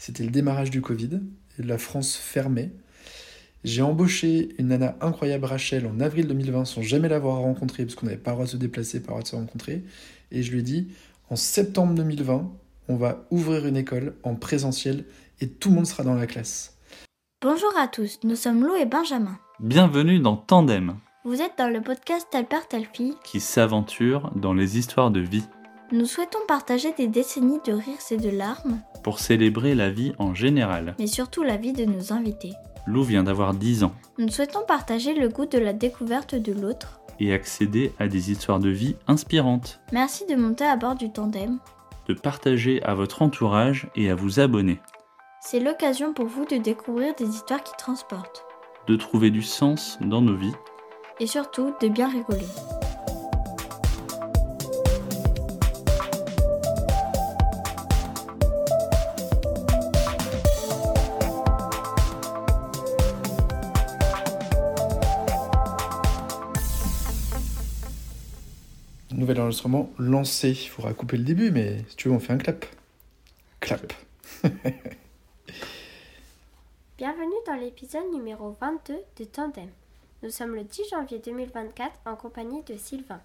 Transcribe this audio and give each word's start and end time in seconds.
C'était 0.00 0.24
le 0.24 0.30
démarrage 0.30 0.70
du 0.70 0.80
Covid 0.80 1.20
et 1.58 1.62
la 1.62 1.76
France 1.76 2.16
fermée. 2.16 2.70
J'ai 3.64 3.82
embauché 3.82 4.48
une 4.58 4.68
nana 4.68 4.96
incroyable, 5.02 5.44
Rachel, 5.44 5.86
en 5.86 6.00
avril 6.00 6.26
2020, 6.26 6.64
sans 6.64 6.80
jamais 6.80 7.10
l'avoir 7.10 7.36
rencontrée, 7.36 7.84
parce 7.84 7.96
qu'on 7.96 8.06
n'avait 8.06 8.16
pas 8.16 8.30
le 8.30 8.36
droit 8.36 8.46
de 8.46 8.50
se 8.50 8.56
déplacer, 8.56 9.00
pas 9.00 9.08
le 9.08 9.10
droit 9.10 9.22
de 9.22 9.28
se 9.28 9.36
rencontrer. 9.36 9.84
Et 10.32 10.42
je 10.42 10.52
lui 10.52 10.60
ai 10.60 10.62
dit, 10.62 10.88
en 11.28 11.36
septembre 11.36 11.92
2020, 11.92 12.50
on 12.88 12.96
va 12.96 13.26
ouvrir 13.30 13.66
une 13.66 13.76
école 13.76 14.14
en 14.22 14.36
présentiel 14.36 15.04
et 15.42 15.48
tout 15.48 15.68
le 15.68 15.74
monde 15.74 15.86
sera 15.86 16.02
dans 16.02 16.14
la 16.14 16.26
classe. 16.26 16.78
Bonjour 17.42 17.76
à 17.78 17.86
tous, 17.86 18.20
nous 18.24 18.36
sommes 18.36 18.64
Lou 18.64 18.74
et 18.76 18.86
Benjamin. 18.86 19.38
Bienvenue 19.58 20.18
dans 20.18 20.38
Tandem, 20.38 20.96
Vous 21.26 21.42
êtes 21.42 21.58
dans 21.58 21.68
le 21.68 21.82
podcast 21.82 22.26
Tel 22.30 22.46
Père, 22.46 22.66
Telle 22.68 22.86
Fille. 22.90 23.16
qui 23.22 23.38
s'aventure 23.38 24.32
dans 24.34 24.54
les 24.54 24.78
histoires 24.78 25.10
de 25.10 25.20
vie 25.20 25.44
Nous 25.92 26.06
souhaitons 26.06 26.38
partager 26.46 26.92
des 26.92 27.08
décennies 27.08 27.60
de 27.66 27.72
rires 27.72 27.98
et 28.10 28.16
de 28.16 28.30
larmes, 28.30 28.80
pour 29.02 29.18
célébrer 29.18 29.74
la 29.74 29.90
vie 29.90 30.12
en 30.18 30.34
général. 30.34 30.94
mais 30.98 31.06
surtout 31.06 31.42
la 31.42 31.56
vie 31.56 31.72
de 31.72 31.84
nos 31.84 32.12
invités. 32.12 32.52
Lou 32.86 33.02
vient 33.02 33.24
d'avoir 33.24 33.54
10 33.54 33.84
ans 33.84 33.92
Nous 34.18 34.28
souhaitons 34.28 34.60
partager 34.66 35.14
le 35.14 35.28
goût 35.28 35.46
de 35.46 35.58
la 35.58 35.72
découverte 35.72 36.34
de 36.34 36.52
l'autre. 36.52 37.00
et 37.18 37.32
accéder 37.34 37.92
à 37.98 38.08
des 38.08 38.30
histoires 38.30 38.60
de 38.60 38.70
vie 38.70 38.96
inspirantes, 39.08 39.80
Merci 39.92 40.26
de 40.26 40.36
monter 40.36 40.64
à 40.64 40.76
bord 40.76 40.94
du 40.94 41.10
tandem. 41.10 41.58
de 42.08 42.14
partager 42.14 42.82
à 42.84 42.94
votre 42.94 43.22
entourage 43.22 43.88
et 43.96 44.10
à 44.10 44.14
vous 44.14 44.38
abonner, 44.40 44.80
C'est 45.42 45.60
l'occasion 45.60 46.12
pour 46.14 46.26
vous 46.26 46.44
de 46.44 46.56
découvrir 46.56 47.14
des 47.16 47.26
histoires 47.28 47.62
qui 47.64 47.72
transportent. 47.78 48.44
de 48.86 48.96
trouver 48.96 49.30
du 49.30 49.42
sens 49.42 49.98
dans 50.00 50.20
nos 50.22 50.36
vies. 50.36 50.54
Et 51.20 51.26
surtout 51.26 51.72
de 51.82 51.88
bien 51.88 52.08
rigoler. 52.08 52.46
Nouvel 69.20 69.38
enregistrement 69.38 69.90
lancé. 69.98 70.48
Il 70.48 70.68
faudra 70.70 70.94
couper 70.94 71.18
le 71.18 71.24
début, 71.24 71.50
mais 71.50 71.84
si 71.88 71.96
tu 71.96 72.08
veux, 72.08 72.14
on 72.14 72.20
fait 72.20 72.32
un 72.32 72.38
clap. 72.38 72.64
Clap. 73.60 73.92
Bienvenue 76.96 77.34
dans 77.46 77.56
l'épisode 77.56 78.10
numéro 78.14 78.56
22 78.58 78.96
de 79.18 79.24
Tandem. 79.24 79.68
Nous 80.22 80.30
sommes 80.30 80.54
le 80.54 80.64
10 80.64 80.88
janvier 80.90 81.18
2024 81.18 81.92
en 82.06 82.16
compagnie 82.16 82.62
de 82.62 82.78
Sylvain. 82.78 83.20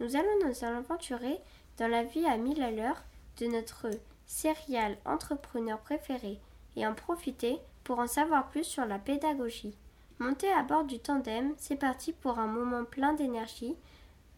Nous 0.00 0.16
allons 0.16 0.44
nous 0.44 0.64
aventurer 0.64 1.38
dans 1.76 1.86
la 1.86 2.02
vie 2.02 2.26
à 2.26 2.36
mille 2.36 2.60
à 2.60 2.72
l'heure 2.72 3.04
de 3.38 3.46
notre 3.46 3.86
serial 4.26 4.96
entrepreneur 5.04 5.78
préféré 5.78 6.40
et 6.74 6.84
en 6.84 6.94
profiter 6.94 7.58
pour 7.84 8.00
en 8.00 8.08
savoir 8.08 8.48
plus 8.48 8.64
sur 8.64 8.86
la 8.86 8.98
pédagogie. 8.98 9.76
Montez 10.18 10.50
à 10.50 10.64
bord 10.64 10.82
du 10.82 10.98
tandem, 10.98 11.54
c'est 11.58 11.76
parti 11.76 12.12
pour 12.12 12.40
un 12.40 12.48
moment 12.48 12.84
plein 12.84 13.12
d'énergie 13.12 13.76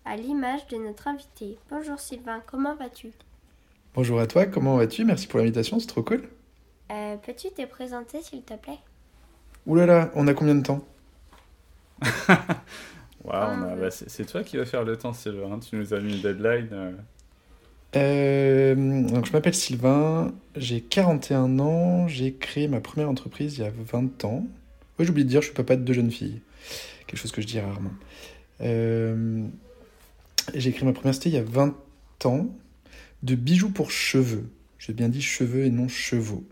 à 0.04 0.16
l'image 0.16 0.66
de 0.68 0.76
notre 0.76 1.08
invité. 1.08 1.58
Bonjour 1.70 1.98
Sylvain, 1.98 2.42
comment 2.46 2.74
vas-tu? 2.76 3.12
Bonjour 3.94 4.20
à 4.20 4.26
toi, 4.26 4.46
comment 4.46 4.76
vas-tu? 4.76 5.04
Merci 5.04 5.26
pour 5.26 5.38
l'invitation, 5.40 5.78
c'est 5.80 5.86
trop 5.86 6.02
cool. 6.02 6.28
Euh, 6.90 7.16
Peux-tu 7.16 7.50
te 7.50 7.64
présenter 7.66 8.22
s'il 8.22 8.42
te 8.42 8.54
plaît? 8.54 8.78
Ouh 9.66 9.74
là 9.76 9.86
là, 9.86 10.10
on 10.14 10.26
a 10.26 10.34
combien 10.34 10.54
de 10.54 10.62
temps? 10.62 10.84
Waouh, 13.24 13.76
bah, 13.76 13.90
c'est 13.90 14.24
toi 14.26 14.42
qui 14.42 14.56
vas 14.56 14.64
faire 14.64 14.84
le 14.84 14.96
temps, 14.96 15.12
Sylvain. 15.12 15.58
Tu 15.58 15.76
nous 15.76 15.92
as 15.92 16.00
mis 16.00 16.14
une 16.16 16.22
deadline. 16.22 16.68
euh. 16.72 16.92
Euh, 17.96 18.74
donc 19.08 19.26
je 19.26 19.32
m'appelle 19.32 19.54
Sylvain, 19.54 20.32
j'ai 20.56 20.80
41 20.80 21.58
ans, 21.58 22.06
j'ai 22.06 22.34
créé 22.34 22.68
ma 22.68 22.80
première 22.80 23.08
entreprise 23.10 23.58
il 23.58 23.62
y 23.62 23.64
a 23.64 23.70
20 23.70 24.24
ans. 24.24 24.46
Oui, 24.98 25.04
j'ai 25.04 25.10
oublié 25.10 25.24
de 25.24 25.30
dire, 25.30 25.40
je 25.42 25.46
suis 25.46 25.54
papa 25.54 25.76
de 25.76 25.82
deux 25.82 25.92
jeunes 25.92 26.10
filles. 26.10 26.40
Quelque 27.06 27.18
chose 27.18 27.32
que 27.32 27.42
je 27.42 27.46
dis 27.48 27.58
rarement. 27.58 27.90
Euh, 28.60 29.46
j'ai 30.54 30.72
créé 30.72 30.84
ma 30.84 30.92
première 30.92 31.14
cité 31.14 31.28
il 31.30 31.34
y 31.34 31.38
a 31.38 31.42
20 31.42 31.74
ans 32.24 32.48
de 33.22 33.34
bijoux 33.34 33.70
pour 33.70 33.90
cheveux. 33.90 34.48
J'ai 34.78 34.92
bien 34.92 35.08
dit 35.08 35.22
cheveux 35.22 35.64
et 35.64 35.70
non 35.70 35.88
chevaux. 35.88 36.44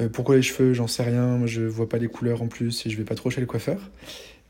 Euh, 0.00 0.08
pourquoi 0.08 0.36
les 0.36 0.42
cheveux, 0.42 0.72
j'en 0.72 0.86
sais 0.86 1.02
rien. 1.02 1.36
Moi, 1.36 1.46
je 1.46 1.62
vois 1.62 1.88
pas 1.88 1.98
les 1.98 2.08
couleurs 2.08 2.42
en 2.42 2.48
plus 2.48 2.86
et 2.86 2.90
je 2.90 2.96
vais 2.96 3.04
pas 3.04 3.14
trop 3.14 3.30
chez 3.30 3.40
le 3.40 3.46
coiffeur. 3.46 3.90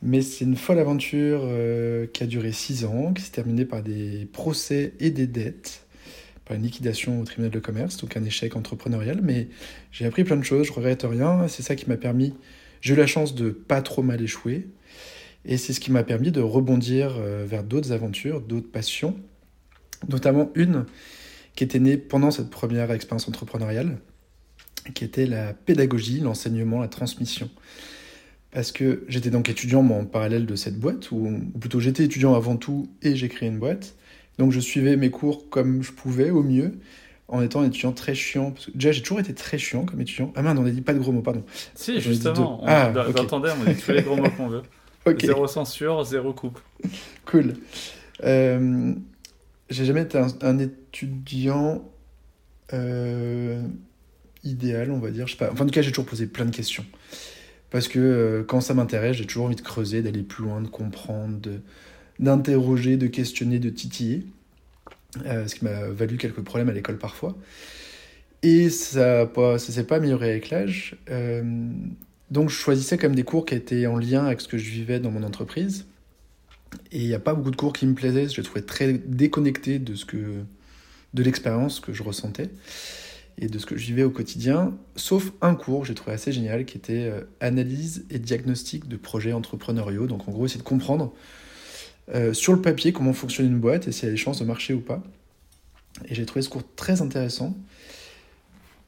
Mais 0.03 0.23
c'est 0.23 0.45
une 0.45 0.57
folle 0.57 0.79
aventure 0.79 1.41
euh, 1.45 2.07
qui 2.07 2.23
a 2.23 2.27
duré 2.27 2.53
6 2.53 2.85
ans, 2.85 3.13
qui 3.13 3.23
s'est 3.23 3.33
terminée 3.33 3.65
par 3.65 3.83
des 3.83 4.27
procès 4.33 4.95
et 4.99 5.11
des 5.11 5.27
dettes 5.27 5.87
par 6.51 6.57
une 6.57 6.65
liquidation 6.65 7.21
au 7.21 7.25
tribunal 7.25 7.53
de 7.53 7.61
commerce, 7.61 7.97
donc 7.99 8.17
un 8.17 8.25
échec 8.25 8.57
entrepreneurial, 8.57 9.21
mais 9.23 9.47
j'ai 9.93 10.05
appris 10.05 10.25
plein 10.25 10.37
de 10.37 10.43
choses, 10.43 10.67
je 10.67 10.73
regrette 10.73 11.05
rien, 11.05 11.47
c'est 11.47 11.63
ça 11.63 11.77
qui 11.77 11.89
m'a 11.89 11.97
permis, 11.97 12.35
j'ai 12.81 12.95
eu 12.95 12.97
la 12.97 13.07
chance 13.07 13.37
de 13.37 13.51
pas 13.51 13.83
trop 13.83 14.03
mal 14.03 14.21
échouer, 14.21 14.67
et 15.45 15.57
c'est 15.57 15.73
ce 15.73 15.81
qui 15.81 15.91
m'a 15.91 16.03
permis 16.03 16.31
de 16.31 16.41
rebondir 16.41 17.17
euh, 17.19 17.45
vers 17.47 17.65
d'autres 17.65 17.93
aventures, 17.93 18.41
d'autres 18.41 18.71
passions, 18.71 19.17
notamment 20.09 20.51
une 20.55 20.87
qui 21.57 21.65
était 21.65 21.79
née 21.81 21.97
pendant 21.97 22.31
cette 22.31 22.51
première 22.51 22.91
expérience 22.93 23.29
entrepreneuriale, 23.29 23.99
qui 24.95 25.05
était 25.05 25.27
la 25.27 25.53
pédagogie, 25.53 26.21
l'enseignement, 26.21 26.81
la 26.81 26.89
transmission. 26.89 27.51
Parce 28.53 28.73
que 28.73 29.05
j'étais 29.09 29.31
donc 29.31 29.49
étudiant 29.49 29.83
moi, 29.83 29.99
en 29.99 30.05
parallèle 30.07 30.47
de 30.47 30.57
cette 30.57 30.79
boîte, 30.79 31.11
ou 31.13 31.41
ou 31.55 31.59
plutôt 31.59 31.81
j'étais 31.81 32.05
étudiant 32.05 32.35
avant 32.35 32.57
tout 32.57 32.89
et 33.03 33.15
j'ai 33.15 33.29
créé 33.29 33.49
une 33.49 33.59
boîte. 33.59 33.95
Donc 34.39 34.53
je 34.53 34.61
suivais 34.61 34.97
mes 34.97 35.11
cours 35.11 35.49
comme 35.51 35.83
je 35.83 35.93
pouvais, 35.93 36.31
au 36.31 36.43
mieux, 36.43 36.73
en 37.29 37.43
étant 37.43 37.61
un 37.61 37.67
étudiant 37.67 37.93
très 37.93 38.15
chiant. 38.15 38.51
Parce 38.53 38.67
que 38.67 38.71
déjà, 38.73 38.91
j'ai 38.93 39.03
toujours 39.03 39.21
été 39.21 39.35
très 39.35 39.59
chiant 39.59 39.85
comme 39.85 40.01
étudiant. 40.01 40.33
Ah 40.35 40.43
merde, 40.43 40.59
on 40.59 40.67
a 40.67 40.71
dit 40.71 40.81
pas 40.81 40.95
de 40.95 40.99
gros 40.99 41.13
mots, 41.13 41.23
pardon. 41.23 41.45
Si, 41.75 42.01
justement. 42.01 42.63
On, 42.63 42.67
Ah, 42.67 42.91
dans, 42.91 43.07
ok. 43.07 43.15
dans 43.15 43.27
Tandem, 43.27 43.57
on 43.61 43.71
dit 43.71 43.77
tous 43.77 43.93
les 43.93 44.03
gros 44.03 44.17
mots 44.17 44.31
qu'on 44.37 44.49
veut. 44.49 44.63
Zéro 45.21 45.47
censure, 45.47 46.05
zéro 46.05 46.33
coupe. 46.33 46.61
cool. 47.27 47.55
Euh, 48.25 48.95
j'ai 49.69 49.85
jamais 49.85 50.03
été 50.03 50.19
un, 50.19 50.29
un 50.43 50.59
étudiant 50.59 51.85
euh, 52.73 53.63
idéal, 54.45 54.91
on 54.91 54.99
va 54.99 55.11
dire. 55.11 55.27
Je 55.27 55.33
sais 55.33 55.39
pas. 55.39 55.51
Enfin, 55.53 55.65
en 55.65 55.67
tout 55.67 55.73
cas, 55.73 55.83
j'ai 55.83 55.91
toujours 55.91 56.07
posé 56.07 56.27
plein 56.27 56.45
de 56.45 56.55
questions. 56.55 56.85
Parce 57.71 57.89
que 57.89 57.99
euh, 57.99 58.45
quand 58.45 58.61
ça 58.61 58.75
m'intéresse, 58.75 59.17
j'ai 59.17 59.27
toujours 59.27 59.47
envie 59.47 59.57
de 59.57 59.61
creuser, 59.61 60.03
d'aller 60.03 60.23
plus 60.23 60.45
loin, 60.45 60.61
de 60.61 60.69
comprendre, 60.69 61.39
d'interroger, 62.19 62.97
de 62.97 63.07
questionner, 63.07 63.59
de 63.59 63.71
titiller. 63.71 64.27
Ce 65.25 65.55
qui 65.57 65.65
m'a 65.65 65.89
valu 65.89 66.19
quelques 66.19 66.43
problèmes 66.43 66.69
à 66.69 66.73
l'école 66.73 66.97
parfois. 66.97 67.37
Et 68.43 68.71
ça 68.71 69.29
ne 69.37 69.59
s'est 69.59 69.85
pas 69.85 69.97
amélioré 69.97 70.31
avec 70.31 70.51
l'âge. 70.51 70.97
Donc 72.31 72.51
je 72.51 72.55
choisissais 72.55 72.97
même 73.03 73.15
des 73.15 73.25
cours 73.25 73.45
qui 73.45 73.55
étaient 73.55 73.87
en 73.87 73.97
lien 73.97 74.25
avec 74.25 74.41
ce 74.41 74.49
que 74.49 74.59
je 74.59 74.71
vivais 74.71 75.01
dans 75.01 75.11
mon 75.11 75.23
entreprise. 75.23 75.87
Et 76.93 77.01
il 77.01 77.07
n'y 77.07 77.15
a 77.15 77.19
pas 77.19 77.35
beaucoup 77.35 77.51
de 77.51 77.57
cours 77.57 77.73
qui 77.73 77.87
me 77.87 77.95
plaisaient. 77.95 78.29
Je 78.29 78.37
les 78.37 78.43
trouvais 78.43 78.63
très 78.63 78.93
déconnectés 78.93 79.79
de, 79.79 79.95
ce 79.95 80.05
que, 80.05 80.45
de 81.15 81.23
l'expérience 81.23 81.81
que 81.81 81.93
je 81.93 82.03
ressentais 82.03 82.51
et 83.39 83.49
de 83.49 83.59
ce 83.59 83.67
que 83.67 83.77
je 83.77 83.87
vivais 83.87 84.05
au 84.05 84.11
quotidien. 84.11 84.77
Sauf 84.97 85.33
un 85.41 85.55
cours, 85.55 85.85
j'ai 85.85 85.95
trouvé 85.95 86.13
assez 86.13 86.31
génial, 86.31 86.65
qui 86.65 86.77
était 86.77 87.09
euh, 87.09 87.23
analyse 87.41 88.05
et 88.11 88.19
diagnostic 88.19 88.87
de 88.87 88.97
projets 88.97 89.33
entrepreneuriaux. 89.33 90.07
Donc 90.07 90.29
en 90.29 90.33
gros, 90.33 90.47
c'est 90.47 90.59
de 90.59 90.63
comprendre 90.63 91.13
euh, 92.15 92.33
sur 92.33 92.53
le 92.53 92.61
papier 92.61 92.93
comment 92.93 93.13
fonctionne 93.13 93.47
une 93.47 93.59
boîte 93.59 93.89
et 93.89 93.93
si 93.93 94.05
elle 94.05 94.11
a 94.11 94.13
des 94.13 94.19
chances 94.19 94.41
de 94.41 94.45
marcher 94.45 94.75
ou 94.75 94.81
pas. 94.81 95.03
Et 96.09 96.15
j'ai 96.15 96.27
trouvé 96.27 96.43
ce 96.43 96.49
cours 96.49 96.63
très 96.77 97.03
intéressant, 97.03 97.57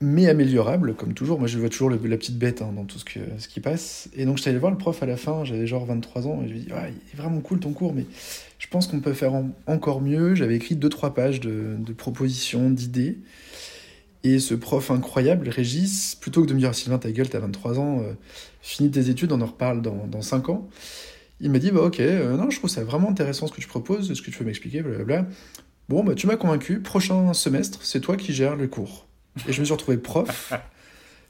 mais 0.02 0.28
améliorable, 0.28 0.94
comme 0.94 1.14
toujours. 1.14 1.38
Moi, 1.38 1.48
je 1.48 1.58
vois 1.58 1.68
toujours 1.68 1.88
la 1.88 1.96
petite 1.96 2.36
bête 2.38 2.60
hein, 2.60 2.72
dans 2.74 2.84
tout 2.84 2.98
ce, 2.98 3.04
que, 3.04 3.20
ce 3.38 3.48
qui 3.48 3.60
passe. 3.60 4.08
Et 4.14 4.24
donc, 4.26 4.36
je 4.36 4.42
suis 4.42 4.50
allé 4.50 4.58
voir 4.58 4.72
le 4.72 4.76
prof 4.78 5.02
à 5.02 5.06
la 5.06 5.16
fin, 5.16 5.44
j'avais 5.44 5.66
genre 5.66 5.86
23 5.86 6.26
ans, 6.26 6.42
et 6.44 6.48
je 6.48 6.52
lui 6.52 6.60
ai 6.60 6.62
dit 6.64 6.72
Ouais, 6.72 6.92
Il 6.92 7.18
est 7.18 7.22
vraiment 7.22 7.40
cool 7.40 7.60
ton 7.60 7.72
cours, 7.72 7.94
mais 7.94 8.04
je 8.58 8.66
pense 8.66 8.86
qu'on 8.86 9.00
peut 9.00 9.12
faire 9.12 9.32
en- 9.34 9.50
encore 9.66 10.00
mieux. 10.02 10.34
J'avais 10.34 10.56
écrit 10.56 10.74
2-3 10.76 11.14
pages 11.14 11.40
de, 11.40 11.76
propositions, 11.96 12.68
d'idées. 12.68 13.18
Et 14.24 14.38
ce 14.38 14.54
prof 14.54 14.90
incroyable, 14.90 15.48
Régis, 15.48 16.14
plutôt 16.14 16.42
que 16.42 16.46
de 16.48 16.54
me 16.54 16.58
dire 16.58 16.74
Sylvain, 16.74 16.98
ta 16.98 17.10
gueule, 17.10 17.28
t'as 17.28 17.40
23 17.40 17.78
ans, 17.80 18.00
euh, 18.02 18.12
finis 18.60 18.90
tes 18.90 19.08
études, 19.08 19.32
on 19.32 19.40
en 19.40 19.46
reparle 19.46 19.82
dans, 19.82 20.06
dans 20.06 20.22
5 20.22 20.48
ans. 20.48 20.68
Il 21.40 21.50
m'a 21.50 21.58
dit 21.58 21.70
Bah, 21.70 21.80
ok, 21.82 22.00
euh, 22.00 22.36
non, 22.36 22.50
je 22.50 22.58
trouve 22.58 22.70
ça 22.70 22.84
vraiment 22.84 23.10
intéressant 23.10 23.46
ce 23.46 23.52
que 23.52 23.60
tu 23.60 23.66
proposes, 23.68 24.10
est-ce 24.10 24.22
que 24.22 24.30
tu 24.30 24.38
peux 24.38 24.44
m'expliquer, 24.44 24.82
blablabla. 24.82 25.26
Bon, 25.88 26.04
bah, 26.04 26.14
tu 26.14 26.26
m'as 26.26 26.36
convaincu, 26.36 26.80
prochain 26.80 27.32
semestre, 27.34 27.84
c'est 27.84 28.00
toi 28.00 28.16
qui 28.16 28.32
gères 28.32 28.56
le 28.56 28.68
cours. 28.68 29.06
Et 29.48 29.52
je 29.52 29.60
me 29.60 29.64
suis 29.64 29.72
retrouvé 29.72 29.96
prof 29.98 30.52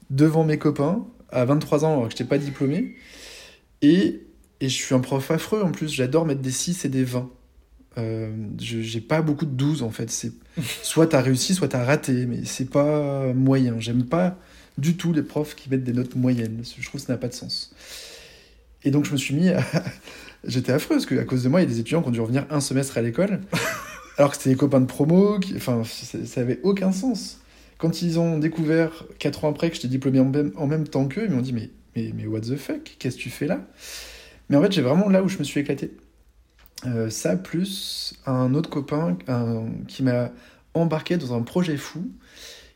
devant 0.09 0.43
mes 0.43 0.57
copains 0.57 1.05
à 1.29 1.45
23 1.45 1.85
ans 1.85 1.93
alors 1.93 2.03
que 2.05 2.11
je 2.11 2.15
n'étais 2.15 2.23
pas 2.25 2.37
diplômé. 2.37 2.95
Et, 3.81 4.21
et 4.59 4.69
je 4.69 4.75
suis 4.75 4.93
un 4.93 4.99
prof 4.99 5.29
affreux 5.31 5.61
en 5.61 5.71
plus, 5.71 5.91
j'adore 5.91 6.25
mettre 6.25 6.41
des 6.41 6.51
6 6.51 6.85
et 6.85 6.89
des 6.89 7.03
20. 7.03 7.29
Euh, 7.99 8.35
j'ai 8.57 9.01
pas 9.01 9.21
beaucoup 9.21 9.45
de 9.45 9.51
12 9.51 9.83
en 9.83 9.91
fait. 9.91 10.09
C'est 10.09 10.31
soit 10.81 11.07
t'as 11.07 11.21
réussi, 11.21 11.53
soit 11.53 11.67
t'as 11.67 11.83
raté, 11.83 12.25
mais 12.25 12.45
c'est 12.45 12.69
pas 12.69 13.33
moyen. 13.33 13.79
J'aime 13.79 14.05
pas 14.05 14.37
du 14.77 14.97
tout 14.97 15.13
les 15.13 15.21
profs 15.21 15.55
qui 15.55 15.69
mettent 15.69 15.83
des 15.83 15.93
notes 15.93 16.15
moyennes. 16.15 16.63
Je 16.63 16.85
trouve 16.87 16.99
que 16.99 17.07
ça 17.07 17.13
n'a 17.13 17.19
pas 17.19 17.27
de 17.27 17.33
sens. 17.33 17.75
Et 18.83 18.91
donc 18.91 19.05
je 19.05 19.11
me 19.11 19.17
suis 19.17 19.35
mis 19.35 19.49
à... 19.49 19.63
J'étais 20.45 20.73
affreux 20.73 20.97
parce 20.97 21.05
qu'à 21.05 21.23
cause 21.23 21.43
de 21.43 21.49
moi, 21.49 21.61
il 21.61 21.63
y 21.63 21.67
a 21.67 21.69
des 21.69 21.79
étudiants 21.79 22.01
qui 22.01 22.09
ont 22.09 22.11
dû 22.11 22.19
revenir 22.19 22.45
un 22.49 22.59
semestre 22.59 22.97
à 22.97 23.01
l'école, 23.01 23.39
alors 24.17 24.31
que 24.31 24.37
c'était 24.37 24.49
des 24.49 24.55
copains 24.57 24.81
de 24.81 24.85
promo, 24.85 25.39
enfin, 25.55 25.83
ça 25.85 26.17
ça 26.25 26.41
avait 26.41 26.59
aucun 26.63 26.91
sens. 26.91 27.39
Quand 27.77 28.01
ils 28.01 28.19
ont 28.19 28.37
découvert, 28.37 29.05
4 29.19 29.45
ans 29.45 29.49
après, 29.49 29.69
que 29.69 29.75
j'étais 29.75 29.87
diplômé 29.87 30.19
en 30.19 30.67
même, 30.67 30.87
temps 30.87 31.07
qu'eux, 31.07 31.25
ils 31.25 31.31
m'ont 31.31 31.41
dit 31.41 31.53
mais, 31.53 31.69
mais, 31.95 32.25
what 32.25 32.41
the 32.41 32.55
fuck? 32.55 32.95
Qu'est-ce 32.99 33.17
que 33.17 33.21
tu 33.21 33.29
fais 33.29 33.47
là? 33.47 33.67
Mais 34.49 34.57
en 34.57 34.61
fait, 34.61 34.71
j'ai 34.71 34.81
vraiment 34.81 35.09
là 35.09 35.23
où 35.23 35.29
je 35.29 35.37
me 35.37 35.43
suis 35.43 35.59
éclaté. 35.59 35.91
Euh, 36.85 37.09
ça, 37.09 37.37
plus 37.37 38.15
un 38.25 38.53
autre 38.53 38.69
copain 38.69 39.17
qui 39.87 40.03
m'a 40.03 40.31
embarqué 40.73 41.17
dans 41.17 41.33
un 41.33 41.41
projet 41.41 41.77
fou 41.77 42.09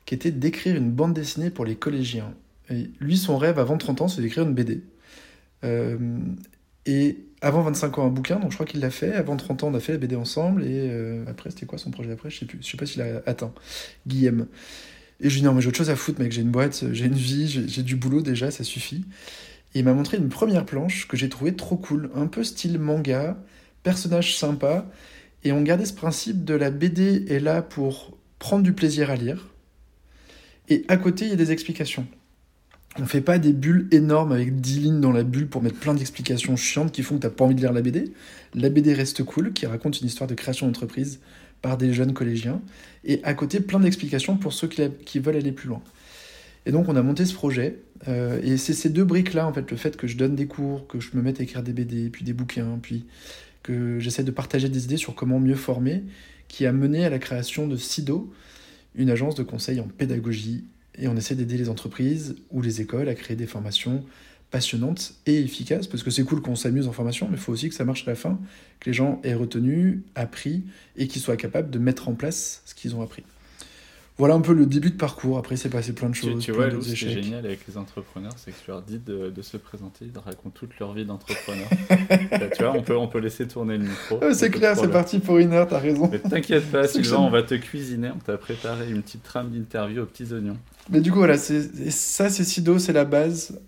qui 0.05 0.15
était 0.15 0.31
d'écrire 0.31 0.75
une 0.77 0.91
bande 0.91 1.13
dessinée 1.13 1.49
pour 1.49 1.65
les 1.65 1.75
collégiens. 1.75 2.33
Et 2.69 2.89
lui, 2.99 3.17
son 3.17 3.37
rêve 3.37 3.59
avant 3.59 3.77
30 3.77 4.01
ans, 4.01 4.07
c'est 4.07 4.21
d'écrire 4.21 4.43
une 4.43 4.53
BD. 4.53 4.81
Euh, 5.63 5.97
et 6.85 7.26
avant 7.41 7.61
25 7.61 7.99
ans, 7.99 8.07
un 8.07 8.09
bouquin, 8.09 8.39
donc 8.39 8.51
je 8.51 8.55
crois 8.55 8.65
qu'il 8.65 8.79
l'a 8.79 8.89
fait. 8.89 9.13
Avant 9.13 9.37
30 9.37 9.63
ans, 9.63 9.67
on 9.69 9.73
a 9.75 9.79
fait 9.79 9.93
la 9.93 9.99
BD 9.99 10.15
ensemble. 10.15 10.63
Et 10.63 10.89
euh, 10.89 11.23
après, 11.27 11.51
c'était 11.51 11.65
quoi 11.65 11.77
son 11.77 11.91
projet 11.91 12.11
après 12.11 12.29
Je 12.29 12.39
sais 12.39 12.45
plus. 12.45 12.59
Je 12.61 12.67
sais 12.67 12.77
pas 12.77 12.85
s'il 12.85 13.01
a 13.01 13.21
atteint. 13.25 13.53
Guillaume. 14.07 14.47
Et 15.19 15.29
je 15.29 15.35
lui 15.35 15.41
dis 15.41 15.45
non, 15.45 15.53
mais 15.53 15.61
j'ai 15.61 15.67
autre 15.67 15.77
chose 15.77 15.89
à 15.89 15.95
foutre, 15.95 16.19
mec. 16.19 16.31
J'ai 16.31 16.41
une 16.41 16.51
boîte, 16.51 16.83
j'ai 16.91 17.05
une 17.05 17.13
vie, 17.13 17.47
j'ai 17.47 17.67
j'ai 17.67 17.83
du 17.83 17.95
boulot 17.95 18.21
déjà, 18.21 18.51
ça 18.51 18.63
suffit. 18.63 19.05
Et 19.73 19.79
il 19.79 19.85
m'a 19.85 19.93
montré 19.93 20.17
une 20.17 20.29
première 20.29 20.65
planche 20.65 21.07
que 21.07 21.17
j'ai 21.17 21.29
trouvée 21.29 21.55
trop 21.55 21.77
cool. 21.77 22.09
Un 22.15 22.27
peu 22.27 22.43
style 22.43 22.79
manga, 22.79 23.37
personnage 23.83 24.35
sympa. 24.35 24.87
Et 25.43 25.51
on 25.51 25.61
gardait 25.61 25.85
ce 25.85 25.93
principe 25.93 26.43
de 26.43 26.55
la 26.55 26.71
BD 26.71 27.25
est 27.29 27.39
là 27.39 27.61
pour 27.61 28.17
prendre 28.39 28.63
du 28.63 28.73
plaisir 28.73 29.11
à 29.11 29.15
lire. 29.15 29.49
Et 30.69 30.85
à 30.87 30.97
côté, 30.97 31.25
il 31.25 31.29
y 31.29 31.33
a 31.33 31.37
des 31.37 31.51
explications. 31.51 32.07
On 32.99 33.05
fait 33.05 33.21
pas 33.21 33.37
des 33.37 33.53
bulles 33.53 33.87
énormes 33.91 34.31
avec 34.31 34.59
10 34.59 34.79
lignes 34.79 35.01
dans 35.01 35.11
la 35.11 35.23
bulle 35.23 35.47
pour 35.47 35.61
mettre 35.61 35.79
plein 35.79 35.93
d'explications 35.93 36.55
chiantes 36.55 36.91
qui 36.91 37.03
font 37.03 37.15
que 37.15 37.21
t'as 37.21 37.29
pas 37.29 37.45
envie 37.45 37.53
de 37.53 37.61
lire 37.61 37.73
la 37.73 37.81
BD. 37.81 38.11
La 38.55 38.69
BD 38.69 38.93
reste 38.93 39.23
cool, 39.23 39.53
qui 39.53 39.67
raconte 39.67 40.01
une 40.01 40.07
histoire 40.07 40.27
de 40.27 40.33
création 40.33 40.65
d'entreprise 40.65 41.19
par 41.61 41.77
des 41.77 41.93
jeunes 41.93 42.13
collégiens. 42.13 42.61
Et 43.03 43.19
à 43.23 43.35
côté, 43.35 43.59
plein 43.59 43.79
d'explications 43.79 44.37
pour 44.37 44.53
ceux 44.53 44.67
qui 44.67 45.19
veulent 45.19 45.35
aller 45.35 45.51
plus 45.51 45.67
loin. 45.67 45.81
Et 46.65 46.71
donc, 46.71 46.89
on 46.89 46.95
a 46.95 47.01
monté 47.01 47.25
ce 47.25 47.33
projet. 47.33 47.79
euh, 48.07 48.41
et 48.43 48.57
c'est 48.57 48.73
ces 48.73 48.89
deux 48.89 49.05
briques-là, 49.05 49.47
en 49.47 49.53
fait, 49.53 49.69
le 49.69 49.77
fait 49.77 49.95
que 49.95 50.07
je 50.07 50.17
donne 50.17 50.35
des 50.35 50.47
cours, 50.47 50.87
que 50.87 50.99
je 50.99 51.11
me 51.15 51.21
mette 51.21 51.39
à 51.39 51.43
écrire 51.43 51.63
des 51.63 51.73
BD, 51.73 52.09
puis 52.09 52.25
des 52.25 52.33
bouquins, 52.33 52.79
puis 52.81 53.05
que 53.63 53.99
j'essaie 53.99 54.23
de 54.23 54.31
partager 54.31 54.69
des 54.69 54.85
idées 54.85 54.97
sur 54.97 55.15
comment 55.15 55.39
mieux 55.39 55.55
former, 55.55 56.03
qui 56.47 56.65
a 56.65 56.73
mené 56.73 57.05
à 57.05 57.09
la 57.09 57.19
création 57.19 57.67
de 57.67 57.77
SIDO, 57.77 58.33
une 58.95 59.09
agence 59.09 59.35
de 59.35 59.43
conseil 59.43 59.79
en 59.79 59.87
pédagogie. 59.87 60.65
Et 60.99 61.07
on 61.07 61.15
essaie 61.15 61.35
d'aider 61.35 61.57
les 61.57 61.69
entreprises 61.69 62.35
ou 62.51 62.61
les 62.61 62.81
écoles 62.81 63.09
à 63.09 63.15
créer 63.15 63.35
des 63.35 63.47
formations 63.47 64.03
passionnantes 64.51 65.13
et 65.25 65.39
efficaces, 65.41 65.87
parce 65.87 66.03
que 66.03 66.09
c'est 66.09 66.23
cool 66.23 66.41
qu'on 66.41 66.55
s'amuse 66.55 66.87
en 66.87 66.93
formation, 66.93 67.27
mais 67.29 67.35
il 67.35 67.41
faut 67.41 67.51
aussi 67.51 67.69
que 67.69 67.75
ça 67.75 67.83
marche 67.83 68.07
à 68.07 68.11
la 68.11 68.15
fin, 68.15 68.39
que 68.79 68.89
les 68.89 68.93
gens 68.93 69.19
aient 69.23 69.33
retenu, 69.33 70.03
appris, 70.15 70.63
et 70.95 71.07
qu'ils 71.07 71.21
soient 71.21 71.35
capables 71.35 71.69
de 71.69 71.79
mettre 71.79 72.07
en 72.07 72.13
place 72.13 72.61
ce 72.65 72.73
qu'ils 72.73 72.95
ont 72.95 73.01
appris. 73.01 73.23
Voilà 74.17 74.33
un 74.33 74.41
peu 74.41 74.53
le 74.53 74.65
début 74.65 74.89
de 74.89 74.95
parcours. 74.95 75.37
Après, 75.37 75.57
c'est 75.57 75.69
passé 75.69 75.93
plein 75.93 76.09
de 76.09 76.15
Tu, 76.15 76.21
choses, 76.21 76.43
tu 76.43 76.51
plein 76.51 76.61
vois, 76.61 76.67
Lou, 76.69 76.79
d'autres 76.79 76.89
ce 76.89 76.95
qui 76.95 77.05
est 77.05 77.21
génial 77.21 77.45
avec 77.45 77.59
les 77.67 77.77
entrepreneurs, 77.77 78.33
c'est 78.35 78.49
que 78.49 78.57
tu 78.57 78.71
leur 78.71 78.81
dis 78.81 78.97
de, 78.97 79.29
de 79.29 79.41
se 79.43 79.57
présenter, 79.57 80.05
ils 80.05 80.11
te 80.11 80.17
racontent 80.17 80.55
toute 80.55 80.79
leur 80.79 80.93
vie 80.93 81.05
d'entrepreneur. 81.05 81.67
Là, 82.31 82.47
tu 82.55 82.63
vois, 82.63 82.73
on 82.73 82.81
peut, 82.81 82.97
on 82.97 83.07
peut 83.07 83.19
laisser 83.19 83.47
tourner 83.47 83.77
le 83.77 83.83
micro. 83.83 84.19
C'est 84.33 84.49
de 84.49 84.55
clair, 84.55 84.75
c'est 84.75 84.89
parti 84.89 85.19
pour 85.19 85.37
une 85.37 85.53
heure, 85.53 85.67
t'as 85.67 85.77
raison. 85.77 86.09
Mais 86.11 86.17
t'inquiète 86.17 86.71
pas, 86.71 86.87
Sylvain, 86.87 87.17
on 87.17 87.29
va 87.29 87.43
te 87.43 87.53
cuisiner. 87.53 88.09
On 88.09 88.17
t'a 88.17 88.37
préparé 88.37 88.89
une 88.89 89.03
petite 89.03 89.21
trame 89.21 89.51
d'interview 89.51 90.01
aux 90.01 90.07
petits 90.07 90.33
oignons. 90.33 90.57
Mais 90.89 91.01
du 91.01 91.11
coup, 91.11 91.17
voilà, 91.17 91.37
ça, 91.37 92.29
c'est 92.29 92.43
Sido, 92.43 92.79
c'est 92.79 92.93
la 92.93 93.05
base. 93.05 93.59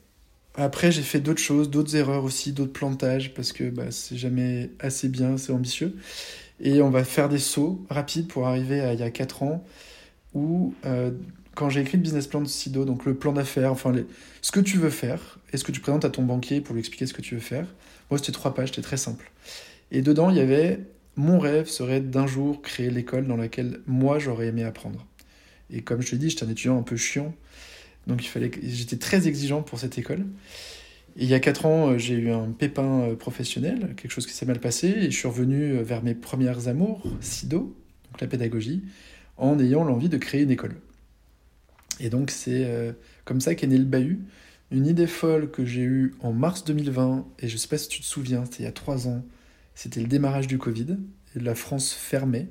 Après, 0.56 0.92
j'ai 0.92 1.04
fait 1.04 1.20
d'autres 1.22 1.42
choses, 1.42 1.70
d'autres 1.70 1.96
erreurs 1.96 2.24
aussi, 2.26 2.54
d'autres 2.54 2.74
plantages, 2.74 3.34
parce 3.34 3.54
que 3.54 3.70
bah, 3.70 3.92
c'est 3.92 4.18
jamais 4.18 4.72
assez 4.80 5.10
bien, 5.10 5.38
c'est 5.38 5.54
ambitieux. 5.54 5.96
Et 6.62 6.82
on 6.82 6.90
va 6.92 7.04
faire 7.06 7.30
des 7.30 7.40
sauts 7.40 7.86
rapides 7.90 8.28
pour 8.28 8.48
arriver 8.48 8.82
à 8.82 8.94
il 8.94 9.00
y 9.00 9.04
a 9.04 9.12
4 9.12 9.44
ans, 9.44 9.66
où 10.36 10.74
euh, 10.86 11.12
quand 11.56 11.70
j'ai 11.70 11.82
écrit 11.82 11.98
le 11.98 12.04
business 12.04 12.28
plan 12.28 12.42
de 12.42 12.48
Sido, 12.48 12.86
donc 12.86 13.06
le 13.06 13.16
plan 13.16 13.34
d'affaires, 13.34 13.72
enfin 13.72 13.92
les- 13.94 14.06
ce 14.42 14.52
que 14.52 14.60
tu 14.62 14.78
veux 14.78 14.90
faire, 14.92 15.40
et 15.54 15.58
ce 15.58 15.64
que 15.66 15.72
tu 15.74 15.82
présentes 15.82 16.06
à 16.06 16.12
ton 16.12 16.24
banquier 16.24 16.62
pour 16.62 16.74
lui 16.76 16.82
expliquer 16.82 17.08
ce 17.08 17.14
que 17.14 17.22
tu 17.24 17.36
veux 17.36 17.42
faire, 17.42 17.68
moi 18.12 18.20
c'était 18.20 18.34
trois 18.34 18.54
pages, 18.56 18.70
c'était 18.70 18.82
très 18.84 18.98
simple. 18.98 19.32
Et 19.92 20.02
dedans, 20.04 20.30
il 20.32 20.38
y 20.38 20.42
avait 20.42 20.82
mon 21.18 21.40
rêve 21.40 21.68
serait 21.70 22.02
d'un 22.02 22.28
jour 22.28 22.62
créer 22.62 22.92
l'école 22.92 23.28
dans 23.28 23.38
laquelle 23.38 23.82
moi 23.88 24.20
j'aurais 24.20 24.48
aimé 24.48 24.64
apprendre. 24.64 25.06
Et 25.72 25.82
comme 25.82 26.02
je 26.02 26.12
te 26.12 26.16
dis, 26.16 26.30
j'étais 26.30 26.44
un 26.44 26.50
étudiant 26.50 26.78
un 26.78 26.84
peu 26.84 26.98
chiant, 26.98 27.34
donc 28.08 28.24
il 28.24 28.28
fallait 28.28 28.50
que... 28.50 28.60
j'étais 28.64 28.98
très 28.98 29.28
exigeant 29.28 29.62
pour 29.62 29.80
cette 29.80 29.98
école. 29.98 30.26
Et 31.18 31.24
il 31.24 31.30
y 31.30 31.34
a 31.34 31.40
4 31.40 31.66
ans, 31.66 31.90
euh, 31.90 31.98
j'ai 31.98 32.16
eu 32.16 32.32
un 32.32 32.52
pépin 32.52 33.02
euh, 33.02 33.16
professionnel, 33.16 33.94
quelque 33.98 34.12
chose 34.12 34.26
qui 34.26 34.34
s'est 34.34 34.46
mal 34.46 34.60
passé, 34.60 34.88
et 34.88 35.12
je 35.12 35.18
suis 35.18 35.28
revenu 35.28 35.78
euh, 35.78 35.84
vers 35.84 36.04
mes 36.04 36.16
premières 36.16 36.68
amours, 36.68 37.04
SIDO, 37.22 37.76
donc 38.12 38.22
la 38.22 38.28
pédagogie, 38.28 38.84
en 39.38 39.60
ayant 39.60 39.84
l'envie 39.84 40.10
de 40.10 40.18
créer 40.18 40.44
une 40.44 40.52
école. 40.52 40.76
Et 42.00 42.10
donc 42.10 42.32
c'est 42.32 42.96
comme 43.26 43.42
ça 43.42 43.56
qu'est 43.56 43.68
né 43.68 43.78
le 43.78 43.84
Bahut, 43.84 44.20
une 44.72 44.88
idée 44.88 45.08
folle 45.08 45.52
que 45.52 45.66
j'ai 45.66 45.82
eue 45.82 46.14
en 46.22 46.32
mars 46.32 46.64
2020, 46.64 47.28
et 47.40 47.50
je 47.50 47.58
sais 47.58 47.68
pas 47.68 47.78
si 47.78 47.90
tu 47.90 48.00
te 48.00 48.06
souviens, 48.06 48.46
c'était 48.46 48.64
il 48.64 48.66
y 48.66 48.70
a 48.70 48.72
3 48.72 49.10
ans, 49.10 49.26
c'était 49.76 50.00
le 50.00 50.08
démarrage 50.08 50.48
du 50.48 50.58
Covid, 50.58 50.98
et 51.36 51.40
la 51.40 51.56
France 51.56 51.92
fermait. 51.92 52.48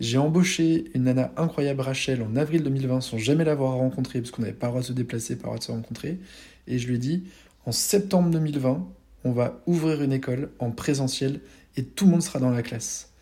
J'ai 0.00 0.16
embauché 0.16 0.84
une 0.94 1.04
nana 1.04 1.32
incroyable, 1.36 1.80
Rachel, 1.80 2.22
en 2.22 2.36
avril 2.36 2.62
2020, 2.62 3.00
sans 3.00 3.18
jamais 3.18 3.44
l'avoir 3.44 3.72
rencontrée, 3.72 4.20
parce 4.20 4.30
qu'on 4.30 4.42
n'avait 4.42 4.54
pas 4.54 4.68
le 4.68 4.70
droit 4.70 4.82
de 4.82 4.86
se 4.86 4.92
déplacer, 4.92 5.34
pas 5.34 5.42
le 5.42 5.46
droit 5.46 5.58
de 5.58 5.64
se 5.64 5.72
rencontrer. 5.72 6.20
Et 6.68 6.78
je 6.78 6.86
lui 6.86 6.94
ai 6.94 6.98
dit, 6.98 7.24
en 7.66 7.72
septembre 7.72 8.30
2020, 8.30 8.86
on 9.24 9.32
va 9.32 9.60
ouvrir 9.66 10.00
une 10.02 10.12
école 10.12 10.50
en 10.60 10.70
présentiel 10.70 11.40
et 11.76 11.82
tout 11.82 12.04
le 12.04 12.12
monde 12.12 12.22
sera 12.22 12.38
dans 12.38 12.50
la 12.50 12.62
classe. 12.62 13.12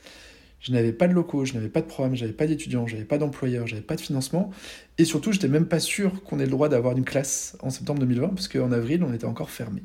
Je 0.60 0.72
n'avais 0.72 0.92
pas 0.92 1.08
de 1.08 1.14
locaux, 1.14 1.46
je 1.46 1.54
n'avais 1.54 1.68
pas 1.70 1.80
de 1.80 1.86
programme, 1.86 2.14
j'avais 2.14 2.32
pas 2.32 2.46
d'étudiants, 2.46 2.86
j'avais 2.86 3.04
pas 3.04 3.16
d'employeurs, 3.16 3.66
j'avais 3.66 3.82
pas 3.82 3.96
de 3.96 4.00
financement. 4.02 4.50
Et 4.98 5.06
surtout, 5.06 5.32
j'étais 5.32 5.48
même 5.48 5.66
pas 5.66 5.80
sûr 5.80 6.22
qu'on 6.24 6.38
ait 6.40 6.44
le 6.44 6.50
droit 6.50 6.68
d'avoir 6.68 6.96
une 6.96 7.04
classe 7.04 7.56
en 7.60 7.70
septembre 7.70 8.00
2020, 8.00 8.28
parce 8.28 8.48
qu'en 8.48 8.72
avril, 8.72 9.02
on 9.02 9.14
était 9.14 9.24
encore 9.24 9.48
fermé. 9.48 9.80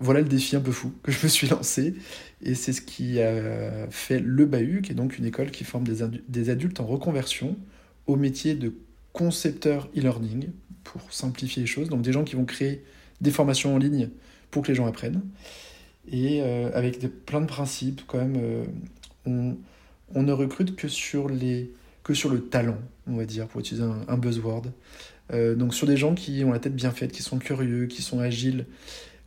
Voilà 0.00 0.20
le 0.20 0.28
défi 0.28 0.54
un 0.54 0.60
peu 0.60 0.70
fou 0.72 0.92
que 1.02 1.10
je 1.10 1.18
me 1.24 1.28
suis 1.28 1.48
lancé. 1.48 1.94
Et 2.42 2.54
c'est 2.54 2.72
ce 2.72 2.80
qui 2.80 3.20
a 3.20 3.88
fait 3.90 4.20
le 4.20 4.46
Bahut, 4.46 4.82
qui 4.82 4.92
est 4.92 4.94
donc 4.94 5.18
une 5.18 5.24
école 5.24 5.50
qui 5.50 5.64
forme 5.64 5.84
des, 5.84 6.02
adu- 6.02 6.22
des 6.28 6.50
adultes 6.50 6.80
en 6.80 6.86
reconversion 6.86 7.56
au 8.06 8.16
métier 8.16 8.54
de 8.54 8.72
concepteur 9.12 9.88
e-learning, 9.96 10.50
pour 10.84 11.12
simplifier 11.12 11.62
les 11.62 11.66
choses. 11.66 11.88
Donc 11.88 12.02
des 12.02 12.12
gens 12.12 12.24
qui 12.24 12.36
vont 12.36 12.44
créer 12.44 12.84
des 13.20 13.30
formations 13.30 13.74
en 13.74 13.78
ligne 13.78 14.10
pour 14.50 14.62
que 14.62 14.68
les 14.68 14.74
gens 14.74 14.86
apprennent. 14.86 15.20
Et 16.10 16.40
euh, 16.42 16.70
avec 16.72 17.00
des, 17.00 17.08
plein 17.08 17.40
de 17.40 17.46
principes, 17.46 18.02
quand 18.06 18.18
même, 18.18 18.36
euh, 18.38 18.64
on, 20.14 20.22
ne 20.22 20.32
recrute 20.32 20.76
que 20.76 20.88
sur, 20.88 21.28
les, 21.28 21.72
que 22.02 22.14
sur 22.14 22.30
le 22.30 22.40
talent, 22.40 22.78
on 23.06 23.16
va 23.16 23.26
dire, 23.26 23.46
pour 23.48 23.60
utiliser 23.60 23.84
un, 23.84 24.00
un 24.08 24.16
buzzword. 24.16 24.66
Euh, 25.32 25.54
donc 25.54 25.74
sur 25.74 25.86
des 25.86 25.98
gens 25.98 26.14
qui 26.14 26.42
ont 26.44 26.52
la 26.52 26.58
tête 26.58 26.74
bien 26.74 26.90
faite, 26.90 27.12
qui 27.12 27.22
sont 27.22 27.38
curieux, 27.38 27.86
qui 27.86 28.00
sont 28.00 28.20
agiles, 28.20 28.64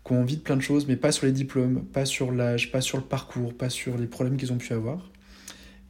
qui 0.06 0.14
ont 0.14 0.24
de 0.24 0.36
plein 0.36 0.56
de 0.56 0.62
choses, 0.62 0.88
mais 0.88 0.96
pas 0.96 1.12
sur 1.12 1.26
les 1.26 1.32
diplômes, 1.32 1.84
pas 1.86 2.06
sur 2.06 2.32
l'âge, 2.32 2.72
pas 2.72 2.82
sur 2.82 2.98
le 2.98 3.04
parcours, 3.04 3.54
pas 3.54 3.70
sur 3.70 3.98
les 3.98 4.08
problèmes 4.08 4.38
qu'ils 4.38 4.52
ont 4.52 4.58
pu 4.58 4.74
avoir. 4.74 5.12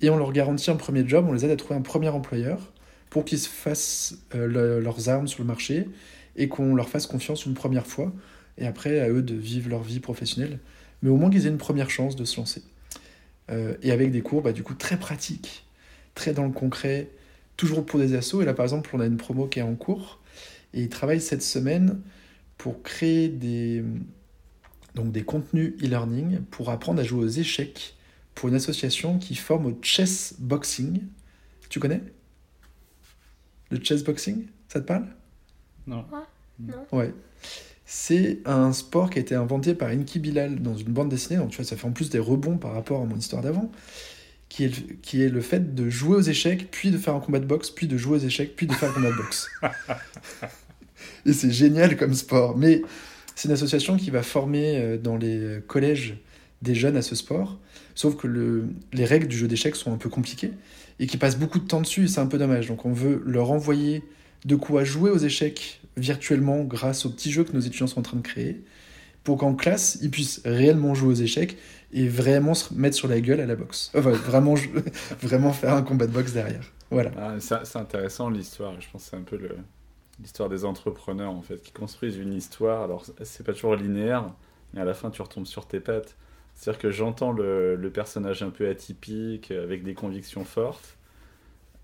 Et 0.01 0.09
on 0.09 0.17
leur 0.17 0.33
garantit 0.33 0.71
un 0.71 0.75
premier 0.75 1.07
job, 1.07 1.25
on 1.29 1.33
les 1.33 1.45
aide 1.45 1.51
à 1.51 1.55
trouver 1.55 1.75
un 1.75 1.81
premier 1.81 2.09
employeur 2.09 2.73
pour 3.09 3.23
qu'ils 3.25 3.39
se 3.39 3.49
fassent 3.49 4.17
euh, 4.35 4.47
le- 4.47 4.79
leurs 4.79 5.09
armes 5.09 5.27
sur 5.27 5.43
le 5.43 5.47
marché 5.47 5.87
et 6.35 6.47
qu'on 6.47 6.75
leur 6.75 6.89
fasse 6.89 7.07
confiance 7.07 7.45
une 7.45 7.53
première 7.53 7.85
fois. 7.85 8.11
Et 8.57 8.65
après, 8.65 8.99
à 8.99 9.09
eux 9.09 9.21
de 9.21 9.35
vivre 9.35 9.69
leur 9.69 9.83
vie 9.83 9.99
professionnelle. 9.99 10.59
Mais 11.01 11.09
au 11.09 11.17
moins 11.17 11.29
qu'ils 11.29 11.45
aient 11.45 11.49
une 11.49 11.57
première 11.57 11.89
chance 11.89 12.15
de 12.15 12.25
se 12.25 12.37
lancer. 12.37 12.63
Euh, 13.49 13.75
et 13.81 13.91
avec 13.91 14.11
des 14.11 14.21
cours, 14.21 14.41
bah, 14.41 14.53
du 14.53 14.63
coup, 14.63 14.73
très 14.75 14.97
pratiques, 14.97 15.65
très 16.15 16.33
dans 16.33 16.45
le 16.45 16.51
concret, 16.51 17.09
toujours 17.57 17.85
pour 17.85 17.99
des 17.99 18.15
assos. 18.15 18.41
Et 18.41 18.45
là, 18.45 18.53
par 18.53 18.65
exemple, 18.65 18.89
on 18.93 18.99
a 18.99 19.05
une 19.05 19.17
promo 19.17 19.47
qui 19.47 19.59
est 19.59 19.63
en 19.63 19.75
cours. 19.75 20.19
Et 20.73 20.81
ils 20.81 20.89
travaillent 20.89 21.21
cette 21.21 21.43
semaine 21.43 21.99
pour 22.61 22.83
créer 22.83 23.27
des, 23.27 23.83
donc 24.93 25.11
des 25.11 25.23
contenus 25.23 25.73
e-learning 25.83 26.41
pour 26.51 26.69
apprendre 26.69 27.01
à 27.01 27.03
jouer 27.03 27.23
aux 27.25 27.27
échecs 27.27 27.95
pour 28.35 28.49
une 28.49 28.55
association 28.55 29.17
qui 29.17 29.33
forme 29.33 29.65
au 29.65 29.79
chess 29.81 30.35
boxing. 30.37 31.01
Tu 31.69 31.79
connais? 31.79 32.03
Le 33.71 33.83
chess 33.83 34.03
boxing? 34.03 34.45
Ça 34.67 34.79
te 34.79 34.85
parle? 34.85 35.07
Non. 35.87 36.05
Ouais. 36.91 37.15
C'est 37.83 38.41
un 38.45 38.73
sport 38.73 39.09
qui 39.09 39.17
a 39.17 39.21
été 39.23 39.33
inventé 39.33 39.73
par 39.73 39.89
Inki 39.89 40.19
Bilal 40.19 40.61
dans 40.61 40.75
une 40.77 40.93
bande 40.93 41.09
dessinée, 41.09 41.37
donc 41.37 41.49
tu 41.49 41.55
vois, 41.57 41.65
ça 41.65 41.75
fait 41.75 41.87
en 41.87 41.91
plus 41.91 42.11
des 42.11 42.19
rebonds 42.19 42.57
par 42.59 42.73
rapport 42.73 43.01
à 43.01 43.05
mon 43.05 43.15
histoire 43.15 43.41
d'avant, 43.41 43.71
qui 44.49 44.65
est, 44.65 44.67
le- 44.67 44.93
qui 45.01 45.23
est 45.23 45.29
le 45.29 45.41
fait 45.41 45.73
de 45.73 45.89
jouer 45.89 46.17
aux 46.17 46.21
échecs, 46.21 46.69
puis 46.69 46.91
de 46.91 46.99
faire 46.99 47.15
un 47.15 47.21
combat 47.21 47.39
de 47.39 47.45
boxe, 47.45 47.71
puis 47.71 47.87
de 47.87 47.97
jouer 47.97 48.17
aux 48.17 48.21
échecs, 48.23 48.55
puis 48.55 48.67
de 48.67 48.73
faire 48.73 48.91
un 48.91 48.93
combat 48.93 49.09
de 49.09 49.17
boxe. 49.17 49.47
Et 51.25 51.33
c'est 51.33 51.51
génial 51.51 51.97
comme 51.97 52.13
sport. 52.13 52.57
Mais 52.57 52.81
c'est 53.35 53.47
une 53.47 53.53
association 53.53 53.97
qui 53.97 54.09
va 54.09 54.23
former 54.23 54.77
euh, 54.79 54.97
dans 54.97 55.17
les 55.17 55.59
collèges 55.67 56.17
des 56.61 56.75
jeunes 56.75 56.95
à 56.97 57.01
ce 57.01 57.15
sport, 57.15 57.59
sauf 57.95 58.15
que 58.15 58.27
le, 58.27 58.65
les 58.93 59.05
règles 59.05 59.27
du 59.27 59.35
jeu 59.37 59.47
d'échecs 59.47 59.75
sont 59.75 59.91
un 59.91 59.97
peu 59.97 60.09
compliquées 60.09 60.51
et 60.99 61.07
qui 61.07 61.17
passent 61.17 61.37
beaucoup 61.39 61.57
de 61.59 61.65
temps 61.67 61.81
dessus 61.81 62.03
et 62.05 62.07
c'est 62.07 62.19
un 62.19 62.27
peu 62.27 62.37
dommage. 62.37 62.67
Donc 62.67 62.85
on 62.85 62.93
veut 62.93 63.23
leur 63.25 63.51
envoyer 63.51 64.03
de 64.45 64.55
quoi 64.55 64.83
jouer 64.83 65.09
aux 65.09 65.17
échecs 65.17 65.81
virtuellement 65.97 66.63
grâce 66.63 67.05
aux 67.05 67.09
petits 67.09 67.31
jeux 67.31 67.43
que 67.43 67.53
nos 67.53 67.59
étudiants 67.59 67.87
sont 67.87 67.99
en 67.99 68.03
train 68.03 68.17
de 68.17 68.21
créer 68.21 68.61
pour 69.23 69.37
qu'en 69.37 69.53
classe, 69.53 69.99
ils 70.01 70.09
puissent 70.09 70.41
réellement 70.45 70.93
jouer 70.95 71.09
aux 71.09 71.13
échecs 71.19 71.57
et 71.93 72.07
vraiment 72.07 72.53
se 72.53 72.73
mettre 72.73 72.95
sur 72.95 73.07
la 73.07 73.19
gueule 73.21 73.39
à 73.39 73.45
la 73.45 73.55
boxe. 73.55 73.91
Enfin, 73.95 74.11
vraiment, 74.11 74.55
vraiment 75.21 75.53
faire 75.53 75.73
un 75.75 75.81
combat 75.83 76.07
de 76.07 76.11
boxe 76.11 76.33
derrière. 76.33 76.71
Voilà. 76.89 77.11
Ah, 77.17 77.35
c'est 77.39 77.75
intéressant 77.77 78.29
l'histoire. 78.29 78.73
Je 78.79 78.87
pense 78.91 79.03
que 79.03 79.09
c'est 79.11 79.15
un 79.17 79.21
peu 79.21 79.37
le- 79.37 79.57
l'histoire 80.21 80.49
des 80.49 80.65
entrepreneurs 80.65 81.31
en 81.31 81.41
fait 81.41 81.61
qui 81.61 81.71
construisent 81.71 82.17
une 82.17 82.33
histoire. 82.33 82.83
Alors 82.83 83.05
c'est 83.23 83.45
pas 83.45 83.53
toujours 83.53 83.75
linéaire, 83.75 84.33
mais 84.73 84.81
à 84.81 84.85
la 84.85 84.93
fin 84.93 85.09
tu 85.09 85.21
retombes 85.21 85.47
sur 85.47 85.67
tes 85.67 85.79
pattes. 85.79 86.15
C'est-à-dire 86.55 86.81
que 86.81 86.91
j'entends 86.91 87.31
le, 87.31 87.91
personnage 87.93 88.43
un 88.43 88.49
peu 88.49 88.67
atypique, 88.69 89.51
avec 89.51 89.83
des 89.83 89.93
convictions 89.93 90.45
fortes, 90.45 90.97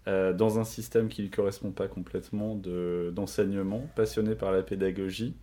euh, 0.08 0.34
dans 0.34 0.60
un 0.60 0.64
système 0.64 1.10
qui 1.10 1.22
lui 1.22 1.30
correspond 1.30 1.72
pas 1.72 1.88
complètement 1.88 2.56
de- 2.56 3.12
d'enseignement, 3.16 3.88
passionné 3.96 4.36
par 4.36 4.52
la 4.52 4.62
pédagogie, 4.64 5.36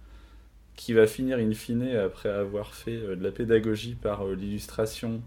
qui 0.77 0.93
va 0.93 1.07
finir 1.07 1.39
in 1.39 1.53
fine 1.53 1.97
après 1.97 2.29
avoir 2.29 2.75
fait 2.75 2.97
euh, 2.97 3.17
de 3.17 3.23
la 3.23 3.31
pédagogie 3.31 3.95
par 3.95 4.27
euh, 4.27 4.35
l'illustration, 4.35 5.23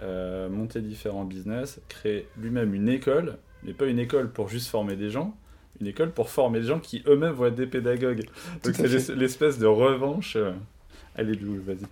euh, 0.00 0.48
monter 0.48 0.80
différents 0.80 1.24
business, 1.24 1.80
créer 1.88 2.28
lui-même 2.36 2.74
une 2.74 2.88
école, 2.88 3.38
mais 3.64 3.72
pas 3.72 3.86
une 3.86 3.98
école 3.98 4.30
pour 4.30 4.48
juste 4.48 4.68
former 4.68 4.96
des 4.96 5.10
gens, 5.10 5.36
une 5.80 5.86
école 5.86 6.10
pour 6.12 6.30
former 6.30 6.60
des 6.60 6.66
gens 6.66 6.80
qui 6.80 7.02
eux-mêmes 7.06 7.32
vont 7.32 7.46
être 7.46 7.54
des 7.54 7.66
pédagogues. 7.66 8.24
Tout 8.62 8.72
Donc 8.72 8.76
c'est 8.76 8.88
l'es- 8.88 9.14
l'espèce 9.14 9.58
de 9.58 9.66
revanche. 9.66 10.36
euh. 10.36 10.52
Allez, 11.16 11.34
Lou, 11.34 11.60
vas-y. 11.64 11.86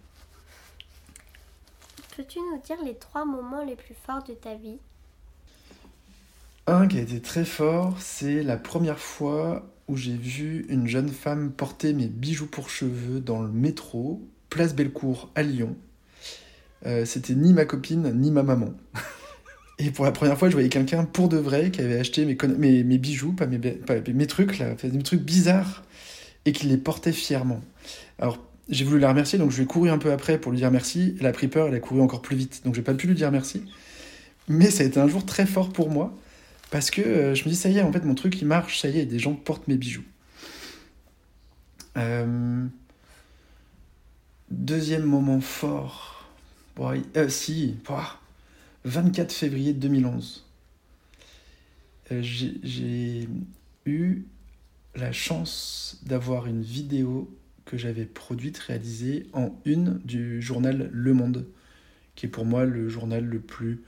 Peux-tu 2.17 2.39
nous 2.41 2.61
dire 2.65 2.77
les 2.85 2.95
trois 2.95 3.25
moments 3.25 3.65
les 3.65 3.77
plus 3.77 3.95
forts 4.07 4.23
de 4.25 4.33
ta 4.35 4.55
vie? 4.55 4.79
Un 6.67 6.89
qui 6.89 6.99
a 6.99 7.03
été 7.03 7.21
très 7.21 7.45
fort, 7.45 7.95
c'est 8.01 8.43
la 8.43 8.57
première 8.57 8.99
fois 8.99 9.67
où 9.89 9.97
j'ai 9.97 10.17
vu 10.17 10.67
une 10.69 10.89
jeune 10.89 11.09
femme 11.11 11.53
porter 11.53 11.93
mes 11.93 12.09
bijoux 12.09 12.47
pour 12.47 12.71
cheveux 12.71 13.21
dans 13.21 13.41
le 13.43 13.49
métro, 13.51 14.21
place 14.51 14.75
Bellecour 14.75 15.31
à 15.37 15.43
Lyon. 15.43 15.77
Euh, 16.87 17.05
C'était 17.05 17.35
ni 17.35 17.53
ma 17.53 17.65
copine 17.67 18.11
ni 18.15 18.31
ma 18.31 18.43
maman. 18.43 18.73
Et 19.79 19.91
pour 19.91 20.05
la 20.05 20.13
première 20.13 20.39
fois, 20.39 20.49
je 20.49 20.55
voyais 20.55 20.71
quelqu'un 20.71 21.05
pour 21.05 21.29
de 21.29 21.37
vrai 21.37 21.71
qui 21.71 21.83
avait 21.83 21.99
acheté 21.99 22.25
mes, 22.25 22.83
mes, 22.83 22.99
bijoux, 22.99 23.33
pas 23.33 23.47
mes, 23.47 23.59
mes 23.59 24.27
trucs 24.27 24.59
là, 24.59 24.75
trucs 25.05 25.23
bizarres, 25.23 25.85
et 26.47 26.53
qui 26.53 26.67
les 26.67 26.79
portait 26.79 27.13
fièrement. 27.13 27.61
Alors, 28.19 28.39
j'ai 28.69 28.85
voulu 28.85 28.99
la 28.99 29.11
remercier, 29.11 29.39
donc 29.39 29.51
je 29.51 29.57
lui 29.57 29.65
ai 29.65 29.67
couru 29.67 29.91
un 29.91 29.99
peu 29.99 30.13
après 30.13 30.39
pour 30.39 30.51
lui 30.51 30.59
dire 30.59 30.71
merci. 30.71 31.17
Elle 31.21 31.27
a 31.27 31.33
pris 31.33 31.49
peur, 31.49 31.69
elle 31.69 31.75
a 31.75 31.81
couru 31.81 32.01
encore 32.01 32.23
plus 32.23 32.37
vite, 32.37 32.63
donc 32.65 32.75
j'ai 32.75 32.83
pas 32.83 32.95
pu 32.95 33.07
lui 33.07 33.15
dire 33.15 33.31
merci. 33.31 33.63
Mais 34.49 34.71
ça 34.71 34.83
a 34.83 34.87
été 34.87 34.99
un 34.99 35.09
jour 35.09 35.27
très 35.27 35.45
fort 35.45 35.71
pour 35.73 35.91
moi, 35.91 36.15
parce 36.71 36.91
que 36.91 37.03
euh, 37.03 37.35
je 37.35 37.45
me 37.45 37.51
dis, 37.51 37.57
ça 37.57 37.69
y 37.69 37.79
est, 37.79 37.83
en 37.83 37.93
fait, 37.93 38.05
mon 38.05 38.15
truc 38.15 38.41
il 38.41 38.47
marche, 38.47 38.81
ça 38.81 38.89
y 38.89 38.99
est, 38.99 39.07
des 39.07 39.19
gens 39.19 39.35
portent 39.35 39.69
mes 39.69 39.77
bijoux. 39.77 40.05
Euh, 41.99 42.67
Deuxième 44.51 45.03
moment 45.03 45.41
fort. 45.41 46.29
Bon, 46.77 46.95
euh, 47.17 47.29
si, 47.29 47.75
24 48.87 49.33
février 49.33 49.73
2011. 49.73 50.47
Euh, 52.13 52.23
J'ai 52.23 53.29
eu 53.85 54.23
la 54.95 55.11
chance 55.11 56.01
d'avoir 56.07 56.47
une 56.47 56.63
vidéo 56.63 57.37
que 57.65 57.77
j'avais 57.77 58.05
produite, 58.05 58.59
réalisée 58.59 59.27
en 59.33 59.61
une 59.65 59.99
du 60.05 60.41
journal 60.41 60.89
Le 60.93 61.15
Monde, 61.15 61.47
qui 62.15 62.27
est 62.27 62.29
pour 62.29 62.45
moi 62.45 62.65
le 62.65 62.89
journal 62.89 63.25
le 63.25 63.41
plus 63.41 63.83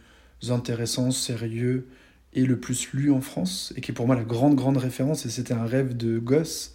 intéressant, 0.49 1.13
sérieux 1.13 1.87
et 2.35 2.45
le 2.45 2.59
plus 2.59 2.93
lu 2.93 3.13
en 3.13 3.21
France, 3.21 3.73
et 3.77 3.81
qui 3.81 3.93
est 3.93 3.95
pour 3.95 4.09
moi 4.09 4.17
la 4.17 4.25
grande, 4.25 4.57
grande 4.57 4.79
référence, 4.79 5.25
et 5.27 5.31
c'était 5.31 5.55
un 5.55 5.65
rêve 5.65 5.97
de 5.97 6.19
gosse. 6.19 6.75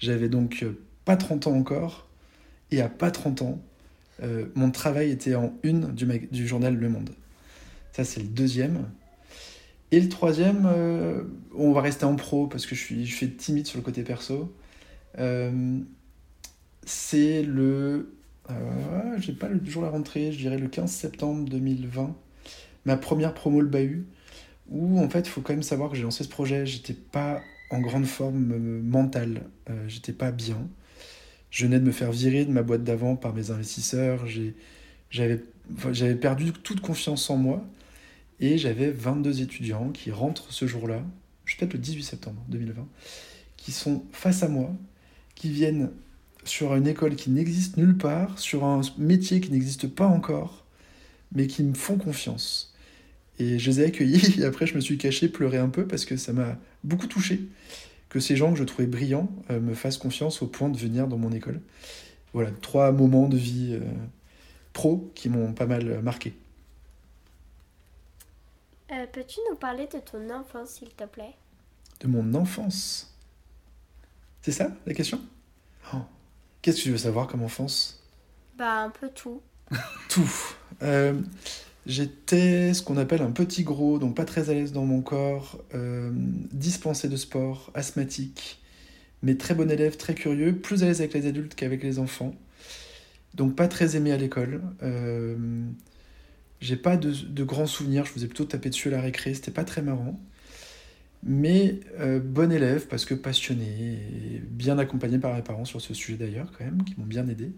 J'avais 0.00 0.28
donc 0.28 0.64
euh, 0.64 0.76
pas 1.04 1.16
30 1.16 1.46
ans 1.46 1.54
encore, 1.54 2.08
et 2.72 2.80
à 2.80 2.88
pas 2.88 3.12
30 3.12 3.42
ans, 3.42 3.62
euh, 4.24 4.46
mon 4.56 4.72
travail 4.72 5.12
était 5.12 5.36
en 5.36 5.56
une 5.62 5.94
du 5.94 6.48
journal 6.48 6.74
Le 6.74 6.88
Monde. 6.88 7.10
Ça, 7.94 8.02
c'est 8.02 8.18
le 8.18 8.26
deuxième. 8.26 8.90
Et 9.92 10.00
le 10.00 10.08
troisième, 10.08 10.66
euh, 10.66 11.22
on 11.56 11.70
va 11.70 11.80
rester 11.80 12.04
en 12.04 12.16
pro 12.16 12.48
parce 12.48 12.66
que 12.66 12.74
je 12.74 12.80
suis, 12.80 13.06
je 13.06 13.14
suis 13.14 13.30
timide 13.36 13.68
sur 13.68 13.78
le 13.78 13.84
côté 13.84 14.02
perso. 14.02 14.52
Euh, 15.20 15.78
c'est 16.84 17.44
le. 17.44 18.12
Euh, 18.50 19.16
J'ai 19.18 19.32
pas 19.32 19.48
le 19.48 19.64
jour 19.64 19.82
de 19.82 19.86
la 19.86 19.92
rentrée, 19.92 20.32
je 20.32 20.38
dirais 20.38 20.58
le 20.58 20.66
15 20.66 20.90
septembre 20.90 21.48
2020. 21.48 22.16
Ma 22.84 22.96
première 22.96 23.32
promo 23.32 23.60
le 23.60 23.68
bahut. 23.68 24.06
Où 24.70 24.98
en 24.98 25.08
fait, 25.08 25.20
il 25.20 25.30
faut 25.30 25.40
quand 25.40 25.52
même 25.52 25.62
savoir 25.62 25.88
que 25.88 25.96
j'ai 25.96 26.02
lancé 26.02 26.24
ce 26.24 26.28
projet. 26.28 26.66
J'étais 26.66 26.94
pas 26.94 27.42
en 27.70 27.80
grande 27.80 28.06
forme 28.06 28.58
mentale. 28.80 29.42
J'étais 29.86 30.12
pas 30.12 30.32
bien. 30.32 30.58
Je 31.50 31.66
venais 31.66 31.78
de 31.78 31.84
me 31.84 31.92
faire 31.92 32.10
virer 32.10 32.44
de 32.44 32.50
ma 32.50 32.64
boîte 32.64 32.82
d'avant 32.82 33.14
par 33.14 33.34
mes 33.34 33.52
investisseurs. 33.52 34.24
J'avais 35.10 36.16
perdu 36.16 36.52
toute 36.52 36.80
confiance 36.80 37.30
en 37.30 37.36
moi. 37.36 37.64
Et 38.40 38.58
j'avais 38.58 38.90
22 38.90 39.42
étudiants 39.42 39.90
qui 39.90 40.10
rentrent 40.10 40.52
ce 40.52 40.66
jour-là, 40.66 41.02
je 41.44 41.56
peut-être 41.56 41.74
le 41.74 41.78
18 41.78 42.02
septembre 42.02 42.42
2020, 42.48 42.86
qui 43.56 43.72
sont 43.72 44.04
face 44.12 44.42
à 44.42 44.48
moi, 44.48 44.74
qui 45.34 45.50
viennent 45.50 45.90
sur 46.44 46.74
une 46.74 46.86
école 46.86 47.16
qui 47.16 47.30
n'existe 47.30 47.76
nulle 47.76 47.96
part, 47.96 48.38
sur 48.38 48.64
un 48.64 48.80
métier 48.98 49.40
qui 49.40 49.50
n'existe 49.50 49.88
pas 49.88 50.06
encore, 50.06 50.64
mais 51.32 51.46
qui 51.46 51.62
me 51.62 51.74
font 51.74 51.96
confiance. 51.96 52.74
Et 53.38 53.58
je 53.58 53.70
les 53.70 53.80
ai 53.80 53.84
accueillis, 53.86 54.38
et 54.40 54.44
après 54.44 54.66
je 54.66 54.74
me 54.74 54.80
suis 54.80 54.98
caché, 54.98 55.28
pleuré 55.28 55.58
un 55.58 55.68
peu, 55.68 55.86
parce 55.86 56.04
que 56.04 56.16
ça 56.16 56.32
m'a 56.32 56.58
beaucoup 56.82 57.06
touché 57.06 57.40
que 58.08 58.20
ces 58.20 58.36
gens 58.36 58.52
que 58.52 58.58
je 58.58 58.64
trouvais 58.64 58.86
brillants 58.86 59.28
euh, 59.50 59.58
me 59.58 59.74
fassent 59.74 59.98
confiance 59.98 60.40
au 60.40 60.46
point 60.46 60.68
de 60.68 60.76
venir 60.76 61.08
dans 61.08 61.18
mon 61.18 61.32
école. 61.32 61.60
Voilà, 62.32 62.50
trois 62.60 62.92
moments 62.92 63.28
de 63.28 63.36
vie 63.36 63.70
euh, 63.72 63.80
pro 64.72 65.10
qui 65.16 65.28
m'ont 65.28 65.52
pas 65.52 65.66
mal 65.66 66.00
marqué. 66.00 66.32
Euh, 68.92 69.06
Peux-tu 69.12 69.40
nous 69.50 69.56
parler 69.56 69.86
de 69.92 69.98
ton 69.98 70.28
enfance, 70.30 70.70
s'il 70.70 70.90
te 70.90 71.04
plaît? 71.04 71.34
De 72.00 72.06
mon 72.06 72.34
enfance? 72.34 73.14
C'est 74.42 74.52
ça 74.52 74.70
la 74.86 74.94
question? 74.94 75.20
Oh. 75.94 75.98
Qu'est-ce 76.62 76.78
que 76.78 76.82
tu 76.82 76.90
veux 76.90 76.98
savoir 76.98 77.26
comme 77.26 77.42
enfance? 77.42 78.02
Bah, 78.56 78.82
un 78.82 78.90
peu 78.90 79.08
tout. 79.08 79.40
Tout. 80.08 80.30
Euh, 80.82 81.20
J'étais 81.86 82.72
ce 82.72 82.82
qu'on 82.82 82.96
appelle 82.96 83.20
un 83.20 83.30
petit 83.30 83.62
gros, 83.62 83.98
donc 83.98 84.14
pas 84.16 84.24
très 84.24 84.48
à 84.48 84.54
l'aise 84.54 84.72
dans 84.72 84.86
mon 84.86 85.02
corps, 85.02 85.58
euh, 85.74 86.10
dispensé 86.14 87.08
de 87.08 87.16
sport, 87.16 87.70
asthmatique, 87.74 88.62
mais 89.22 89.34
très 89.36 89.54
bon 89.54 89.70
élève, 89.70 89.96
très 89.98 90.14
curieux, 90.14 90.56
plus 90.56 90.82
à 90.82 90.86
l'aise 90.86 91.00
avec 91.00 91.12
les 91.12 91.26
adultes 91.26 91.54
qu'avec 91.54 91.82
les 91.82 91.98
enfants. 91.98 92.34
Donc 93.34 93.54
pas 93.54 93.68
très 93.68 93.96
aimé 93.96 94.12
à 94.12 94.16
l'école. 94.16 94.62
Euh, 94.82 95.36
J'ai 96.60 96.76
pas 96.76 96.96
de, 96.96 97.12
de 97.12 97.44
grands 97.44 97.66
souvenirs, 97.66 98.06
je 98.06 98.12
faisais 98.12 98.26
plutôt 98.26 98.44
taper 98.44 98.70
dessus 98.70 98.88
à 98.88 98.92
la 98.92 99.00
récré, 99.00 99.34
c'était 99.34 99.50
pas 99.50 99.64
très 99.64 99.82
marrant. 99.82 100.18
Mais 101.26 101.80
euh, 102.00 102.20
bon 102.20 102.52
élève 102.52 102.86
parce 102.86 103.06
que 103.06 103.14
passionné 103.14 104.42
bien 104.46 104.78
accompagné 104.78 105.18
par 105.18 105.34
mes 105.34 105.40
parents 105.40 105.64
sur 105.64 105.80
ce 105.80 105.94
sujet 105.94 106.18
d'ailleurs 106.18 106.52
quand 106.56 106.64
même, 106.64 106.84
qui 106.84 106.94
m'ont 106.98 107.06
bien 107.06 107.26
aidé. 107.28 107.50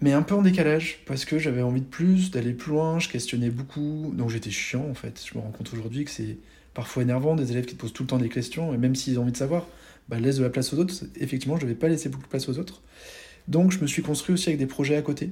Mais 0.00 0.12
un 0.12 0.22
peu 0.22 0.34
en 0.34 0.42
décalage 0.42 1.00
parce 1.06 1.24
que 1.26 1.38
j'avais 1.38 1.62
envie 1.62 1.82
de 1.82 1.86
plus, 1.86 2.30
d'aller 2.30 2.54
plus 2.54 2.72
loin, 2.72 2.98
je 2.98 3.10
questionnais 3.10 3.50
beaucoup, 3.50 4.12
donc 4.16 4.30
j'étais 4.30 4.50
chiant 4.50 4.88
en 4.88 4.94
fait. 4.94 5.22
Je 5.24 5.36
me 5.36 5.42
rends 5.42 5.50
compte 5.50 5.70
aujourd'hui 5.74 6.04
que 6.04 6.10
c'est 6.10 6.38
parfois 6.72 7.02
énervant 7.02 7.36
des 7.36 7.52
élèves 7.52 7.66
qui 7.66 7.74
te 7.74 7.80
posent 7.80 7.92
tout 7.92 8.02
le 8.02 8.08
temps 8.08 8.18
des 8.18 8.30
questions 8.30 8.72
et 8.72 8.78
même 8.78 8.94
s'ils 8.94 9.18
ont 9.18 9.22
envie 9.22 9.32
de 9.32 9.36
savoir, 9.36 9.66
bah, 10.08 10.18
laisse 10.18 10.38
de 10.38 10.42
la 10.42 10.50
place 10.50 10.72
aux 10.72 10.78
autres. 10.78 10.94
Effectivement, 11.20 11.56
je 11.56 11.64
ne 11.64 11.68
devais 11.68 11.78
pas 11.78 11.88
laisser 11.88 12.08
beaucoup 12.08 12.24
de 12.24 12.28
place 12.28 12.48
aux 12.48 12.58
autres. 12.58 12.82
Donc 13.48 13.70
je 13.70 13.80
me 13.80 13.86
suis 13.86 14.02
construit 14.02 14.32
aussi 14.32 14.48
avec 14.48 14.58
des 14.58 14.66
projets 14.66 14.96
à 14.96 15.02
côté. 15.02 15.30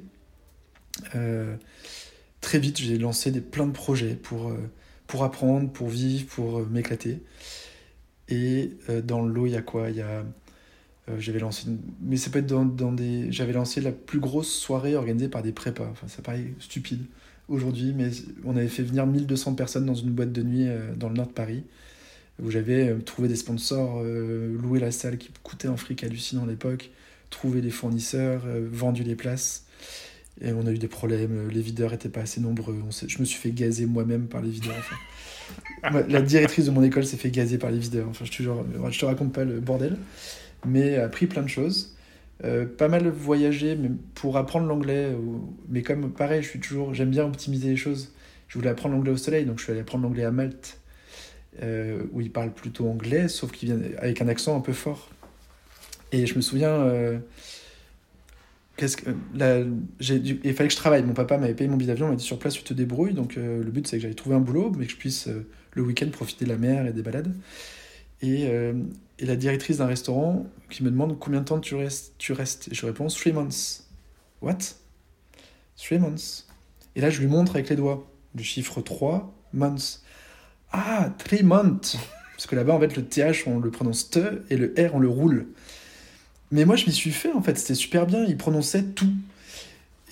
Euh, 1.15 1.57
très 2.43 2.59
vite, 2.59 2.79
j'ai 2.79 2.99
lancé 2.99 3.31
des, 3.31 3.41
plein 3.41 3.67
de 3.67 3.73
projets 3.73 4.15
pour, 4.15 4.51
euh, 4.51 4.59
pour 5.07 5.25
apprendre, 5.25 5.71
pour 5.71 5.89
vivre, 5.89 6.27
pour 6.27 6.59
euh, 6.59 6.69
m'éclater. 6.71 7.23
Et 8.29 8.73
euh, 8.91 9.01
dans 9.01 9.23
le 9.23 9.33
lot, 9.33 9.47
il 9.47 9.53
y 9.53 9.57
a 9.57 9.63
quoi? 9.63 9.89
Il 9.89 9.97
y 9.97 10.03
a. 10.03 10.25
j'avais 11.19 11.39
lancé. 11.39 11.67
Mais 12.03 12.17
être 12.17 12.47
dans, 12.47 12.93
des. 12.93 13.33
J'avais 13.33 13.55
lancé 13.55 13.81
la 13.81 13.93
plus 13.93 14.21
grosse 14.21 14.53
soirée 14.53 14.95
organisée 14.97 15.29
par 15.29 15.43
des 15.43 15.53
prépas. 15.53 15.89
Enfin, 15.91 16.09
ça 16.09 16.21
paraît 16.21 16.53
stupide 16.59 17.07
aujourd'hui, 17.49 17.95
mais 17.97 18.11
on 18.45 18.57
avait 18.57 18.69
fait 18.69 18.83
venir 18.83 19.07
1200 19.07 19.55
personnes 19.55 19.87
dans 19.87 19.95
une 19.95 20.11
boîte 20.11 20.33
de 20.33 20.43
nuit 20.43 20.69
dans 20.97 21.09
le 21.09 21.17
nord 21.17 21.27
de 21.27 21.33
Paris, 21.33 21.65
où 22.41 22.51
j'avais 22.51 22.97
trouvé 23.01 23.29
des 23.29 23.37
sponsors, 23.37 24.03
loué 24.03 24.79
la 24.79 24.91
salle 24.91 25.19
qui 25.19 25.31
coûtait 25.43 25.69
un 25.69 25.77
fric 25.77 26.03
hallucinant 26.05 26.45
à 26.45 26.47
l'époque, 26.47 26.91
trouvé 27.31 27.61
les 27.61 27.71
fournisseurs, 27.71 28.43
vendu 28.71 29.03
les 29.03 29.17
places. 29.17 29.67
Et 30.41 30.53
on 30.53 30.67
a 30.67 30.73
eu 30.73 30.79
des 30.79 30.89
problèmes, 30.89 31.47
euh, 31.47 31.51
les 31.51 31.61
videurs 31.61 31.91
n'étaient 31.91 32.09
pas 32.09 32.23
assez 32.23 32.41
nombreux. 32.41 32.81
On 32.87 32.91
je 32.91 33.19
me 33.19 33.25
suis 33.25 33.39
fait 33.39 33.51
gazer 33.51 33.87
moi-même 33.87 34.27
par 34.27 34.41
les 34.41 34.51
videurs. 34.51 34.77
Enfin. 34.79 34.97
La 36.09 36.23
directrice 36.23 36.67
de 36.67 36.71
mon 36.71 36.83
école 36.83 37.05
s'est 37.05 37.17
fait 37.17 37.31
gazer 37.31 37.59
par 37.59 37.71
les 37.71 37.79
videurs. 37.79 38.09
Enfin, 38.09 38.25
je, 38.25 38.31
te 38.31 38.43
jure, 38.43 38.61
euh, 38.61 38.91
je 38.91 38.99
te 38.99 39.05
raconte 39.05 39.33
pas 39.33 39.45
le 39.45 39.61
bordel. 39.61 39.99
Mais 40.67 40.97
appris 40.97 41.27
plein 41.27 41.43
de 41.43 41.49
choses. 41.49 41.97
Euh, 42.45 42.67
pas 42.67 42.89
mal 42.89 43.09
voyagé 43.09 43.77
mais 43.77 43.91
pour 44.15 44.37
apprendre 44.37 44.67
l'anglais. 44.67 45.15
Mais 45.69 45.83
comme 45.83 46.13
pareil, 46.13 46.43
je 46.43 46.49
suis 46.49 46.61
toujours, 46.61 46.95
j'aime 46.95 47.11
bien 47.11 47.25
optimiser 47.25 47.69
les 47.69 47.77
choses. 47.77 48.13
Je 48.53 48.59
voulais 48.59 48.71
apprendre 48.71 48.95
l'anglais 48.95 49.13
au 49.13 49.17
soleil, 49.17 49.47
donc 49.47 49.59
je 49.59 49.65
suis 49.65 49.73
allé 49.73 49.81
apprendre 49.81 50.05
l'anglais 50.05 50.25
à 50.25 50.31
Malte, 50.31 50.79
euh, 51.63 52.03
où 52.13 52.21
ils 52.21 52.31
parlent 52.31 52.53
plutôt 52.53 52.87
anglais, 52.87 53.29
sauf 53.29 53.51
qu'ils 53.51 53.71
viennent 53.71 53.95
avec 53.97 54.21
un 54.21 54.29
accent 54.29 54.55
un 54.55 54.61
peu 54.61 54.75
fort. 54.75 55.09
Et 56.13 56.27
je 56.27 56.35
me 56.35 56.43
souviens, 56.43 56.69
euh, 56.69 57.19
qu'est-ce 58.77 58.97
que, 58.97 59.11
là, 59.35 59.63
j'ai 60.01 60.17
il 60.17 60.55
fallait 60.55 60.69
que 60.69 60.75
je 60.75 60.79
travaille. 60.79 61.03
Mon 61.03 61.15
papa 61.15 61.39
m'avait 61.39 61.55
payé 61.55 61.69
mon 61.69 61.77
billet 61.77 61.89
d'avion, 61.89 62.07
il 62.07 62.11
m'a 62.11 62.17
dit 62.17 62.25
sur 62.25 62.39
place, 62.39 62.55
tu 62.55 62.63
te 62.63 62.75
débrouilles. 62.75 63.15
Donc 63.15 63.37
euh, 63.37 63.63
le 63.63 63.71
but, 63.71 63.87
c'est 63.87 63.97
que 63.97 64.03
j'aille 64.03 64.15
trouver 64.15 64.37
un 64.37 64.41
boulot, 64.41 64.73
mais 64.77 64.87
que 64.87 64.93
je 64.93 64.97
puisse 64.97 65.29
euh, 65.29 65.47
le 65.73 65.83
week-end, 65.83 66.09
profiter 66.11 66.45
de 66.45 66.51
la 66.51 66.59
mer 66.59 66.87
et 66.87 66.93
des 66.93 67.03
balades. 67.03 67.35
Et, 68.21 68.47
euh, 68.49 68.75
et 69.19 69.27
la 69.27 69.37
directrice 69.37 69.79
d'un 69.79 69.87
restaurant 69.87 70.47
qui 70.71 70.85
me 70.85 70.91
demande 70.91 71.19
combien 71.19 71.41
de 71.41 71.45
temps 71.45 71.61
tu 71.61 71.75
restes. 71.75 72.15
Tu 72.19 72.33
restes. 72.33 72.69
Et 72.69 72.75
je 72.75 72.87
réponds 72.87 73.09
three 73.09 73.33
months. 73.33 73.85
What? 74.41 74.59
Three 75.77 75.99
months. 75.99 76.47
Et 76.95 77.01
là, 77.01 77.11
je 77.11 77.21
lui 77.21 77.27
montre 77.27 77.57
avec 77.57 77.69
les 77.69 77.77
doigts 77.77 78.07
le 78.35 78.43
chiffre 78.43 78.81
3, 78.81 79.33
months. 79.53 80.03
Ah, 80.73 81.11
three 81.19 81.43
months 81.43 81.97
Parce 82.33 82.47
que 82.47 82.57
là-bas, 82.57 82.75
en 82.75 82.81
fait, 82.81 82.97
le 82.97 83.05
TH, 83.05 83.47
on 83.47 83.59
le 83.59 83.71
prononce 83.71 84.11
te 84.11 84.43
et 84.51 84.57
le 84.57 84.75
R, 84.79 84.95
on 84.95 84.99
le 84.99 85.09
roule. 85.09 85.49
Mais 86.53 86.65
moi, 86.65 86.77
je 86.77 86.87
m'y 86.87 86.93
suis 86.93 87.11
fait, 87.11 87.33
en 87.33 87.43
fait. 87.43 87.59
C'était 87.59 87.75
super 87.75 88.07
bien. 88.07 88.25
Il 88.25 88.37
prononçait 88.37 88.85
tout. 88.85 89.13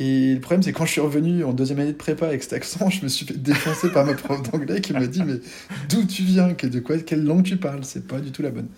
Et 0.00 0.34
le 0.34 0.40
problème, 0.40 0.62
c'est 0.62 0.72
quand 0.72 0.86
je 0.86 0.92
suis 0.92 1.00
revenu 1.00 1.44
en 1.44 1.52
deuxième 1.52 1.78
année 1.78 1.92
de 1.92 1.96
prépa 1.96 2.26
avec 2.26 2.42
cet 2.42 2.54
accent, 2.54 2.88
je 2.90 3.02
me 3.02 3.08
suis 3.08 3.26
fait 3.26 3.36
défoncer 3.36 3.92
par 3.92 4.06
ma 4.06 4.14
prof 4.14 4.42
d'anglais 4.42 4.80
qui 4.80 4.94
m'a 4.94 5.06
dit 5.06 5.22
Mais 5.22 5.34
d'où 5.90 6.04
tu 6.06 6.22
viens? 6.22 6.48
De 6.48 6.80
quoi 6.80 6.98
Quelle 6.98 7.22
langue 7.22 7.44
tu 7.44 7.58
parles? 7.58 7.84
C'est 7.84 8.06
pas 8.06 8.20
du 8.20 8.32
tout 8.32 8.40
la 8.40 8.50
bonne. 8.50 8.68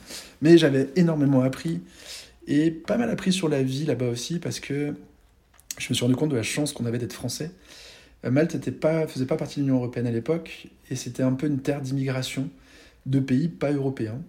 Mais 0.42 0.58
j'avais 0.58 0.88
énormément 0.96 1.42
appris 1.42 1.80
et 2.48 2.72
pas 2.72 2.98
mal 2.98 3.08
appris 3.08 3.32
sur 3.32 3.48
la 3.48 3.62
vie 3.62 3.86
là-bas 3.86 4.08
aussi 4.08 4.40
parce 4.40 4.58
que 4.58 4.94
je 5.78 5.86
me 5.88 5.94
suis 5.94 6.04
rendu 6.04 6.16
compte 6.16 6.30
de 6.30 6.36
la 6.36 6.42
chance 6.42 6.72
qu'on 6.72 6.86
avait 6.86 6.98
d'être 6.98 7.12
français. 7.12 7.52
Euh, 8.24 8.32
Malte 8.32 8.54
ne 8.54 8.72
pas, 8.72 9.06
faisait 9.06 9.26
pas 9.26 9.36
partie 9.36 9.60
de 9.60 9.64
l'Union 9.64 9.76
européenne 9.76 10.08
à 10.08 10.10
l'époque 10.10 10.66
et 10.90 10.96
c'était 10.96 11.22
un 11.22 11.34
peu 11.34 11.46
une 11.46 11.60
terre 11.60 11.80
d'immigration 11.80 12.50
de 13.06 13.20
pays 13.20 13.48
pas 13.48 13.70
européens. 13.70 14.20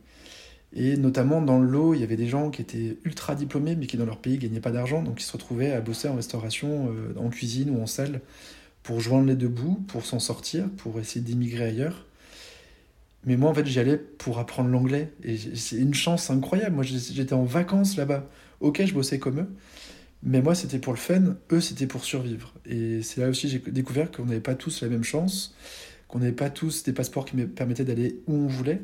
Et 0.76 0.98
notamment 0.98 1.42
dans 1.42 1.60
l'eau, 1.60 1.94
il 1.94 2.02
y 2.02 2.04
avait 2.04 2.16
des 2.16 2.28
gens 2.28 2.50
qui 2.50 2.62
étaient 2.62 2.98
ultra 3.04 3.36
diplômés, 3.36 3.76
mais 3.76 3.86
qui 3.86 3.98
dans 3.98 4.06
leur 4.06 4.18
pays 4.18 4.38
gagnaient 4.38 4.60
pas 4.60 4.72
d'argent, 4.72 5.04
donc 5.04 5.22
ils 5.22 5.26
se 5.26 5.32
retrouvaient 5.32 5.72
à 5.72 5.82
bosser 5.82 6.08
en 6.08 6.16
restauration, 6.16 6.90
euh, 6.90 7.14
en 7.20 7.30
cuisine 7.30 7.70
ou 7.70 7.82
en 7.82 7.86
salle, 7.86 8.22
pour 8.82 9.00
joindre 9.00 9.28
les 9.28 9.36
deux 9.36 9.48
bouts, 9.48 9.84
pour 9.88 10.06
s'en 10.06 10.20
sortir, 10.20 10.68
pour 10.78 11.00
essayer 11.00 11.22
d'immigrer 11.22 11.66
ailleurs. 11.66 12.06
Mais 13.26 13.38
moi, 13.38 13.50
en 13.50 13.54
fait, 13.54 13.66
j'y 13.66 13.80
allais 13.80 13.98
pour 13.98 14.40
apprendre 14.40 14.70
l'anglais. 14.70 15.14
Et 15.24 15.38
c'est 15.38 15.78
une 15.78 15.94
chance 15.94 16.30
incroyable. 16.30 16.76
Moi, 16.76 16.84
j'étais 16.84 17.34
en 17.34 17.46
vacances 17.46 17.96
là-bas. 17.96 18.28
Ok, 18.60 18.84
je 18.86 18.94
bossais 18.94 19.20
comme 19.20 19.40
eux. 19.40 19.50
Mais 20.24 20.42
moi, 20.42 20.56
c'était 20.56 20.80
pour 20.80 20.94
le 20.94 21.00
fun. 21.00 21.36
Eux, 21.52 21.62
c'était 21.62 21.88
pour 21.88 22.04
survivre. 22.04 22.54
Et 22.66 23.02
c'est 23.02 23.22
là 23.22 23.30
aussi 23.30 23.48
j'ai 23.48 23.60
découvert 23.60 24.12
qu'on 24.12 24.26
n'avait 24.26 24.40
pas 24.40 24.56
tous 24.56 24.82
la 24.82 24.90
même 24.90 25.04
chance, 25.04 25.56
qu'on 26.08 26.20
n'avait 26.20 26.32
pas 26.32 26.50
tous 26.50 26.84
des 26.84 26.94
passeports 26.94 27.26
qui 27.26 27.38
me 27.38 27.48
permettaient 27.48 27.86
d'aller 27.86 28.20
où 28.28 28.34
on 28.36 28.48
voulait. 28.48 28.82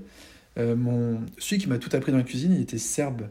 Euh, 0.57 0.75
mon... 0.75 1.21
Celui 1.37 1.61
qui 1.61 1.67
m'a 1.67 1.77
tout 1.77 1.89
appris 1.95 2.11
dans 2.11 2.17
la 2.17 2.23
cuisine, 2.23 2.53
il 2.53 2.61
était 2.61 2.77
serbe. 2.77 3.29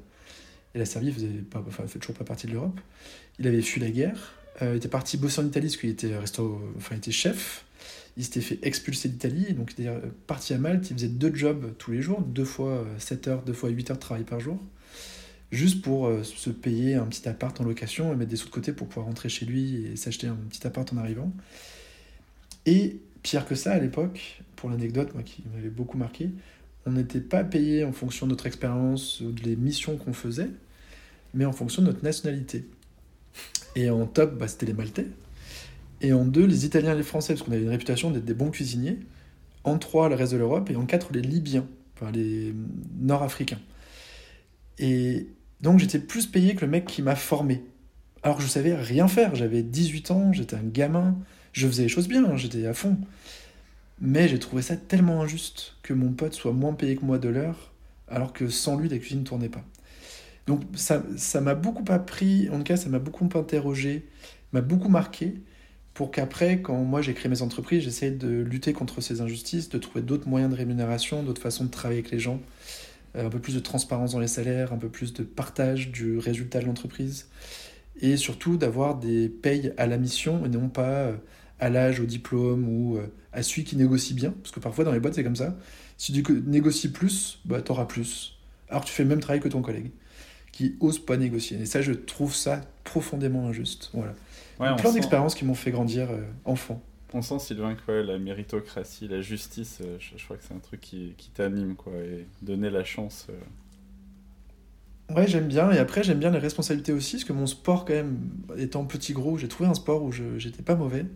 Et 0.75 0.79
la 0.79 0.85
Serbie 0.85 1.13
faisait, 1.13 1.29
pas, 1.29 1.65
enfin, 1.67 1.87
fait 1.87 1.99
toujours 1.99 2.17
pas 2.17 2.25
partie 2.25 2.47
de 2.47 2.53
l'Europe. 2.53 2.81
Il 3.39 3.47
avait 3.47 3.63
fui 3.63 3.81
la 3.81 3.91
guerre. 3.91 4.35
Euh, 4.63 4.73
il 4.75 4.77
était 4.79 4.89
parti 4.89 5.17
bosser 5.17 5.41
en 5.41 5.47
Italie 5.47 5.69
parce 5.69 5.77
qu'il 5.77 5.91
était, 5.91 6.15
enfin, 6.17 6.95
il 6.95 6.99
était 6.99 7.13
chef. 7.13 7.65
Il 8.17 8.25
s'était 8.25 8.41
fait 8.41 8.59
expulser 8.63 9.09
d'Italie. 9.09 9.53
Donc, 9.55 9.73
il 9.77 9.87
était 9.87 9.95
parti 10.27 10.53
à 10.53 10.59
Malte. 10.59 10.91
Il 10.91 10.95
faisait 10.97 11.09
deux 11.09 11.35
jobs 11.35 11.75
tous 11.79 11.93
les 11.93 12.03
jours, 12.03 12.21
deux 12.23 12.45
fois 12.45 12.85
7 12.99 13.29
heures, 13.29 13.43
deux 13.43 13.53
fois 13.53 13.71
8 13.71 13.91
heures 13.91 13.97
de 13.97 14.03
travail 14.03 14.25
par 14.25 14.41
jour. 14.41 14.59
Juste 15.51 15.81
pour 15.81 16.07
euh, 16.07 16.23
se 16.25 16.51
payer 16.51 16.97
un 16.97 17.07
petit 17.07 17.27
appart 17.27 17.59
en 17.61 17.65
location 17.65 18.13
et 18.13 18.17
mettre 18.17 18.31
des 18.31 18.37
sous 18.37 18.47
de 18.47 18.51
côté 18.51 18.73
pour 18.73 18.87
pouvoir 18.87 19.07
rentrer 19.07 19.31
chez 19.31 19.47
lui 19.47 19.87
et 19.87 19.97
s'acheter 19.97 20.27
un 20.27 20.35
petit 20.35 20.67
appart 20.67 20.93
en 20.93 20.99
arrivant. 20.99 21.33
Et 22.67 23.01
pire 23.23 23.47
que 23.47 23.55
ça, 23.55 23.73
à 23.73 23.79
l'époque, 23.79 24.43
pour 24.57 24.69
l'anecdote, 24.69 25.15
moi 25.15 25.23
qui 25.23 25.43
m'avait 25.55 25.71
beaucoup 25.71 25.97
marqué, 25.97 26.31
on 26.89 26.93
n'était 26.93 27.21
pas 27.21 27.45
payé 27.45 27.85
en 27.85 27.93
fonction 27.93 28.27
de 28.27 28.31
notre 28.31 28.47
expérience 28.47 29.21
ou 29.21 29.31
des 29.31 29.57
missions 29.57 29.97
qu'on 29.97 30.15
faisait, 30.15 30.51
mais 31.35 31.45
en 31.45 31.53
fonction 31.53 31.83
de 31.83 31.89
notre 31.89 32.03
nationalité. 32.03 32.67
Et 33.77 33.91
en 33.91 34.07
top, 34.07 34.39
bah, 34.39 34.49
c'était 34.49 34.67
les 34.67 34.73
Maltais. 34.73 35.07
Et 36.01 36.13
en 36.13 36.25
deux, 36.25 36.47
les 36.47 36.65
Italiens 36.65 36.95
et 36.95 36.97
les 36.97 37.03
Français, 37.03 37.35
parce 37.35 37.45
qu'on 37.45 37.53
avait 37.53 37.63
une 37.63 37.69
réputation 37.69 38.11
d'être 38.11 38.25
des 38.25 38.35
bons 38.35 38.51
cuisiniers. 38.51 38.99
En 39.65 39.79
trois, 39.79 40.09
le 40.09 40.15
reste 40.15 40.33
de 40.33 40.39
l'Europe. 40.39 40.71
Et 40.71 40.77
en 40.77 40.87
quatre, 40.87 41.13
les 41.13 41.21
Libyens, 41.21 41.67
enfin 41.95 42.11
les 42.11 42.55
Nord-Africains. 42.99 43.61
Et 44.79 45.29
donc 45.61 45.79
j'étais 45.79 45.99
plus 45.99 46.27
payé 46.27 46.55
que 46.55 46.65
le 46.65 46.71
mec 46.71 46.87
qui 46.87 47.03
m'a 47.03 47.17
formé. 47.17 47.65
Alors 48.23 48.39
que 48.39 48.43
je 48.43 48.49
savais 48.49 48.75
rien 48.75 49.09
faire. 49.09 49.35
J'avais 49.35 49.63
18 49.63 50.11
ans, 50.13 50.33
j'étais 50.33 50.57
un 50.57 50.63
gamin. 50.63 51.19
Je 51.53 51.67
faisais 51.67 51.83
les 51.85 51.89
choses 51.89 52.09
bien, 52.09 52.25
hein, 52.25 52.37
j'étais 52.37 52.67
à 52.67 52.75
fond. 52.75 52.97
Mais 54.01 54.29
j'ai 54.29 54.39
trouvé 54.39 54.63
ça 54.63 54.77
tellement 54.77 55.23
injuste 55.23 55.77
que 55.83 55.93
mon 55.93 56.13
pote 56.13 56.35
soit 56.35 56.53
moins 56.53 56.75
payé 56.75 56.97
que 56.97 57.05
moi 57.05 57.19
de 57.19 57.29
l'heure, 57.29 57.73
alors 58.09 58.33
que 58.33 58.49
sans 58.49 58.77
lui, 58.77 58.89
la 58.89 58.99
cuisine 58.99 59.21
ne 59.21 59.25
tournait 59.25 59.49
pas. 59.49 59.65
Donc 60.47 60.63
ça 60.77 61.03
m'a 61.41 61.55
beaucoup 61.55 61.85
appris, 61.93 62.49
en 62.51 62.59
tout 62.59 62.65
cas 62.65 62.77
ça 62.77 62.89
m'a 62.89 62.99
beaucoup 62.99 63.29
interrogé, 63.35 64.07
m'a 64.53 64.63
beaucoup 64.63 64.89
marqué, 64.89 65.35
pour 65.99 66.13
qu'après, 66.13 66.63
quand 66.63 66.77
moi 66.85 67.03
j'ai 67.03 67.13
créé 67.13 67.29
mes 67.29 67.43
entreprises, 67.43 67.83
j'essaye 67.83 68.13
de 68.13 68.29
lutter 68.29 68.73
contre 68.73 69.01
ces 69.01 69.21
injustices, 69.21 69.69
de 69.69 69.79
trouver 69.79 70.01
d'autres 70.01 70.29
moyens 70.29 70.51
de 70.53 70.57
rémunération, 70.57 71.25
d'autres 71.25 71.43
façons 71.43 71.65
de 71.65 71.71
travailler 71.71 71.99
avec 71.99 72.13
les 72.13 72.21
gens, 72.21 72.41
euh, 73.17 73.27
un 73.27 73.31
peu 73.31 73.41
plus 73.41 73.57
de 73.57 73.61
transparence 73.61 74.13
dans 74.13 74.21
les 74.21 74.29
salaires, 74.29 74.73
un 74.73 74.79
peu 74.79 74.89
plus 74.89 75.13
de 75.13 75.25
partage 75.25 75.91
du 75.91 76.17
résultat 76.19 76.61
de 76.61 76.67
l'entreprise, 76.67 77.27
et 78.01 78.17
surtout 78.17 78.57
d'avoir 78.57 78.97
des 78.97 79.29
payes 79.29 79.73
à 79.77 79.87
la 79.87 79.99
mission 79.99 80.47
et 80.47 80.49
non 80.49 80.69
pas 80.69 80.83
euh, 80.83 81.17
à 81.61 81.71
l'âge, 81.71 82.01
au 82.01 82.05
diplôme 82.05 82.69
ou 82.69 82.97
euh, 82.97 83.07
à 83.33 83.43
celui 83.43 83.65
qui 83.65 83.77
négocie 83.77 84.15
bien. 84.15 84.33
Parce 84.43 84.53
que 84.53 84.61
parfois 84.61 84.85
dans 84.85 84.93
les 84.93 85.01
boîtes, 85.01 85.15
c'est 85.15 85.25
comme 85.25 85.37
ça. 85.37 85.57
Si 85.97 86.13
tu 86.13 86.25
négocies 86.47 86.93
plus, 86.93 87.41
bah, 87.45 87.61
tu 87.63 87.73
auras 87.73 87.87
plus. 87.87 88.39
Alors 88.69 88.85
tu 88.85 88.93
fais 88.93 89.03
le 89.03 89.09
même 89.09 89.21
travail 89.21 89.41
que 89.41 89.49
ton 89.49 89.63
collègue 89.63 89.91
qui 90.53 90.75
ose 90.81 90.99
pas 90.99 91.17
négocier. 91.17 91.57
Et 91.61 91.67
ça, 91.67 91.83
je 91.83 91.93
trouve 91.93 92.35
ça 92.35 92.63
profondément 92.83 93.47
injuste. 93.47 93.91
Voilà. 93.93 94.15
Plein 94.77 94.93
d'expériences 94.93 95.37
qui 95.37 95.45
m'ont 95.45 95.55
fait 95.55 95.71
grandir 95.71 96.11
euh, 96.11 96.23
enfant. 96.45 96.83
On 97.15 97.23
sent, 97.23 97.39
Sylvain, 97.39 97.77
que 97.77 97.93
la 97.93 98.19
méritocratie, 98.19 99.07
la 99.07 99.21
justice, 99.21 99.79
euh, 99.83 99.99
je, 100.01 100.25
crois 100.25 100.37
que 100.37 100.43
c'est 100.43 100.55
un 100.55 100.59
truc 100.59 100.81
qui, 100.81 101.15
qui 101.17 101.31
t'anime, 101.31 101.77
quoi. 101.77 101.93
Et 101.93 102.27
donner 102.43 102.71
la 102.71 102.83
chance. 102.83 103.29
Ouais, 105.15 105.27
j'aime 105.27 105.49
bien. 105.49 105.71
Et 105.71 105.79
après, 105.79 106.03
j'aime 106.03 106.19
bien 106.19 106.31
les 106.31 106.39
responsabilités 106.39 106.93
aussi, 106.93 107.17
parce 107.17 107.25
que 107.25 107.33
mon 107.33 107.47
sport, 107.47 107.85
quand 107.85 107.95
même, 107.95 108.19
étant 108.59 108.85
petit 108.85 109.13
gros, 109.13 109.39
j'ai 109.39 109.49
trouvé 109.49 109.69
un 109.69 109.75
sport 109.75 110.03
où 110.03 110.13
j'étais 110.13 110.63
pas 110.63 110.75
mauvais. 110.75 111.07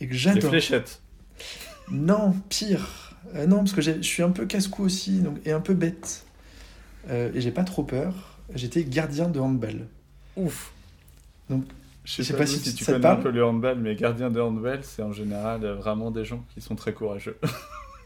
Et 0.00 0.06
que 0.06 0.14
j'adore. 0.14 0.42
Les 0.42 0.60
fléchettes. 0.60 1.00
Non, 1.90 2.34
pire. 2.48 3.16
Euh, 3.34 3.46
non, 3.46 3.58
parce 3.58 3.72
que 3.72 3.80
je 3.80 4.00
suis 4.02 4.22
un 4.22 4.30
peu 4.30 4.46
casse-cou 4.46 4.84
aussi, 4.84 5.18
donc, 5.20 5.38
et 5.44 5.52
un 5.52 5.60
peu 5.60 5.74
bête. 5.74 6.24
Euh, 7.10 7.30
et 7.34 7.40
j'ai 7.40 7.50
pas 7.50 7.64
trop 7.64 7.82
peur. 7.82 8.38
J'étais 8.54 8.84
gardien 8.84 9.28
de 9.28 9.40
handball. 9.40 9.86
Ouf. 10.36 10.72
Donc, 11.50 11.64
je 12.04 12.22
sais, 12.22 12.34
pas, 12.34 12.46
si, 12.46 12.74
tu 12.74 12.84
connais 12.84 13.04
un 13.04 13.16
peu 13.16 13.30
le 13.30 13.44
handball, 13.44 13.78
mais 13.78 13.94
gardien 13.96 14.30
de 14.30 14.40
handball, 14.40 14.80
c'est 14.82 15.02
en 15.02 15.12
général 15.12 15.66
vraiment 15.66 16.10
des 16.10 16.24
gens 16.24 16.44
qui 16.54 16.60
sont 16.60 16.74
très 16.74 16.92
courageux. 16.92 17.36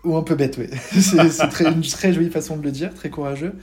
Ou 0.04 0.16
un 0.16 0.22
peu 0.22 0.34
bête, 0.34 0.58
oui. 0.58 0.66
c'est 1.00 1.48
très, 1.48 1.70
une 1.70 1.82
très 1.82 2.12
jolie 2.12 2.30
façon 2.30 2.56
de 2.56 2.64
le 2.64 2.72
dire, 2.72 2.92
très 2.94 3.10
courageux 3.10 3.54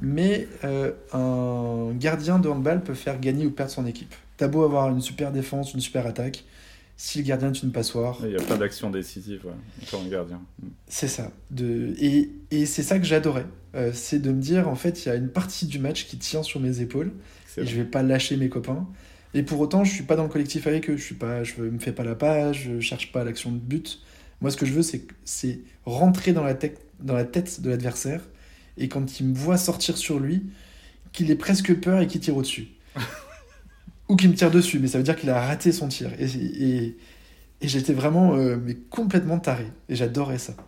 mais 0.00 0.48
euh, 0.64 0.92
un 1.12 1.92
gardien 1.94 2.38
de 2.38 2.48
handball 2.48 2.82
peut 2.82 2.94
faire 2.94 3.18
gagner 3.20 3.46
ou 3.46 3.50
perdre 3.50 3.72
son 3.72 3.86
équipe. 3.86 4.14
T'as 4.36 4.48
beau 4.48 4.62
avoir 4.62 4.88
une 4.90 5.00
super 5.00 5.32
défense, 5.32 5.74
une 5.74 5.80
super 5.80 6.06
attaque, 6.06 6.44
si 6.96 7.18
le 7.18 7.24
gardien 7.24 7.52
est 7.52 7.62
une 7.62 7.72
passoire. 7.72 8.18
Il 8.22 8.28
n'y 8.28 8.36
a 8.36 8.42
pas 8.42 8.56
d'action 8.56 8.90
décisive 8.90 9.46
pour 9.90 10.00
un 10.00 10.08
gardien. 10.08 10.40
C'est 10.86 11.08
ça. 11.08 11.32
De... 11.50 11.94
Et, 11.98 12.30
et 12.50 12.66
c'est 12.66 12.82
ça 12.82 12.98
que 12.98 13.04
j'adorais. 13.04 13.46
Euh, 13.74 13.90
c'est 13.92 14.20
de 14.20 14.30
me 14.30 14.40
dire, 14.40 14.68
en 14.68 14.74
fait, 14.74 15.04
il 15.04 15.08
y 15.08 15.12
a 15.12 15.14
une 15.14 15.28
partie 15.28 15.66
du 15.66 15.78
match 15.78 16.06
qui 16.06 16.18
tient 16.18 16.42
sur 16.42 16.60
mes 16.60 16.80
épaules 16.80 17.12
et 17.56 17.66
je 17.66 17.76
vais 17.76 17.84
pas 17.84 18.02
lâcher 18.02 18.36
mes 18.36 18.48
copains. 18.48 18.86
Et 19.34 19.42
pour 19.42 19.60
autant, 19.60 19.84
je 19.84 19.92
suis 19.92 20.04
pas 20.04 20.16
dans 20.16 20.22
le 20.22 20.28
collectif 20.28 20.66
avec 20.66 20.88
eux. 20.88 20.96
Je 20.96 21.02
suis 21.02 21.14
pas, 21.14 21.44
je 21.44 21.60
me 21.62 21.78
fais 21.78 21.92
pas 21.92 22.04
la 22.04 22.14
page, 22.14 22.70
je 22.72 22.80
cherche 22.80 23.12
pas 23.12 23.24
l'action 23.24 23.52
de 23.52 23.58
but. 23.58 24.00
Moi, 24.40 24.50
ce 24.50 24.56
que 24.56 24.66
je 24.66 24.72
veux, 24.72 24.82
c'est 24.82 25.60
rentrer 25.84 26.32
dans 26.32 26.44
la, 26.44 26.54
tête, 26.54 26.80
dans 27.00 27.14
la 27.14 27.24
tête 27.24 27.60
de 27.60 27.70
l'adversaire 27.70 28.22
et 28.78 28.88
quand 28.88 29.20
il 29.20 29.26
me 29.26 29.34
voit 29.34 29.58
sortir 29.58 29.96
sur 29.96 30.18
lui, 30.18 30.46
qu'il 31.12 31.30
ait 31.30 31.36
presque 31.36 31.74
peur 31.80 32.00
et 32.00 32.06
qu'il 32.06 32.20
tire 32.20 32.36
au-dessus. 32.36 32.68
Ou 34.08 34.16
qu'il 34.16 34.30
me 34.30 34.34
tire 34.34 34.50
dessus, 34.50 34.78
mais 34.78 34.88
ça 34.88 34.98
veut 34.98 35.04
dire 35.04 35.16
qu'il 35.16 35.30
a 35.30 35.40
raté 35.40 35.72
son 35.72 35.88
tir. 35.88 36.10
Et, 36.18 36.26
et, 36.26 36.96
et 37.60 37.68
j'étais 37.68 37.92
vraiment 37.92 38.36
euh, 38.36 38.56
mais 38.56 38.74
complètement 38.74 39.38
taré. 39.38 39.66
Et 39.88 39.96
j'adorais 39.96 40.38
ça. 40.38 40.54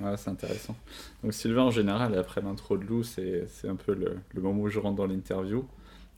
Ouais, 0.00 0.18
c'est 0.18 0.28
intéressant. 0.28 0.76
Donc 1.22 1.32
Sylvain, 1.32 1.62
en 1.62 1.70
général, 1.70 2.14
après 2.18 2.42
l'intro 2.42 2.76
de 2.76 2.84
Lou, 2.84 3.02
c'est 3.04 3.46
un 3.66 3.74
peu 3.74 3.94
le, 3.94 4.18
le, 4.34 4.42
moment 4.42 4.60
où 4.60 4.68
je 4.68 4.78
rentre 4.78 4.96
dans 4.96 5.06
l'interview. 5.06 5.64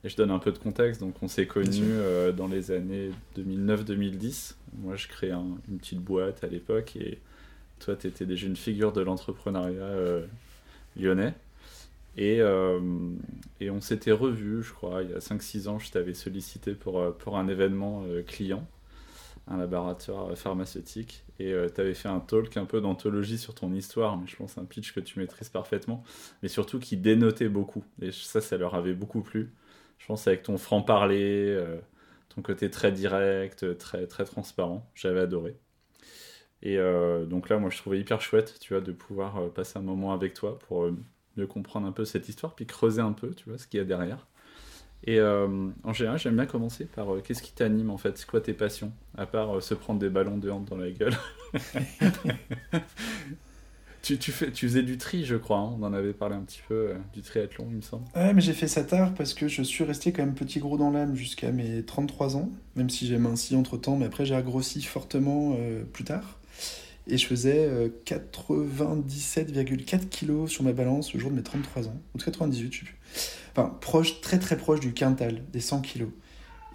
Et 0.06 0.08
je 0.08 0.16
donne 0.16 0.30
un 0.30 0.38
peu 0.38 0.52
de 0.52 0.58
contexte. 0.58 1.00
Donc, 1.00 1.20
on 1.20 1.26
s'est 1.26 1.48
connus 1.48 1.82
euh, 1.82 2.30
dans 2.30 2.46
les 2.46 2.70
années 2.70 3.10
2009-2010. 3.36 4.54
Moi, 4.78 4.94
je 4.94 5.08
crée 5.08 5.32
une 5.32 5.78
petite 5.78 5.98
boîte 5.98 6.44
à 6.44 6.46
l'époque 6.46 6.94
et 6.94 7.18
toi, 7.80 7.96
tu 7.96 8.06
étais 8.06 8.24
déjà 8.24 8.46
une 8.46 8.54
figure 8.54 8.92
de 8.92 9.00
l'entrepreneuriat 9.00 9.82
euh, 9.82 10.24
lyonnais. 10.96 11.34
Et, 12.16 12.40
euh, 12.40 12.78
et 13.60 13.68
on 13.68 13.80
s'était 13.80 14.12
revus, 14.12 14.62
je 14.62 14.72
crois, 14.72 15.02
il 15.02 15.10
y 15.10 15.12
a 15.12 15.18
5-6 15.18 15.66
ans, 15.66 15.80
je 15.80 15.90
t'avais 15.90 16.14
sollicité 16.14 16.74
pour, 16.74 17.12
pour 17.16 17.36
un 17.36 17.48
événement 17.48 18.04
client, 18.28 18.64
un 19.48 19.56
laboratoire 19.56 20.38
pharmaceutique. 20.38 21.24
Et 21.40 21.52
tu 21.74 21.80
avais 21.80 21.94
fait 21.94 22.08
un 22.08 22.20
talk 22.20 22.56
un 22.56 22.64
peu 22.64 22.80
d'anthologie 22.80 23.38
sur 23.38 23.54
ton 23.54 23.72
histoire, 23.74 24.16
mais 24.16 24.28
je 24.28 24.36
pense 24.36 24.56
un 24.56 24.64
pitch 24.64 24.92
que 24.92 25.00
tu 25.00 25.18
maîtrises 25.18 25.48
parfaitement, 25.48 26.04
mais 26.44 26.48
surtout 26.48 26.78
qui 26.78 26.96
dénotait 26.96 27.48
beaucoup. 27.48 27.84
Et 28.00 28.12
ça, 28.12 28.40
ça 28.40 28.56
leur 28.56 28.76
avait 28.76 28.94
beaucoup 28.94 29.22
plu. 29.22 29.50
Je 29.98 30.06
pense 30.06 30.26
avec 30.26 30.42
ton 30.42 30.58
franc-parler, 30.58 31.46
euh, 31.48 31.78
ton 32.28 32.42
côté 32.42 32.70
très 32.70 32.92
direct, 32.92 33.76
très, 33.78 34.06
très 34.06 34.24
transparent. 34.24 34.88
J'avais 34.94 35.20
adoré. 35.20 35.56
Et 36.62 36.78
euh, 36.78 37.26
donc 37.26 37.48
là, 37.48 37.58
moi, 37.58 37.70
je 37.70 37.78
trouvais 37.78 38.00
hyper 38.00 38.20
chouette, 38.20 38.58
tu 38.60 38.74
vois, 38.74 38.82
de 38.82 38.92
pouvoir 38.92 39.38
euh, 39.38 39.48
passer 39.48 39.78
un 39.78 39.82
moment 39.82 40.12
avec 40.12 40.34
toi 40.34 40.58
pour 40.58 40.90
mieux 41.36 41.46
comprendre 41.46 41.86
un 41.86 41.92
peu 41.92 42.04
cette 42.04 42.28
histoire, 42.28 42.54
puis 42.54 42.66
creuser 42.66 43.02
un 43.02 43.12
peu, 43.12 43.34
tu 43.34 43.48
vois, 43.48 43.58
ce 43.58 43.66
qu'il 43.66 43.78
y 43.78 43.80
a 43.80 43.84
derrière. 43.84 44.26
Et 45.04 45.20
en 45.20 45.92
général, 45.92 46.18
j'aime 46.18 46.36
bien 46.36 46.46
commencer 46.46 46.86
par 46.86 47.06
qu'est-ce 47.22 47.42
qui 47.42 47.52
t'anime 47.52 47.90
en 47.90 47.98
fait, 47.98 48.16
c'est 48.18 48.26
quoi 48.26 48.40
tes 48.40 48.54
passions, 48.54 48.92
à 49.16 49.26
part 49.26 49.62
se 49.62 49.74
prendre 49.74 50.00
des 50.00 50.08
ballons 50.08 50.38
de 50.38 50.50
hand 50.50 50.64
dans 50.64 50.78
la 50.78 50.90
gueule. 50.90 51.14
tu, 54.14 54.32
fais, 54.32 54.50
tu 54.52 54.68
faisais 54.68 54.82
du 54.82 54.98
tri, 54.98 55.24
je 55.24 55.36
crois, 55.36 55.58
hein. 55.58 55.76
on 55.78 55.82
en 55.82 55.92
avait 55.92 56.12
parlé 56.12 56.36
un 56.36 56.42
petit 56.42 56.60
peu, 56.68 56.94
du 57.12 57.22
triathlon, 57.22 57.66
il 57.70 57.76
me 57.76 57.82
semble. 57.82 58.04
Ouais, 58.14 58.32
mais 58.32 58.40
j'ai 58.40 58.52
fait 58.52 58.68
ça 58.68 58.84
tard 58.84 59.14
parce 59.14 59.34
que 59.34 59.48
je 59.48 59.62
suis 59.62 59.84
resté 59.84 60.12
quand 60.12 60.24
même 60.24 60.34
petit 60.34 60.60
gros 60.60 60.78
dans 60.78 60.90
l'âme 60.90 61.16
jusqu'à 61.16 61.50
mes 61.50 61.82
33 61.82 62.36
ans, 62.36 62.50
même 62.76 62.90
si 62.90 63.06
j'ai 63.06 63.18
minci 63.18 63.56
entre 63.56 63.76
temps, 63.76 63.96
mais 63.96 64.06
après 64.06 64.24
j'ai 64.24 64.40
grossi 64.42 64.82
fortement 64.82 65.56
plus 65.92 66.04
tard 66.04 66.38
et 67.08 67.18
je 67.18 67.26
faisais 67.26 67.90
97,4 68.04 69.94
euh, 69.94 69.98
kg 70.10 70.48
sur 70.48 70.64
ma 70.64 70.72
balance 70.72 71.12
le 71.14 71.20
jour 71.20 71.30
de 71.30 71.36
mes 71.36 71.42
33 71.42 71.88
ans, 71.88 71.96
ou 72.14 72.18
98, 72.18 72.72
je 72.72 72.78
sais 72.78 72.84
plus. 72.84 72.96
Enfin, 73.52 73.76
proche, 73.80 74.20
très 74.20 74.38
très 74.38 74.56
proche 74.56 74.80
du 74.80 74.92
quintal, 74.92 75.42
des 75.52 75.60
100 75.60 75.82
kg. 75.82 76.06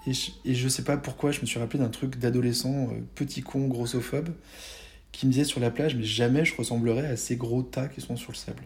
Et 0.07 0.13
je, 0.13 0.31
et 0.45 0.55
je 0.55 0.67
sais 0.67 0.83
pas 0.83 0.97
pourquoi, 0.97 1.31
je 1.31 1.41
me 1.41 1.45
suis 1.45 1.59
rappelé 1.59 1.79
d'un 1.79 1.89
truc 1.89 2.17
d'adolescent, 2.17 2.89
euh, 2.91 3.01
petit 3.13 3.41
con, 3.41 3.67
grossophobe, 3.67 4.29
qui 5.11 5.25
me 5.25 5.31
disait 5.31 5.43
sur 5.43 5.59
la 5.59 5.71
plage, 5.71 5.95
mais 5.95 6.03
jamais 6.03 6.45
je 6.45 6.55
ressemblerais 6.55 7.07
à 7.07 7.17
ces 7.17 7.35
gros 7.35 7.63
tas 7.63 7.87
qui 7.87 8.01
sont 8.01 8.15
sur 8.15 8.31
le 8.31 8.37
sable. 8.37 8.63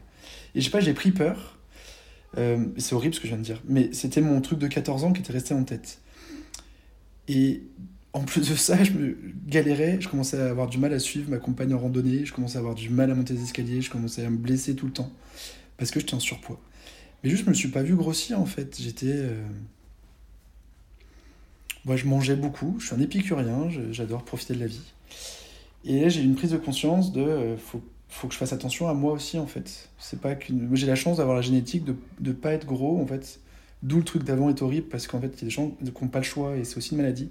Et 0.53 0.61
je 0.61 0.65
sais 0.65 0.71
pas, 0.71 0.79
j'ai 0.79 0.93
pris 0.93 1.11
peur. 1.11 1.57
Euh, 2.37 2.65
c'est 2.77 2.95
horrible 2.95 3.15
ce 3.15 3.19
que 3.19 3.27
je 3.27 3.31
viens 3.31 3.39
de 3.39 3.45
dire, 3.45 3.61
mais 3.67 3.93
c'était 3.93 4.21
mon 4.21 4.41
truc 4.41 4.59
de 4.59 4.67
14 4.67 5.05
ans 5.05 5.13
qui 5.13 5.21
était 5.21 5.31
resté 5.33 5.53
en 5.53 5.63
tête. 5.63 5.99
Et 7.27 7.63
en 8.13 8.21
plus 8.21 8.49
de 8.49 8.55
ça, 8.55 8.83
je 8.83 8.91
me 8.91 9.17
galérais, 9.47 9.97
je 9.99 10.09
commençais 10.09 10.39
à 10.39 10.49
avoir 10.49 10.67
du 10.67 10.77
mal 10.77 10.93
à 10.93 10.99
suivre 10.99 11.29
ma 11.29 11.37
compagne 11.37 11.73
en 11.73 11.79
randonnée, 11.79 12.25
je 12.25 12.33
commençais 12.33 12.57
à 12.57 12.59
avoir 12.59 12.75
du 12.75 12.89
mal 12.89 13.09
à 13.09 13.15
monter 13.15 13.33
les 13.33 13.43
escaliers, 13.43 13.81
je 13.81 13.89
commençais 13.89 14.25
à 14.25 14.29
me 14.29 14.37
blesser 14.37 14.75
tout 14.75 14.85
le 14.85 14.93
temps 14.93 15.11
parce 15.77 15.91
que 15.91 15.99
j'étais 15.99 16.13
en 16.13 16.19
surpoids. 16.19 16.59
Mais 17.23 17.29
juste, 17.29 17.45
je 17.45 17.49
me 17.49 17.55
suis 17.55 17.69
pas 17.69 17.83
vu 17.83 17.95
grossir 17.95 18.39
en 18.39 18.45
fait. 18.45 18.79
J'étais. 18.79 19.11
Euh, 19.11 19.41
moi, 21.85 21.95
je 21.95 22.05
mangeais 22.05 22.35
beaucoup, 22.35 22.77
je 22.79 22.87
suis 22.87 22.95
un 22.95 22.99
épicurien, 22.99 23.69
j'adore 23.91 24.23
profiter 24.23 24.55
de 24.55 24.59
la 24.59 24.67
vie. 24.67 24.93
Et 25.85 26.01
là, 26.01 26.09
j'ai 26.09 26.21
eu 26.21 26.25
une 26.25 26.35
prise 26.35 26.51
de 26.51 26.57
conscience 26.57 27.11
de. 27.11 27.21
Euh, 27.21 27.57
faut, 27.57 27.81
faut 28.09 28.27
que 28.27 28.33
je 28.33 28.39
fasse 28.39 28.53
attention 28.53 28.87
à 28.87 28.93
moi 28.93 29.13
aussi 29.13 29.37
en 29.37 29.47
fait. 29.47 29.89
C'est 29.99 30.19
pas 30.19 30.35
qu'une. 30.35 30.69
J'ai 30.75 30.87
la 30.87 30.95
chance 30.95 31.17
d'avoir 31.17 31.35
la 31.35 31.41
génétique 31.41 31.83
de 31.85 31.95
ne 32.19 32.31
pas 32.33 32.53
être 32.53 32.65
gros 32.65 32.99
en 33.01 33.05
fait. 33.05 33.39
D'où 33.83 33.97
le 33.97 34.03
truc 34.03 34.23
d'avant 34.23 34.49
est 34.49 34.61
horrible 34.61 34.87
parce 34.87 35.05
qu'en 35.05 35.21
fait, 35.21 35.27
il 35.27 35.39
y 35.39 35.41
a 35.41 35.45
des 35.45 35.49
gens 35.51 35.69
qui 35.69 35.85
n'ont 35.85 36.07
pas 36.07 36.19
le 36.19 36.25
choix 36.25 36.57
et 36.57 36.63
c'est 36.63 36.77
aussi 36.77 36.91
une 36.91 36.97
maladie. 36.97 37.29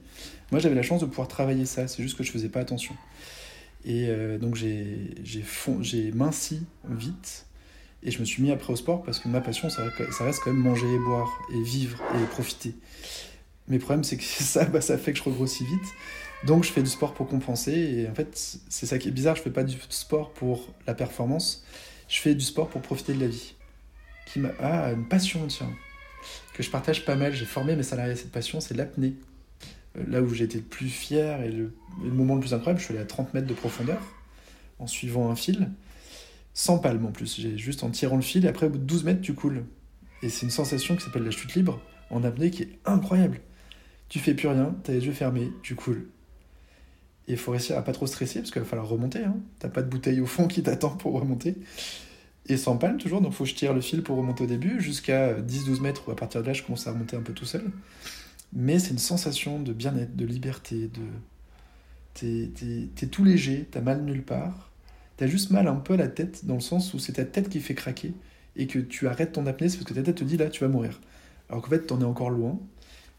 Moi, 0.53 0.61
j'avais 0.61 0.77
la 0.77 0.83
chance 0.83 1.01
de 1.01 1.07
pouvoir 1.07 1.27
travailler 1.27 1.64
ça, 1.64 1.88
c'est 1.88 2.03
juste 2.03 2.17
que 2.17 2.23
je 2.23 2.31
faisais 2.31 2.49
pas 2.49 2.61
attention. 2.61 2.95
Et 3.85 4.07
euh, 4.09 4.38
donc, 4.38 4.55
j'ai 4.55 6.12
minci 6.12 6.62
vite 6.88 7.47
et 8.05 8.11
je 8.11 8.21
me 8.21 8.25
suis 8.25 8.43
mis 8.43 8.53
après 8.53 8.73
au 8.73 8.77
sport 8.77 9.03
parce 9.03 9.19
que 9.19 9.29
ma 9.29 9.40
passion, 9.40 9.69
ça, 9.69 9.83
reste 10.21 10.40
quand 10.45 10.53
même 10.53 10.62
manger 10.62 10.87
et 10.87 10.99
boire 10.99 11.33
et 11.53 11.62
vivre 11.62 12.01
et 12.14 12.25
profiter. 12.27 12.75
Mais 13.67 13.79
le 13.79 13.83
problème, 13.83 14.05
c'est 14.05 14.17
que 14.17 14.23
ça, 14.25 14.64
bah, 14.67 14.81
ça 14.81 14.97
fait 14.97 15.12
que 15.12 15.19
je 15.19 15.25
regrossis 15.25 15.64
vite. 15.64 15.95
Donc, 16.46 16.64
je 16.64 16.72
fais 16.72 16.83
du 16.83 16.90
sport 16.90 17.14
pour 17.14 17.28
compenser. 17.28 17.72
Et 17.72 18.09
en 18.09 18.14
fait, 18.14 18.59
c'est 18.68 18.87
ça 18.87 18.98
qui 18.98 19.09
est 19.09 19.12
bizarre. 19.12 19.37
Je 19.37 19.42
fais 19.42 19.50
pas 19.50 19.64
du 19.64 19.76
sport 19.88 20.33
pour 20.33 20.68
la 20.87 20.94
performance. 20.94 21.64
Je 22.09 22.20
fais 22.20 22.35
du 22.35 22.44
sport 22.44 22.68
pour 22.68 22.83
profiter 22.83 23.14
de 23.14 23.20
la 23.20 23.28
vie. 23.28 23.54
Qui 24.26 24.40
m'a... 24.40 24.50
Ah, 24.61 24.92
une 24.92 25.09
passion, 25.09 25.46
tiens 25.46 25.70
que 26.54 26.62
je 26.62 26.70
partage 26.70 27.04
pas 27.04 27.16
mal. 27.16 27.35
J'ai 27.35 27.44
formé 27.44 27.76
mes 27.76 27.83
salariés 27.83 28.12
à 28.12 28.16
cette 28.16 28.33
passion, 28.33 28.61
c'est 28.61 28.74
l'apnée. 28.74 29.14
Euh, 29.96 30.04
là 30.09 30.22
où 30.22 30.33
j'ai 30.33 30.44
été 30.44 30.59
le 30.59 30.64
plus 30.64 30.88
fier 30.88 31.42
et 31.42 31.50
le, 31.50 31.72
moment 32.02 32.35
le 32.35 32.40
plus 32.40 32.54
incroyable, 32.54 32.80
je 32.80 32.87
suis 32.87 32.94
allé 32.94 33.02
à 33.02 33.07
30 33.07 33.35
mètres 33.35 33.46
de 33.46 33.54
profondeur 33.54 34.00
en 34.78 34.87
suivant 34.87 35.30
un 35.30 35.37
fil, 35.37 35.70
sans 36.54 36.78
palme 36.78 37.04
en 37.04 37.12
plus. 37.12 37.40
Juste 37.57 37.85
en 37.85 37.90
tirant 37.90 38.16
le 38.16 38.22
fil 38.22 38.44
et 38.44 38.48
après 38.48 38.66
au 38.66 38.70
bout 38.70 38.78
de 38.78 38.85
12 38.85 39.04
mètres, 39.04 39.20
tu 39.20 39.35
coules. 39.35 39.64
Et 40.22 40.28
c'est 40.28 40.46
une 40.46 40.50
sensation 40.50 40.96
qui 40.96 41.04
s'appelle 41.04 41.24
la 41.24 41.30
chute 41.30 41.54
libre 41.54 41.80
en 42.11 42.24
apnée 42.24 42.50
qui 42.50 42.62
est 42.62 42.78
incroyable. 42.85 43.40
Tu 44.09 44.18
fais 44.18 44.35
plus 44.35 44.48
rien, 44.48 44.74
tu 44.85 44.90
as 44.90 44.94
les 44.94 45.07
yeux 45.07 45.12
fermés, 45.12 45.50
tu 45.62 45.74
coules. 45.74 46.09
Et 47.27 47.33
il 47.33 47.39
faut 47.39 47.53
réussir 47.53 47.77
à 47.79 47.83
pas 47.83 47.93
trop 47.93 48.07
stresser 48.07 48.41
parce 48.41 48.51
qu'il 48.51 48.61
va 48.61 48.69
falloir 48.69 48.89
remonter. 48.89 49.25
Hein. 49.25 49.37
T'as 49.59 49.69
pas 49.69 49.83
de 49.83 49.89
bouteille 49.89 50.21
au 50.21 50.27
fond 50.27 50.47
qui 50.47 50.63
t'attend 50.63 50.91
pour 50.91 51.15
remonter 51.15 51.57
et 52.47 52.57
sans 52.57 52.77
palme 52.77 52.99
toujours, 52.99 53.21
donc 53.21 53.33
faut 53.33 53.45
que 53.45 53.51
je 53.51 53.55
tire 53.55 53.73
le 53.73 53.81
fil 53.81 54.03
pour 54.03 54.17
remonter 54.17 54.45
au 54.45 54.47
début, 54.47 54.81
jusqu'à 54.81 55.41
10-12 55.41 55.81
mètres 55.81 56.09
où 56.09 56.11
à 56.11 56.17
partir 56.17 56.43
de 56.43 56.47
là 56.47 56.53
je 56.53 56.63
commence 56.63 56.87
à 56.87 56.93
remonter 56.93 57.17
un 57.17 57.23
peu 57.23 57.33
tout 57.33 57.47
seul. 57.47 57.65
Mais 58.53 58.79
c'est 58.79 58.91
une 58.91 58.99
sensation 58.99 59.61
de 59.61 59.73
bien-être, 59.73 60.15
de 60.15 60.27
liberté, 60.27 60.89
de... 60.89 61.01
T'es 62.15 63.07
tout 63.07 63.25
léger, 63.25 63.67
t'as 63.71 63.81
mal 63.81 64.05
nulle 64.05 64.23
part, 64.23 64.71
t'as 65.17 65.27
juste 65.27 65.51
mal 65.51 65.67
un 65.67 65.75
peu 65.75 65.95
à 65.95 65.97
la 65.97 66.09
tête, 66.09 66.45
dans 66.45 66.55
le 66.55 66.61
sens 66.61 66.95
où 66.95 66.99
c'est 66.99 67.15
ta 67.15 67.25
tête 67.25 67.49
qui 67.49 67.61
fait 67.61 67.75
craquer, 67.75 68.13
et 68.57 68.67
que 68.67 68.79
tu 68.79 69.09
arrêtes 69.09 69.33
ton 69.33 69.47
apnée, 69.47 69.69
c'est 69.69 69.79
parce 69.79 69.89
que 69.89 69.95
ta 69.95 70.03
tête 70.03 70.17
te 70.17 70.25
dit 70.25 70.37
là 70.37 70.49
tu 70.49 70.61
vas 70.61 70.69
mourir. 70.69 71.01
Alors 71.49 71.63
qu'en 71.63 71.71
fait 71.71 71.87
t'en 71.87 72.01
es 72.01 72.05
encore 72.05 72.31
loin, 72.31 72.61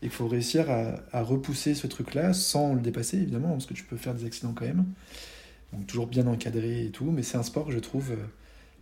qu'il 0.06 0.15
faut 0.15 0.28
réussir 0.28 0.68
à, 0.70 1.22
repousser 1.24 1.74
ce 1.74 1.88
truc-là 1.88 2.34
sans 2.34 2.76
le 2.76 2.80
dépasser 2.80 3.18
évidemment, 3.18 3.50
parce 3.50 3.65
que 3.65 3.74
tu 3.74 3.84
peux 3.84 3.98
faire 3.98 4.13
des 4.13 4.26
accidents 4.26 4.54
quand 4.56 4.65
même. 4.65 4.86
Donc 5.74 5.88
toujours 5.88 6.06
bien 6.06 6.28
encadré 6.28 6.86
et 6.86 6.91
tout, 6.91 7.10
mais 7.10 7.24
c'est 7.24 7.38
un 7.38 7.44
sport 7.44 7.65
que 7.65 7.72
je 7.72 7.80
trouve 7.80 8.12
euh, 8.12 8.18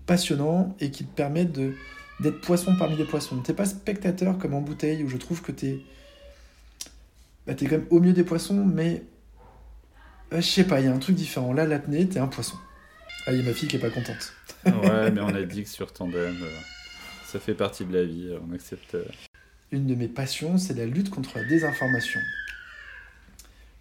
passionnant 0.05 0.75
et 0.81 0.91
qui 0.91 1.05
te 1.05 1.15
permet 1.15 1.45
de 1.45 1.73
d'être 2.19 2.41
poisson 2.41 2.75
parmi 2.75 2.97
les 2.97 3.05
poissons. 3.05 3.37
T'es 3.37 3.53
pas 3.53 3.65
spectateur 3.65 4.37
comme 4.37 4.53
en 4.53 4.61
bouteille 4.61 5.01
où 5.03 5.07
je 5.07 5.15
trouve 5.15 5.41
que 5.41 5.53
t'es 5.53 5.79
bah, 7.47 7.53
es 7.53 7.65
quand 7.65 7.77
même 7.77 7.87
au 7.89 8.01
milieu 8.01 8.13
des 8.13 8.25
poissons, 8.25 8.65
mais 8.65 9.03
bah, 10.29 10.41
je 10.41 10.47
sais 10.47 10.65
pas, 10.65 10.81
il 10.81 10.85
y 10.85 10.89
a 10.89 10.93
un 10.93 10.99
truc 10.99 11.15
différent. 11.15 11.53
Là, 11.53 11.65
l'apnée, 11.65 12.07
t'es 12.07 12.19
un 12.19 12.27
poisson. 12.27 12.57
Ah, 13.25 13.31
il 13.31 13.39
y 13.39 13.41
a 13.41 13.45
ma 13.45 13.53
fille 13.53 13.69
qui 13.69 13.77
est 13.77 13.79
pas 13.79 13.89
contente. 13.89 14.33
ouais, 14.65 15.09
mais 15.09 15.21
on 15.21 15.33
a 15.33 15.41
dit 15.43 15.63
que 15.63 15.69
sur 15.69 15.93
Tandem, 15.93 16.35
euh, 16.43 16.57
ça 17.25 17.39
fait 17.39 17.53
partie 17.53 17.85
de 17.85 17.93
la 17.93 18.03
vie, 18.03 18.29
on 18.45 18.53
accepte. 18.53 18.95
Euh. 18.95 19.05
Une 19.73 19.87
de 19.87 19.95
mes 19.95 20.07
passions, 20.07 20.57
c'est 20.59 20.75
la 20.75 20.85
lutte 20.85 21.09
contre 21.09 21.39
la 21.39 21.45
désinformation. 21.45 22.19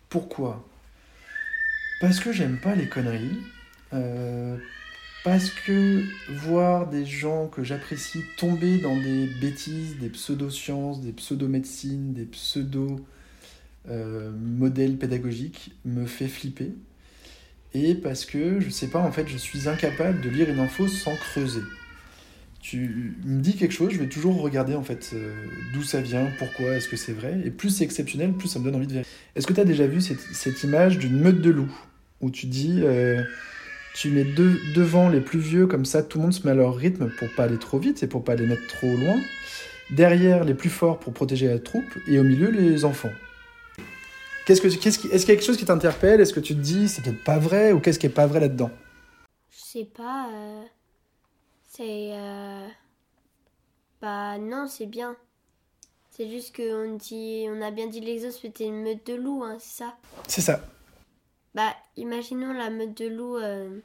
Pourquoi? 0.08 0.66
Parce 2.00 2.18
que 2.18 2.32
j'aime 2.32 2.56
pas 2.56 2.74
les 2.74 2.88
conneries. 2.88 3.36
Euh, 3.92 4.56
parce 5.22 5.50
que 5.50 6.02
voir 6.30 6.88
des 6.88 7.04
gens 7.04 7.46
que 7.46 7.62
j'apprécie 7.62 8.24
tomber 8.38 8.78
dans 8.78 8.96
des 8.96 9.26
bêtises, 9.26 9.98
des 9.98 10.08
pseudo-sciences, 10.08 11.02
des 11.02 11.12
pseudo-médecines, 11.12 12.14
des 12.14 12.24
pseudo-modèles 12.24 14.96
pédagogiques 14.96 15.72
me 15.84 16.06
fait 16.06 16.28
flipper. 16.28 16.72
Et 17.74 17.94
parce 17.94 18.24
que, 18.24 18.60
je 18.60 18.70
sais 18.70 18.88
pas, 18.88 19.00
en 19.00 19.12
fait, 19.12 19.28
je 19.28 19.36
suis 19.36 19.68
incapable 19.68 20.22
de 20.22 20.30
lire 20.30 20.48
une 20.48 20.60
info 20.60 20.88
sans 20.88 21.16
creuser. 21.16 21.60
Tu 22.62 23.16
me 23.24 23.40
dis 23.40 23.56
quelque 23.56 23.72
chose, 23.72 23.92
je 23.92 23.98
vais 23.98 24.06
toujours 24.06 24.40
regarder 24.40 24.74
en 24.74 24.84
fait 24.84 25.10
euh, 25.14 25.34
d'où 25.74 25.82
ça 25.82 26.00
vient, 26.00 26.28
pourquoi, 26.38 26.76
est-ce 26.76 26.88
que 26.88 26.96
c'est 26.96 27.12
vrai. 27.12 27.40
Et 27.44 27.50
plus 27.50 27.70
c'est 27.70 27.84
exceptionnel, 27.84 28.32
plus 28.32 28.48
ça 28.48 28.60
me 28.60 28.64
donne 28.64 28.76
envie 28.76 28.86
de 28.86 28.92
vérifier. 28.92 29.12
Est-ce 29.34 29.46
que 29.46 29.52
tu 29.52 29.60
as 29.60 29.64
déjà 29.64 29.86
vu 29.86 30.00
cette, 30.00 30.62
image 30.62 30.98
d'une 30.98 31.18
meute 31.18 31.40
de 31.40 31.50
loups 31.50 31.74
Où 32.20 32.30
tu 32.30 32.46
dis... 32.46 32.80
Euh, 32.82 33.22
tu 33.94 34.08
mets 34.08 34.24
devant 34.24 35.08
les 35.08 35.20
plus 35.20 35.38
vieux, 35.38 35.66
comme 35.66 35.84
ça 35.84 36.02
tout 36.02 36.18
le 36.18 36.24
monde 36.24 36.32
se 36.32 36.46
met 36.46 36.52
à 36.52 36.54
leur 36.54 36.74
rythme 36.74 37.10
pour 37.18 37.28
pas 37.34 37.44
aller 37.44 37.58
trop 37.58 37.78
vite 37.78 38.02
et 38.02 38.06
pour 38.06 38.24
pas 38.24 38.34
les 38.36 38.46
mettre 38.46 38.66
trop 38.66 38.96
loin. 38.96 39.20
Derrière 39.90 40.44
les 40.44 40.54
plus 40.54 40.70
forts 40.70 40.98
pour 40.98 41.12
protéger 41.12 41.48
la 41.48 41.58
troupe 41.58 41.98
et 42.08 42.18
au 42.18 42.22
milieu 42.22 42.50
les 42.50 42.86
enfants. 42.86 43.12
Qu'est-ce 44.46 44.62
que, 44.62 44.68
qu'est-ce 44.68 45.06
est-ce 45.08 45.26
qu'il 45.26 45.34
y 45.34 45.36
a 45.36 45.36
quelque 45.36 45.44
chose 45.44 45.58
qui 45.58 45.66
t'interpelle? 45.66 46.20
Est-ce 46.20 46.32
que 46.32 46.40
tu 46.40 46.54
te 46.54 46.60
dis 46.60 46.88
c'est 46.88 47.02
peut-être 47.02 47.22
pas 47.22 47.38
vrai 47.38 47.72
ou 47.72 47.80
qu'est-ce 47.80 47.98
qui 47.98 48.06
est 48.06 48.10
pas 48.10 48.26
vrai 48.26 48.40
là-dedans? 48.40 48.70
Je 49.50 49.80
sais 49.80 49.88
pas. 49.94 50.28
Euh, 50.32 50.62
c'est. 51.72 52.10
Euh, 52.12 52.68
bah 54.00 54.38
non, 54.38 54.66
c'est 54.68 54.86
bien. 54.86 55.16
C'est 56.10 56.28
juste 56.28 56.54
qu'on 56.54 56.96
dit, 56.96 57.46
on 57.48 57.62
a 57.62 57.70
bien 57.70 57.86
dit 57.86 58.00
l'exos, 58.00 58.38
c'était 58.38 58.66
une 58.66 58.82
meute 58.82 59.06
de 59.06 59.14
loups, 59.14 59.42
hein, 59.44 59.56
c'est 59.58 59.84
ça? 59.84 59.96
C'est 60.28 60.42
ça. 60.42 60.60
Bah, 61.54 61.74
imaginons 61.96 62.52
la 62.52 62.68
meute 62.68 62.94
de 62.98 63.06
loups, 63.06 63.38
et 63.38 63.44
euh, 63.44 63.80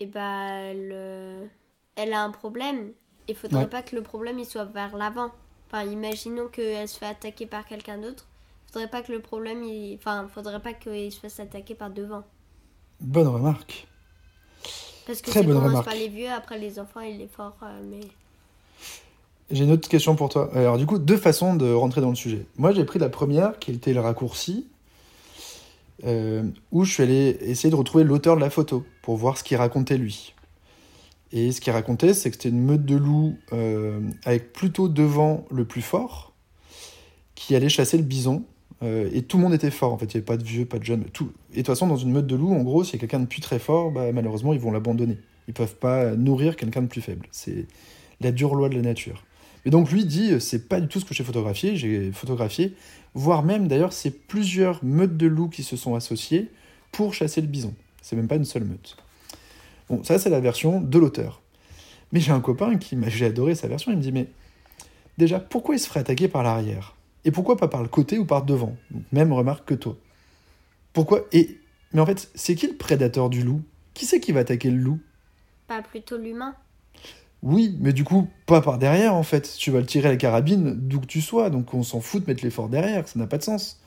eh 0.00 0.06
bah, 0.06 0.50
elle, 0.50 1.50
elle, 1.96 2.12
a 2.12 2.22
un 2.22 2.30
problème. 2.30 2.92
Il 3.28 3.34
faudrait 3.34 3.70
pas 3.70 3.82
que 3.82 3.96
le 3.96 4.02
problème 4.02 4.38
il 4.38 4.44
soit 4.44 4.66
vers 4.66 4.94
l'avant. 4.96 5.30
Enfin, 5.66 5.84
imaginons 5.84 6.48
qu'elle 6.48 6.88
se 6.88 6.98
fait 6.98 7.06
attaquer 7.06 7.46
par 7.46 7.64
quelqu'un 7.64 7.96
d'autre. 7.96 8.26
Il 8.68 8.72
faudrait 8.72 8.90
pas 8.90 9.00
que 9.00 9.12
le 9.12 9.20
problème, 9.20 9.62
il... 9.62 9.94
enfin, 9.94 10.28
faudrait 10.28 10.60
pas 10.60 10.74
qu'il 10.74 11.10
se 11.10 11.20
fasse 11.20 11.40
attaquer 11.40 11.74
par 11.74 11.88
devant. 11.88 12.24
Bonne 13.00 13.28
remarque. 13.28 13.86
Parce 15.12 15.20
que 15.20 15.30
Très 15.30 15.42
bonne 15.42 15.58
remarque. 15.58 15.84
par 15.84 15.94
les 15.94 16.08
vieux, 16.08 16.30
après 16.30 16.58
les 16.58 16.78
enfants 16.78 17.02
et 17.02 17.12
les 17.12 17.26
forts, 17.26 17.58
euh, 17.62 17.80
mais. 17.90 18.00
J'ai 19.50 19.64
une 19.64 19.72
autre 19.72 19.86
question 19.86 20.16
pour 20.16 20.30
toi. 20.30 20.50
Alors 20.54 20.78
du 20.78 20.86
coup, 20.86 20.98
deux 20.98 21.18
façons 21.18 21.54
de 21.54 21.70
rentrer 21.70 22.00
dans 22.00 22.08
le 22.08 22.14
sujet. 22.14 22.46
Moi, 22.56 22.72
j'ai 22.72 22.84
pris 22.84 22.98
la 22.98 23.10
première, 23.10 23.58
qui 23.58 23.72
était 23.72 23.92
le 23.92 24.00
raccourci, 24.00 24.68
euh, 26.04 26.44
où 26.70 26.84
je 26.84 26.94
suis 26.94 27.02
allé 27.02 27.36
essayer 27.42 27.68
de 27.68 27.74
retrouver 27.74 28.04
l'auteur 28.04 28.36
de 28.36 28.40
la 28.40 28.48
photo 28.48 28.86
pour 29.02 29.16
voir 29.18 29.36
ce 29.36 29.44
qu'il 29.44 29.58
racontait 29.58 29.98
lui. 29.98 30.32
Et 31.30 31.52
ce 31.52 31.60
qu'il 31.60 31.74
racontait, 31.74 32.14
c'est 32.14 32.30
que 32.30 32.36
c'était 32.36 32.48
une 32.48 32.64
meute 32.64 32.86
de 32.86 32.96
loups 32.96 33.36
euh, 33.52 34.00
avec 34.24 34.54
plutôt 34.54 34.88
devant 34.88 35.44
le 35.50 35.66
plus 35.66 35.82
fort 35.82 36.32
qui 37.34 37.54
allait 37.54 37.68
chasser 37.68 37.98
le 37.98 38.04
bison. 38.04 38.44
Euh, 38.82 39.08
et 39.12 39.22
tout 39.22 39.36
le 39.36 39.42
monde 39.42 39.54
était 39.54 39.70
fort, 39.70 39.92
en 39.92 39.98
fait. 39.98 40.06
Il 40.06 40.16
n'y 40.16 40.18
avait 40.18 40.24
pas 40.24 40.36
de 40.36 40.44
vieux, 40.44 40.64
pas 40.64 40.78
de 40.78 40.84
jeunes. 40.84 41.04
Tout. 41.12 41.30
Et 41.52 41.56
de 41.56 41.56
toute 41.58 41.66
façon, 41.66 41.86
dans 41.86 41.96
une 41.96 42.12
meute 42.12 42.26
de 42.26 42.36
loups, 42.36 42.52
en 42.52 42.62
gros, 42.62 42.84
s'il 42.84 42.94
y 42.94 42.96
a 42.96 43.00
quelqu'un 43.00 43.20
de 43.20 43.26
plus 43.26 43.40
très 43.40 43.58
fort, 43.58 43.90
bah, 43.90 44.12
malheureusement, 44.12 44.52
ils 44.52 44.60
vont 44.60 44.72
l'abandonner. 44.72 45.18
Ils 45.48 45.54
peuvent 45.54 45.76
pas 45.76 46.14
nourrir 46.16 46.56
quelqu'un 46.56 46.82
de 46.82 46.86
plus 46.86 47.00
faible. 47.00 47.26
C'est 47.30 47.66
la 48.20 48.32
dure 48.32 48.54
loi 48.54 48.68
de 48.68 48.74
la 48.74 48.82
nature. 48.82 49.24
Et 49.64 49.70
donc, 49.70 49.90
lui 49.92 50.04
dit 50.04 50.40
c'est 50.40 50.68
pas 50.68 50.80
du 50.80 50.88
tout 50.88 51.00
ce 51.00 51.04
que 51.04 51.14
j'ai 51.14 51.24
photographié. 51.24 51.76
J'ai 51.76 52.10
photographié, 52.12 52.74
voire 53.14 53.42
même, 53.42 53.68
d'ailleurs, 53.68 53.92
c'est 53.92 54.10
plusieurs 54.10 54.82
meutes 54.84 55.16
de 55.16 55.26
loups 55.26 55.48
qui 55.48 55.62
se 55.62 55.76
sont 55.76 55.94
associées 55.94 56.50
pour 56.90 57.14
chasser 57.14 57.40
le 57.40 57.46
bison. 57.46 57.74
C'est 58.02 58.16
même 58.16 58.28
pas 58.28 58.36
une 58.36 58.44
seule 58.44 58.64
meute. 58.64 58.96
Bon, 59.88 60.02
ça, 60.02 60.18
c'est 60.18 60.30
la 60.30 60.40
version 60.40 60.80
de 60.80 60.98
l'auteur. 60.98 61.40
Mais 62.12 62.20
j'ai 62.20 62.32
un 62.32 62.40
copain 62.40 62.76
qui 62.76 62.96
m'a, 62.96 63.06
adoré 63.22 63.54
sa 63.54 63.68
version, 63.68 63.92
il 63.92 63.98
me 63.98 64.02
dit, 64.02 64.12
mais 64.12 64.26
déjà, 65.18 65.40
pourquoi 65.40 65.74
il 65.74 65.78
se 65.78 65.86
ferait 65.86 66.00
attaquer 66.00 66.28
par 66.28 66.42
l'arrière? 66.42 66.94
Et 67.24 67.30
pourquoi 67.30 67.56
pas 67.56 67.68
par 67.68 67.82
le 67.82 67.88
côté 67.88 68.18
ou 68.18 68.24
par 68.24 68.44
devant? 68.44 68.76
Même 69.12 69.32
remarque 69.32 69.68
que 69.68 69.74
toi. 69.74 69.96
Pourquoi? 70.92 71.26
Et 71.32 71.60
Mais 71.92 72.00
en 72.00 72.06
fait, 72.06 72.30
c'est 72.34 72.54
qui 72.54 72.66
le 72.66 72.76
prédateur 72.76 73.30
du 73.30 73.42
loup? 73.42 73.62
Qui 73.94 74.06
c'est 74.06 74.20
qui 74.20 74.32
va 74.32 74.40
attaquer 74.40 74.70
le 74.70 74.78
loup? 74.78 75.00
Pas 75.68 75.82
plutôt 75.82 76.18
l'humain. 76.18 76.54
Oui, 77.42 77.76
mais 77.80 77.92
du 77.92 78.04
coup, 78.04 78.28
pas 78.46 78.60
par 78.60 78.78
derrière, 78.78 79.14
en 79.14 79.22
fait. 79.22 79.54
Tu 79.58 79.70
vas 79.70 79.80
le 79.80 79.86
tirer 79.86 80.08
à 80.08 80.12
la 80.12 80.16
carabine 80.16 80.74
d'où 80.74 81.00
que 81.00 81.06
tu 81.06 81.20
sois, 81.20 81.50
donc 81.50 81.74
on 81.74 81.82
s'en 81.82 82.00
fout 82.00 82.22
de 82.22 82.30
mettre 82.30 82.44
l'effort 82.44 82.68
derrière, 82.68 83.06
ça 83.08 83.18
n'a 83.18 83.26
pas 83.26 83.38
de 83.38 83.42
sens. 83.42 83.80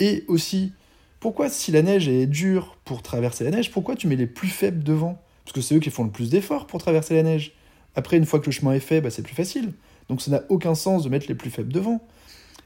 Et 0.00 0.24
aussi, 0.28 0.72
pourquoi, 1.20 1.50
si 1.50 1.70
la 1.70 1.82
neige 1.82 2.08
est 2.08 2.26
dure 2.26 2.78
pour 2.84 3.02
traverser 3.02 3.44
la 3.44 3.50
neige, 3.50 3.70
pourquoi 3.70 3.94
tu 3.94 4.06
mets 4.06 4.16
les 4.16 4.26
plus 4.26 4.48
faibles 4.48 4.82
devant? 4.82 5.20
Parce 5.44 5.54
que 5.54 5.60
c'est 5.60 5.74
eux 5.74 5.80
qui 5.80 5.90
font 5.90 6.04
le 6.04 6.10
plus 6.10 6.30
d'efforts 6.30 6.66
pour 6.66 6.80
traverser 6.80 7.14
la 7.14 7.22
neige. 7.22 7.52
Après, 7.94 8.16
une 8.16 8.26
fois 8.26 8.40
que 8.40 8.46
le 8.46 8.52
chemin 8.52 8.72
est 8.72 8.80
fait, 8.80 9.00
bah, 9.00 9.10
c'est 9.10 9.22
plus 9.22 9.34
facile. 9.34 9.72
Donc 10.08 10.22
ça 10.22 10.30
n'a 10.30 10.42
aucun 10.48 10.74
sens 10.74 11.04
de 11.04 11.08
mettre 11.08 11.26
les 11.28 11.34
plus 11.34 11.50
faibles 11.50 11.72
devant. 11.72 12.00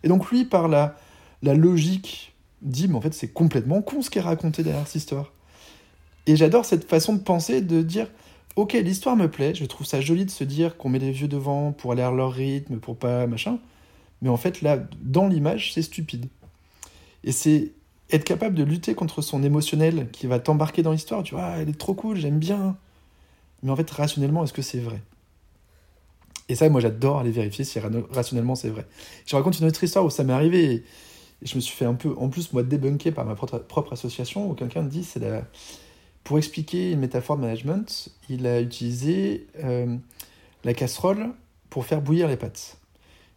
Et 0.02 0.08
donc 0.08 0.30
lui, 0.30 0.44
par 0.44 0.68
la, 0.68 0.96
logique, 1.42 2.34
dit, 2.62 2.88
mais 2.88 2.96
en 2.96 3.00
fait, 3.00 3.14
c'est 3.14 3.32
complètement 3.32 3.82
con 3.82 4.02
ce 4.02 4.10
qui 4.10 4.18
est 4.18 4.22
raconté 4.22 4.62
derrière 4.62 4.86
cette 4.86 4.96
histoire. 4.96 5.32
Et 6.26 6.36
j'adore 6.36 6.64
cette 6.64 6.88
façon 6.88 7.14
de 7.14 7.20
penser, 7.20 7.60
de 7.60 7.82
dire, 7.82 8.08
ok, 8.56 8.74
l'histoire 8.74 9.16
me 9.16 9.30
plaît, 9.30 9.54
je 9.54 9.64
trouve 9.64 9.86
ça 9.86 10.00
joli 10.00 10.24
de 10.24 10.30
se 10.30 10.44
dire 10.44 10.76
qu'on 10.76 10.88
met 10.88 10.98
les 10.98 11.10
vieux 11.10 11.28
devant 11.28 11.72
pour 11.72 11.92
aller 11.92 12.02
à 12.02 12.10
leur 12.10 12.32
rythme, 12.32 12.78
pour 12.78 12.96
pas 12.96 13.26
machin. 13.26 13.58
Mais 14.20 14.28
en 14.28 14.36
fait, 14.36 14.62
là, 14.62 14.78
dans 15.00 15.26
l'image, 15.26 15.72
c'est 15.72 15.82
stupide. 15.82 16.26
Et 17.24 17.32
c'est 17.32 17.72
être 18.10 18.24
capable 18.24 18.54
de 18.54 18.62
lutter 18.62 18.94
contre 18.94 19.22
son 19.22 19.42
émotionnel 19.42 20.08
qui 20.12 20.26
va 20.26 20.38
t'embarquer 20.38 20.82
dans 20.82 20.92
l'histoire. 20.92 21.22
Tu 21.22 21.34
vois, 21.34 21.44
ah, 21.44 21.56
elle 21.58 21.68
est 21.68 21.78
trop 21.78 21.94
cool, 21.94 22.16
j'aime 22.16 22.38
bien. 22.38 22.76
Mais 23.62 23.70
en 23.70 23.76
fait, 23.76 23.90
rationnellement, 23.90 24.44
est-ce 24.44 24.52
que 24.52 24.62
c'est 24.62 24.80
vrai? 24.80 25.00
Et 26.52 26.54
ça, 26.54 26.68
moi, 26.68 26.82
j'adore 26.82 27.18
aller 27.18 27.30
vérifier 27.30 27.64
si 27.64 27.78
rationnellement 27.78 28.56
c'est 28.56 28.68
vrai. 28.68 28.84
Je 29.24 29.34
raconte 29.34 29.58
une 29.58 29.66
autre 29.66 29.82
histoire 29.82 30.04
où 30.04 30.10
ça 30.10 30.22
m'est 30.22 30.34
arrivé 30.34 30.70
et, 30.70 30.84
je 31.40 31.56
me 31.56 31.60
suis 31.60 31.74
fait 31.74 31.86
un 31.86 31.94
peu, 31.94 32.14
en 32.18 32.28
plus, 32.28 32.52
moi, 32.52 32.62
débunker 32.62 33.14
par 33.14 33.24
ma 33.24 33.34
propre, 33.34 33.90
association 33.94 34.50
où 34.50 34.52
quelqu'un 34.52 34.82
me 34.82 34.90
dit. 34.90 35.08
Pour 36.24 36.36
expliquer 36.36 36.92
une 36.92 37.00
métaphore 37.00 37.38
de 37.38 37.40
management, 37.40 38.10
il 38.28 38.46
a 38.46 38.60
utilisé 38.60 39.46
euh, 39.64 39.96
la 40.62 40.74
casserole 40.74 41.30
pour 41.70 41.86
faire 41.86 42.02
bouillir 42.02 42.28
les 42.28 42.36
pâtes. 42.36 42.76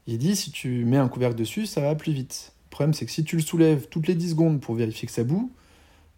Il 0.08 0.18
dit 0.18 0.36
si 0.36 0.52
tu 0.52 0.84
mets 0.84 0.98
un 0.98 1.08
couvercle 1.08 1.38
dessus, 1.38 1.68
ça 1.68 1.80
va 1.80 1.96
plus 1.96 2.12
vite. 2.12 2.52
Le 2.66 2.70
problème, 2.72 2.94
c'est 2.94 3.06
que 3.06 3.14
si 3.14 3.24
tu 3.24 3.38
le 3.38 3.42
soulèves 3.42 3.88
toutes 3.88 4.08
les 4.08 4.16
10 4.16 4.32
secondes 4.32 4.60
pour 4.60 4.76
vérifier 4.76 5.08
que 5.08 5.14
ça 5.14 5.24
bout, 5.24 5.54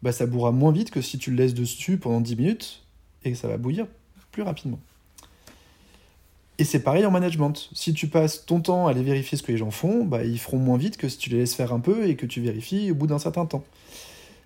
bah, 0.01 0.11
ça 0.11 0.25
bourra 0.25 0.51
moins 0.51 0.71
vite 0.71 0.89
que 0.89 1.01
si 1.01 1.19
tu 1.19 1.29
le 1.29 1.37
laisses 1.37 1.53
dessus 1.53 1.97
pendant 1.97 2.21
10 2.21 2.37
minutes 2.37 2.83
et 3.23 3.33
que 3.33 3.37
ça 3.37 3.47
va 3.47 3.57
bouillir 3.57 3.85
plus 4.31 4.41
rapidement. 4.41 4.79
Et 6.59 6.63
c'est 6.63 6.81
pareil 6.81 7.05
en 7.05 7.11
management. 7.11 7.69
Si 7.73 7.93
tu 7.93 8.07
passes 8.07 8.45
ton 8.45 8.61
temps 8.61 8.87
à 8.87 8.91
aller 8.91 9.03
vérifier 9.03 9.37
ce 9.37 9.43
que 9.43 9.51
les 9.51 9.57
gens 9.57 9.69
font, 9.69 10.03
bah, 10.05 10.23
ils 10.23 10.39
feront 10.39 10.57
moins 10.57 10.77
vite 10.77 10.97
que 10.97 11.07
si 11.07 11.17
tu 11.17 11.29
les 11.29 11.37
laisses 11.37 11.53
faire 11.53 11.71
un 11.71 11.79
peu 11.79 12.07
et 12.07 12.15
que 12.15 12.25
tu 12.25 12.41
vérifies 12.41 12.89
au 12.91 12.95
bout 12.95 13.07
d'un 13.07 13.19
certain 13.19 13.45
temps. 13.45 13.63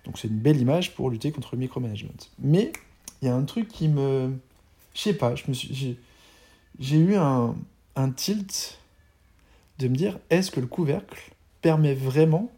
Donc 0.04 0.18
c'est 0.18 0.28
une 0.28 0.38
belle 0.38 0.60
image 0.60 0.94
pour 0.94 1.08
lutter 1.10 1.32
contre 1.32 1.50
le 1.54 1.60
micromanagement. 1.60 2.12
Mais 2.38 2.72
il 3.22 3.28
y 3.28 3.28
a 3.30 3.34
un 3.34 3.44
truc 3.44 3.68
qui 3.68 3.88
me... 3.88 4.30
Je 4.94 5.00
sais 5.00 5.14
pas, 5.14 5.34
je 5.36 5.44
me 5.48 5.54
suis... 5.54 5.96
j'ai- 6.78 6.96
eu 6.98 7.14
un, 7.14 7.54
un 7.96 8.10
tilt 8.10 8.78
de 9.78 9.88
me 9.88 9.96
dire, 9.96 10.18
est-ce 10.28 10.50
que 10.50 10.60
le 10.60 10.66
couvercle 10.66 11.32
permet 11.62 11.94
vraiment 11.94 12.50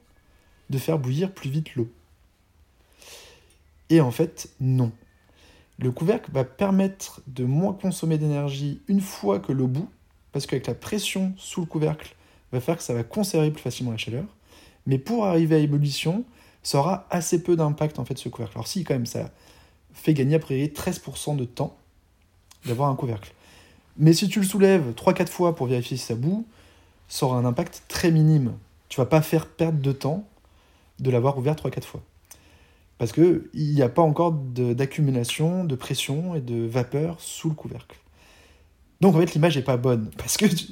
de 0.71 0.79
faire 0.79 0.99
bouillir 0.99 1.31
plus 1.33 1.51
vite 1.51 1.77
l'eau? 1.77 1.89
Et 3.91 4.01
en 4.01 4.11
fait, 4.11 4.49
non. 4.61 4.91
Le 5.79 5.91
couvercle 5.91 6.31
va 6.33 6.45
permettre 6.45 7.21
de 7.27 7.45
moins 7.45 7.73
consommer 7.73 8.19
d'énergie 8.19 8.81
une 8.89 9.01
fois 9.01 9.41
que 9.41 9.53
l'eau 9.53 9.67
bout, 9.67 9.89
parce 10.33 10.47
qu'avec 10.47 10.67
la 10.67 10.75
pression 10.75 11.33
sous 11.37 11.61
le 11.61 11.67
couvercle, 11.67 12.15
va 12.53 12.61
faire 12.61 12.77
que 12.77 12.83
ça 12.83 12.95
va 12.95 13.03
conserver 13.03 13.51
plus 13.51 13.63
facilement 13.63 13.91
la 13.91 13.97
chaleur. 13.97 14.25
Mais 14.87 14.99
pour 14.99 15.27
arriver 15.27 15.57
à 15.57 15.59
ébullition, 15.59 16.25
ça 16.63 16.79
aura 16.79 17.07
assez 17.11 17.43
peu 17.43 17.57
d'impact 17.57 17.99
en 17.99 18.05
fait 18.05 18.19
ce 18.19 18.29
couvercle. 18.29 18.57
Alors 18.57 18.67
si 18.67 18.85
quand 18.85 18.95
même 18.95 19.07
ça 19.07 19.31
fait 19.93 20.15
gagner 20.15 20.37
à 20.37 20.39
priori 20.39 20.69
13% 20.69 21.37
de 21.37 21.45
temps 21.45 21.77
d'avoir 22.65 22.89
un 22.89 22.97
couvercle. 22.97 23.33
Mais 23.97 24.13
si 24.13 24.29
tu 24.29 24.41
le 24.41 24.47
soulèves 24.47 24.93
3-4 24.93 25.29
fois 25.29 25.55
pour 25.55 25.67
vérifier 25.67 25.97
si 25.97 26.05
ça 26.05 26.15
bout, 26.15 26.47
ça 27.09 27.27
aura 27.27 27.37
un 27.37 27.45
impact 27.45 27.85
très 27.89 28.11
minime. 28.11 28.55
Tu 28.89 29.01
vas 29.01 29.07
pas 29.07 29.23
faire 29.23 29.47
perdre 29.47 29.79
de 29.81 29.93
temps 29.93 30.27
de 30.99 31.11
l'avoir 31.11 31.39
ouvert 31.39 31.55
3-4 31.55 31.83
fois. 31.83 32.03
Parce 32.99 33.13
qu'il 33.13 33.45
n'y 33.55 33.83
a 33.83 33.89
pas 33.89 34.03
encore 34.03 34.33
d'accumulation 34.33 35.65
de, 35.65 35.75
pression 35.75 36.35
et 36.35 36.41
de 36.41 36.67
vapeur 36.67 37.21
sous 37.21 37.49
le 37.49 37.55
couvercle. 37.55 37.99
Donc 39.01 39.17
en 39.17 39.19
fait 39.19 39.35
l'image 39.35 39.57
n'est 39.57 39.65
pas 39.65 39.77
bonne. 39.77 40.11
Parce 40.17 40.37
que 40.37 40.47
tu- 40.47 40.69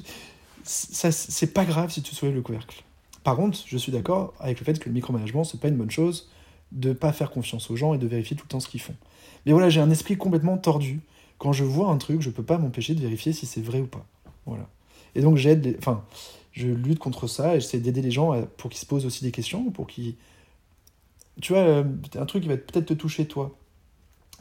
ça, 0.63 1.11
c'est 1.11 1.53
pas 1.53 1.65
grave 1.65 1.91
si 1.91 2.01
tu 2.01 2.15
soulèves 2.15 2.35
le 2.35 2.41
couvercle. 2.41 2.83
Par 3.23 3.35
contre, 3.35 3.59
je 3.65 3.77
suis 3.77 3.91
d'accord 3.91 4.33
avec 4.39 4.59
le 4.59 4.65
fait 4.65 4.79
que 4.79 4.87
le 4.87 4.93
micromanagement, 4.93 5.43
c'est 5.43 5.59
pas 5.59 5.67
une 5.67 5.77
bonne 5.77 5.91
chose 5.91 6.29
de 6.71 6.93
pas 6.93 7.13
faire 7.13 7.31
confiance 7.31 7.69
aux 7.69 7.75
gens 7.75 7.93
et 7.93 7.97
de 7.97 8.07
vérifier 8.07 8.35
tout 8.35 8.45
le 8.45 8.49
temps 8.49 8.59
ce 8.59 8.67
qu'ils 8.67 8.81
font. 8.81 8.95
Mais 9.45 9.51
voilà, 9.51 9.69
j'ai 9.69 9.79
un 9.81 9.91
esprit 9.91 10.17
complètement 10.17 10.57
tordu. 10.57 11.01
Quand 11.37 11.53
je 11.53 11.63
vois 11.63 11.89
un 11.89 11.97
truc, 11.97 12.21
je 12.21 12.29
peux 12.29 12.43
pas 12.43 12.57
m'empêcher 12.57 12.95
de 12.95 13.01
vérifier 13.01 13.33
si 13.33 13.45
c'est 13.45 13.61
vrai 13.61 13.79
ou 13.79 13.87
pas. 13.87 14.05
Voilà. 14.45 14.67
Et 15.15 15.21
donc 15.21 15.37
j'aide, 15.37 15.75
enfin, 15.79 16.03
je 16.51 16.67
lutte 16.67 16.99
contre 16.99 17.27
ça 17.27 17.55
et 17.55 17.59
j'essaie 17.59 17.79
d'aider 17.79 18.01
les 18.01 18.11
gens 18.11 18.41
pour 18.57 18.69
qu'ils 18.69 18.79
se 18.79 18.85
posent 18.85 19.05
aussi 19.05 19.23
des 19.23 19.31
questions, 19.31 19.69
pour 19.71 19.87
qu'ils, 19.87 20.15
tu 21.41 21.53
vois, 21.53 21.61
euh, 21.61 21.83
un 22.15 22.25
truc 22.25 22.43
qui 22.43 22.49
va 22.49 22.57
peut-être 22.57 22.85
te 22.87 22.93
toucher 22.93 23.27
toi. 23.27 23.55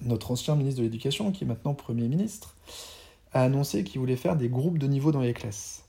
Notre 0.03 0.31
ancien 0.31 0.57
ministre 0.57 0.79
de 0.81 0.85
l'Éducation, 0.85 1.31
qui 1.33 1.45
est 1.45 1.47
maintenant 1.47 1.75
Premier 1.75 2.09
ministre, 2.09 2.57
a 3.33 3.43
annoncé 3.45 3.85
qu'il 3.85 4.01
voulait 4.01 4.17
faire 4.17 4.37
des 4.37 4.49
groupes 4.49 4.79
de 4.79 4.87
niveau 4.87 5.13
dans 5.13 5.21
les 5.21 5.33
classes 5.35 5.85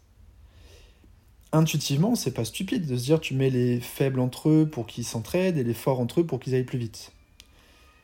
intuitivement, 1.53 2.15
c'est 2.15 2.33
pas 2.33 2.45
stupide 2.45 2.87
de 2.87 2.97
se 2.97 3.03
dire 3.03 3.19
tu 3.21 3.35
mets 3.35 3.49
les 3.51 3.79
faibles 3.79 4.19
entre 4.19 4.49
eux 4.49 4.67
pour 4.69 4.87
qu'ils 4.87 5.05
s'entraident 5.05 5.57
et 5.57 5.63
les 5.63 5.73
forts 5.75 5.99
entre 5.99 6.21
eux 6.21 6.25
pour 6.25 6.39
qu'ils 6.39 6.55
aillent 6.55 6.63
plus 6.63 6.79
vite. 6.79 7.11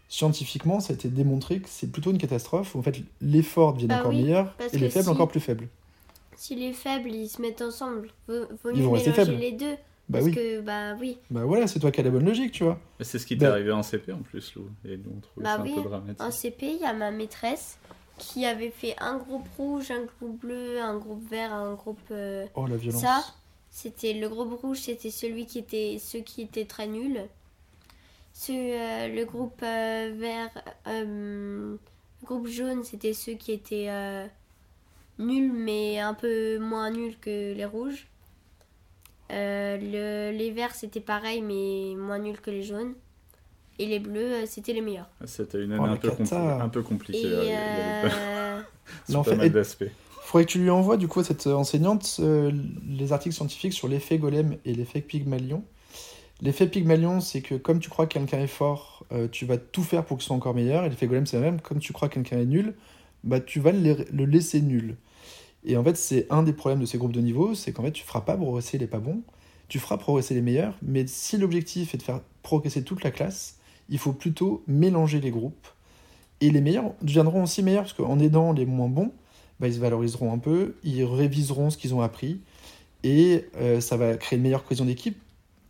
Scientifiquement, 0.07 0.79
ça 0.79 0.93
a 0.93 0.95
été 0.95 1.09
démontré 1.09 1.59
que 1.59 1.69
c'est 1.69 1.91
plutôt 1.91 2.11
une 2.11 2.17
catastrophe. 2.17 2.75
où, 2.75 2.79
En 2.79 2.81
fait, 2.81 3.01
les 3.21 3.43
forts 3.43 3.73
deviennent 3.73 3.89
Bah 3.89 3.99
encore 3.99 4.11
oui, 4.11 4.21
meilleurs 4.23 4.55
et 4.71 4.77
les 4.77 4.89
faibles 4.89 5.05
si- 5.05 5.09
encore 5.11 5.27
plus 5.27 5.39
faibles. 5.39 5.67
Si 6.35 6.55
les 6.55 6.73
faibles 6.73 7.11
ils 7.11 7.27
se 7.27 7.41
mettent 7.41 7.61
ensemble, 7.61 8.09
vaut, 8.27 8.45
vaut 8.63 8.71
mieux 8.71 8.87
mélanger 8.87 9.37
les 9.37 9.51
deux. 9.51 9.75
Bah 10.09 10.17
parce 10.19 10.25
oui. 10.25 10.33
que, 10.35 10.61
bah 10.61 10.95
oui. 10.99 11.17
Bah 11.29 11.45
voilà, 11.45 11.67
c'est 11.67 11.79
toi 11.79 11.91
qui 11.91 11.99
as 11.99 12.03
la 12.03 12.09
bonne 12.09 12.25
logique, 12.25 12.51
tu 12.51 12.63
vois. 12.63 12.79
Mais 12.97 13.05
C'est 13.05 13.19
ce 13.19 13.25
qui 13.27 13.37
t'est 13.37 13.45
Bah- 13.45 13.51
arrivé 13.53 13.71
en 13.71 13.83
CP 13.83 14.11
en 14.11 14.19
plus, 14.23 14.55
Lou. 14.55 14.69
Et 14.83 14.97
nous, 14.97 15.11
on 15.15 15.19
trouvait 15.19 15.43
Bah 15.45 15.57
ça 15.57 15.61
oui, 15.61 15.73
un 15.77 15.81
peu 15.83 15.89
dramatique. 15.89 16.21
En 16.21 16.31
CP, 16.31 16.65
il 16.73 16.81
y 16.81 16.85
a 16.85 16.93
ma 16.93 17.11
maîtresse 17.11 17.77
qui 18.17 18.45
avait 18.45 18.71
fait 18.71 18.95
un 18.99 19.17
groupe 19.17 19.47
rouge, 19.57 19.91
un 19.91 20.03
groupe 20.03 20.39
bleu, 20.41 20.81
un 20.81 20.97
groupe 20.97 21.23
vert, 21.29 21.53
un 21.53 21.75
groupe. 21.75 21.99
euh, 22.11 22.45
Oh 22.55 22.65
la 22.67 22.75
violence. 22.75 23.01
Ça, 23.01 23.23
c'était 23.69 24.13
le 24.13 24.27
groupe 24.27 24.59
rouge, 24.59 24.79
c'était 24.79 25.11
celui 25.11 25.45
qui 25.45 25.59
était 25.59 25.97
ceux 25.99 26.19
qui 26.19 26.41
étaient 26.41 26.65
très 26.65 26.87
nuls. 26.87 27.21
Ce, 28.33 28.51
euh, 28.51 29.07
le 29.15 29.25
groupe 29.25 29.61
euh, 29.63 30.11
vert, 30.17 30.49
euh, 30.87 31.77
le 32.21 32.25
groupe 32.25 32.47
jaune, 32.47 32.83
c'était 32.83 33.13
ceux 33.13 33.33
qui 33.33 33.51
étaient 33.51 33.87
euh, 33.89 34.25
nuls 35.19 35.51
mais 35.53 35.99
un 35.99 36.13
peu 36.13 36.57
moins 36.59 36.89
nuls 36.91 37.17
que 37.21 37.53
les 37.53 37.65
rouges. 37.65 38.07
Euh, 39.31 39.77
le- 39.77 40.37
les 40.37 40.51
verts, 40.51 40.73
c'était 40.75 40.99
pareil 41.01 41.41
mais 41.41 41.95
moins 41.95 42.19
nuls 42.19 42.39
que 42.41 42.51
les 42.51 42.63
jaunes. 42.63 42.93
Et 43.77 43.85
les 43.85 43.99
bleus, 43.99 44.33
euh, 44.33 44.45
c'était 44.45 44.73
les 44.73 44.81
meilleurs. 44.81 45.09
C'était 45.25 45.63
une 45.63 45.71
Oh, 45.79 45.83
année 45.83 45.93
un, 45.93 45.95
peu 45.97 46.09
compli- 46.09 46.61
un 46.61 46.69
peu 46.69 46.81
compliquée. 46.83 47.21
Et 47.21 47.25
euh, 47.33 47.43
il 47.43 47.49
y 47.49 47.53
avait 47.53 48.09
pas- 48.09 48.63
pas 49.23 49.35
mal 49.37 49.45
et-. 49.47 49.49
Faudrait 50.23 50.45
que 50.45 50.51
tu 50.51 50.59
lui 50.59 50.69
envoies 50.69 50.97
du 50.97 51.07
coup 51.07 51.21
à 51.21 51.23
cette 51.23 51.47
enseignante 51.47 52.17
euh, 52.19 52.51
les 52.87 53.13
articles 53.13 53.33
scientifiques 53.35 53.73
sur 53.73 53.87
l'effet 53.87 54.17
golem 54.17 54.57
et 54.65 54.73
l'effet 54.73 55.01
Pygmalion. 55.01 55.63
L'effet 56.41 56.67
Pygmalion, 56.67 57.19
c'est 57.19 57.41
que 57.41 57.55
comme 57.55 57.79
tu 57.79 57.89
crois 57.89 58.05
que 58.05 58.13
quelqu'un 58.13 58.39
est 58.39 58.47
fort, 58.47 59.05
euh, 59.11 59.27
tu 59.31 59.45
vas 59.45 59.57
tout 59.57 59.83
faire 59.83 60.05
pour 60.05 60.17
qu'il 60.17 60.25
soit 60.25 60.35
encore 60.35 60.53
meilleur. 60.55 60.83
Et 60.85 60.89
l'effet 60.89 61.07
golem, 61.07 61.25
c'est 61.25 61.37
la 61.37 61.43
même. 61.43 61.61
Comme 61.61 61.79
tu 61.79 61.93
crois 61.93 62.09
que 62.09 62.15
quelqu'un 62.15 62.39
est 62.39 62.45
nul, 62.45 62.75
bah 63.23 63.39
tu 63.39 63.59
vas 63.59 63.71
le, 63.71 64.05
le 64.11 64.25
laisser 64.25 64.61
nul. 64.61 64.95
Et 65.65 65.77
en 65.77 65.83
fait, 65.83 65.97
c'est 65.97 66.27
un 66.29 66.43
des 66.43 66.53
problèmes 66.53 66.79
de 66.79 66.85
ces 66.85 66.97
groupes 66.97 67.11
de 67.11 67.21
niveau, 67.21 67.53
c'est 67.53 67.71
qu'en 67.71 67.83
fait, 67.83 67.91
tu 67.91 68.03
feras 68.03 68.21
pas 68.21 68.37
progresser 68.37 68.77
les 68.77 68.87
pas 68.87 68.99
bons, 68.99 69.21
tu 69.67 69.79
feras 69.79 69.97
progresser 69.97 70.33
les 70.33 70.41
meilleurs, 70.41 70.75
mais 70.81 71.05
si 71.07 71.37
l'objectif 71.37 71.93
est 71.93 71.97
de 71.97 72.03
faire 72.03 72.21
progresser 72.43 72.83
toute 72.83 73.03
la 73.03 73.11
classe, 73.11 73.57
il 73.89 73.99
faut 73.99 74.13
plutôt 74.13 74.63
mélanger 74.67 75.19
les 75.19 75.31
groupes. 75.31 75.67
Et 76.41 76.49
les 76.49 76.61
meilleurs 76.61 76.93
deviendront 77.01 77.43
aussi 77.43 77.61
meilleurs, 77.61 77.83
parce 77.83 77.93
qu'en 77.93 78.19
aidant 78.19 78.53
les 78.53 78.65
moins 78.65 78.87
bons, 78.87 79.11
bah, 79.59 79.67
ils 79.67 79.73
se 79.73 79.79
valoriseront 79.79 80.31
un 80.31 80.37
peu, 80.37 80.75
ils 80.83 81.03
réviseront 81.03 81.69
ce 81.69 81.77
qu'ils 81.77 81.93
ont 81.93 82.01
appris, 82.01 82.39
et 83.03 83.45
euh, 83.57 83.81
ça 83.81 83.97
va 83.97 84.15
créer 84.15 84.37
une 84.37 84.43
meilleure 84.43 84.63
cohésion 84.63 84.85
d'équipe. 84.85 85.17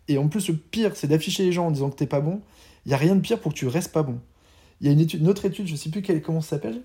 Et 0.08 0.18
en 0.18 0.28
plus, 0.28 0.48
le 0.48 0.56
pire, 0.56 0.96
c'est 0.96 1.08
d'afficher 1.08 1.44
les 1.44 1.52
gens 1.52 1.68
en 1.68 1.72
disant 1.72 1.90
que 1.90 1.96
t'es 1.96 2.08
pas 2.08 2.22
bon. 2.22 2.42
Il 2.86 2.92
y 2.92 2.94
a 2.94 2.98
rien 2.98 3.16
de 3.16 3.22
pire 3.22 3.40
pour 3.40 3.54
que 3.54 3.58
tu 3.58 3.68
restes 3.68 3.92
pas 3.92 4.04
bon. 4.04 4.20
Il 4.82 4.88
y 4.88 4.90
a 4.90 4.94
une, 4.94 5.28
autre 5.28 5.46
étude, 5.46 5.68
je 5.68 5.76
sais 5.76 5.90
plus 5.90 6.02
comment 6.22 6.42
ça 6.42 6.52
s'appelle, 6.52 6.82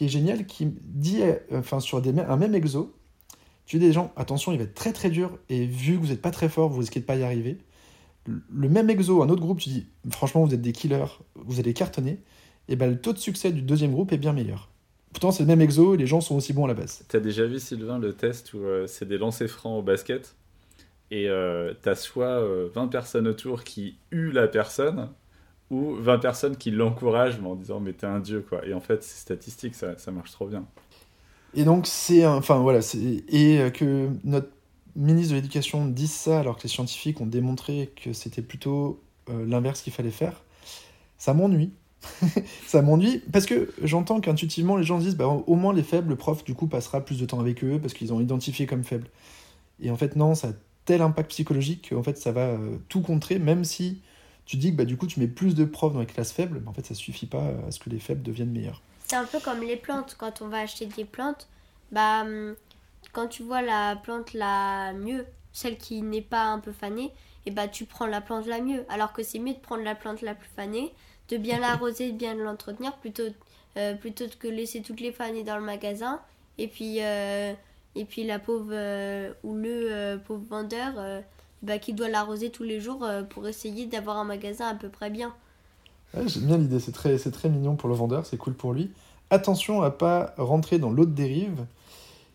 qui 0.00 0.06
est 0.06 0.08
géniale, 0.08 0.46
qui 0.46 0.66
dit, 0.82 1.20
euh, 1.20 1.34
enfin 1.52 1.78
sur 1.78 2.00
des, 2.00 2.18
un 2.18 2.36
même 2.38 2.54
exo, 2.54 2.96
tu 3.66 3.78
dis 3.78 3.84
des 3.84 3.92
gens, 3.92 4.14
attention, 4.16 4.50
il 4.50 4.56
va 4.56 4.64
être 4.64 4.72
très 4.72 4.94
très 4.94 5.10
dur, 5.10 5.38
et 5.50 5.66
vu 5.66 5.96
que 5.96 6.00
vous 6.00 6.06
n'êtes 6.06 6.22
pas 6.22 6.30
très 6.30 6.48
fort, 6.48 6.70
vous 6.70 6.80
risquez 6.80 7.00
de 7.00 7.04
pas 7.04 7.16
y 7.16 7.22
arriver. 7.22 7.58
Le 8.26 8.70
même 8.70 8.88
exo, 8.88 9.22
un 9.22 9.28
autre 9.28 9.42
groupe, 9.42 9.60
tu 9.60 9.68
dis, 9.68 9.86
franchement, 10.10 10.42
vous 10.42 10.54
êtes 10.54 10.62
des 10.62 10.72
killers, 10.72 11.04
vous 11.34 11.60
allez 11.60 11.74
cartonner, 11.74 12.18
et 12.68 12.76
ben 12.76 12.88
le 12.88 12.98
taux 12.98 13.12
de 13.12 13.18
succès 13.18 13.52
du 13.52 13.60
deuxième 13.60 13.92
groupe 13.92 14.10
est 14.14 14.16
bien 14.16 14.32
meilleur. 14.32 14.70
Pourtant, 15.12 15.32
c'est 15.32 15.42
le 15.42 15.48
même 15.48 15.60
exo 15.60 15.94
les 15.96 16.06
gens 16.06 16.22
sont 16.22 16.34
aussi 16.34 16.54
bons 16.54 16.64
à 16.64 16.68
la 16.68 16.74
base. 16.74 17.04
T'as 17.06 17.20
déjà 17.20 17.44
vu, 17.44 17.58
Sylvain, 17.58 17.98
le 17.98 18.14
test 18.14 18.54
où 18.54 18.60
euh, 18.60 18.86
c'est 18.86 19.06
des 19.06 19.18
lancers 19.18 19.50
francs 19.50 19.80
au 19.80 19.82
basket 19.82 20.34
et 21.10 21.28
euh, 21.28 21.74
t'as 21.82 21.94
soit 21.94 22.40
euh, 22.40 22.70
20 22.74 22.88
personnes 22.88 23.28
autour 23.28 23.64
qui 23.64 23.98
huent 24.12 24.32
la 24.32 24.48
personne 24.48 25.10
ou 25.70 25.94
20 25.94 26.18
personnes 26.18 26.56
qui 26.56 26.70
l'encouragent 26.70 27.40
en 27.44 27.54
disant 27.54 27.80
mais 27.80 27.92
t'es 27.92 28.06
un 28.06 28.20
dieu 28.20 28.44
quoi. 28.48 28.66
Et 28.66 28.74
en 28.74 28.80
fait, 28.80 29.02
c'est 29.02 29.18
statistique, 29.20 29.74
ça, 29.74 29.96
ça 29.98 30.10
marche 30.10 30.32
trop 30.32 30.46
bien. 30.46 30.64
Et 31.54 31.64
donc, 31.64 31.86
c'est. 31.86 32.26
Enfin, 32.26 32.58
voilà. 32.58 32.80
Et 33.28 33.58
euh, 33.58 33.70
que 33.70 34.08
notre 34.24 34.48
ministre 34.96 35.32
de 35.32 35.36
l'Éducation 35.36 35.86
dise 35.86 36.12
ça 36.12 36.40
alors 36.40 36.56
que 36.56 36.64
les 36.64 36.68
scientifiques 36.68 37.20
ont 37.20 37.26
démontré 37.26 37.92
que 38.02 38.12
c'était 38.12 38.42
plutôt 38.42 39.00
euh, 39.28 39.46
l'inverse 39.46 39.82
qu'il 39.82 39.92
fallait 39.92 40.10
faire, 40.10 40.42
ça 41.18 41.34
m'ennuie. 41.34 41.72
ça 42.66 42.80
m'ennuie 42.80 43.22
parce 43.30 43.44
que 43.44 43.70
j'entends 43.82 44.20
qu'intuitivement 44.20 44.76
les 44.76 44.84
gens 44.84 44.98
disent 44.98 45.16
bah, 45.16 45.26
au 45.26 45.54
moins 45.54 45.74
les 45.74 45.82
faibles, 45.82 46.08
le 46.08 46.16
prof 46.16 46.44
du 46.44 46.54
coup 46.54 46.66
passera 46.66 47.02
plus 47.04 47.20
de 47.20 47.26
temps 47.26 47.40
avec 47.40 47.62
eux 47.62 47.78
parce 47.78 47.92
qu'ils 47.92 48.14
ont 48.14 48.20
identifié 48.20 48.66
comme 48.66 48.84
faibles. 48.84 49.08
Et 49.82 49.90
en 49.90 49.96
fait, 49.96 50.16
non, 50.16 50.34
ça 50.34 50.48
a 50.48 50.52
tel 50.86 51.02
impact 51.02 51.30
psychologique 51.30 51.90
qu'en 51.90 52.02
fait 52.02 52.16
ça 52.16 52.32
va 52.32 52.46
euh, 52.46 52.78
tout 52.88 53.02
contrer, 53.02 53.38
même 53.38 53.64
si 53.64 54.00
tu 54.44 54.56
dis 54.56 54.72
que 54.72 54.76
bah, 54.76 54.84
du 54.84 54.96
coup 54.96 55.06
tu 55.06 55.20
mets 55.20 55.28
plus 55.28 55.54
de 55.54 55.64
profs 55.64 55.92
dans 55.92 56.00
les 56.00 56.06
classes 56.06 56.32
faibles, 56.32 56.60
mais 56.62 56.68
en 56.68 56.72
fait 56.72 56.86
ça 56.86 56.94
suffit 56.94 57.26
pas 57.26 57.52
à 57.66 57.70
ce 57.70 57.78
que 57.78 57.90
les 57.90 57.98
faibles 57.98 58.22
deviennent 58.22 58.50
meilleurs. 58.50 58.82
C'est 59.06 59.16
un 59.16 59.24
peu 59.24 59.40
comme 59.40 59.60
les 59.60 59.76
plantes. 59.76 60.16
Quand 60.18 60.42
on 60.42 60.48
va 60.48 60.58
acheter 60.58 60.86
des 60.86 61.04
plantes, 61.04 61.48
bah, 61.90 62.22
hum, 62.22 62.54
quand 63.12 63.28
tu 63.28 63.42
vois 63.42 63.62
la 63.62 63.96
plante 63.96 64.32
la 64.34 64.92
mieux, 64.92 65.26
celle 65.52 65.76
qui 65.78 66.02
n'est 66.02 66.22
pas 66.22 66.44
un 66.44 66.58
peu 66.58 66.72
fanée, 66.72 67.12
et 67.46 67.50
bah 67.50 67.68
tu 67.68 67.84
prends 67.86 68.06
la 68.06 68.20
plante 68.20 68.46
la 68.46 68.60
mieux. 68.60 68.84
Alors 68.88 69.12
que 69.12 69.22
c'est 69.22 69.38
mieux 69.38 69.54
de 69.54 69.58
prendre 69.58 69.82
la 69.82 69.94
plante 69.94 70.22
la 70.22 70.34
plus 70.34 70.50
fanée, 70.54 70.92
de 71.28 71.36
bien 71.36 71.58
l'arroser, 71.60 72.12
de 72.12 72.16
bien 72.16 72.34
l'entretenir, 72.34 72.96
plutôt, 72.98 73.24
euh, 73.76 73.94
plutôt 73.94 74.26
que 74.38 74.48
laisser 74.48 74.82
toutes 74.82 75.00
les 75.00 75.12
fanées 75.12 75.42
dans 75.42 75.56
le 75.56 75.64
magasin. 75.64 76.20
Et 76.58 76.68
puis, 76.68 76.98
euh, 77.00 77.54
et 77.94 78.04
puis 78.04 78.24
la 78.24 78.38
pauvre 78.38 78.70
euh, 78.72 79.32
ou 79.42 79.54
le 79.54 79.92
euh, 79.92 80.18
pauvre 80.18 80.44
vendeur 80.48 80.94
euh, 80.96 81.20
bah, 81.62 81.78
qui 81.78 81.92
doit 81.92 82.08
l'arroser 82.08 82.50
tous 82.50 82.62
les 82.62 82.80
jours 82.80 83.04
euh, 83.04 83.22
pour 83.22 83.46
essayer 83.46 83.86
d'avoir 83.86 84.18
un 84.18 84.24
magasin 84.24 84.66
à 84.66 84.74
peu 84.74 84.88
près 84.88 85.10
bien. 85.10 85.34
J'aime 86.26 86.46
bien 86.46 86.58
l'idée, 86.58 86.80
c'est 86.80 86.92
très, 86.92 87.16
très 87.18 87.48
mignon 87.48 87.76
pour 87.76 87.88
le 87.88 87.94
vendeur, 87.94 88.26
c'est 88.26 88.36
cool 88.36 88.54
pour 88.54 88.72
lui. 88.72 88.90
Attention 89.30 89.82
à 89.82 89.90
pas 89.90 90.34
rentrer 90.38 90.78
dans 90.78 90.90
l'autre 90.90 91.12
dérive, 91.12 91.66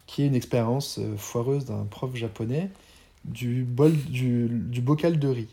qui 0.08 0.22
est 0.22 0.28
une 0.28 0.36
expérience 0.36 1.00
euh, 1.00 1.18
foireuse 1.18 1.66
d'un 1.66 1.84
prof 1.84 2.16
japonais 2.16 2.70
du, 3.26 3.64
bol, 3.64 3.92
du, 3.92 4.48
bocal 4.82 5.20
de 5.20 5.28
riz. 5.28 5.50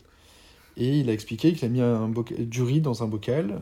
Et 0.77 0.99
il 0.99 1.09
a 1.09 1.13
expliqué 1.13 1.53
qu'il 1.53 1.65
a 1.65 1.69
mis 1.69 1.81
un 1.81 2.07
boca- 2.07 2.35
du 2.35 2.61
riz 2.61 2.81
dans 2.81 3.03
un 3.03 3.07
bocal, 3.07 3.61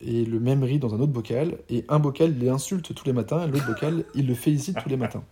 et 0.00 0.24
le 0.24 0.38
même 0.38 0.62
riz 0.62 0.78
dans 0.78 0.94
un 0.94 1.00
autre 1.00 1.12
bocal, 1.12 1.58
et 1.70 1.84
un 1.88 1.98
bocal, 1.98 2.38
l'insulte 2.38 2.94
tous 2.94 3.06
les 3.06 3.12
matins, 3.12 3.44
et 3.44 3.50
l'autre 3.50 3.66
bocal, 3.66 4.04
il 4.14 4.26
le 4.26 4.34
félicite 4.34 4.78
tous 4.82 4.88
les 4.88 4.96
matins. 4.96 5.24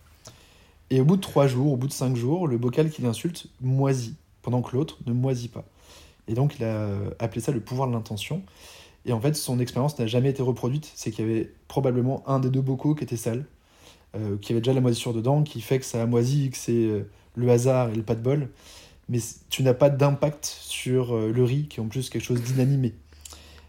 Et 0.89 1.01
au 1.01 1.05
bout 1.05 1.15
de 1.15 1.21
trois 1.21 1.47
jours, 1.47 1.73
au 1.73 1.77
bout 1.77 1.87
de 1.87 1.93
cinq 1.93 2.15
jours, 2.15 2.47
le 2.47 2.57
bocal 2.57 2.89
qu'il 2.89 3.05
insulte 3.05 3.47
moisit, 3.61 4.15
pendant 4.41 4.61
que 4.61 4.75
l'autre 4.75 4.99
ne 5.05 5.13
moisit 5.13 5.49
pas. 5.49 5.65
Et 6.27 6.33
donc 6.33 6.55
il 6.59 6.65
a 6.65 6.89
appelé 7.19 7.41
ça 7.41 7.51
le 7.51 7.59
pouvoir 7.59 7.87
de 7.87 7.93
l'intention. 7.93 8.43
Et 9.05 9.13
en 9.13 9.21
fait, 9.21 9.35
son 9.35 9.59
expérience 9.59 9.97
n'a 9.99 10.07
jamais 10.07 10.29
été 10.29 10.41
reproduite. 10.41 10.91
C'est 10.95 11.11
qu'il 11.11 11.25
y 11.25 11.29
avait 11.29 11.51
probablement 11.67 12.27
un 12.27 12.39
des 12.39 12.49
deux 12.49 12.61
bocaux 12.61 12.95
qui 12.95 13.03
était 13.03 13.17
sale, 13.17 13.45
euh, 14.15 14.37
qui 14.37 14.51
avait 14.51 14.61
déjà 14.61 14.73
la 14.73 14.81
moisissure 14.81 15.13
dedans, 15.13 15.43
qui 15.43 15.61
fait 15.61 15.79
que 15.79 15.85
ça 15.85 16.01
a 16.01 16.05
moisi, 16.05 16.49
que 16.49 16.57
c'est 16.57 16.71
euh, 16.71 17.07
le 17.35 17.49
hasard 17.49 17.89
et 17.89 17.95
le 17.95 18.03
pas 18.03 18.15
de 18.15 18.21
bol. 18.21 18.49
Mais 19.07 19.19
tu 19.49 19.61
n'as 19.61 19.75
pas 19.75 19.89
d'impact 19.89 20.45
sur 20.45 21.15
euh, 21.15 21.31
le 21.31 21.43
riz, 21.43 21.67
qui 21.67 21.79
est 21.79 21.83
en 21.83 21.87
plus 21.87 22.09
quelque 22.09 22.23
chose 22.23 22.41
d'inanimé. 22.41 22.95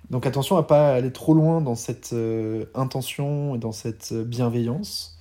Donc 0.09 0.25
attention 0.25 0.57
à 0.57 0.63
pas 0.63 0.95
aller 0.95 1.13
trop 1.13 1.35
loin 1.35 1.61
dans 1.61 1.75
cette 1.75 2.15
intention 2.75 3.57
et 3.57 3.59
dans 3.59 3.73
cette 3.73 4.15
bienveillance 4.15 5.19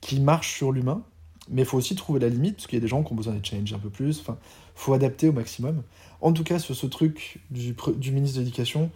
qui 0.00 0.20
marche 0.20 0.54
sur 0.54 0.72
l'humain. 0.72 1.02
Mais 1.48 1.62
il 1.62 1.64
faut 1.64 1.76
aussi 1.76 1.94
trouver 1.94 2.20
la 2.20 2.28
limite, 2.28 2.56
parce 2.56 2.66
qu'il 2.66 2.76
y 2.76 2.80
a 2.80 2.82
des 2.82 2.88
gens 2.88 3.02
qui 3.02 3.12
ont 3.12 3.16
besoin 3.16 3.34
de 3.34 3.44
change 3.44 3.72
un 3.72 3.78
peu 3.78 3.90
plus. 3.90 4.20
Enfin, 4.20 4.36
faut 4.74 4.92
adapter 4.92 5.28
au 5.28 5.32
maximum. 5.32 5.82
En 6.20 6.32
tout 6.32 6.44
cas, 6.44 6.58
sur 6.58 6.74
ce 6.74 6.86
truc 6.86 7.38
du, 7.50 7.74
du 7.96 8.12
ministre 8.12 8.38
de 8.38 8.44
l'Éducation, 8.44 8.90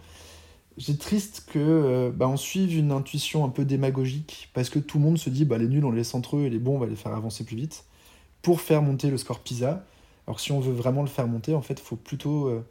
j'ai 0.77 0.97
triste 0.97 1.45
que 1.51 1.59
euh, 1.59 2.11
bah, 2.11 2.27
on 2.27 2.37
suive 2.37 2.77
une 2.77 2.91
intuition 2.91 3.45
un 3.45 3.49
peu 3.49 3.65
démagogique, 3.65 4.49
parce 4.53 4.69
que 4.69 4.79
tout 4.79 4.97
le 4.97 5.05
monde 5.05 5.17
se 5.17 5.29
dit 5.29 5.45
bah, 5.45 5.57
les 5.57 5.67
nuls 5.67 5.85
on 5.85 5.91
les 5.91 5.97
laisse 5.97 6.15
entre 6.15 6.37
eux 6.37 6.45
et 6.45 6.49
les 6.49 6.59
bons 6.59 6.75
on 6.75 6.79
va 6.79 6.87
les 6.87 6.95
faire 6.95 7.13
avancer 7.13 7.43
plus 7.43 7.55
vite, 7.57 7.85
pour 8.41 8.61
faire 8.61 8.81
monter 8.81 9.09
le 9.09 9.17
score 9.17 9.39
PISA. 9.39 9.85
Alors 10.27 10.39
si 10.39 10.51
on 10.51 10.59
veut 10.59 10.73
vraiment 10.73 11.01
le 11.01 11.09
faire 11.09 11.27
monter, 11.27 11.53
en 11.53 11.61
fait, 11.61 11.73
il 11.73 11.83
faut 11.83 11.95
plutôt 11.95 12.47
euh, 12.47 12.65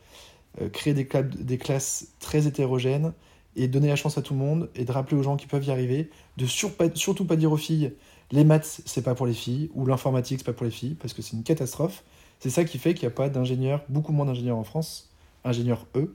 euh, 0.61 0.69
créer 0.69 0.95
des, 0.95 1.09
des 1.39 1.59
classes 1.59 2.09
très 2.21 2.47
hétérogènes 2.47 3.13
et 3.57 3.69
donner 3.69 3.89
la 3.89 3.97
chance 3.97 4.17
à 4.19 4.23
tout 4.23 4.35
le 4.35 4.41
monde 4.41 4.69
et 4.75 4.85
de 4.85 4.93
rappeler 4.93 5.17
aux 5.17 5.23
gens 5.23 5.37
qui 5.37 5.47
peuvent 5.47 5.65
y 5.65 5.71
arriver, 5.71 6.11
de 6.37 6.47
surtout 6.47 7.25
pas 7.25 7.37
dire 7.37 7.53
aux 7.53 7.57
filles 7.57 7.93
les 8.33 8.45
maths 8.45 8.81
c'est 8.87 9.03
pas 9.03 9.15
pour 9.15 9.27
les 9.27 9.35
filles 9.35 9.71
ou 9.75 9.87
l'informatique 9.87 10.39
c'est 10.39 10.47
pas 10.47 10.53
pour 10.53 10.65
les 10.65 10.71
filles 10.71 10.95
parce 10.95 11.15
que 11.15 11.23
c'est 11.23 11.37
une 11.37 11.43
catastrophe. 11.43 12.05
C'est 12.39 12.51
ça 12.51 12.65
qui 12.65 12.79
fait 12.79 12.95
qu'il 12.95 13.07
n'y 13.07 13.13
a 13.13 13.17
pas 13.17 13.29
d'ingénieurs, 13.29 13.83
beaucoup 13.89 14.13
moins 14.13 14.25
d'ingénieurs 14.25 14.57
en 14.57 14.65
France, 14.65 15.11
ingénieurs 15.45 15.87
eux, 15.95 16.15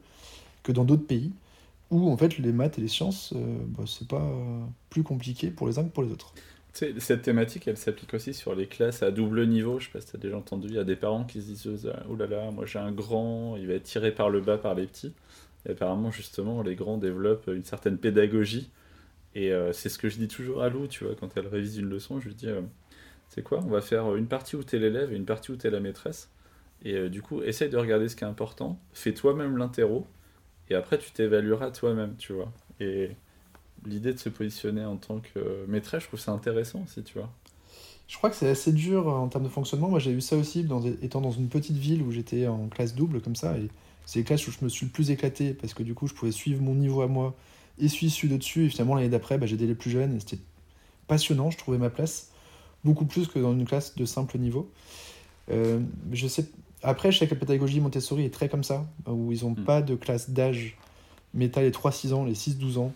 que 0.63 0.71
dans 0.71 0.83
d'autres 0.83 1.05
pays, 1.05 1.31
où 1.91 2.09
en 2.11 2.17
fait 2.17 2.39
les 2.39 2.51
maths 2.51 2.79
et 2.79 2.81
les 2.81 2.87
sciences, 2.87 3.33
euh, 3.35 3.57
bah, 3.77 3.83
c'est 3.85 4.07
pas 4.07 4.23
euh, 4.23 4.59
plus 4.89 5.03
compliqué 5.03 5.51
pour 5.51 5.67
les 5.67 5.77
uns 5.77 5.83
que 5.83 5.89
pour 5.89 6.03
les 6.03 6.11
autres. 6.11 6.33
Tu 6.73 6.93
cette 6.99 7.21
thématique, 7.21 7.67
elle 7.67 7.77
s'applique 7.77 8.13
aussi 8.13 8.33
sur 8.33 8.55
les 8.55 8.65
classes 8.65 9.03
à 9.03 9.11
double 9.11 9.47
niveau. 9.47 9.79
Je 9.79 9.85
sais 9.85 9.91
pas 9.91 10.01
si 10.01 10.07
t'as 10.11 10.17
déjà 10.17 10.37
entendu. 10.37 10.67
Il 10.67 10.73
y 10.73 10.79
a 10.79 10.83
des 10.83 10.97
parents 10.97 11.23
qui 11.23 11.41
se 11.41 11.47
disent 11.47 11.91
Oh 12.09 12.15
là 12.15 12.27
là, 12.27 12.51
moi 12.51 12.65
j'ai 12.65 12.79
un 12.79 12.91
grand, 12.91 13.55
il 13.55 13.67
va 13.67 13.73
être 13.73 13.83
tiré 13.83 14.11
par 14.11 14.29
le 14.29 14.41
bas 14.41 14.57
par 14.57 14.73
les 14.73 14.87
petits. 14.87 15.13
Et 15.65 15.71
apparemment, 15.71 16.11
justement, 16.11 16.61
les 16.61 16.75
grands 16.75 16.97
développent 16.97 17.47
une 17.47 17.63
certaine 17.63 17.97
pédagogie. 17.97 18.71
Et 19.33 19.51
euh, 19.51 19.73
c'est 19.73 19.89
ce 19.89 19.99
que 19.99 20.09
je 20.09 20.17
dis 20.17 20.27
toujours 20.27 20.61
à 20.61 20.69
Lou, 20.69 20.87
tu 20.87 21.03
vois, 21.03 21.15
quand 21.15 21.35
elle 21.35 21.47
révise 21.47 21.77
une 21.77 21.89
leçon, 21.89 22.19
je 22.19 22.29
lui 22.29 22.35
dis 22.35 22.47
euh, 22.47 22.61
C'est 23.29 23.43
quoi 23.43 23.59
On 23.65 23.69
va 23.69 23.81
faire 23.81 24.15
une 24.15 24.27
partie 24.27 24.55
où 24.55 24.63
t'es 24.63 24.79
l'élève 24.79 25.11
et 25.11 25.15
une 25.15 25.25
partie 25.25 25.51
où 25.51 25.55
t'es 25.55 25.69
la 25.69 25.79
maîtresse. 25.79 26.29
Et 26.83 26.93
euh, 26.95 27.09
du 27.09 27.21
coup, 27.21 27.41
essaye 27.41 27.69
de 27.69 27.77
regarder 27.77 28.07
ce 28.07 28.15
qui 28.15 28.23
est 28.23 28.27
important. 28.27 28.79
Fais 28.93 29.13
toi-même 29.13 29.57
l'interro. 29.57 30.07
Et 30.69 30.75
après, 30.75 30.97
tu 30.97 31.11
t'évalueras 31.11 31.71
toi-même, 31.71 32.15
tu 32.17 32.33
vois. 32.33 32.51
Et 32.79 33.11
l'idée 33.85 34.13
de 34.13 34.19
se 34.19 34.29
positionner 34.29 34.85
en 34.85 34.97
tant 34.97 35.19
que 35.19 35.65
maîtresse, 35.67 36.03
je 36.03 36.07
trouve 36.07 36.19
ça 36.19 36.31
intéressant 36.31 36.83
aussi, 36.83 37.03
tu 37.03 37.17
vois. 37.19 37.29
Je 38.07 38.17
crois 38.17 38.29
que 38.29 38.35
c'est 38.35 38.49
assez 38.49 38.71
dur 38.71 39.07
en 39.07 39.27
termes 39.27 39.43
de 39.43 39.49
fonctionnement. 39.49 39.89
Moi, 39.89 39.99
j'ai 39.99 40.11
eu 40.11 40.21
ça 40.21 40.37
aussi 40.37 40.67
étant 41.01 41.21
dans 41.21 41.31
une 41.31 41.49
petite 41.49 41.77
ville 41.77 42.03
où 42.03 42.11
j'étais 42.11 42.47
en 42.47 42.67
classe 42.67 42.93
double 42.95 43.21
comme 43.21 43.35
ça. 43.35 43.57
Et 43.57 43.67
c'est 44.05 44.19
les 44.19 44.25
classes 44.25 44.47
où 44.47 44.51
je 44.51 44.57
me 44.61 44.69
suis 44.69 44.85
le 44.85 44.91
plus 44.91 45.11
éclaté 45.11 45.53
parce 45.53 45.73
que 45.73 45.83
du 45.83 45.93
coup, 45.93 46.07
je 46.07 46.13
pouvais 46.13 46.31
suivre 46.31 46.61
mon 46.61 46.75
niveau 46.75 47.01
à 47.01 47.07
moi 47.07 47.35
et 47.79 47.87
suivre 47.87 48.13
celui 48.13 48.29
de 48.29 48.37
dessus. 48.37 48.65
Et 48.65 48.69
finalement, 48.69 48.95
l'année 48.95 49.09
d'après, 49.09 49.37
bah, 49.37 49.45
j'aidais 49.45 49.65
les 49.65 49.75
plus 49.75 49.89
jeunes 49.91 50.15
et 50.15 50.19
c'était 50.19 50.39
passionnant. 51.07 51.49
Je 51.51 51.57
trouvais 51.57 51.77
ma 51.77 51.89
place 51.89 52.29
beaucoup 52.83 53.05
plus 53.05 53.27
que 53.27 53.39
dans 53.39 53.53
une 53.53 53.65
classe 53.65 53.95
de 53.95 54.05
simple 54.05 54.37
niveau. 54.37 54.69
Euh, 55.51 55.79
je 56.11 56.27
sais. 56.27 56.45
Après, 56.83 57.11
je 57.11 57.17
sais 57.19 57.27
que 57.27 57.33
la 57.33 57.39
pédagogie 57.39 57.79
Montessori 57.79 58.25
est 58.25 58.33
très 58.33 58.47
comme 58.47 58.63
ça, 58.63 58.85
où 59.07 59.31
ils 59.31 59.43
n'ont 59.43 59.51
Mm. 59.51 59.63
pas 59.65 59.81
de 59.81 59.95
classe 59.95 60.29
d'âge. 60.29 60.77
Mais 61.33 61.49
tu 61.49 61.57
as 61.59 61.63
les 61.63 61.71
3-6 61.71 62.13
ans, 62.13 62.23
les 62.25 62.35
6-12 62.35 62.77
ans. 62.77 62.93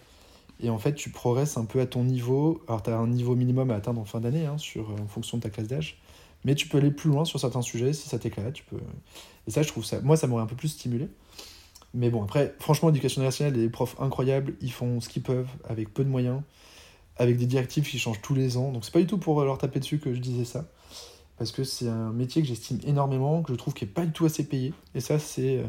Et 0.62 0.70
en 0.70 0.78
fait, 0.78 0.94
tu 0.94 1.10
progresses 1.10 1.58
un 1.58 1.66
peu 1.66 1.80
à 1.80 1.86
ton 1.86 2.04
niveau. 2.04 2.62
Alors, 2.68 2.84
tu 2.84 2.90
as 2.90 2.98
un 2.98 3.08
niveau 3.08 3.36
minimum 3.36 3.72
à 3.72 3.76
atteindre 3.76 4.00
en 4.00 4.06
fin 4.06 4.20
d'année, 4.20 4.46
hein, 4.46 4.58
sur, 4.58 4.92
en 4.92 5.08
fonction 5.08 5.38
de 5.38 5.44
ta 5.44 5.50
classe 5.50 5.68
d'âge. 5.68 5.98
Mais 6.46 6.56
tu 6.56 6.68
peux 6.68 6.78
aller 6.78 6.92
plus 6.92 7.10
loin 7.10 7.26
sur 7.26 7.40
certains 7.40 7.62
sujets 7.62 7.94
si 7.94 8.08
ça 8.08 8.20
t'éclate. 8.20 8.54
Tu 8.54 8.64
peux... 8.64 8.80
Et 9.48 9.52
ça, 9.52 9.62
je 9.62 9.68
trouve 9.68 9.84
ça. 9.84 10.00
Moi, 10.02 10.16
ça 10.18 10.28
m'aurait 10.28 10.44
un 10.44 10.48
peu 10.48 10.56
plus 10.56 10.70
stimulé. 10.70 11.10
Mais 11.94 12.10
bon, 12.10 12.24
après, 12.24 12.56
franchement, 12.60 12.90
l'éducation 12.90 13.22
nationale, 13.22 13.54
les 13.54 13.70
profs 13.70 14.00
incroyables, 14.00 14.56
ils 14.62 14.72
font 14.72 15.02
ce 15.02 15.10
qu'ils 15.10 15.24
peuvent 15.24 15.50
avec 15.68 15.94
peu 15.94 16.04
de 16.04 16.10
moyens, 16.10 16.42
avec 17.18 17.38
des 17.38 17.46
directives 17.46 17.88
qui 17.88 18.00
changent 18.00 18.22
tous 18.22 18.36
les 18.36 18.58
ans. 18.58 18.72
Donc, 18.72 18.86
c'est 18.86 18.94
pas 18.94 19.00
du 19.00 19.08
tout 19.08 19.18
pour 19.18 19.44
leur 19.44 19.58
taper 19.58 19.80
dessus 19.80 20.00
que 20.00 20.14
je 20.14 20.20
disais 20.20 20.46
ça. 20.46 20.70
Parce 21.38 21.52
que 21.52 21.64
c'est 21.64 21.88
un 21.88 22.12
métier 22.12 22.42
que 22.42 22.48
j'estime 22.48 22.80
énormément, 22.86 23.42
que 23.42 23.54
je 23.54 23.58
trouve 23.58 23.74
qui 23.74 23.86
est 23.86 23.88
pas 23.88 24.06
du 24.06 24.12
tout 24.12 24.26
assez 24.26 24.46
payé. 24.46 24.74
Et 24.94 25.00
ça, 25.00 25.20
c'est 25.20 25.58
euh, 25.58 25.68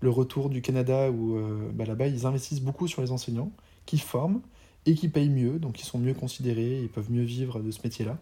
le 0.00 0.10
retour 0.10 0.48
du 0.48 0.62
Canada 0.62 1.10
où 1.10 1.36
euh, 1.36 1.70
bah, 1.72 1.84
là-bas, 1.84 2.06
ils 2.06 2.26
investissent 2.26 2.62
beaucoup 2.62 2.88
sur 2.88 3.02
les 3.02 3.10
enseignants 3.10 3.52
qui 3.86 3.98
forment 3.98 4.40
et 4.86 4.94
qui 4.94 5.08
payent 5.08 5.28
mieux, 5.28 5.58
donc 5.58 5.80
ils 5.80 5.84
sont 5.84 5.98
mieux 5.98 6.14
considérés, 6.14 6.80
ils 6.80 6.88
peuvent 6.88 7.10
mieux 7.10 7.22
vivre 7.22 7.60
de 7.60 7.70
ce 7.70 7.80
métier-là. 7.84 8.18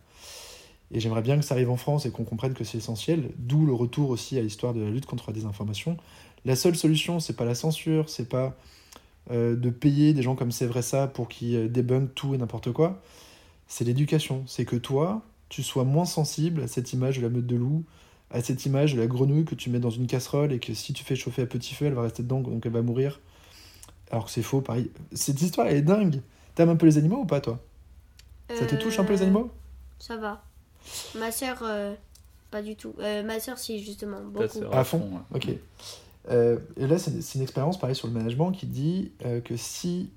Et 0.90 1.00
j'aimerais 1.00 1.22
bien 1.22 1.36
que 1.36 1.44
ça 1.44 1.54
arrive 1.54 1.70
en 1.70 1.76
France 1.76 2.06
et 2.06 2.10
qu'on 2.10 2.24
comprenne 2.24 2.54
que 2.54 2.64
c'est 2.64 2.78
essentiel, 2.78 3.30
d'où 3.36 3.66
le 3.66 3.74
retour 3.74 4.10
aussi 4.10 4.38
à 4.38 4.42
l'histoire 4.42 4.72
de 4.72 4.80
la 4.80 4.90
lutte 4.90 5.06
contre 5.06 5.24
la 5.28 5.34
désinformation. 5.34 5.96
La 6.44 6.56
seule 6.56 6.76
solution, 6.76 7.20
c'est 7.20 7.36
pas 7.36 7.44
la 7.44 7.54
censure, 7.54 8.08
c'est 8.08 8.28
pas 8.28 8.56
euh, 9.30 9.54
de 9.54 9.68
payer 9.70 10.14
des 10.14 10.22
gens 10.22 10.34
comme 10.34 10.50
c'est 10.52 10.66
vrai 10.66 10.80
ça 10.82 11.06
pour 11.06 11.28
qu'ils 11.28 11.56
euh, 11.56 11.68
débunkent 11.68 12.14
tout 12.14 12.34
et 12.34 12.38
n'importe 12.38 12.72
quoi. 12.72 13.02
C'est 13.66 13.84
l'éducation. 13.84 14.44
C'est 14.46 14.64
que 14.64 14.76
toi, 14.76 15.22
tu 15.50 15.62
sois 15.62 15.84
moins 15.84 16.06
sensible 16.06 16.62
à 16.62 16.68
cette 16.68 16.92
image 16.94 17.18
de 17.18 17.22
la 17.22 17.28
meute 17.28 17.46
de 17.46 17.56
loup, 17.56 17.84
à 18.30 18.40
cette 18.40 18.64
image 18.64 18.94
de 18.94 19.00
la 19.00 19.06
grenouille 19.06 19.44
que 19.44 19.54
tu 19.54 19.68
mets 19.68 19.80
dans 19.80 19.90
une 19.90 20.06
casserole 20.06 20.52
et 20.52 20.58
que 20.58 20.72
si 20.72 20.94
tu 20.94 21.04
fais 21.04 21.16
chauffer 21.16 21.42
à 21.42 21.46
petit 21.46 21.74
feu, 21.74 21.86
elle 21.86 21.94
va 21.94 22.02
rester 22.02 22.22
dedans, 22.22 22.40
donc 22.40 22.64
elle 22.64 22.72
va 22.72 22.82
mourir. 22.82 23.20
Alors 24.10 24.24
que 24.24 24.30
c'est 24.30 24.42
faux, 24.42 24.62
pareil. 24.62 24.90
Cette 25.12 25.42
histoire, 25.42 25.66
elle 25.66 25.76
est 25.76 25.82
dingue. 25.82 26.22
T'aimes 26.54 26.70
un 26.70 26.76
peu 26.76 26.86
les 26.86 26.96
animaux 26.96 27.18
ou 27.18 27.26
pas, 27.26 27.40
toi? 27.42 27.60
Ça 28.54 28.64
te 28.64 28.74
touche 28.76 28.98
un 28.98 29.04
peu 29.04 29.12
les 29.12 29.20
Euh, 29.20 29.24
animaux? 29.24 29.50
Ça 29.98 30.16
va. 30.16 30.42
Ma 31.18 31.30
sœur, 31.30 31.58
euh, 31.62 31.94
pas 32.50 32.62
du 32.62 32.76
tout. 32.76 32.94
Euh, 32.98 33.22
ma 33.22 33.40
sœur, 33.40 33.58
si, 33.58 33.82
justement, 33.82 34.20
beaucoup. 34.22 34.64
À 34.72 34.84
fond, 34.84 35.00
fond, 35.00 35.10
ouais. 35.12 35.36
Ok. 35.36 35.48
Euh, 36.30 36.58
et 36.76 36.86
là, 36.86 36.98
c'est 36.98 37.34
une 37.34 37.42
expérience, 37.42 37.78
pareil, 37.78 37.96
sur 37.96 38.08
le 38.08 38.14
management 38.14 38.52
qui 38.52 38.66
dit 38.66 39.12
euh, 39.24 39.40
que 39.40 39.56
si 39.56 40.10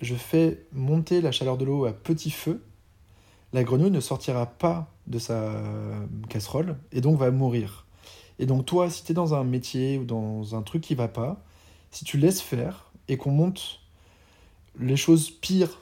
je 0.00 0.14
fais 0.14 0.64
monter 0.72 1.20
la 1.20 1.32
chaleur 1.32 1.58
de 1.58 1.64
l'eau 1.64 1.84
à 1.84 1.92
petit 1.92 2.30
feu, 2.30 2.62
la 3.52 3.64
grenouille 3.64 3.90
ne 3.90 4.00
sortira 4.00 4.46
pas 4.46 4.92
de 5.06 5.18
sa 5.18 5.52
casserole 6.28 6.76
et 6.92 7.00
donc 7.00 7.18
va 7.18 7.30
mourir. 7.30 7.86
Et 8.38 8.46
donc, 8.46 8.66
toi, 8.66 8.90
si 8.90 9.04
tu 9.04 9.12
es 9.12 9.14
dans 9.14 9.34
un 9.34 9.42
métier 9.42 9.98
ou 9.98 10.04
dans 10.04 10.54
un 10.54 10.62
truc 10.62 10.82
qui 10.82 10.94
va 10.94 11.08
pas, 11.08 11.42
si 11.90 12.04
tu 12.04 12.18
laisses 12.18 12.40
faire 12.40 12.92
et 13.08 13.16
qu'on 13.16 13.30
monte 13.30 13.80
les 14.78 14.96
choses 14.96 15.30
pires 15.30 15.80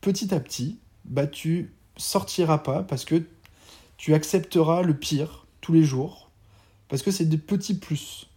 petit 0.00 0.34
à 0.34 0.40
petit, 0.40 0.78
bah 1.04 1.26
tu 1.26 1.74
sortiras 1.96 2.58
pas 2.58 2.82
parce 2.82 3.04
que 3.04 3.22
tu 3.96 4.14
accepteras 4.14 4.82
le 4.82 4.94
pire 4.94 5.46
tous 5.60 5.72
les 5.72 5.82
jours 5.82 6.30
parce 6.88 7.02
que 7.02 7.10
c'est 7.10 7.24
des 7.24 7.38
petits 7.38 7.78
plus. 7.78 8.28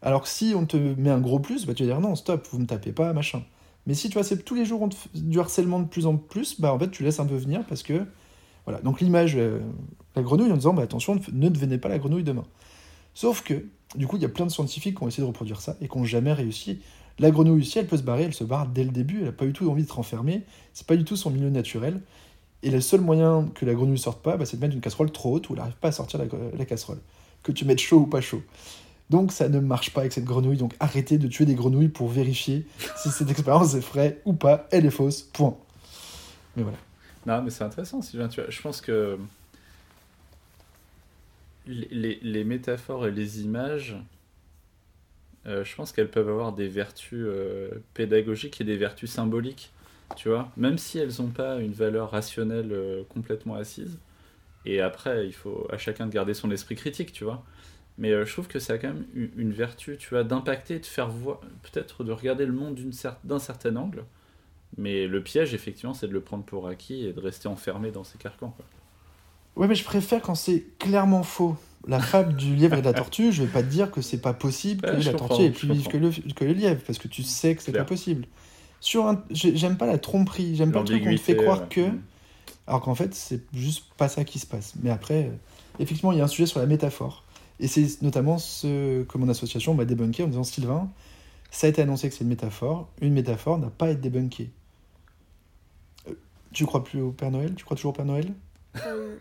Alors 0.00 0.22
que 0.22 0.28
si 0.28 0.54
on 0.56 0.64
te 0.64 0.76
met 0.76 1.10
un 1.10 1.20
gros 1.20 1.40
plus, 1.40 1.66
bah 1.66 1.74
tu 1.74 1.84
vas 1.84 1.92
dire 1.92 2.00
non, 2.00 2.14
stop, 2.14 2.46
vous 2.50 2.58
me 2.58 2.66
tapez 2.66 2.92
pas, 2.92 3.12
machin. 3.12 3.42
Mais 3.86 3.94
si 3.94 4.10
tu 4.10 4.18
acceptes 4.18 4.44
tous 4.44 4.54
les 4.54 4.64
jours 4.64 4.88
du 5.14 5.40
harcèlement 5.40 5.80
de 5.80 5.86
plus 5.86 6.06
en 6.06 6.16
plus, 6.16 6.60
bah 6.60 6.72
en 6.72 6.78
fait 6.78 6.90
tu 6.90 7.02
laisses 7.02 7.20
un 7.20 7.26
peu 7.26 7.36
venir 7.36 7.64
parce 7.66 7.82
que 7.82 8.04
voilà. 8.64 8.80
Donc 8.82 9.00
l'image, 9.00 9.34
euh, 9.36 9.60
la 10.14 10.22
grenouille 10.22 10.52
en 10.52 10.56
disant 10.56 10.74
bah 10.74 10.82
attention, 10.82 11.14
ne 11.14 11.20
ne 11.32 11.48
devenez 11.48 11.78
pas 11.78 11.88
la 11.88 11.98
grenouille 11.98 12.24
demain. 12.24 12.44
Sauf 13.14 13.42
que 13.42 13.64
du 13.96 14.06
coup 14.06 14.16
il 14.16 14.22
y 14.22 14.26
a 14.26 14.28
plein 14.28 14.46
de 14.46 14.50
scientifiques 14.50 14.98
qui 14.98 15.02
ont 15.02 15.08
essayé 15.08 15.22
de 15.22 15.28
reproduire 15.28 15.60
ça 15.60 15.76
et 15.80 15.88
qui 15.88 15.98
n'ont 15.98 16.04
jamais 16.04 16.32
réussi. 16.32 16.80
La 17.18 17.30
grenouille 17.32 17.64
si 17.64 17.78
elle 17.78 17.86
peut 17.86 17.96
se 17.96 18.02
barrer, 18.02 18.24
elle 18.24 18.34
se 18.34 18.44
barre 18.44 18.68
dès 18.68 18.84
le 18.84 18.90
début. 18.90 19.18
Elle 19.18 19.26
n'a 19.26 19.32
pas 19.32 19.46
du 19.46 19.52
tout 19.52 19.68
envie 19.68 19.82
de 19.82 19.88
se 19.88 19.92
renfermer. 19.92 20.44
C'est 20.72 20.86
pas 20.86 20.96
du 20.96 21.04
tout 21.04 21.16
son 21.16 21.30
milieu 21.30 21.50
naturel. 21.50 22.00
Et 22.62 22.70
le 22.70 22.80
seul 22.80 23.00
moyen 23.00 23.48
que 23.54 23.64
la 23.64 23.74
grenouille 23.74 23.98
sorte 23.98 24.22
pas, 24.22 24.36
bah, 24.36 24.44
c'est 24.44 24.56
de 24.56 24.60
mettre 24.62 24.74
une 24.74 24.80
casserole 24.80 25.12
trop 25.12 25.34
haute 25.34 25.48
où 25.48 25.52
elle 25.52 25.60
n'arrive 25.60 25.76
pas 25.76 25.88
à 25.88 25.92
sortir 25.92 26.20
la, 26.20 26.64
casserole. 26.64 26.98
Que 27.42 27.52
tu 27.52 27.64
mettes 27.64 27.78
chaud 27.78 27.98
ou 27.98 28.06
pas 28.06 28.20
chaud. 28.20 28.42
Donc 29.10 29.32
ça 29.32 29.48
ne 29.48 29.60
marche 29.60 29.92
pas 29.92 30.00
avec 30.00 30.12
cette 30.12 30.24
grenouille. 30.24 30.56
Donc 30.56 30.74
arrêtez 30.80 31.18
de 31.18 31.28
tuer 31.28 31.46
des 31.46 31.54
grenouilles 31.54 31.88
pour 31.88 32.08
vérifier 32.08 32.66
si 32.96 33.10
cette 33.10 33.30
expérience 33.30 33.74
est 33.74 33.80
vraie 33.80 34.20
ou 34.24 34.32
pas. 34.32 34.66
Elle 34.72 34.86
est 34.86 34.90
fausse. 34.90 35.22
Point. 35.22 35.56
Mais 36.56 36.62
voilà. 36.64 36.78
Non, 37.26 37.42
mais 37.42 37.50
c'est 37.50 37.64
intéressant. 37.64 38.00
Tu 38.00 38.18
je 38.48 38.62
pense 38.62 38.80
que 38.80 39.18
les, 41.66 41.88
les- 41.90 42.18
les 42.22 42.44
métaphores 42.44 43.06
et 43.06 43.10
les 43.10 43.42
images, 43.42 43.96
euh, 45.46 45.64
je 45.64 45.74
pense 45.76 45.92
qu'elles 45.92 46.10
peuvent 46.10 46.28
avoir 46.28 46.52
des 46.52 46.68
vertus 46.68 47.24
euh, 47.24 47.70
pédagogiques 47.94 48.60
et 48.60 48.64
des 48.64 48.76
vertus 48.76 49.10
symboliques. 49.10 49.70
Tu 50.14 50.28
vois, 50.28 50.50
même 50.56 50.78
si 50.78 50.98
elles 50.98 51.12
n'ont 51.20 51.28
pas 51.30 51.60
une 51.60 51.72
valeur 51.72 52.10
rationnelle 52.10 52.72
euh, 52.72 53.04
complètement 53.08 53.54
assise. 53.54 53.98
Et 54.66 54.80
après, 54.80 55.26
il 55.26 55.32
faut 55.34 55.66
à 55.72 55.78
chacun 55.78 56.06
de 56.06 56.12
garder 56.12 56.34
son 56.34 56.50
esprit 56.50 56.76
critique, 56.76 57.12
tu 57.12 57.24
vois. 57.24 57.44
Mais 57.98 58.12
euh, 58.12 58.24
je 58.26 58.32
trouve 58.32 58.48
que 58.48 58.58
ça 58.60 58.74
a 58.74 58.78
quand 58.78 58.88
même 58.88 59.06
une, 59.14 59.30
une 59.38 59.52
vertu, 59.52 59.96
tu 59.98 60.10
vois, 60.10 60.24
d'impacter, 60.24 60.78
de 60.80 60.86
faire 60.86 61.08
voir, 61.10 61.40
peut-être 61.62 62.04
de 62.04 62.12
regarder 62.12 62.46
le 62.46 62.52
monde 62.52 62.78
cer- 62.92 63.16
d'un 63.24 63.38
certain 63.40 63.76
angle. 63.76 64.04
Mais 64.78 65.06
le 65.08 65.22
piège, 65.22 65.54
effectivement, 65.54 65.94
c'est 65.94 66.08
de 66.08 66.14
le 66.14 66.22
prendre 66.22 66.44
pour 66.44 66.68
acquis 66.68 67.06
et 67.06 67.12
de 67.14 67.20
rester 67.20 67.48
enfermé 67.48 67.90
dans 67.92 68.04
ses 68.04 68.18
carcans. 68.18 68.50
Quoi. 68.56 68.66
Ouais, 69.56 69.66
mais 69.66 69.74
je 69.74 69.84
préfère 69.84 70.22
quand 70.22 70.34
c'est 70.34 70.64
clairement 70.78 71.22
faux. 71.22 71.56
La 71.86 72.00
fable 72.00 72.34
du 72.36 72.54
lièvre 72.54 72.76
et 72.78 72.80
de 72.80 72.86
la 72.86 72.94
tortue, 72.94 73.32
je 73.32 73.42
vais 73.42 73.48
pas 73.48 73.62
te 73.62 73.68
dire 73.68 73.90
que 73.90 74.00
c'est 74.02 74.20
pas 74.20 74.34
possible 74.34 74.82
que 74.84 74.96
Ouais, 74.96 75.02
la 75.02 75.14
tortue 75.14 75.42
est 75.42 75.50
plus 75.50 75.68
vive 75.68 75.88
que 75.88 75.96
le, 75.96 76.10
que 76.10 76.44
le 76.44 76.52
lièvre, 76.52 76.82
parce 76.86 76.98
que 76.98 77.08
tu 77.08 77.22
sais 77.22 77.54
que 77.56 77.62
c'est 77.62 77.72
pas 77.72 77.84
possible. 77.84 78.26
Sur 78.80 79.06
un, 79.06 79.22
j'ai- 79.30 79.56
j'aime 79.56 79.76
pas 79.76 79.86
la 79.86 79.98
tromperie, 79.98 80.54
j'aime 80.56 80.72
pas 80.72 80.80
le 80.80 80.84
truc 80.86 81.02
où 81.04 81.08
on 81.08 81.14
te 81.14 81.20
fait 81.20 81.36
croire 81.36 81.60
ouais. 81.62 81.68
que, 81.68 81.88
Mm. 81.88 82.00
alors 82.66 82.80
qu'en 82.80 82.94
fait 82.94 83.14
c'est 83.14 83.42
juste 83.52 83.84
pas 83.96 84.08
ça 84.08 84.24
qui 84.24 84.38
se 84.38 84.46
passe. 84.46 84.74
Mais 84.82 84.90
après, 84.90 85.24
euh, 85.24 85.32
effectivement, 85.80 86.12
il 86.12 86.18
y 86.18 86.20
a 86.20 86.24
un 86.24 86.28
sujet 86.28 86.46
sur 86.46 86.60
la 86.60 86.66
métaphore, 86.66 87.24
et 87.60 87.66
c'est 87.66 88.02
notamment 88.02 88.38
ce 88.38 89.02
que 89.04 89.18
mon 89.18 89.28
association 89.28 89.74
m'a 89.74 89.84
débunké 89.84 90.22
en 90.22 90.28
disant 90.28 90.44
Sylvain, 90.44 90.88
ça 91.50 91.66
a 91.66 91.70
été 91.70 91.82
annoncé 91.82 92.08
que 92.08 92.14
c'est 92.14 92.22
une 92.24 92.30
métaphore, 92.30 92.88
une 93.00 93.14
métaphore 93.14 93.58
n'a 93.58 93.70
pas 93.70 93.86
à 93.86 93.88
être 93.90 94.00
débunkée. 94.00 94.50
Euh, 96.08 96.12
Tu 96.52 96.64
crois 96.66 96.84
plus 96.84 97.00
au 97.00 97.10
Père 97.10 97.30
Noël? 97.30 97.54
Tu 97.54 97.64
crois 97.64 97.76
toujours 97.76 97.90
au 97.90 97.94
Père 97.96 98.04
Noël? 98.04 98.32
Euh, 98.86 99.16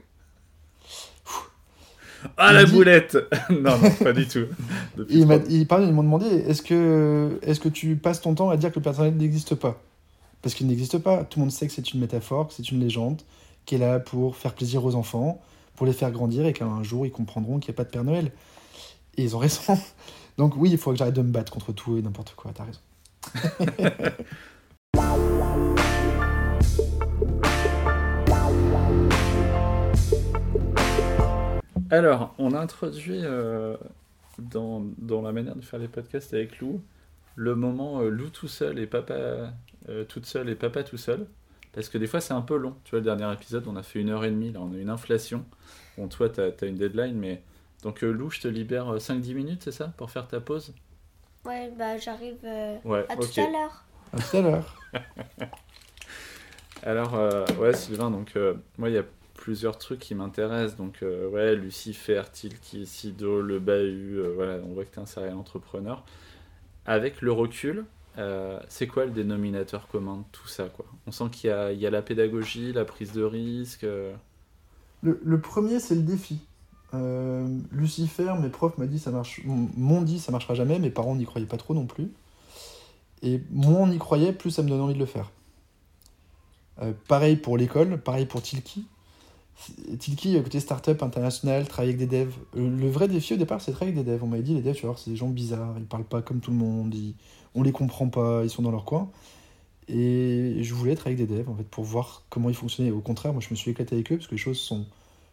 Ah, 2.37 2.53
la 2.53 2.65
dit- 2.65 2.71
boulette 2.71 3.17
Non, 3.49 3.77
non, 3.77 3.91
pas 3.91 4.13
du 4.13 4.27
tout. 4.27 4.45
Depuis 4.97 5.19
il 5.21 5.41
il- 5.49 5.67
ils 5.69 5.93
m'ont 5.93 6.03
demandé 6.03 6.25
est-ce 6.25 6.61
que, 6.61 7.39
est 7.41 7.59
que 7.59 7.69
tu 7.69 7.95
passes 7.95 8.21
ton 8.21 8.33
temps 8.35 8.49
à 8.49 8.57
dire 8.57 8.71
que 8.71 8.79
le 8.79 8.83
Père 8.83 8.97
Noël 8.97 9.15
n'existe 9.15 9.55
pas? 9.55 9.81
Parce 10.41 10.55
qu'il 10.55 10.67
n'existe 10.67 10.97
pas. 10.99 11.23
Tout 11.23 11.39
le 11.39 11.45
monde 11.45 11.51
sait 11.51 11.67
que 11.67 11.73
c'est 11.73 11.93
une 11.93 11.99
métaphore, 11.99 12.47
que 12.47 12.53
c'est 12.53 12.69
une 12.71 12.79
légende, 12.79 13.21
qui 13.65 13.75
est 13.75 13.79
là 13.79 13.99
pour 13.99 14.35
faire 14.35 14.53
plaisir 14.53 14.83
aux 14.85 14.95
enfants, 14.95 15.41
pour 15.75 15.85
les 15.85 15.93
faire 15.93 16.11
grandir 16.11 16.45
et 16.45 16.53
qu'un 16.53 16.83
jour 16.83 17.05
ils 17.05 17.11
comprendront 17.11 17.59
qu'il 17.59 17.71
n'y 17.71 17.75
a 17.75 17.77
pas 17.77 17.83
de 17.83 17.89
Père 17.89 18.03
Noël. 18.03 18.31
Et 19.17 19.23
ils 19.23 19.35
ont 19.35 19.39
raison. 19.39 19.61
Donc 20.37 20.53
oui, 20.57 20.69
il 20.71 20.77
faut 20.77 20.91
que 20.91 20.97
j'arrête 20.97 21.15
de 21.15 21.21
me 21.21 21.31
battre 21.31 21.51
contre 21.51 21.71
tout 21.73 21.97
et 21.97 22.01
n'importe 22.01 22.33
quoi, 22.35 22.51
t'as 22.53 22.65
raison. 22.65 22.79
Alors, 31.89 32.33
on 32.37 32.53
a 32.53 32.59
introduit 32.59 33.21
euh, 33.23 33.77
dans, 34.39 34.83
dans 34.97 35.21
la 35.21 35.31
manière 35.31 35.55
de 35.55 35.61
faire 35.61 35.79
les 35.79 35.87
podcasts 35.87 36.33
avec 36.33 36.59
Lou 36.59 36.81
le 37.35 37.55
moment 37.55 38.01
euh, 38.01 38.09
Lou 38.09 38.29
tout 38.29 38.47
seul 38.47 38.79
et 38.79 38.87
papa 38.87 39.53
euh, 39.89 40.03
toute 40.05 40.25
seule 40.25 40.49
et 40.49 40.55
papa 40.55 40.83
tout 40.83 40.97
seul. 40.97 41.27
Parce 41.73 41.89
que 41.89 41.97
des 41.97 42.07
fois, 42.07 42.21
c'est 42.21 42.33
un 42.33 42.41
peu 42.41 42.57
long. 42.57 42.75
Tu 42.83 42.91
vois, 42.91 42.99
le 42.99 43.05
dernier 43.05 43.31
épisode, 43.33 43.67
on 43.67 43.75
a 43.75 43.83
fait 43.83 43.99
une 44.01 44.09
heure 44.09 44.25
et 44.25 44.31
demie. 44.31 44.51
Là, 44.51 44.61
on 44.61 44.73
a 44.73 44.77
une 44.77 44.89
inflation. 44.89 45.45
Bon, 45.97 46.07
toi, 46.07 46.29
t'as 46.29 46.49
as 46.61 46.65
une 46.65 46.75
deadline, 46.77 47.15
mais. 47.17 47.43
Donc, 47.83 48.03
euh, 48.03 48.11
Lou, 48.11 48.31
je 48.31 48.41
te 48.41 48.47
libère 48.47 48.95
euh, 48.95 48.99
5-10 48.99 49.33
minutes, 49.35 49.61
c'est 49.63 49.71
ça 49.71 49.93
Pour 49.97 50.09
faire 50.11 50.27
ta 50.27 50.39
pause? 50.41 50.73
Ouais, 51.45 51.71
bah 51.77 51.97
j'arrive 51.97 52.37
euh, 52.43 52.77
Ouais, 52.83 53.05
à 53.09 53.15
ok. 53.17 53.33
tout 53.33 53.39
à 53.41 53.49
l'heure. 53.49 53.85
À 54.13 54.21
tout 54.21 54.37
à 54.37 54.41
l'heure. 54.41 54.75
Alors, 56.83 57.15
euh, 57.15 57.45
ouais, 57.59 57.73
Sylvain, 57.73 58.11
donc, 58.11 58.35
euh, 58.35 58.53
moi, 58.77 58.89
il 58.89 58.95
y 58.95 58.97
a 58.97 59.03
plusieurs 59.47 59.77
trucs 59.77 59.99
qui 59.99 60.13
m'intéressent. 60.13 60.75
Donc, 60.75 61.03
euh, 61.03 61.29
ouais, 61.29 61.55
Lucifer, 61.55 62.21
Tilki, 62.33 62.85
Sido, 62.85 63.41
le 63.41 63.59
Bahut, 63.59 64.17
euh, 64.17 64.33
voilà, 64.35 64.57
on 64.65 64.73
voit 64.73 64.83
que 64.83 64.91
tu 64.91 64.99
es 64.99 65.01
un 65.01 65.05
serial 65.05 65.35
entrepreneur. 65.35 66.03
Avec 66.85 67.21
le 67.21 67.31
recul, 67.31 67.85
euh, 68.17 68.59
c'est 68.67 68.87
quoi 68.87 69.05
le 69.05 69.11
dénominateur 69.11 69.87
commun 69.87 70.17
de 70.17 70.23
tout 70.33 70.49
ça, 70.49 70.65
quoi? 70.65 70.85
On 71.05 71.13
sent 71.13 71.29
qu'il 71.31 71.49
y 71.49 71.77
y 71.77 71.87
a 71.87 71.89
la 71.89 72.01
pédagogie, 72.01 72.73
la 72.73 72.83
prise 72.83 73.13
de 73.13 73.23
risque. 73.23 73.85
Le, 75.01 75.39
premier, 75.39 75.79
c'est 75.79 75.95
le 75.95 76.01
défi. 76.01 76.41
Lucifer, 77.71 78.33
mes 78.41 78.49
profs 78.49 78.77
m'ont 78.77 78.85
dit 78.85 78.99
ça 78.99 79.11
marche, 79.11 79.41
dit 79.45 80.19
ça 80.19 80.33
marchera 80.33 80.55
jamais, 80.55 80.77
mes 80.77 80.89
parents 80.89 81.15
n'y 81.15 81.25
croyaient 81.25 81.47
pas 81.47 81.55
trop 81.55 81.73
non 81.73 81.85
plus. 81.85 82.11
Et 83.21 83.41
moins 83.49 83.83
on 83.83 83.91
y 83.91 83.97
croyait, 83.97 84.33
plus 84.33 84.51
ça 84.51 84.61
me 84.61 84.67
donne 84.67 84.81
envie 84.81 84.93
de 84.93 84.99
le 84.99 85.05
faire. 85.05 85.31
Pareil 87.07 87.37
pour 87.37 87.57
l'école, 87.57 87.97
pareil 87.97 88.25
pour 88.25 88.41
Tilki. 88.41 88.87
Tilki, 89.99 90.41
côté 90.43 90.59
startup 90.59 91.01
international, 91.03 91.67
travailler 91.67 91.95
avec 91.95 92.09
des 92.09 92.25
devs. 92.25 92.33
Euh, 92.55 92.69
Le 92.69 92.89
vrai 92.89 93.07
défi 93.07 93.33
au 93.33 93.37
départ, 93.37 93.61
c'est 93.61 93.71
travailler 93.71 93.93
avec 93.95 94.05
des 94.05 94.11
devs. 94.11 94.23
On 94.23 94.27
m'avait 94.27 94.43
dit, 94.43 94.53
les 94.53 94.61
devs, 94.61 94.75
tu 94.75 94.85
voir, 94.85 94.99
c'est 94.99 95.09
des 95.11 95.15
gens 95.15 95.29
bizarres, 95.29 95.75
ils 95.77 95.85
parlent 95.85 96.03
pas 96.05 96.21
comme 96.21 96.39
tout 96.39 96.51
le 96.51 96.57
monde, 96.57 96.93
ils- 96.95 97.15
on 97.55 97.63
les 97.63 97.71
comprend 97.71 98.07
pas, 98.09 98.43
ils 98.43 98.49
sont 98.49 98.61
dans 98.61 98.71
leur 98.71 98.85
coin. 98.85 99.09
Et 99.89 100.63
je 100.63 100.73
voulais 100.73 100.93
être 100.93 101.07
avec 101.07 101.17
des 101.17 101.27
devs, 101.27 101.49
en 101.49 101.55
fait, 101.55 101.63
pour 101.65 101.83
voir 101.85 102.23
comment 102.29 102.49
ils 102.49 102.55
fonctionnaient. 102.55 102.91
Au 102.91 103.01
contraire, 103.01 103.33
moi, 103.33 103.41
je 103.41 103.49
me 103.51 103.55
suis 103.55 103.71
éclaté 103.71 103.95
avec 103.95 104.11
eux, 104.11 104.17
parce 104.17 104.27
que 104.27 104.33
les 104.33 104.37
choses 104.39 104.59
sont 104.59 104.85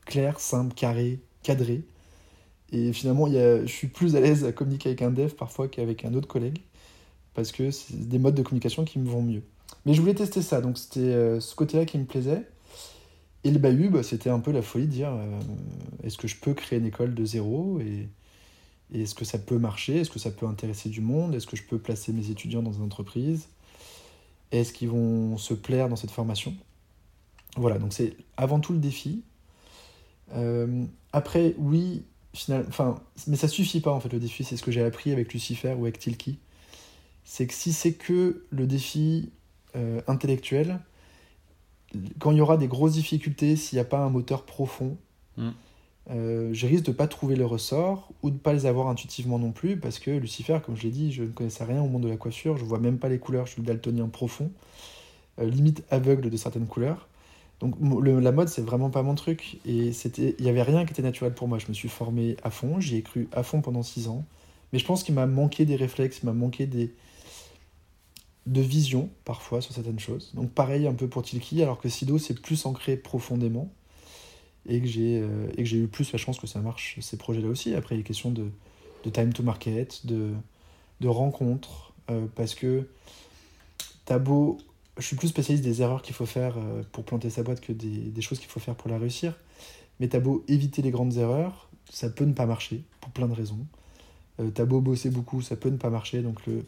claires, 0.07 0.41
simples, 0.41 0.75
carrées, 0.75 1.21
cadrées. 1.43 1.85
Et 2.73 2.93
finalement, 2.93 3.27
y 3.29 3.39
a, 3.39 3.65
je 3.67 3.73
suis 3.73 3.89
plus 3.89 4.17
à 4.17 4.21
l'aise 4.21 4.45
à 4.45 4.53
communiquer 4.53 4.91
avec 4.91 5.03
un 5.03 5.11
dev 5.11 5.31
parfois 5.35 5.69
qu'avec 5.69 6.05
un 6.05 6.15
autre 6.15 6.29
collègue, 6.29 6.61
parce 7.35 7.53
que 7.53 7.71
c'est 7.71 8.09
des 8.09 8.19
modes 8.19 8.35
de 8.35 8.43
communication 8.43 8.85
qui 8.85 8.99
me 8.99 9.09
vont 9.09 9.23
mieux. 9.23 9.43
Mais 9.87 9.95
je 9.95 10.01
voulais 10.01 10.15
tester 10.15 10.43
ça, 10.43 10.61
donc 10.61 10.79
c'était 10.79 11.01
euh, 11.01 11.41
ce 11.41 11.55
côté-là 11.55 11.85
qui 11.87 11.99
me 11.99 12.05
plaisait. 12.05 12.47
Et 13.45 13.51
le 13.51 13.59
bahut, 13.59 13.91
bah, 13.91 14.03
c'était 14.03 14.31
un 14.31 14.41
peu 14.41 14.53
la 14.53 14.63
folie 14.63 14.87
de 14.87 14.93
dire 14.93 15.13
euh, 15.13 15.41
est-ce 16.03 16.17
que 16.17 16.27
je 16.27 16.37
peux 16.37 16.55
créer 16.55 16.79
une 16.79 16.87
école 16.87 17.15
de 17.15 17.25
zéro 17.25 17.79
et, 17.81 18.09
est-ce 18.93 19.15
que 19.15 19.25
ça 19.25 19.39
peut 19.39 19.59
marcher? 19.59 20.01
Est-ce 20.01 20.11
que 20.11 20.21
ça 20.21 20.31
peut 20.31 20.47
intéresser 20.47 20.89
du 20.89 21.01
monde? 21.01 21.35
Est-ce 21.35 21.47
que 21.49 21.57
je 21.57 21.65
peux 21.65 21.79
placer 21.79 22.13
mes 22.13 22.31
étudiants 22.31 22.63
dans 22.63 22.73
une 22.73 22.83
entreprise? 22.83 23.49
Est-ce 24.53 24.73
qu'ils 24.73 24.89
vont 24.89 25.37
se 25.37 25.53
plaire 25.53 25.89
dans 25.89 25.97
cette 25.97 26.13
formation? 26.13 26.55
Voilà, 27.57 27.79
donc 27.79 27.93
c'est 27.93 28.17
avant 28.37 28.61
tout 28.61 28.73
le 28.73 28.79
défi. 28.79 29.25
Euh, 30.35 30.85
après, 31.13 31.55
oui, 31.59 32.05
final, 32.35 32.65
enfin, 32.69 33.01
mais 33.27 33.37
ça 33.37 33.49
suffit 33.49 33.81
pas 33.81 33.91
en 33.91 33.99
fait 33.99 34.13
le 34.13 34.21
défi, 34.21 34.45
c'est 34.45 34.57
ce 34.57 34.63
que 34.63 34.71
j'ai 34.71 34.85
appris 34.85 35.11
avec 35.11 35.33
Lucifer 35.33 35.75
ou 35.77 35.83
avec 35.83 35.99
Tilki. 35.99 36.39
C'est 37.25 37.49
que 37.49 37.55
si 37.55 37.73
c'est 37.73 37.95
que 37.95 38.45
le 38.51 38.67
défi 38.67 39.31
euh, 39.75 40.03
intellectuel, 40.07 40.79
quand 42.19 42.31
il 42.33 42.39
y 42.39 42.41
aura 42.41 42.57
des 42.57 42.69
grosses 42.69 42.93
difficultés, 42.95 43.57
s'il 43.57 43.77
n'y 43.77 43.81
a 43.81 43.85
pas 43.85 43.99
un 43.99 44.11
moteur 44.11 44.45
profond, 44.45 44.97
Mm. 45.37 45.49
euh, 46.11 46.51
je 46.53 46.67
risque 46.69 46.85
de 46.85 46.93
pas 46.93 47.09
trouver 47.09 47.35
le 47.35 47.45
ressort 47.47 48.11
ou 48.23 48.31
de 48.31 48.37
pas 48.37 48.53
les 48.53 48.67
avoir 48.67 48.87
intuitivement 48.89 49.39
non 49.39 49.51
plus 49.53 49.77
parce 49.77 49.99
que 49.99 50.13
Lucifer, 50.13 50.59
comme 50.65 50.77
je 50.77 50.83
l'ai 50.85 50.91
dit, 50.91 51.13
je 51.13 51.23
ne 51.25 51.29
connaissais 51.29 51.65
rien 51.65 51.83
au 51.83 51.89
monde 51.89 52.03
de 52.03 52.09
la 52.09 52.17
coiffure, 52.17 52.57
je 52.57 52.65
vois 52.65 52.79
même 52.79 52.99
pas 52.99 53.09
les 53.09 53.19
couleurs, 53.19 53.47
je 53.47 53.53
suis 53.55 53.63
daltonien 53.63 54.07
profond, 54.09 54.53
euh, 55.41 55.45
limite 55.47 55.83
aveugle 55.91 56.31
de 56.31 56.37
certaines 56.37 56.67
couleurs. 56.67 57.09
Donc 57.61 57.75
le- 57.81 58.21
la 58.21 58.31
mode, 58.33 58.49
c'est 58.49 58.63
vraiment 58.63 58.91
pas 58.91 59.03
mon 59.03 59.15
truc 59.17 59.59
et 59.67 59.93
c'était, 59.93 60.37
il 60.39 60.45
y 60.45 60.49
avait 60.49 60.63
rien 60.63 60.85
qui 60.85 60.93
était 60.93 61.03
naturel 61.03 61.33
pour 61.35 61.49
moi. 61.49 61.59
Je 61.59 61.67
me 61.69 61.73
suis 61.73 61.89
formé 61.89 62.37
à 62.45 62.51
fond, 62.51 62.79
j'y 62.81 62.97
ai 62.97 63.03
cru 63.03 63.29
à 63.33 63.43
fond 63.43 63.61
pendant 63.61 63.83
six 63.83 64.07
ans, 64.07 64.25
mais 64.73 64.79
je 64.79 64.85
pense 64.85 65.03
qu'il 65.03 65.15
m'a 65.15 65.27
manqué 65.27 65.65
des 65.65 65.77
réflexes, 65.77 66.21
il 66.23 66.27
m'a 66.27 66.33
manqué 66.33 66.67
des 66.67 66.93
de 68.47 68.61
vision 68.61 69.09
parfois 69.25 69.61
sur 69.61 69.75
certaines 69.75 69.99
choses. 69.99 70.33
Donc 70.35 70.51
pareil 70.51 70.87
un 70.87 70.95
peu 70.95 71.09
pour 71.09 71.23
Tilki, 71.23 71.63
alors 71.63 71.81
que 71.81 71.89
Sido 71.89 72.19
c'est 72.19 72.41
plus 72.41 72.67
ancré 72.67 72.97
profondément 72.97 73.71
et 74.67 74.81
que 74.81 74.87
j'ai 74.87 75.21
euh, 75.21 75.49
et 75.53 75.63
que 75.63 75.65
j'ai 75.65 75.79
eu 75.79 75.87
plus 75.89 76.13
la 76.13 76.19
chance 76.19 76.39
que 76.39 76.47
ça 76.47 76.61
marche 76.61 76.99
ces 77.01 77.17
projets-là 77.17 77.49
aussi. 77.49 77.75
Après 77.75 77.95
il 77.95 78.01
est 78.01 78.05
question 78.05 78.31
de, 78.31 78.51
de 79.05 79.11
time 79.11 79.33
to 79.33 79.43
market, 79.43 80.07
de 80.07 80.33
de 81.01 81.09
rencontres, 81.09 81.93
euh, 82.11 82.27
parce 82.35 82.55
que 82.55 82.87
t'as 84.05 84.19
beau, 84.19 84.59
je 84.99 85.07
suis 85.07 85.17
plus 85.17 85.29
spécialiste 85.29 85.65
des 85.65 85.83
erreurs 85.83 86.03
qu'il 86.03 86.15
faut 86.15 86.27
faire 86.27 86.57
euh, 86.59 86.83
pour 86.93 87.05
planter 87.05 87.31
sa 87.31 87.43
boîte 87.43 87.61
que 87.61 87.73
des, 87.73 88.11
des 88.11 88.23
choses 88.23 88.39
qu'il 88.39 88.49
faut 88.49 88.61
faire 88.61 88.75
pour 88.75 88.91
la 88.91 88.99
réussir. 88.99 89.35
Mais 90.01 90.09
t'as 90.09 90.21
beau 90.21 90.45
éviter 90.49 90.83
les 90.83 90.91
grandes 90.91 91.17
erreurs, 91.17 91.69
ça 91.91 92.11
peut 92.11 92.25
ne 92.25 92.33
pas 92.33 92.47
marcher 92.47 92.83
pour 93.01 93.11
plein 93.13 93.27
de 93.27 93.33
raisons. 93.33 93.67
Euh, 94.41 94.51
t'as 94.51 94.65
beau 94.65 94.81
bosser 94.81 95.11
beaucoup, 95.11 95.41
ça 95.43 95.57
peut 95.57 95.71
ne 95.71 95.77
pas 95.77 95.91
marcher. 95.91 96.21
Donc 96.23 96.45
le 96.47 96.65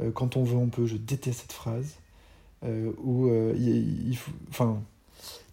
euh, 0.00 0.10
quand 0.10 0.36
on 0.36 0.44
veut, 0.44 0.56
on 0.56 0.68
peut. 0.68 0.86
Je 0.86 0.96
déteste 0.96 1.40
cette 1.40 1.52
phrase. 1.52 1.96
Euh, 2.64 2.92
euh, 3.06 3.54
il, 3.56 4.16
faut, 4.16 4.32
enfin, 4.50 4.82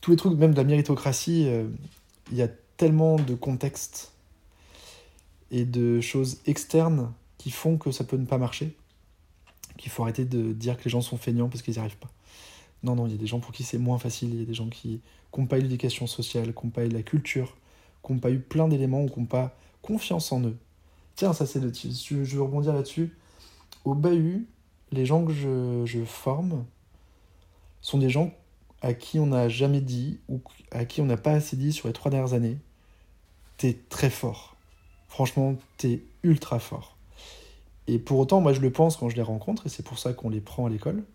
tous 0.01 0.11
les 0.11 0.17
trucs, 0.17 0.37
même 0.37 0.51
de 0.51 0.57
la 0.57 0.63
méritocratie, 0.63 1.45
euh, 1.47 1.67
il 2.31 2.37
y 2.37 2.41
a 2.41 2.49
tellement 2.77 3.15
de 3.17 3.35
contextes 3.35 4.11
et 5.51 5.65
de 5.65 6.01
choses 6.01 6.39
externes 6.45 7.13
qui 7.37 7.51
font 7.51 7.77
que 7.77 7.91
ça 7.91 8.03
peut 8.03 8.17
ne 8.17 8.25
pas 8.25 8.37
marcher, 8.37 8.75
qu'il 9.77 9.91
faut 9.91 10.03
arrêter 10.03 10.25
de 10.25 10.51
dire 10.53 10.77
que 10.77 10.83
les 10.83 10.89
gens 10.89 11.01
sont 11.01 11.17
feignants 11.17 11.47
parce 11.47 11.61
qu'ils 11.61 11.75
n'y 11.75 11.79
arrivent 11.79 11.97
pas. 11.97 12.11
Non, 12.83 12.95
non, 12.95 13.07
il 13.07 13.13
y 13.13 13.15
a 13.15 13.17
des 13.17 13.27
gens 13.27 13.39
pour 13.39 13.53
qui 13.53 13.63
c'est 13.63 13.77
moins 13.77 13.97
facile, 13.97 14.29
il 14.33 14.39
y 14.39 14.43
a 14.43 14.45
des 14.45 14.53
gens 14.53 14.67
qui 14.67 15.01
eu 15.37 15.61
l'éducation 15.61 16.07
sociale, 16.07 16.49
eu 16.49 16.89
la 16.89 17.03
culture, 17.03 17.55
eu 18.09 18.39
plein 18.39 18.67
d'éléments 18.67 19.03
ou 19.03 19.19
n'ont 19.19 19.25
pas 19.25 19.55
confiance 19.81 20.31
en 20.31 20.41
eux. 20.41 20.57
Tiens, 21.15 21.33
ça 21.33 21.45
c'est 21.45 21.59
le. 21.59 21.71
Je 21.73 22.15
veux 22.15 22.41
rebondir 22.41 22.73
là-dessus. 22.73 23.15
Au 23.87 23.93
bahut, 23.93 24.49
les 24.91 25.05
gens 25.05 25.23
que 25.23 25.31
je, 25.31 26.03
forme 26.03 26.65
sont 27.79 27.97
des 27.97 28.09
gens 28.09 28.33
à 28.81 28.93
qui 28.93 29.17
on 29.17 29.27
n'a 29.27 29.47
jamais 29.47 29.79
dit 29.79 30.19
ou 30.27 30.41
à 30.71 30.83
qui 30.83 30.99
on 30.99 31.05
n'a 31.05 31.15
pas 31.15 31.31
assez 31.31 31.55
dit 31.55 31.71
sur 31.71 31.87
les 31.87 31.93
trois 31.93 32.11
dernières 32.11 32.33
années. 32.33 32.57
T'es 33.55 33.79
très 33.87 34.09
fort. 34.09 34.57
Franchement, 35.07 35.55
t'es 35.77 36.03
ultra 36.21 36.59
fort. 36.59 36.97
Et 37.87 37.97
pour 37.97 38.19
autant, 38.19 38.41
moi 38.41 38.51
je 38.51 38.59
le 38.59 38.73
pense 38.73 38.97
quand 38.97 39.07
je 39.07 39.15
les 39.15 39.21
rencontre, 39.21 39.67
et 39.67 39.69
c'est 39.69 39.83
pour 39.83 39.99
ça 39.99 40.11
qu'on 40.11 40.29
les 40.29 40.41
prend 40.41 40.65
à 40.65 40.69
l'école. 40.69 41.05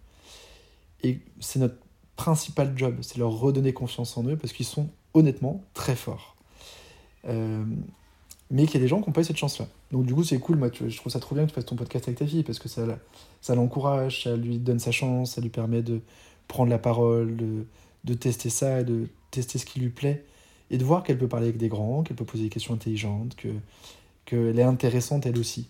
Et 1.03 1.20
c'est 1.41 1.59
notre 1.59 1.77
principal 2.16 2.73
job, 2.75 3.01
c'est 3.03 3.18
leur 3.18 3.33
redonner 3.33 3.75
confiance 3.75 4.16
en 4.16 4.25
eux, 4.25 4.39
parce 4.39 4.55
qu'ils 4.55 4.64
sont 4.64 4.89
honnêtement 5.12 5.62
très 5.75 5.95
forts. 5.95 6.37
Euh, 7.27 7.66
mais 8.53 8.67
qu'il 8.67 8.75
y 8.75 8.77
a 8.77 8.81
des 8.81 8.89
gens 8.89 9.01
qui 9.01 9.09
n'ont 9.09 9.15
pas 9.15 9.23
eu 9.23 9.25
cette 9.25 9.39
chance-là. 9.39 9.67
Donc 9.91 10.05
du 10.05 10.15
coup, 10.15 10.23
c'est 10.23 10.39
cool, 10.39 10.57
moi, 10.57 10.69
je 10.73 10.97
trouve 10.99 11.11
ça 11.11 11.21
trop 11.21 11.35
bien 11.35 11.45
que 11.45 11.49
tu 11.49 11.55
fasses 11.55 11.65
ton 11.65 11.75
podcast 11.75 12.07
avec 12.07 12.19
ta 12.19 12.27
fille, 12.27 12.43
parce 12.43 12.59
que 12.59 12.69
ça, 12.69 12.83
ça 13.41 13.55
l'encourage, 13.55 14.25
ça 14.25 14.37
lui 14.37 14.59
donne 14.59 14.79
sa 14.79 14.93
chance, 14.93 15.33
ça 15.33 15.41
lui 15.41 15.49
permet 15.49 15.83
de 15.83 16.03
prendre 16.49 16.69
la 16.69 16.79
parole, 16.79 17.35
de, 18.05 18.15
tester 18.15 18.51
ça, 18.51 18.83
de 18.83 19.09
tester 19.31 19.59
ce 19.59 19.65
qui 19.65 19.81
lui 19.81 19.89
plaît, 19.89 20.27
et 20.71 20.77
de 20.77 20.85
voir 20.85 21.03
qu'elle 21.03 21.17
peut 21.17 21.29
parler 21.29 21.47
avec 21.47 21.57
des 21.57 21.69
grands, 21.69 22.03
qu'elle 22.03 22.17
peut 22.17 22.27
poser 22.27 22.45
des 22.45 22.51
questions 22.51 22.75
intelligentes, 22.75 23.35
que 23.37 23.49
qu'elle 24.27 24.59
est 24.59 24.63
intéressante 24.63 25.27
elle 25.27 25.39
aussi. 25.39 25.69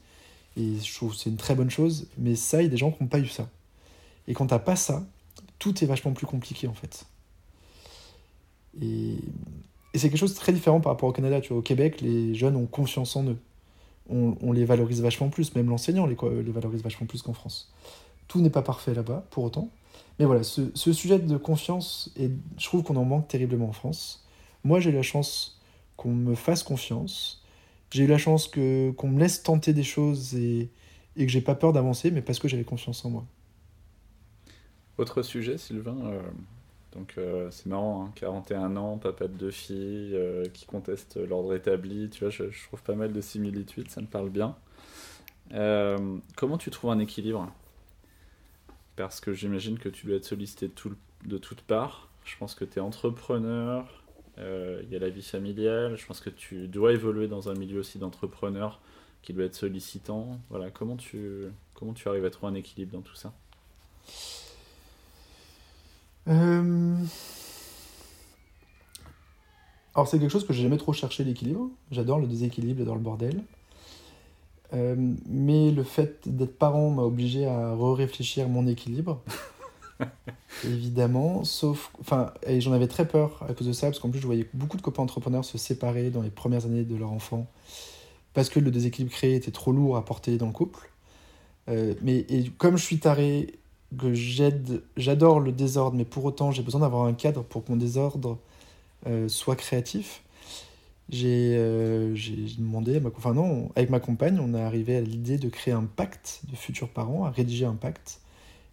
Et 0.57 0.79
je 0.79 0.95
trouve 0.95 1.15
c'est 1.15 1.31
une 1.31 1.37
très 1.37 1.55
bonne 1.55 1.71
chose, 1.71 2.09
mais 2.19 2.35
ça, 2.35 2.61
il 2.61 2.65
y 2.65 2.67
a 2.67 2.71
des 2.71 2.77
gens 2.77 2.91
qui 2.91 3.03
n'ont 3.03 3.09
pas 3.09 3.21
eu 3.21 3.29
ça. 3.29 3.49
Et 4.27 4.35
quand 4.35 4.49
t'as 4.49 4.59
pas 4.59 4.77
ça, 4.77 5.07
tout 5.61 5.83
est 5.83 5.87
vachement 5.87 6.13
plus 6.13 6.27
compliqué 6.27 6.67
en 6.67 6.75
fait. 6.75 7.07
Et, 8.83 9.19
et 9.95 9.99
c'est 9.99 10.09
quelque 10.09 10.19
chose 10.19 10.33
de 10.35 10.39
très 10.39 10.53
différent 10.53 10.81
par 10.81 10.93
rapport 10.93 11.09
au 11.09 11.13
Canada. 11.13 11.41
Tu 11.41 11.51
vois, 11.51 11.59
au 11.59 11.63
Québec, 11.63 12.01
les 12.01 12.35
jeunes 12.35 12.57
ont 12.57 12.67
confiance 12.67 13.17
en 13.17 13.25
eux. 13.25 13.39
On, 14.09 14.53
les 14.53 14.65
valorise 14.65 15.01
vachement 15.01 15.29
plus, 15.29 15.55
même 15.55 15.69
l'enseignant 15.69 16.07
les, 16.07 16.17
les 16.43 16.53
valorise 16.53 16.83
vachement 16.83 17.07
plus 17.07 17.23
qu'en 17.23 17.33
France. 17.33 17.73
Tout 18.29 18.41
n'est 18.41 18.51
pas 18.51 18.63
parfait 18.63 18.95
là-bas, 18.95 19.27
pour 19.31 19.45
autant. 19.45 19.71
Mais 20.19 20.25
voilà, 20.25 20.43
ce, 20.43 20.71
ce 20.75 20.93
sujet 20.93 21.19
de 21.19 21.37
confiance, 21.37 22.13
et 22.17 22.31
je 22.59 22.65
trouve 22.65 22.83
qu'on 22.83 22.97
en 22.97 23.05
manque 23.05 23.29
terriblement 23.29 23.69
en 23.69 23.73
France. 23.73 24.27
Moi, 24.65 24.81
j'ai 24.81 24.91
eu 24.91 24.95
la 24.95 25.03
chance 25.03 25.61
qu'on 25.97 26.13
me 26.13 26.35
fasse 26.35 26.63
confiance. 26.63 27.43
J'ai 27.91 28.05
eu 28.05 28.07
la 28.07 28.19
chance 28.19 28.49
que, 28.49 28.91
qu'on 28.93 29.09
me 29.09 29.21
laisse 29.21 29.43
tenter 29.43 29.73
des 29.73 29.85
choses 29.85 30.35
et, 30.35 30.71
et 31.17 31.27
que 31.27 31.33
j'ai 31.33 31.41
pas 31.41 31.55
peur 31.55 31.73
d'avancer, 31.73 32.11
mais 32.11 32.23
parce 32.23 32.39
que 32.39 32.49
j'avais 32.49 32.65
confiance 32.65 33.05
en 33.05 33.11
moi. 33.11 33.25
Autre 34.99 35.23
sujet, 35.23 35.59
Sylvain. 35.59 35.97
euh, 36.05 36.21
donc 36.95 37.15
euh, 37.17 37.51
c'est 37.51 37.67
marrant, 37.67 38.07
hein, 38.07 38.13
41 38.17 38.77
ans, 38.77 38.99
papa 38.99 39.27
de 39.27 39.33
deux 39.33 39.51
filles, 39.51 40.15
euh, 40.15 40.45
qui 40.53 40.67
conteste 40.67 41.17
l'ordre 41.17 41.55
établi. 41.55 42.11
Tu 42.11 42.21
vois, 42.25 42.31
je, 42.31 42.45
trouve 42.67 42.83
pas 42.83 42.95
mal 42.95 43.13
de 43.13 43.21
similitudes, 43.21 43.91
ça 43.91 44.01
me 44.01 44.07
parle 44.07 44.29
bien. 44.29 44.57
Euh, 45.55 46.19
comment 46.37 46.59
tu 46.59 46.71
trouves 46.71 46.91
un 46.91 46.99
équilibre? 46.99 47.51
Parce 48.97 49.21
que 49.21 49.33
j'imagine 49.33 49.79
que 49.79 49.89
tu 49.89 50.07
dois 50.07 50.17
être 50.17 50.25
sollicité 50.25 50.69
de, 50.69 50.75
de 51.27 51.39
toutes 51.39 51.63
parts. 51.63 52.09
Je 52.25 52.37
pense 52.37 52.55
que 52.55 52.65
tu 52.65 52.79
es 52.79 52.81
entrepreneur, 52.81 54.03
il 54.39 54.89
y 54.91 54.97
a 54.97 54.99
la 54.99 55.09
vie 55.09 55.23
familiale. 55.23 55.97
Je 55.97 56.07
pense 56.07 56.21
que 56.21 56.31
tu 56.31 56.69
dois 56.69 56.93
évoluer 56.93 57.27
dans 57.27 57.49
un 57.49 57.55
milieu 57.55 57.81
aussi 57.81 57.99
d'entrepreneur 57.99 58.81
qui 59.23 59.33
doit 59.33 59.45
être 59.45 59.55
sollicitant. 59.55 60.39
Voilà, 60.51 60.71
comment 60.71 60.97
tu, 60.97 61.47
comment 61.75 61.95
tu 61.95 62.07
arrives 62.09 62.25
à 62.25 62.31
trouver 62.31 62.53
un 62.53 62.55
équilibre 62.55 62.93
dans 62.93 63.03
tout 63.03 63.15
ça? 63.15 63.33
Euh, 66.29 66.97
Alors 69.95 70.09
c'est 70.09 70.19
quelque 70.19 70.31
chose 70.31 70.47
que 70.47 70.53
j'ai 70.53 70.63
jamais 70.63 70.79
trop 70.79 70.93
cherché 70.93 71.25
l'équilibre. 71.25 71.69
J'adore 71.91 72.19
le 72.19 72.27
déséquilibre, 72.27 72.79
j'adore 72.79 72.97
le 72.97 73.03
bordel. 73.03 73.43
Euh, 74.73 74.97
mais 75.27 75.71
le 75.71 75.83
fait 75.83 76.27
d'être 76.27 76.57
parent 76.57 76.91
m'a 76.91 77.03
obligé 77.03 77.47
à 77.47 77.75
re-réfléchir 77.75 78.49
mon 78.49 78.67
équilibre. 78.67 79.21
Évidemment, 80.65 81.45
sauf... 81.45 81.91
Enfin, 82.01 82.33
et 82.47 82.61
j'en 82.63 82.73
avais 82.73 82.89
très 82.89 83.07
peur 83.07 83.45
à 83.47 83.53
cause 83.53 83.67
de 83.67 83.73
ça, 83.73 83.89
parce 83.89 83.99
qu'en 83.99 84.09
plus 84.09 84.21
je 84.21 84.27
voyais 84.27 84.49
beaucoup 84.55 84.79
de 84.79 84.83
copains 84.83 85.03
entrepreneurs 85.03 85.45
se 85.45 85.59
séparer 85.59 86.11
dans 86.11 86.23
les 86.23 86.31
premières 86.31 86.65
années 86.65 86.85
de 86.85 86.97
leur 86.97 87.13
enfant, 87.13 87.47
parce 88.33 88.49
que 88.49 88.61
le 88.61 88.71
déséquilibre 88.71 89.13
créé 89.13 89.35
était 89.35 89.51
trop 89.51 89.73
lourd 89.73 89.97
à 89.99 90.05
porter 90.05 90.39
dans 90.39 90.47
le 90.47 90.53
couple. 90.53 90.91
Euh, 91.69 91.95
mais 92.01 92.19
et 92.29 92.49
comme 92.57 92.79
je 92.79 92.85
suis 92.85 92.99
taré, 92.99 93.55
que 93.99 94.15
j'adore 94.15 95.41
le 95.41 95.53
désordre, 95.53 95.97
mais 95.97 96.05
pour 96.05 96.25
autant 96.25 96.51
j'ai 96.51 96.63
besoin 96.63 96.81
d'avoir 96.81 97.05
un 97.05 97.13
cadre 97.13 97.43
pour 97.43 97.65
que 97.65 97.71
mon 97.71 97.77
désordre 97.77 98.39
euh, 99.07 99.29
soit 99.29 99.57
créatif. 99.57 100.23
J'ai 101.09 101.57
euh, 101.57 102.15
j'ai 102.15 102.37
demandé, 102.59 102.97
à 102.97 103.01
ma, 103.01 103.11
enfin 103.11 103.35
non, 103.35 103.71
avec 103.77 103.91
ma 103.91 104.01
compagne, 104.01 104.39
on 104.41 104.55
est 104.55 104.61
arrivé 104.61 104.97
à 104.97 105.01
l'idée 105.01 105.37
de 105.37 105.49
créer 105.49 105.75
un 105.75 105.85
pacte 105.85 106.41
de 106.51 106.57
futurs 106.57 106.89
parents, 106.89 107.25
à 107.25 107.31
rédiger 107.31 107.67
un 107.67 107.75
pacte, 107.75 108.21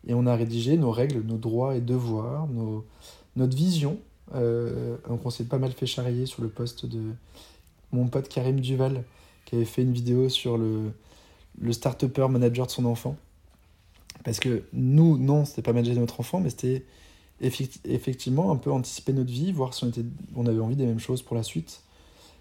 et 0.07 0.13
on 0.13 0.25
a 0.25 0.35
rédigé 0.35 0.77
nos 0.77 0.91
règles, 0.91 1.21
nos 1.21 1.37
droits 1.37 1.75
et 1.75 1.81
devoirs, 1.81 2.47
nos, 2.47 2.85
notre 3.35 3.57
vision. 3.57 3.97
Euh, 4.35 4.97
on 5.07 5.29
s'est 5.31 5.45
pas 5.45 5.57
mal 5.57 5.71
fait 5.71 5.87
charrier 5.87 6.27
sur 6.27 6.43
le 6.43 6.49
poste 6.49 6.85
de 6.85 7.01
mon 7.91 8.07
pote 8.07 8.29
Karim 8.29 8.59
Duval, 8.59 9.03
qui 9.45 9.55
avait 9.55 9.65
fait 9.65 9.81
une 9.81 9.91
vidéo 9.91 10.29
sur 10.29 10.57
le, 10.57 10.91
le 11.59 11.73
start-upper 11.73 12.27
manager 12.29 12.67
de 12.67 12.71
son 12.71 12.85
enfant. 12.85 13.17
Parce 14.23 14.39
que 14.39 14.63
nous, 14.73 15.17
non, 15.17 15.45
c'était 15.45 15.61
pas 15.61 15.73
manager 15.73 15.95
notre 15.95 16.19
enfant, 16.19 16.39
mais 16.39 16.49
c'était 16.49 16.85
effecti- 17.41 17.79
effectivement 17.85 18.51
un 18.51 18.55
peu 18.55 18.71
anticiper 18.71 19.13
notre 19.13 19.31
vie, 19.31 19.51
voir 19.51 19.73
si 19.73 19.83
on, 19.83 19.89
était, 19.89 20.03
on 20.35 20.45
avait 20.45 20.59
envie 20.59 20.75
des 20.75 20.85
mêmes 20.85 20.99
choses 20.99 21.21
pour 21.21 21.35
la 21.35 21.43
suite. 21.43 21.81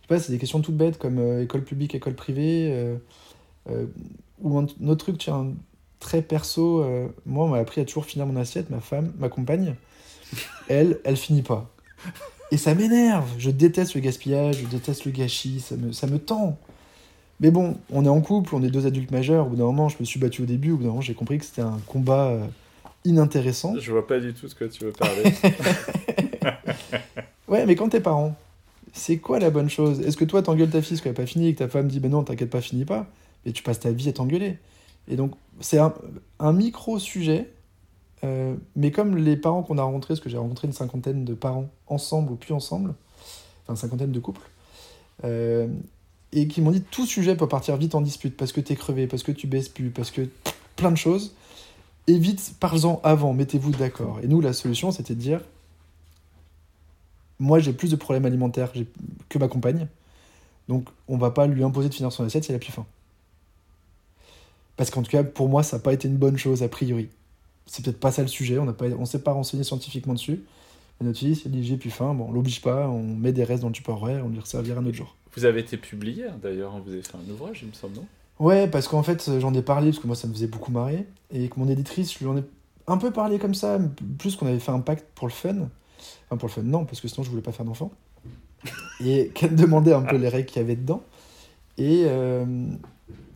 Je 0.01 0.07
sais 0.07 0.09
pas, 0.09 0.19
c'est 0.19 0.33
des 0.33 0.39
questions 0.39 0.61
toutes 0.61 0.77
bêtes 0.77 0.99
comme 0.99 1.19
euh, 1.19 1.43
école 1.43 1.65
publique, 1.65 1.95
école 1.95 2.15
privée, 2.15 2.71
euh, 2.73 2.97
euh, 3.71 3.87
ou 4.41 4.59
un, 4.59 4.67
autre 4.87 5.05
truc, 5.05 5.19
tiens, 5.19 5.53
très 6.01 6.23
perso, 6.23 6.85
moi, 7.27 7.47
on 7.47 7.49
m'a 7.49 7.59
appris 7.59 7.81
à 7.81 7.85
toujours 7.85 8.05
finir 8.05 8.25
mon 8.25 8.37
assiette, 8.37 8.71
ma 8.71 8.81
femme, 8.81 9.13
ma 9.19 9.29
compagne, 9.29 9.75
elle, 10.69 11.01
elle 11.05 11.17
finit 11.17 11.43
pas. 11.43 11.75
Et 12.51 12.57
ça 12.57 12.75
m'énerve, 12.75 13.29
je 13.37 13.51
déteste 13.51 13.95
le 13.95 14.01
gaspillage, 14.01 14.61
je 14.61 14.67
déteste 14.67 15.05
le 15.05 15.11
gâchis, 15.11 15.61
ça 15.61 15.77
me, 15.77 15.93
ça 15.93 16.07
me 16.07 16.19
tend. 16.19 16.59
Mais 17.41 17.51
bon, 17.51 17.77
on 17.91 18.05
est 18.05 18.09
en 18.09 18.21
couple, 18.21 18.55
on 18.55 18.63
est 18.63 18.71
deux 18.71 18.87
adultes 18.87 19.11
majeurs. 19.13 19.47
Au 19.47 19.51
bout 19.51 19.57
d'un 19.57 19.65
moment, 19.65 19.89
je 19.89 19.97
me 20.01 20.05
suis 20.05 20.19
battu 20.19 20.43
au 20.43 20.47
début. 20.47 20.73
Au 20.73 20.77
bout 20.77 20.83
d'un 20.83 20.89
moment, 20.91 21.01
j'ai 21.01 21.15
compris 21.15 21.39
que 21.39 21.45
c'était 21.45 21.63
un 21.63 21.79
combat 21.87 22.29
euh, 22.29 22.45
inintéressant. 23.05 23.75
Je 23.79 23.93
vois 23.93 24.07
pas 24.07 24.19
du 24.19 24.35
tout 24.35 24.49
ce 24.49 24.55
que 24.55 24.65
tu 24.65 24.85
veux 24.85 24.93
parler. 24.93 25.23
Ouais, 27.49 27.65
mais 27.65 27.77
quand 27.77 27.89
t'es 27.89 28.01
parent, 28.01 28.35
c'est 28.93 29.19
quoi 29.19 29.39
la 29.39 29.49
bonne 29.51 29.71
chose? 29.71 30.01
Est-ce 30.01 30.17
que 30.19 30.25
toi, 30.27 30.43
t'engueules 30.43 30.69
ta 30.69 30.83
fille 30.83 30.97
parce 30.97 31.01
qu'elle 31.03 31.13
n'a 31.13 31.17
pas 31.17 31.27
fini 31.27 31.49
et 31.49 31.55
que 31.55 31.59
ta 31.61 31.69
femme 31.69 31.89
dit, 31.89 31.99
ben 31.99 32.11
non, 32.11 32.23
t'inquiète 32.23 32.51
pas, 32.51 32.61
finis 32.61 32.85
pas? 32.85 33.07
Mais 33.47 33.53
tu 33.53 33.63
passes 33.63 33.81
ta 33.81 33.91
vie 33.91 34.09
à 34.11 34.13
t'engueuler. 34.13 34.59
Et 35.09 35.17
donc, 35.17 35.33
c'est 35.61 35.79
un, 35.79 35.95
un 36.39 36.53
micro-sujet 36.53 37.51
Euh, 38.25 38.57
mais 38.75 38.91
comme 38.91 39.17
les 39.17 39.37
parents 39.37 39.63
qu'on 39.63 39.79
a 39.79 39.83
rencontrés, 39.83 40.09
parce 40.15 40.21
que 40.21 40.29
j'ai 40.29 40.39
rencontré 40.39 40.67
une 40.67 40.73
cinquantaine 40.73 41.25
de 41.25 41.35
parents 41.35 41.69
ensemble 41.87 42.33
ou 42.33 42.37
plus 42.37 42.53
ensemble, 42.53 42.95
enfin 43.63 43.75
une 43.75 43.77
cinquantaine 43.77 44.11
de 44.11 44.19
couples, 44.21 44.43
euh, 45.25 45.69
et 46.33 46.47
qui 46.49 46.61
m'ont 46.61 46.71
dit 46.71 46.83
tout 46.83 47.07
sujet 47.07 47.37
peut 47.37 47.49
partir 47.49 47.77
vite 47.77 47.95
en 47.95 48.01
dispute 48.01 48.37
parce 48.37 48.53
que 48.53 48.61
t'es 48.61 48.77
crevé, 48.77 49.07
parce 49.07 49.23
que 49.23 49.33
tu 49.33 49.47
baisses 49.47 49.69
plus, 49.69 49.91
parce 49.91 50.11
que 50.11 50.29
plein 50.77 50.91
de 50.91 50.97
choses. 50.97 51.35
Évite, 52.07 52.55
parle-en 52.59 53.01
avant, 53.05 53.35
mettez-vous 53.35 53.71
d'accord. 53.73 54.19
Et 54.23 54.29
nous, 54.29 54.41
la 54.41 54.55
solution, 54.55 54.91
c'était 54.91 55.15
de 55.15 55.21
dire 55.21 55.41
moi, 57.39 57.61
j'ai 57.61 57.73
plus 57.73 57.91
de 57.91 57.97
problèmes 57.97 58.27
alimentaires 58.27 58.73
que 59.29 59.39
ma 59.39 59.49
compagne, 59.49 59.87
donc 60.69 60.89
on 61.07 61.17
va 61.17 61.31
pas 61.31 61.47
lui 61.47 61.63
imposer 61.63 61.89
de 61.89 61.95
finir 61.95 62.13
son 62.13 62.25
assiette 62.25 62.45
si 62.45 62.51
elle 62.51 62.57
a 62.57 62.59
plus 62.59 62.73
faim. 62.73 62.87
Parce 64.77 64.91
qu'en 64.91 65.03
tout 65.03 65.11
cas, 65.11 65.23
pour 65.23 65.49
moi, 65.49 65.63
ça 65.63 65.77
n'a 65.77 65.83
pas 65.83 65.93
été 65.93 66.09
une 66.09 66.17
bonne 66.17 66.37
chose 66.37 66.63
a 66.63 66.69
priori. 66.69 67.09
C'est 67.67 67.85
peut-être 67.85 68.01
pas 68.01 68.11
ça 68.11 68.23
le 68.23 68.29
sujet, 68.29 68.59
on 68.59 68.75
on 68.99 69.05
s'est 69.05 69.23
pas 69.23 69.33
renseigné 69.33 69.63
scientifiquement 69.63 70.15
dessus. 70.15 70.43
Fille, 71.15 71.37
si 71.37 71.43
elle 71.47 71.53
dit 71.53 71.65
j'ai 71.65 71.77
plus 71.77 71.91
faim, 71.91 72.15
bon, 72.15 72.27
on 72.29 72.33
l'oblige 72.33 72.61
pas, 72.61 72.89
on 72.89 73.03
met 73.03 73.33
des 73.33 73.45
restes 73.45 73.63
dans 73.63 73.69
le 73.69 73.75
tupperware, 73.75 74.25
on 74.25 74.29
lui 74.29 74.41
resservira 74.41 74.81
un 74.81 74.87
autre 74.87 74.97
jour. 74.97 75.17
Vous 75.37 75.45
avez 75.45 75.61
été 75.61 75.77
publié 75.77 76.27
d'ailleurs, 76.43 76.75
hein, 76.75 76.83
vous 76.85 76.93
avez 76.93 77.03
fait 77.03 77.17
un 77.17 77.31
ouvrage, 77.33 77.61
il 77.63 77.69
me 77.69 77.73
semble, 77.73 77.97
non? 77.97 78.07
Ouais, 78.41 78.69
parce 78.69 78.89
qu'en 78.89 79.03
fait, 79.03 79.31
j'en 79.41 79.53
ai 79.55 79.63
parlé, 79.63 79.91
parce 79.91 80.01
que 80.01 80.07
moi, 80.07 80.17
ça 80.17 80.29
me 80.29 80.33
faisait 80.33 80.47
beaucoup 80.47 80.71
marrer, 80.73 81.07
et 81.33 81.49
que 81.49 81.59
mon 81.59 81.69
éditrice, 81.69 82.13
je 82.15 82.19
lui 82.21 82.27
en 82.27 82.37
ai 82.39 82.43
un 82.87 82.97
peu 82.97 83.11
parlé 83.11 83.39
comme 83.39 83.55
ça, 83.55 83.79
plus 84.19 84.37
qu'on 84.37 84.47
avait 84.47 84.59
fait 84.61 84.71
un 84.73 84.81
pacte 84.81 85.07
pour 85.15 85.27
le 85.29 85.33
fun. 85.33 85.69
Enfin, 86.27 86.37
pour 86.37 86.49
le 86.49 86.53
fun, 86.53 86.63
non, 86.63 86.85
parce 86.85 87.01
que 87.01 87.09
sinon, 87.09 87.25
je 87.25 87.31
voulais 87.31 87.43
pas 87.43 87.53
faire 87.53 87.67
d'enfant. 87.67 87.91
Et 89.05 89.29
qu'elle 89.35 89.55
demandait 89.55 89.93
un 89.93 90.03
peu 90.03 90.17
les 90.17 90.29
règles 90.29 90.47
qu'il 90.47 90.61
y 90.63 90.65
avait 90.65 90.77
dedans. 90.77 91.03
Et, 91.77 92.05
euh, 92.07 92.45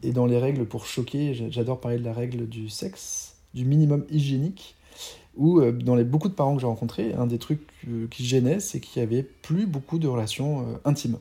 et 0.02 0.12
dans 0.12 0.26
les 0.26 0.38
règles 0.38 0.64
pour 0.66 0.86
choquer, 0.86 1.34
j'a- 1.34 1.50
j'adore 1.50 1.80
parler 1.80 1.98
de 1.98 2.04
la 2.04 2.12
règle 2.12 2.48
du 2.48 2.68
sexe, 2.68 3.34
du 3.54 3.64
minimum 3.64 4.04
hygiénique, 4.10 4.74
où 5.36 5.60
euh, 5.60 5.72
dans 5.72 5.94
les 5.94 6.04
beaucoup 6.04 6.28
de 6.28 6.34
parents 6.34 6.54
que 6.54 6.60
j'ai 6.60 6.66
rencontrés, 6.66 7.14
un 7.14 7.26
des 7.26 7.38
trucs 7.38 7.62
euh, 7.88 8.06
qui 8.08 8.24
gênait, 8.24 8.60
c'est 8.60 8.80
qu'il 8.80 9.00
y 9.00 9.02
avait 9.02 9.22
plus 9.22 9.66
beaucoup 9.66 9.98
de 9.98 10.08
relations 10.08 10.60
euh, 10.60 10.74
intimes. 10.84 11.18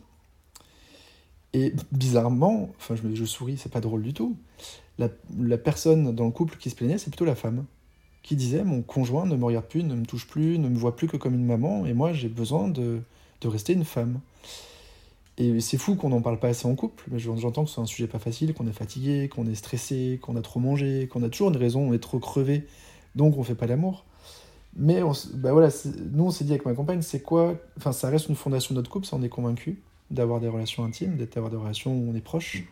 Et 1.54 1.74
bizarrement, 1.92 2.70
enfin 2.78 2.96
je, 2.96 3.26
souris, 3.26 3.58
c'est 3.58 3.72
pas 3.72 3.82
drôle 3.82 4.04
du 4.04 4.14
tout, 4.14 4.38
la, 4.98 5.58
personne 5.58 6.16
dans 6.16 6.26
le 6.26 6.32
couple 6.32 6.58
qui 6.58 6.70
se 6.70 6.76
plaignait, 6.76 6.98
c'est 6.98 7.10
plutôt 7.10 7.26
la 7.26 7.36
femme, 7.36 7.66
qui 8.24 8.36
disait 8.36 8.64
mon 8.64 8.82
conjoint 8.82 9.26
ne 9.26 9.36
me 9.36 9.44
regarde 9.44 9.66
plus, 9.66 9.84
ne 9.84 9.96
me 9.96 10.06
touche 10.06 10.28
plus, 10.28 10.60
ne 10.60 10.70
me 10.70 10.78
voit 10.78 10.96
plus 10.96 11.08
que 11.08 11.18
comme 11.18 11.34
une 11.34 11.46
maman, 11.46 11.86
et 11.86 11.94
moi 11.94 12.14
j'ai 12.14 12.30
besoin 12.30 12.70
de, 12.70 13.02
de 13.42 13.48
rester 13.48 13.74
une 13.74 13.84
femme. 13.84 14.20
Et 15.38 15.60
c'est 15.60 15.78
fou 15.78 15.96
qu'on 15.96 16.10
n'en 16.10 16.22
parle 16.22 16.40
pas 16.40 16.50
assez 16.50 16.68
en 16.68 16.76
couple, 16.76 17.06
mais 17.10 17.18
j'en- 17.18 17.36
j'entends 17.36 17.66
que 17.66 17.72
c'est 17.72 17.82
un 17.82 17.86
sujet 17.86 18.08
pas 18.08 18.20
facile, 18.20 18.54
qu'on 18.54 18.68
est 18.68 18.74
fatigué, 18.74 19.28
qu'on 19.28 19.48
est 19.48 19.56
stressé, 19.56 20.20
qu'on 20.22 20.36
a 20.36 20.42
trop 20.42 20.60
mangé, 20.60 21.08
qu'on 21.08 21.24
a 21.24 21.30
toujours 21.30 21.50
une 21.50 21.58
raison, 21.58 21.82
on 21.90 21.94
est 21.94 22.00
trop 22.00 22.20
crevé, 22.20 22.68
donc 23.16 23.38
on 23.38 23.44
fait 23.44 23.56
pas 23.56 23.68
l'amour. 23.68 24.06
Mais 24.76 25.04
on, 25.04 25.12
bah 25.34 25.52
voilà, 25.52 25.70
nous 26.12 26.26
on 26.26 26.32
s'est 26.32 26.46
dit 26.46 26.52
avec 26.52 26.66
ma 26.66 26.74
compagne, 26.74 27.02
c'est 27.02 27.22
quoi 27.22 27.56
Enfin, 27.78 27.92
ça 27.92 28.10
reste 28.10 28.30
une 28.30 28.36
fondation 28.36 28.74
de 28.74 28.80
notre 28.80 28.90
couple, 28.90 29.06
ça 29.06 29.18
on 29.18 29.24
est 29.24 29.30
convaincu 29.30 29.82
d'avoir 30.10 30.40
des 30.40 30.48
relations 30.48 30.84
intimes, 30.84 31.18
d'avoir 31.18 31.52
des 31.52 31.58
relations 31.58 31.94
où 31.94 32.12
on 32.12 32.16
est 32.16 32.22
proche. 32.22 32.64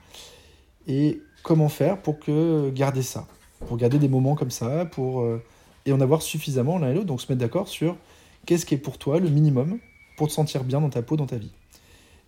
Et 0.88 1.22
comment 1.44 1.70
faire 1.70 2.02
pour 2.02 2.20
que 2.20 2.70
garder 2.70 3.02
ça, 3.02 3.28
pour 3.68 3.78
garder 3.78 4.00
des 4.00 4.08
moments 4.08 4.36
comme 4.36 4.52
ça, 4.52 4.86
pour 4.86 5.22
euh, 5.22 5.44
et 5.86 5.94
en 5.94 6.02
avoir 6.02 6.22
suffisamment 6.22 6.78
l'un 6.78 6.92
et 6.92 6.94
l'autre, 6.94 7.08
donc 7.08 7.22
se 7.22 7.32
mettre 7.32 7.40
d'accord 7.40 7.68
sur 7.68 7.98
qu'est-ce 8.46 8.66
qui 8.66 8.76
est 8.76 8.80
pour 8.80 8.98
toi 8.98 9.20
le 9.20 9.30
minimum 9.30 9.80
pour 10.18 10.28
te 10.28 10.34
sentir 10.34 10.64
bien 10.64 10.82
dans 10.82 10.90
ta 10.90 11.02
peau, 11.02 11.16
dans 11.16 11.26
ta 11.26 11.38
vie. 11.38 11.52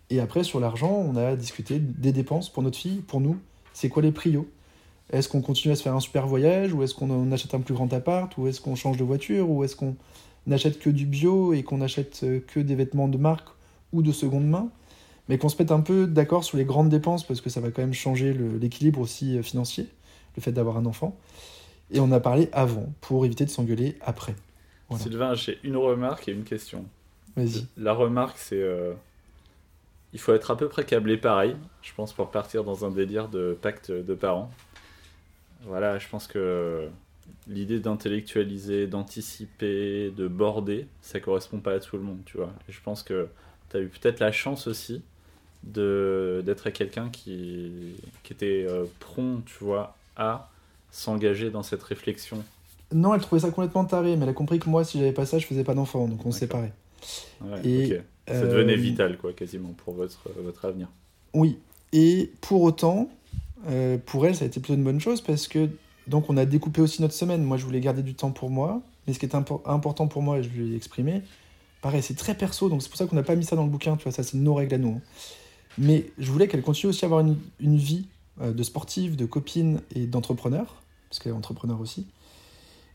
Et 0.09 0.19
après 0.19 0.43
sur 0.43 0.59
l'argent, 0.59 0.91
on 0.91 1.15
a 1.15 1.35
discuté 1.35 1.79
des 1.79 2.11
dépenses 2.11 2.49
pour 2.49 2.63
notre 2.63 2.77
fille, 2.77 3.01
pour 3.01 3.21
nous. 3.21 3.37
C'est 3.73 3.89
quoi 3.89 4.01
les 4.01 4.11
prios 4.11 4.47
Est-ce 5.11 5.29
qu'on 5.29 5.41
continue 5.41 5.73
à 5.73 5.75
se 5.75 5.83
faire 5.83 5.95
un 5.95 5.99
super 5.99 6.27
voyage, 6.27 6.73
ou 6.73 6.83
est-ce 6.83 6.93
qu'on 6.93 7.31
achète 7.31 7.53
un 7.53 7.59
plus 7.59 7.73
grand 7.73 7.91
appart, 7.93 8.35
ou 8.37 8.47
est-ce 8.47 8.61
qu'on 8.61 8.75
change 8.75 8.97
de 8.97 9.03
voiture, 9.03 9.49
ou 9.49 9.63
est-ce 9.63 9.75
qu'on 9.75 9.95
n'achète 10.47 10.79
que 10.79 10.89
du 10.89 11.05
bio 11.05 11.53
et 11.53 11.63
qu'on 11.63 11.81
achète 11.81 12.21
euh, 12.23 12.39
que 12.45 12.59
des 12.59 12.75
vêtements 12.75 13.07
de 13.07 13.17
marque 13.17 13.49
ou 13.93 14.01
de 14.01 14.11
seconde 14.11 14.47
main 14.47 14.69
mais 15.31 15.37
qu'on 15.37 15.47
se 15.47 15.55
mette 15.57 15.71
un 15.71 15.79
peu 15.79 16.07
d'accord 16.07 16.43
sur 16.43 16.57
les 16.57 16.65
grandes 16.65 16.89
dépenses 16.89 17.25
parce 17.25 17.39
que 17.39 17.49
ça 17.49 17.61
va 17.61 17.71
quand 17.71 17.81
même 17.81 17.93
changer 17.93 18.33
l'équilibre 18.33 18.99
aussi 18.99 19.37
euh, 19.37 19.41
financier, 19.43 19.87
le 20.35 20.41
fait 20.41 20.51
d'avoir 20.51 20.75
un 20.75 20.85
enfant. 20.85 21.17
Et 21.91 22.01
on 22.01 22.11
a 22.11 22.19
parlé 22.19 22.49
avant 22.51 22.91
pour 22.99 23.25
éviter 23.25 23.45
de 23.45 23.49
s'engueuler 23.49 23.97
après. 24.01 24.35
Voilà. 24.89 25.03
Sylvain, 25.03 25.33
j'ai 25.33 25.57
une 25.63 25.77
remarque 25.77 26.27
et 26.27 26.33
une 26.33 26.43
question. 26.43 26.85
Vas-y. 27.37 27.65
La 27.77 27.93
remarque, 27.93 28.37
c'est. 28.37 28.61
euh, 28.61 28.93
il 30.11 30.19
faut 30.19 30.33
être 30.33 30.51
à 30.51 30.57
peu 30.57 30.67
près 30.67 30.83
câblé 30.83 31.15
pareil, 31.15 31.55
je 31.81 31.91
pense, 31.95 32.11
pour 32.11 32.29
partir 32.29 32.65
dans 32.65 32.83
un 32.83 32.91
délire 32.91 33.29
de 33.29 33.57
pacte 33.61 33.89
de 33.89 34.13
parents. 34.13 34.51
Voilà, 35.65 35.99
je 35.99 36.07
pense 36.07 36.27
que 36.27 36.87
l'idée 37.47 37.79
d'intellectualiser, 37.79 38.87
d'anticiper, 38.87 40.11
de 40.11 40.27
border, 40.27 40.87
ça 41.01 41.19
correspond 41.19 41.59
pas 41.59 41.73
à 41.73 41.79
tout 41.79 41.97
le 41.97 42.03
monde, 42.03 42.19
tu 42.25 42.37
vois. 42.37 42.51
Et 42.67 42.71
je 42.71 42.81
pense 42.81 43.03
que 43.03 43.27
tu 43.69 43.77
as 43.77 43.79
eu 43.81 43.87
peut-être 43.87 44.19
la 44.19 44.31
chance 44.31 44.67
aussi 44.67 45.01
de 45.63 46.41
d'être 46.45 46.69
quelqu'un 46.71 47.09
qui, 47.09 47.93
qui 48.23 48.33
était 48.33 48.65
euh, 48.67 48.85
prompt, 48.99 49.43
tu 49.45 49.63
vois, 49.63 49.95
à 50.15 50.49
s'engager 50.91 51.51
dans 51.51 51.63
cette 51.63 51.83
réflexion. 51.83 52.43
Non, 52.91 53.13
elle 53.13 53.21
trouvait 53.21 53.41
ça 53.41 53.51
complètement 53.51 53.85
taré, 53.85 54.15
mais 54.17 54.23
elle 54.23 54.29
a 54.29 54.33
compris 54.33 54.59
que 54.59 54.69
moi, 54.69 54.83
si 54.83 54.97
j'avais 54.99 55.13
pas 55.13 55.25
ça, 55.25 55.37
je 55.39 55.45
faisais 55.45 55.63
pas 55.63 55.75
d'enfant, 55.75 56.07
donc 56.07 56.25
on 56.25 56.31
se 56.31 56.39
séparait. 56.39 56.73
Ouais, 57.41 57.65
Et, 57.65 57.85
ok. 57.95 58.01
Ça 58.27 58.33
Euh, 58.33 58.51
devenait 58.51 58.75
vital, 58.75 59.17
quoi, 59.17 59.33
quasiment, 59.33 59.73
pour 59.73 59.93
votre, 59.93 60.29
votre 60.41 60.65
avenir. 60.65 60.87
Oui. 61.33 61.57
Et 61.93 62.31
pour 62.41 62.61
autant, 62.63 63.09
euh, 63.69 63.97
pour 64.05 64.25
elle, 64.25 64.35
ça 64.35 64.43
a 64.45 64.47
été 64.47 64.59
plutôt 64.59 64.75
une 64.75 64.83
bonne 64.83 64.99
chose 64.99 65.21
parce 65.21 65.47
que 65.47 65.69
donc 66.07 66.29
on 66.29 66.37
a 66.37 66.45
découpé 66.45 66.81
aussi 66.81 67.01
notre 67.01 67.13
semaine. 67.13 67.43
Moi, 67.43 67.57
je 67.57 67.65
voulais 67.65 67.79
garder 67.81 68.03
du 68.03 68.15
temps 68.15 68.31
pour 68.31 68.49
moi, 68.49 68.81
mais 69.05 69.13
ce 69.13 69.19
qui 69.19 69.25
est 69.25 69.35
impo- 69.35 69.61
important 69.65 70.07
pour 70.07 70.21
moi, 70.21 70.41
je 70.41 70.49
lui 70.49 70.73
ai 70.73 70.75
exprimé, 70.75 71.21
pareil, 71.81 72.01
c'est 72.01 72.15
très 72.15 72.35
perso, 72.35 72.69
donc 72.69 72.81
c'est 72.81 72.89
pour 72.89 72.97
ça 72.97 73.05
qu'on 73.05 73.15
n'a 73.15 73.23
pas 73.23 73.35
mis 73.35 73.45
ça 73.45 73.55
dans 73.55 73.63
le 73.63 73.69
bouquin, 73.69 73.97
tu 73.97 74.03
vois, 74.03 74.11
ça 74.11 74.23
c'est 74.23 74.37
nos 74.37 74.53
règles 74.53 74.75
à 74.75 74.77
nous. 74.77 74.93
hein. 74.93 75.01
Mais 75.77 76.11
je 76.17 76.31
voulais 76.31 76.47
qu'elle 76.47 76.61
continue 76.61 76.89
aussi 76.89 77.05
à 77.05 77.07
avoir 77.07 77.21
une, 77.21 77.77
vie 77.77 78.07
euh, 78.41 78.51
de 78.51 78.63
sportive, 78.63 79.15
de 79.15 79.25
copine 79.25 79.81
et 79.95 80.05
d'entrepreneur, 80.05 80.81
parce 81.09 81.19
qu'elle 81.19 81.31
est 81.31 81.35
entrepreneur 81.35 81.79
aussi. 81.79 82.07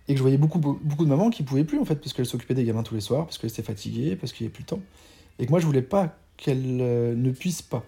Et 0.08 0.12
que 0.12 0.18
je 0.18 0.22
voyais 0.22 0.38
beaucoup, 0.38 0.58
beaucoup 0.58 1.04
de 1.04 1.08
mamans 1.08 1.30
qui 1.30 1.42
pouvaient 1.42 1.64
plus, 1.64 1.78
en 1.78 1.84
fait, 1.84 1.96
parce 1.96 2.12
qu'elles 2.12 2.26
s'occupaient 2.26 2.54
des 2.54 2.64
gamins 2.64 2.82
tous 2.82 2.94
les 2.94 3.00
soirs, 3.00 3.24
parce 3.24 3.38
qu'elles 3.38 3.50
étaient 3.50 3.62
fatiguées, 3.62 4.14
parce 4.14 4.32
qu'il 4.32 4.44
n'y 4.44 4.48
avait 4.48 4.52
plus 4.54 4.62
le 4.62 4.66
temps. 4.68 4.80
Et 5.38 5.46
que 5.46 5.50
moi, 5.50 5.58
je 5.58 5.66
voulais 5.66 5.82
pas 5.82 6.16
qu'elle 6.36 6.78
euh, 6.80 7.14
ne 7.16 7.30
puisse 7.30 7.62
pas. 7.62 7.84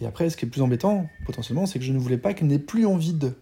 Et 0.00 0.06
après, 0.06 0.30
ce 0.30 0.36
qui 0.36 0.44
est 0.44 0.48
plus 0.48 0.62
embêtant, 0.62 1.08
potentiellement, 1.26 1.66
c'est 1.66 1.78
que 1.78 1.84
je 1.84 1.92
ne 1.92 1.98
voulais 1.98 2.18
pas 2.18 2.34
qu'elle 2.34 2.48
n'ait 2.48 2.58
plus 2.58 2.86
envie 2.86 3.14
de. 3.14 3.32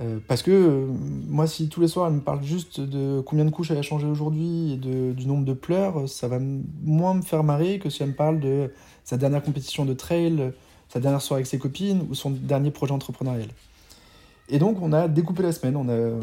Euh, 0.00 0.18
parce 0.26 0.42
que 0.42 0.50
euh, 0.50 0.86
moi, 1.28 1.46
si 1.46 1.68
tous 1.68 1.80
les 1.80 1.88
soirs 1.88 2.06
elle 2.08 2.14
me 2.14 2.20
parle 2.20 2.42
juste 2.42 2.80
de 2.80 3.20
combien 3.20 3.44
de 3.44 3.50
couches 3.50 3.70
elle 3.70 3.76
a 3.76 3.82
changé 3.82 4.06
aujourd'hui 4.06 4.72
et 4.72 4.76
du 4.76 5.26
nombre 5.26 5.44
de 5.44 5.52
pleurs, 5.52 6.08
ça 6.08 6.28
va 6.28 6.38
moins 6.40 7.14
me 7.14 7.22
faire 7.22 7.44
marrer 7.44 7.78
que 7.78 7.90
si 7.90 8.02
elle 8.02 8.10
me 8.10 8.14
parle 8.14 8.40
de 8.40 8.72
sa 9.04 9.18
dernière 9.18 9.42
compétition 9.42 9.84
de 9.84 9.92
trail, 9.92 10.52
sa 10.88 11.00
dernière 11.00 11.20
soirée 11.20 11.40
avec 11.40 11.46
ses 11.46 11.58
copines 11.58 12.06
ou 12.08 12.14
son 12.14 12.30
dernier 12.30 12.70
projet 12.70 12.92
entrepreneurial. 12.92 13.48
Et 14.48 14.58
donc, 14.58 14.82
on 14.82 14.92
a 14.92 15.06
découpé 15.06 15.42
la 15.42 15.52
semaine. 15.52 15.76
On, 15.76 15.88
a, 15.88 15.92
euh, 15.92 16.20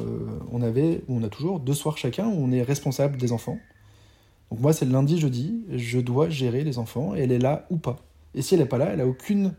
on 0.52 0.62
avait, 0.62 1.02
ou 1.08 1.18
on 1.18 1.24
a 1.24 1.30
toujours, 1.30 1.60
deux 1.60 1.74
soirs 1.74 1.98
chacun 1.98 2.28
où 2.28 2.36
on 2.36 2.52
est 2.52 2.62
responsable 2.62 3.18
des 3.18 3.32
enfants. 3.32 3.58
Donc, 4.52 4.60
moi, 4.60 4.74
c'est 4.74 4.86
le 4.86 4.92
lundi, 4.92 5.20
jeudi, 5.20 5.64
je 5.74 6.00
dois 6.00 6.30
gérer 6.30 6.64
les 6.64 6.78
enfants 6.78 7.14
elle 7.16 7.32
est 7.32 7.40
là 7.40 7.66
ou 7.70 7.78
pas. 7.78 7.98
Et 8.36 8.42
si 8.42 8.54
elle 8.54 8.62
n'est 8.62 8.68
pas 8.68 8.78
là, 8.78 8.90
elle 8.92 9.02
a 9.02 9.08
aucune. 9.08 9.54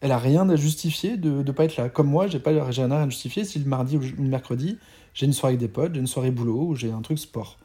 Elle 0.00 0.12
a 0.12 0.18
rien 0.18 0.48
à 0.50 0.56
justifier 0.56 1.16
de 1.16 1.42
ne 1.42 1.52
pas 1.52 1.64
être 1.64 1.76
là. 1.76 1.88
Comme 1.88 2.08
moi, 2.08 2.26
j'ai 2.26 2.38
pas 2.38 2.50
rien 2.50 2.90
à 2.90 3.08
justifier 3.08 3.44
si 3.44 3.58
le 3.58 3.64
mardi 3.64 3.96
ou 3.96 4.00
le 4.00 4.28
mercredi, 4.28 4.78
j'ai 5.14 5.24
une 5.26 5.32
soirée 5.32 5.52
avec 5.54 5.60
des 5.60 5.68
potes, 5.72 5.94
j'ai 5.94 6.00
une 6.00 6.06
soirée 6.06 6.30
boulot 6.30 6.66
ou 6.68 6.74
j'ai 6.74 6.90
un 6.92 7.00
truc 7.00 7.18
sport. 7.18 7.56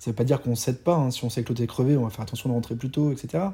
Ça 0.00 0.10
veut 0.10 0.14
pas 0.16 0.24
dire 0.24 0.42
qu'on 0.42 0.56
s'aide 0.56 0.82
pas. 0.82 0.96
hein. 0.96 1.10
Si 1.10 1.24
on 1.24 1.30
sait 1.30 1.44
que 1.44 1.50
l'autre 1.50 1.62
est 1.62 1.66
crevé, 1.66 1.96
on 1.96 2.02
va 2.02 2.10
faire 2.10 2.22
attention 2.22 2.48
de 2.48 2.54
rentrer 2.54 2.74
plus 2.74 2.90
tôt, 2.90 3.12
etc. 3.12 3.44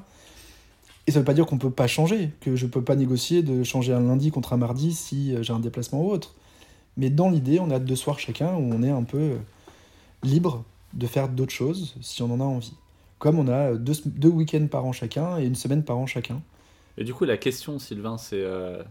Et 1.07 1.13
ça 1.13 1.19
veut 1.19 1.25
pas 1.25 1.35
dire 1.35 1.47
qu'on 1.47 1.59
peut 1.59 1.71
pas 1.71 1.87
changer, 1.87 2.31
que 2.41 2.57
je 2.57 2.67
peux 2.67 2.83
pas 2.83 2.97
négocier 2.97 3.43
de 3.43 3.63
changer 3.63 3.93
un 3.93 4.01
lundi 4.01 4.31
contre 4.31 4.53
un 4.53 4.57
mardi 4.57 4.93
si 4.95 5.35
euh, 5.35 5.43
j'ai 5.43 5.53
un 5.53 5.61
déplacement 5.61 6.01
ou 6.03 6.11
autre. 6.11 6.35
Mais 6.97 7.11
dans 7.11 7.31
l'idée, 7.31 7.61
on 7.61 7.71
a 7.71 7.79
deux 7.79 7.97
soirs 7.97 8.19
chacun 8.19 8.55
où 8.55 8.73
on 8.73 8.83
est 8.83 8.91
un 8.91 9.03
peu 9.03 9.19
euh, 9.19 9.37
libre 10.23 10.65
de 10.95 11.07
faire 11.07 11.29
d'autres 11.29 11.53
choses 11.53 11.95
si 12.01 12.23
on 12.23 12.33
en 12.33 12.41
a 12.41 12.45
envie. 12.45 12.75
Comme 13.21 13.39
on 13.39 13.47
a 13.47 13.75
deux, 13.75 13.93
deux 14.07 14.29
week-ends 14.29 14.67
par 14.69 14.85
an 14.85 14.93
chacun 14.93 15.39
et 15.39 15.45
une 15.45 15.55
semaine 15.55 15.85
par 15.85 15.97
an 15.97 16.07
chacun. 16.07 16.43
Et 16.99 17.05
du 17.05 17.15
coup, 17.15 17.25
la 17.25 17.37
question, 17.37 17.79
Sylvain, 17.79 18.19
c'est 18.19 18.43
euh, 18.43 18.83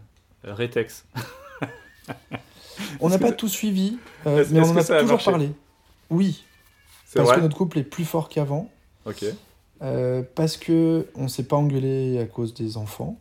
Rétex. 0.44 1.04
On 3.00 3.10
n'a 3.10 3.18
pas 3.18 3.32
tout 3.32 3.48
suivi, 3.48 3.98
euh, 4.26 4.44
mais 4.50 4.60
on 4.60 4.70
en 4.70 4.76
a 4.76 5.00
toujours 5.00 5.22
parlé. 5.22 5.50
Oui, 6.08 6.44
parce 7.14 7.32
que 7.32 7.40
notre 7.40 7.56
couple 7.56 7.78
est 7.78 7.84
plus 7.84 8.04
fort 8.04 8.28
qu'avant, 8.28 8.70
Ok. 9.04 9.24
euh, 9.82 10.22
parce 10.34 10.56
que 10.56 11.06
on 11.14 11.28
s'est 11.28 11.44
pas 11.44 11.56
engueulé 11.56 12.18
à 12.18 12.24
cause 12.26 12.54
des 12.54 12.76
enfants. 12.76 13.18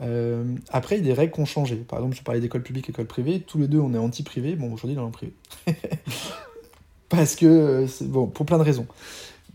Euh, 0.00 0.44
après, 0.70 0.96
il 0.96 0.98
y 0.98 1.02
a 1.02 1.06
des 1.06 1.12
règles 1.12 1.32
qui 1.32 1.40
ont 1.40 1.46
changé. 1.46 1.76
Par 1.76 1.98
exemple, 1.98 2.16
je 2.16 2.22
parlais 2.22 2.40
d'école 2.40 2.62
publique, 2.62 2.88
école 2.88 3.06
privée. 3.06 3.40
Tous 3.40 3.58
les 3.58 3.68
deux, 3.68 3.78
on 3.78 3.92
est 3.92 3.98
anti-privé. 3.98 4.56
Bon, 4.56 4.72
aujourd'hui, 4.72 4.96
est 4.96 5.00
en 5.00 5.10
privé. 5.10 5.34
parce 7.08 7.36
que, 7.36 7.46
euh, 7.46 7.86
bon, 8.02 8.26
pour 8.26 8.46
plein 8.46 8.58
de 8.58 8.62
raisons. 8.62 8.86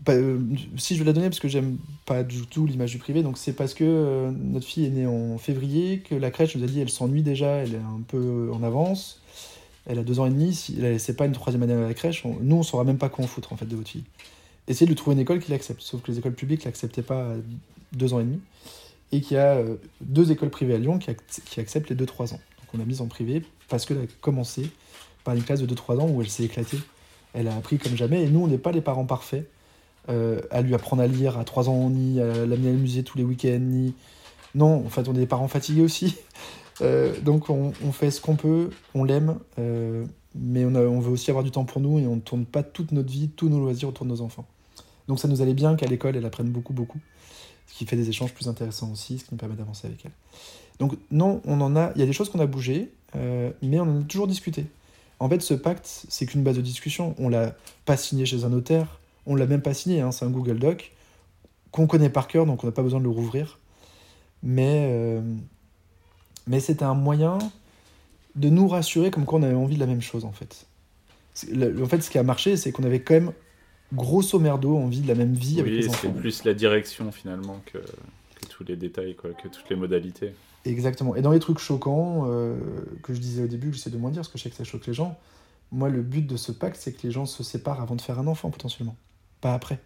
Euh, 0.08 0.38
si 0.76 0.94
je 0.94 1.00
veux 1.00 1.06
la 1.06 1.12
donner, 1.12 1.28
parce 1.28 1.40
que 1.40 1.48
j'aime 1.48 1.76
pas 2.06 2.22
du 2.22 2.46
tout 2.46 2.66
l'image 2.66 2.92
du 2.92 2.98
privé, 2.98 3.22
donc 3.22 3.36
c'est 3.38 3.52
parce 3.52 3.74
que 3.74 3.84
euh, 3.84 4.30
notre 4.30 4.66
fille 4.66 4.86
est 4.86 4.90
née 4.90 5.06
en 5.06 5.36
février, 5.38 6.00
que 6.00 6.14
la 6.14 6.30
crèche 6.30 6.56
nous 6.56 6.64
a 6.64 6.66
dit 6.66 6.80
elle 6.80 6.88
s'ennuie 6.90 7.22
déjà, 7.22 7.48
elle 7.56 7.74
est 7.74 7.78
un 7.78 8.00
peu 8.06 8.50
en 8.52 8.62
avance. 8.62 9.20
elle 9.86 9.98
a 9.98 10.02
deux 10.02 10.18
ans 10.20 10.26
et 10.26 10.30
demi, 10.30 10.54
si 10.54 10.78
c'est 10.98 11.16
pas 11.16 11.26
une 11.26 11.32
troisième 11.32 11.62
année 11.62 11.74
à 11.74 11.80
la 11.80 11.94
crèche, 11.94 12.24
nous 12.24 12.56
on 12.56 12.62
saura 12.62 12.84
même 12.84 12.98
pas 12.98 13.08
quoi 13.08 13.24
en 13.24 13.28
foutre 13.28 13.52
en 13.52 13.56
fait 13.56 13.66
de 13.66 13.76
votre 13.76 13.88
fille. 13.90 14.04
Essayez 14.66 14.86
de 14.86 14.90
lui 14.90 14.96
trouver 14.96 15.14
une 15.14 15.20
école 15.20 15.40
qui 15.40 15.50
l'accepte, 15.50 15.80
sauf 15.82 16.02
que 16.02 16.10
les 16.10 16.18
écoles 16.18 16.34
publiques 16.34 16.64
l'acceptaient 16.64 17.02
pas 17.02 17.32
deux 17.92 18.12
ans 18.14 18.20
et 18.20 18.24
demi, 18.24 18.40
et 19.12 19.20
qu'il 19.20 19.36
y 19.36 19.40
a 19.40 19.54
euh, 19.56 19.76
deux 20.02 20.30
écoles 20.30 20.50
privées 20.50 20.74
à 20.74 20.78
Lyon 20.78 20.98
qui, 20.98 21.10
ac- 21.10 21.60
acceptent 21.60 21.88
les 21.90 21.96
deux 21.96 22.06
trois 22.06 22.34
ans. 22.34 22.40
Donc 22.60 22.74
on 22.74 22.78
l'a 22.78 22.84
mise 22.84 23.00
en 23.00 23.06
privé 23.06 23.42
parce 23.68 23.86
qu'elle 23.86 23.98
a 23.98 24.06
commencé 24.20 24.70
par 25.24 25.34
une 25.34 25.42
classe 25.42 25.60
de 25.60 25.74
2-3 25.74 25.98
ans 26.00 26.08
où 26.08 26.22
elle 26.22 26.28
s'est 26.30 26.44
éclatée. 26.44 26.78
Elle 27.34 27.48
a 27.48 27.56
appris 27.56 27.76
comme 27.78 27.96
jamais, 27.96 28.22
et 28.24 28.28
nous 28.30 28.40
on 28.40 28.46
n'est 28.46 28.56
pas 28.58 28.72
les 28.72 28.80
parents 28.80 29.04
parfaits. 29.04 29.46
Euh, 30.08 30.40
à 30.50 30.62
lui 30.62 30.74
apprendre 30.74 31.02
à 31.02 31.06
lire 31.06 31.38
à 31.38 31.44
3 31.44 31.68
ans, 31.68 31.90
ni 31.90 32.20
à 32.20 32.46
l'amener 32.46 32.70
à 32.70 32.72
musée 32.72 33.02
tous 33.02 33.18
les 33.18 33.24
week-ends, 33.24 33.58
ni... 33.60 33.94
Non, 34.54 34.84
en 34.84 34.88
fait, 34.88 35.06
on 35.08 35.14
est 35.14 35.18
des 35.18 35.26
parents 35.26 35.48
fatigués 35.48 35.82
aussi. 35.82 36.16
Euh, 36.80 37.18
donc, 37.22 37.50
on, 37.50 37.72
fait 37.90 38.12
ce 38.12 38.20
qu'on 38.20 38.36
peut, 38.36 38.70
on 38.94 39.02
l'aime, 39.02 39.40
euh, 39.58 40.04
mais 40.36 40.64
on, 40.64 41.00
veut 41.00 41.10
aussi 41.10 41.28
avoir 41.28 41.42
du 41.42 41.50
temps 41.50 41.64
pour 41.64 41.80
nous 41.80 41.98
et 41.98 42.06
on 42.06 42.14
ne 42.14 42.20
tourne 42.20 42.46
pas 42.46 42.62
toute 42.62 42.92
notre 42.92 43.10
vie, 43.10 43.30
tous 43.30 43.48
nos 43.48 43.58
loisirs 43.58 43.88
autour 43.88 44.06
de 44.06 44.12
nos 44.12 44.20
enfants. 44.20 44.46
Donc, 45.08 45.18
ça 45.18 45.26
nous 45.26 45.42
allait 45.42 45.54
bien 45.54 45.74
qu'à 45.74 45.86
l'école, 45.86 46.14
elle 46.14 46.24
apprenne 46.24 46.50
beaucoup, 46.50 46.72
beaucoup. 46.72 47.00
Ce 47.66 47.74
qui 47.74 47.84
fait 47.84 47.96
des 47.96 48.08
échanges 48.08 48.32
plus 48.32 48.46
intéressants 48.46 48.92
aussi, 48.92 49.18
ce 49.18 49.24
qui 49.24 49.30
nous 49.32 49.38
permet 49.38 49.56
d'avancer 49.56 49.88
avec 49.88 50.04
elle. 50.04 50.12
Donc, 50.78 50.94
non, 51.10 51.42
on 51.46 51.60
en 51.60 51.74
a... 51.74 51.90
il 51.96 52.00
y 52.00 52.04
a 52.04 52.06
des 52.06 52.12
choses 52.12 52.28
qu'on 52.28 52.38
a 52.38 52.46
bougées, 52.46 52.92
mais 53.16 53.80
on 53.80 53.96
en 53.96 54.00
a 54.02 54.04
toujours 54.04 54.28
discuté. 54.28 54.66
En 55.20 55.28
fait, 55.28 55.42
ce 55.42 55.54
pacte, 55.54 56.06
c'est 56.08 56.26
qu'une 56.26 56.44
base 56.44 56.56
de 56.56 56.62
discussion. 56.62 57.14
On 57.18 57.28
l'a 57.28 57.56
pas 57.84 57.96
signé 57.96 58.24
chez 58.24 58.44
un 58.44 58.50
notaire, 58.50 59.00
on 59.28 59.36
l'a 59.36 59.46
même 59.46 59.62
pas 59.62 59.74
signé, 59.74 60.00
hein, 60.00 60.10
c'est 60.10 60.24
un 60.24 60.30
Google 60.30 60.58
Doc 60.58 60.92
qu'on 61.70 61.86
connaît 61.86 62.10
par 62.10 62.26
cœur, 62.26 62.46
donc 62.46 62.64
on 62.64 62.66
n'a 62.66 62.72
pas 62.72 62.82
besoin 62.82 62.98
de 62.98 63.04
le 63.04 63.10
rouvrir. 63.10 63.58
Mais, 64.42 64.88
euh, 64.90 65.20
mais 66.46 66.60
c'était 66.60 66.84
un 66.84 66.94
moyen 66.94 67.38
de 68.34 68.48
nous 68.48 68.66
rassurer 68.68 69.10
comme 69.10 69.24
quoi 69.26 69.38
on 69.38 69.42
avait 69.42 69.54
envie 69.54 69.74
de 69.74 69.80
la 69.80 69.86
même 69.86 70.00
chose, 70.00 70.24
en 70.24 70.32
fait. 70.32 70.66
Le- 71.52 71.82
En 71.82 71.86
fait, 71.86 72.00
ce 72.02 72.10
qui 72.10 72.18
a 72.18 72.22
marché, 72.22 72.56
c'est 72.56 72.72
qu'on 72.72 72.84
avait 72.84 73.00
quand 73.00 73.14
même, 73.14 73.32
grosso 73.92 74.38
merdo, 74.38 74.76
envie 74.76 75.00
de 75.00 75.08
la 75.08 75.14
même 75.14 75.34
vie 75.34 75.60
avec 75.60 75.72
les 75.72 75.88
enfants. 75.88 75.98
c'est 76.14 76.20
plus 76.20 76.44
la 76.44 76.54
direction 76.54 77.10
finalement 77.12 77.60
que, 77.66 77.78
que 77.78 78.46
tous 78.48 78.64
les 78.64 78.76
détails, 78.76 79.14
quoi, 79.14 79.30
que 79.30 79.48
toutes 79.48 79.68
les 79.68 79.76
modalités. 79.76 80.32
Exactement. 80.64 81.14
Et 81.16 81.22
dans 81.22 81.32
les 81.32 81.38
trucs 81.38 81.58
choquants, 81.58 82.24
euh, 82.28 82.56
que 83.02 83.12
je 83.14 83.20
disais 83.20 83.42
au 83.42 83.46
début, 83.46 83.70
que 83.70 83.76
j'essaie 83.76 83.90
de 83.90 83.96
moins 83.98 84.10
dire, 84.10 84.20
parce 84.20 84.28
que 84.28 84.38
je 84.38 84.44
sais 84.44 84.50
que 84.50 84.56
ça 84.56 84.64
choque 84.64 84.86
les 84.86 84.94
gens, 84.94 85.18
moi, 85.70 85.88
le 85.90 86.00
but 86.02 86.26
de 86.26 86.36
ce 86.36 86.50
pacte, 86.52 86.76
c'est 86.80 86.92
que 86.92 87.06
les 87.06 87.10
gens 87.12 87.26
se 87.26 87.42
séparent 87.42 87.80
avant 87.82 87.94
de 87.94 88.00
faire 88.00 88.18
un 88.18 88.26
enfant, 88.26 88.50
potentiellement. 88.50 88.96
Pas 89.40 89.54
après. 89.54 89.78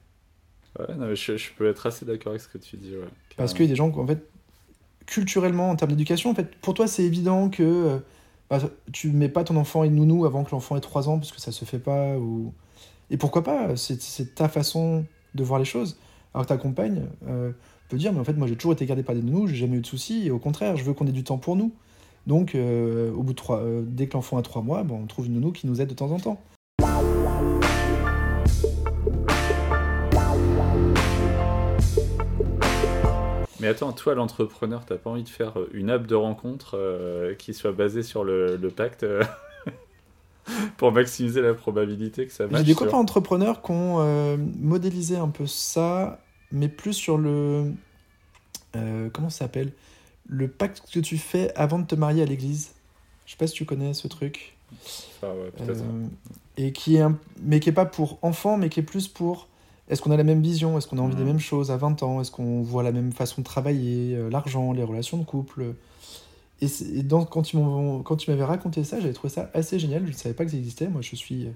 Ouais, 0.79 0.95
non, 0.97 1.07
mais 1.07 1.17
je, 1.17 1.37
je 1.37 1.51
peux 1.57 1.69
être 1.69 1.87
assez 1.87 2.05
d'accord 2.05 2.31
avec 2.31 2.43
ce 2.43 2.49
que 2.49 2.59
tu 2.59 2.77
dis. 2.77 2.97
Ouais, 2.97 3.09
Parce 3.37 3.53
qu'il 3.53 3.65
y 3.65 3.69
a 3.69 3.71
des 3.71 3.77
gens 3.77 3.91
qui, 3.91 3.99
en 3.99 4.07
fait, 4.07 4.27
culturellement, 5.07 5.71
en 5.71 5.77
termes 5.77 5.91
d'éducation, 5.91 6.31
en 6.31 6.35
fait, 6.35 6.55
pour 6.57 6.75
toi, 6.75 6.87
c'est 6.87 7.05
évident 7.05 7.51
que 7.51 7.63
euh, 7.63 7.99
bah, 8.49 8.61
tu 8.93 9.09
mets 9.11 9.29
pas 9.29 9.45
ton 9.45 9.57
enfant 9.57 9.85
et 9.85 9.91
nounou 9.91 10.25
avant 10.25 10.45
que 10.45 10.51
l'enfant 10.53 10.77
ait 10.77 10.81
3 10.81 11.09
ans, 11.09 11.19
parce 11.19 11.33
que 11.33 11.41
ça 11.41 11.53
se 11.53 11.65
fait 11.65 11.79
pas. 11.79 12.17
Ou... 12.17 12.53
Et 13.11 13.17
pourquoi 13.17 13.45
pas 13.45 13.77
C'est 13.77 14.35
ta 14.35 14.49
façon 14.49 15.05
de 15.35 15.45
voir 15.45 15.59
les 15.59 15.65
choses. 15.65 15.99
Alors 16.35 16.47
que 16.47 16.49
ta 16.49 16.57
compagne 16.57 17.03
euh, 17.29 17.53
peut 17.89 17.99
dire, 17.99 18.13
mais 18.13 18.21
en 18.21 18.25
fait, 18.25 18.35
moi, 18.35 18.47
j'ai 18.47 18.57
toujours 18.57 18.73
été 18.73 18.87
gardé 18.87 19.03
par 19.03 19.15
des 19.15 19.23
nounous, 19.23 19.49
j'ai 19.49 19.57
jamais 19.57 19.77
eu 19.77 19.81
de 19.81 19.87
soucis, 19.87 20.27
et 20.27 20.31
au 20.31 20.39
contraire, 20.39 20.77
je 20.77 20.85
veux 20.85 20.95
qu'on 20.95 21.07
ait 21.07 21.13
du 21.13 21.25
temps 21.25 21.39
pour 21.39 21.57
nous. 21.57 21.73
Donc, 22.27 22.55
euh, 22.55 23.13
au 23.13 23.23
bout 23.23 23.33
de 23.33 23.37
trois, 23.37 23.59
euh, 23.59 23.83
dès 23.85 24.07
que 24.07 24.15
l'enfant 24.15 24.39
a 24.39 24.43
3 24.43 24.63
mois, 24.63 24.83
bon, 24.83 25.01
on 25.03 25.07
trouve 25.07 25.27
une 25.27 25.35
nounou 25.35 25.53
qui 25.53 25.67
nous 25.67 25.81
aide 25.81 25.89
de 25.89 25.95
temps 25.95 26.11
en 26.11 26.19
temps. 26.19 26.41
Mais 33.63 33.69
attends, 33.69 33.93
toi, 33.95 34.15
l'entrepreneur, 34.15 34.85
t'as 34.85 34.99
pas 34.99 35.09
envie 35.11 35.23
de 35.23 35.29
faire 35.31 35.59
euh, 35.59 35.71
une 35.73 35.89
app 35.91 36.07
de 36.07 36.15
rencontre 36.15 36.77
euh, 36.77 37.35
qui 37.35 37.55
soit 37.55 37.73
basée 37.73 38.03
sur 38.03 38.25
le, 38.25 38.57
le 38.57 38.71
pacte 38.71 39.05
euh, 39.05 39.25
pour 40.77 40.93
maximiser 40.93 41.41
la 41.43 41.55
probabilité 41.55 42.27
que 42.27 42.33
ça 42.33 42.47
J'ai 42.51 42.63
marche 42.63 42.65
des 42.65 42.75
copains 42.77 42.99
entrepreneurs 42.99 43.63
qui 43.63 43.71
ont 43.73 43.97
euh, 44.01 44.37
modélisé 44.37 45.17
un 45.17 45.29
peu 45.29 45.47
ça, 45.47 46.21
mais 46.53 46.69
plus 46.69 46.93
sur 46.93 47.19
le. 47.19 47.73
comment 49.13 49.31
ça 49.31 49.41
s'appelle? 49.41 49.73
Le 50.27 50.49
pacte 50.49 50.83
que 50.93 51.01
tu 51.01 51.19
fais 51.19 51.53
avant 51.57 51.79
de 51.79 51.87
te 51.87 51.95
marier 51.95 52.23
à 52.23 52.27
l'église. 52.27 52.73
Je 53.27 53.33
sais 53.33 53.37
pas 53.37 53.47
si 53.47 53.55
tu 53.55 53.65
connais 53.67 53.95
ce 53.95 54.09
truc. 54.09 54.57
Enfin, 55.21 55.35
ouais, 55.35 55.53
et 56.57 56.73
qui 56.73 56.97
est 56.97 57.01
un- 57.01 57.19
mais 57.41 57.61
qui 57.61 57.69
est 57.71 57.73
pas 57.73 57.87
pour 57.87 58.19
enfants, 58.23 58.57
mais 58.59 58.69
qui 58.69 58.81
est 58.81 58.83
plus 58.83 59.09
pour. 59.09 59.49
Est-ce 59.93 60.01
qu'on 60.01 60.11
a 60.11 60.17
la 60.17 60.25
même 60.25 60.43
vision? 60.43 60.79
Est-ce 60.79 60.87
qu'on 60.89 60.97
a 60.99 61.03
envie 61.03 61.15
des 61.17 61.21
Mhm. 61.21 61.29
mêmes 61.29 61.39
choses 61.41 61.71
à 61.71 61.77
20 61.77 62.03
ans? 62.03 62.21
Est-ce 62.23 62.31
qu'on 62.31 62.63
voit 62.63 62.83
la 62.83 62.93
même 62.93 63.13
façon 63.13 63.43
de 63.43 63.45
travailler 63.45 64.17
euh, 64.17 64.31
L'argent, 64.31 64.73
les 64.73 64.83
relations 64.83 65.19
de 65.19 65.25
couple? 65.25 65.75
Et, 66.63 66.69
quand, 67.29 67.43
tu 67.43 67.57
m'avais 68.31 68.45
raconté 68.45 68.85
ça, 68.85 69.01
j'avais 69.01 69.13
trouvé 69.13 69.33
ça 69.33 69.51
assez 69.53 69.79
génial. 69.81 70.05
Je 70.07 70.13
ne 70.13 70.17
savais 70.17 70.35
pas 70.35 70.45
que 70.45 70.51
ça 70.53 70.57
existait. 70.57 70.89
Moi, 70.89 71.03
je 71.03 71.17
suis 71.17 71.47
euh, 71.47 71.51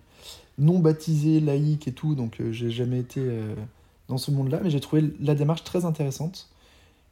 non 0.59 0.81
baptisé, 0.81 1.39
laïque 1.41 1.87
et 1.89 1.93
tout, 1.93 2.15
donc 2.15 2.41
euh, 2.41 2.51
j'ai 2.51 2.71
jamais 2.71 2.99
été 2.99 3.21
euh, 3.21 3.55
dans 4.09 4.19
ce 4.19 4.31
monde-là. 4.33 4.61
Mais 4.63 4.69
j'ai 4.71 4.81
trouvé 4.81 5.05
la 5.21 5.35
démarche 5.35 5.63
très 5.65 5.85
intéressante. 5.85 6.49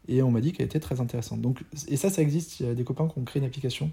Et 0.09 0.23
on 0.23 0.31
m'a 0.31 0.41
dit 0.41 0.53
qu'elle 0.53 0.67
était 0.67 0.81
très 0.81 1.01
intéressante. 1.01 1.41
Donc, 1.41 1.63
et 1.89 1.97
ça, 1.97 2.11
ça 2.11 2.21
existe. 2.21 2.61
Il 2.61 2.67
y 2.67 2.69
a 2.69 2.75
des 2.75 2.85
copains 2.85 3.09
qui 3.09 3.19
ont 3.19 3.23
créé 3.25 3.41
une 3.41 3.47
application 3.47 3.91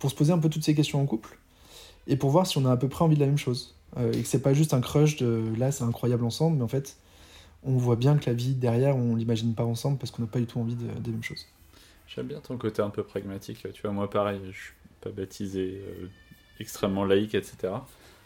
pour 0.00 0.10
se 0.10 0.16
poser 0.16 0.32
un 0.32 0.38
peu 0.38 0.48
toutes 0.48 0.64
ces 0.64 0.74
questions 0.74 1.00
en 1.00 1.06
couple 1.06 1.38
et 2.08 2.16
pour 2.16 2.30
voir 2.30 2.46
si 2.46 2.58
on 2.58 2.64
a 2.64 2.72
à 2.72 2.76
peu 2.76 2.88
près 2.88 3.04
envie 3.04 3.14
de 3.14 3.20
la 3.20 3.26
même 3.26 3.38
chose. 3.38 3.74
Euh, 3.96 4.12
et 4.12 4.22
que 4.22 4.26
c'est 4.26 4.42
pas 4.42 4.54
juste 4.54 4.74
un 4.74 4.80
crush 4.80 5.16
de 5.16 5.42
là, 5.56 5.70
c'est 5.70 5.84
incroyable 5.84 6.24
ensemble, 6.24 6.56
mais 6.56 6.64
en 6.64 6.68
fait, 6.68 6.96
on 7.62 7.76
voit 7.76 7.96
bien 7.96 8.16
que 8.16 8.26
la 8.26 8.34
vie 8.34 8.54
derrière, 8.54 8.96
on 8.96 9.14
l'imagine 9.16 9.54
pas 9.54 9.64
ensemble 9.64 9.98
parce 9.98 10.10
qu'on 10.10 10.22
n'a 10.22 10.28
pas 10.28 10.40
du 10.40 10.46
tout 10.46 10.58
envie 10.58 10.74
de- 10.74 11.00
des 11.00 11.10
mêmes 11.10 11.22
choses. 11.22 11.46
J'aime 12.08 12.26
bien 12.26 12.40
ton 12.40 12.56
côté 12.58 12.82
un 12.82 12.90
peu 12.90 13.02
pragmatique. 13.02 13.66
Tu 13.72 13.82
vois, 13.82 13.92
moi, 13.92 14.10
pareil, 14.10 14.40
je 14.52 14.58
suis 14.58 14.72
pas 15.00 15.10
baptisé, 15.10 15.82
euh, 15.86 16.06
extrêmement 16.60 17.04
laïque, 17.04 17.34
etc. 17.34 17.72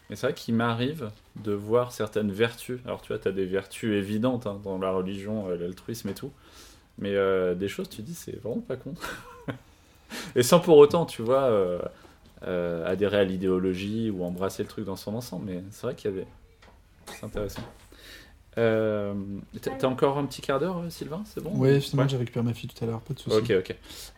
Mais 0.09 0.15
c'est 0.15 0.27
vrai 0.27 0.33
qu'il 0.33 0.55
m'arrive 0.55 1.11
de 1.43 1.53
voir 1.53 1.91
certaines 1.91 2.31
vertus. 2.31 2.79
Alors, 2.85 3.01
tu 3.01 3.09
vois, 3.13 3.19
tu 3.19 3.27
as 3.27 3.31
des 3.31 3.45
vertus 3.45 3.93
évidentes 3.95 4.47
hein, 4.47 4.59
dans 4.63 4.77
la 4.79 4.91
religion, 4.91 5.47
euh, 5.47 5.55
l'altruisme 5.55 6.09
et 6.09 6.13
tout. 6.13 6.31
Mais 6.97 7.15
des 7.55 7.69
choses, 7.69 7.87
tu 7.87 8.01
dis, 8.01 8.13
c'est 8.13 8.41
vraiment 8.41 8.59
pas 8.59 8.75
con. 8.75 8.93
et 10.35 10.43
sans 10.43 10.59
pour 10.59 10.75
autant, 10.77 11.05
tu 11.05 11.21
vois, 11.21 11.49
euh, 12.43 12.85
adhérer 12.87 13.17
à 13.17 13.23
l'idéologie 13.23 14.09
ou 14.09 14.23
embrasser 14.23 14.63
le 14.63 14.69
truc 14.69 14.85
dans 14.85 14.95
son 14.95 15.15
ensemble. 15.15 15.45
Mais 15.47 15.63
c'est 15.71 15.83
vrai 15.83 15.95
qu'il 15.95 16.11
y 16.11 16.13
a 16.13 16.17
des. 16.17 16.27
C'est 17.07 17.25
intéressant. 17.25 17.61
Euh, 18.57 19.13
t'as 19.61 19.87
encore 19.87 20.17
un 20.17 20.25
petit 20.25 20.41
quart 20.41 20.59
d'heure, 20.59 20.79
euh, 20.79 20.89
Sylvain 20.89 21.21
C'est 21.25 21.41
bon? 21.41 21.51
Ouais, 21.55 21.79
finalement, 21.79 22.03
Ouais. 22.03 22.09
j'ai 22.09 22.17
récupéré 22.17 22.43
ma 22.45 22.53
fille 22.53 22.69
tout 22.69 22.83
à 22.83 22.87
l'heure, 22.87 22.99
pas 23.01 23.13
de 23.13 23.19
soucis. 23.19 23.37
Ok, 23.37 23.51
ok. 23.57 23.75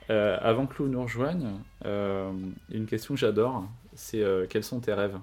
Euh, 0.09 0.37
avant 0.41 0.65
que 0.65 0.81
Lou 0.81 0.89
nous 0.89 1.01
rejoigne, 1.03 1.47
euh, 1.85 2.31
une 2.71 2.85
question 2.85 3.13
que 3.13 3.19
j'adore, 3.19 3.63
c'est 3.93 4.21
euh, 4.23 4.45
quels 4.49 4.63
sont 4.63 4.79
tes 4.79 4.93
rêves? 4.93 5.17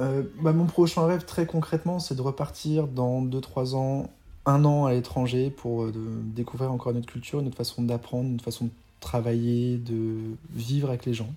Euh, 0.00 0.22
bah, 0.40 0.52
mon 0.52 0.66
prochain 0.66 1.04
rêve, 1.06 1.24
très 1.24 1.46
concrètement, 1.46 1.98
c'est 1.98 2.14
de 2.14 2.22
repartir 2.22 2.86
dans 2.86 3.22
2-3 3.22 3.74
ans, 3.74 4.10
un 4.46 4.64
an 4.64 4.86
à 4.86 4.92
l'étranger 4.92 5.50
pour 5.50 5.84
euh, 5.84 5.90
de 5.92 6.00
découvrir 6.34 6.70
encore 6.70 6.92
notre 6.94 7.10
culture, 7.10 7.42
notre 7.42 7.56
façon 7.56 7.82
d'apprendre, 7.82 8.28
notre 8.30 8.44
façon 8.44 8.66
de 8.66 8.70
travailler, 9.00 9.78
de 9.78 10.36
vivre 10.50 10.88
avec 10.88 11.06
les 11.06 11.14
gens. 11.14 11.32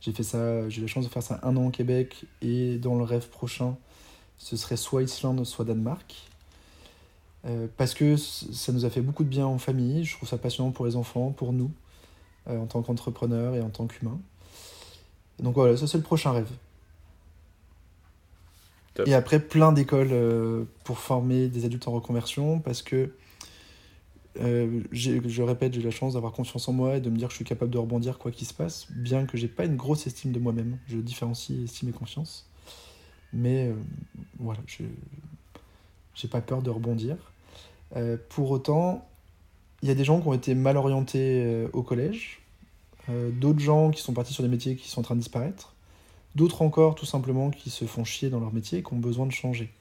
J'ai 0.00 0.12
fait 0.12 0.22
ça, 0.22 0.68
j'ai 0.68 0.78
eu 0.78 0.82
la 0.82 0.88
chance 0.88 1.04
de 1.04 1.10
faire 1.10 1.22
ça 1.22 1.38
un 1.42 1.56
an 1.56 1.66
au 1.66 1.70
Québec 1.70 2.24
et 2.40 2.76
dans 2.78 2.96
le 2.96 3.04
rêve 3.04 3.28
prochain, 3.28 3.76
ce 4.36 4.56
serait 4.56 4.76
soit 4.76 5.02
Islande, 5.02 5.44
soit 5.44 5.64
Danemark. 5.64 6.14
Euh, 7.44 7.66
parce 7.76 7.94
que 7.94 8.16
ça 8.16 8.72
nous 8.72 8.84
a 8.84 8.90
fait 8.90 9.00
beaucoup 9.00 9.24
de 9.24 9.28
bien 9.28 9.46
en 9.46 9.58
famille, 9.58 10.04
je 10.04 10.16
trouve 10.16 10.28
ça 10.28 10.38
passionnant 10.38 10.70
pour 10.70 10.86
les 10.86 10.96
enfants, 10.96 11.30
pour 11.30 11.52
nous, 11.52 11.72
euh, 12.48 12.58
en 12.58 12.66
tant 12.66 12.82
qu'entrepreneurs 12.82 13.54
et 13.54 13.60
en 13.60 13.70
tant 13.70 13.86
qu'humains. 13.86 14.20
Donc 15.40 15.54
voilà, 15.54 15.76
ça 15.76 15.86
c'est 15.86 15.98
le 15.98 16.04
prochain 16.04 16.32
rêve. 16.32 16.50
Top. 18.94 19.08
Et 19.08 19.14
après, 19.14 19.40
plein 19.40 19.72
d'écoles 19.72 20.12
euh, 20.12 20.64
pour 20.84 20.98
former 20.98 21.48
des 21.48 21.64
adultes 21.64 21.88
en 21.88 21.92
reconversion 21.92 22.58
parce 22.58 22.82
que, 22.82 23.10
euh, 24.40 24.82
je 24.92 25.42
répète, 25.42 25.74
j'ai 25.74 25.82
la 25.82 25.90
chance 25.90 26.14
d'avoir 26.14 26.32
confiance 26.32 26.66
en 26.68 26.72
moi 26.72 26.96
et 26.96 27.00
de 27.00 27.10
me 27.10 27.16
dire 27.16 27.28
que 27.28 27.32
je 27.32 27.36
suis 27.36 27.44
capable 27.44 27.70
de 27.70 27.78
rebondir 27.78 28.18
quoi 28.18 28.30
qu'il 28.30 28.46
se 28.46 28.54
passe, 28.54 28.86
bien 28.90 29.26
que 29.26 29.36
j'ai 29.36 29.48
pas 29.48 29.64
une 29.64 29.76
grosse 29.76 30.06
estime 30.06 30.32
de 30.32 30.38
moi-même. 30.38 30.78
Je 30.88 30.98
différencie 30.98 31.64
estime 31.64 31.90
et 31.90 31.92
confiance. 31.92 32.48
Mais 33.32 33.68
euh, 33.68 33.74
voilà, 34.38 34.60
je 34.66 34.84
j'ai 36.14 36.28
pas 36.28 36.42
peur 36.42 36.62
de 36.62 36.70
rebondir. 36.70 37.16
Euh, 37.96 38.16
pour 38.28 38.50
autant, 38.50 39.06
il 39.82 39.88
y 39.88 39.90
a 39.90 39.94
des 39.94 40.04
gens 40.04 40.20
qui 40.20 40.28
ont 40.28 40.34
été 40.34 40.54
mal 40.54 40.76
orientés 40.76 41.66
au 41.72 41.82
collège, 41.82 42.40
d'autres 43.08 43.58
gens 43.58 43.90
qui 43.90 44.00
sont 44.00 44.12
partis 44.12 44.32
sur 44.32 44.44
des 44.44 44.48
métiers 44.48 44.76
qui 44.76 44.88
sont 44.88 45.00
en 45.00 45.02
train 45.02 45.16
de 45.16 45.20
disparaître, 45.20 45.74
d'autres 46.36 46.62
encore 46.62 46.94
tout 46.94 47.06
simplement 47.06 47.50
qui 47.50 47.70
se 47.70 47.86
font 47.86 48.04
chier 48.04 48.30
dans 48.30 48.38
leur 48.38 48.52
métier 48.52 48.78
et 48.78 48.82
qui 48.82 48.92
ont 48.92 48.98
besoin 48.98 49.26
de 49.26 49.32
changer. 49.32 49.72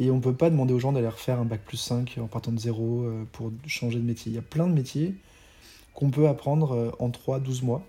Et 0.00 0.10
on 0.10 0.16
ne 0.16 0.20
peut 0.20 0.34
pas 0.34 0.50
demander 0.50 0.74
aux 0.74 0.80
gens 0.80 0.92
d'aller 0.92 1.08
refaire 1.08 1.38
un 1.38 1.44
bac 1.44 1.62
plus 1.64 1.76
5 1.76 2.18
en 2.20 2.26
partant 2.26 2.50
de 2.52 2.58
zéro 2.58 3.02
euh, 3.04 3.24
pour 3.32 3.52
changer 3.66 3.98
de 3.98 4.04
métier. 4.04 4.32
Il 4.32 4.34
y 4.34 4.38
a 4.38 4.42
plein 4.42 4.66
de 4.66 4.72
métiers 4.72 5.14
qu'on 5.94 6.10
peut 6.10 6.26
apprendre 6.28 6.72
euh, 6.72 6.90
en 6.98 7.10
3-12 7.10 7.64
mois. 7.64 7.82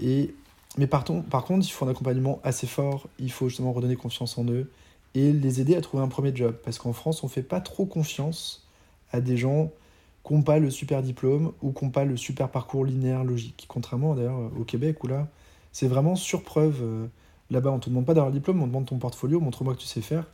Et, 0.00 0.34
mais 0.78 0.86
par, 0.86 1.04
ton- 1.04 1.22
par 1.22 1.44
contre, 1.44 1.66
il 1.66 1.70
faut 1.70 1.84
un 1.84 1.90
accompagnement 1.90 2.40
assez 2.44 2.66
fort, 2.66 3.08
il 3.18 3.30
faut 3.32 3.48
justement 3.48 3.72
redonner 3.72 3.96
confiance 3.96 4.38
en 4.38 4.44
eux 4.46 4.70
et 5.14 5.32
les 5.32 5.60
aider 5.60 5.74
à 5.76 5.80
trouver 5.80 6.02
un 6.02 6.08
premier 6.08 6.34
job. 6.34 6.56
Parce 6.64 6.78
qu'en 6.78 6.92
France, 6.92 7.22
on 7.22 7.26
ne 7.26 7.32
fait 7.32 7.42
pas 7.42 7.60
trop 7.60 7.84
confiance 7.84 8.66
à 9.12 9.20
des 9.20 9.36
gens 9.36 9.70
qui 10.24 10.32
n'ont 10.34 10.42
pas 10.42 10.58
le 10.60 10.70
super 10.70 11.02
diplôme 11.02 11.52
ou 11.62 11.72
qui 11.72 11.84
n'ont 11.84 11.90
pas 11.90 12.04
le 12.04 12.16
super 12.16 12.48
parcours 12.48 12.84
linéaire 12.84 13.24
logique. 13.24 13.66
Contrairement 13.68 14.14
d'ailleurs 14.14 14.38
au 14.58 14.64
Québec 14.64 15.02
où 15.04 15.08
là, 15.08 15.28
C'est 15.72 15.88
vraiment 15.88 16.14
sur 16.16 16.42
preuve. 16.44 16.78
euh, 16.82 17.06
Là-bas, 17.50 17.70
on 17.70 17.78
te 17.80 17.90
demande 17.90 18.06
pas 18.06 18.14
d'avoir 18.14 18.30
le 18.32 18.38
diplôme, 18.38 18.58
on 18.60 18.62
te 18.62 18.68
demande 18.68 18.86
ton 18.86 18.98
portfolio, 18.98 19.38
montre-moi 19.40 19.74
que 19.74 19.80
tu 19.80 19.86
sais 19.86 20.00
faire, 20.00 20.24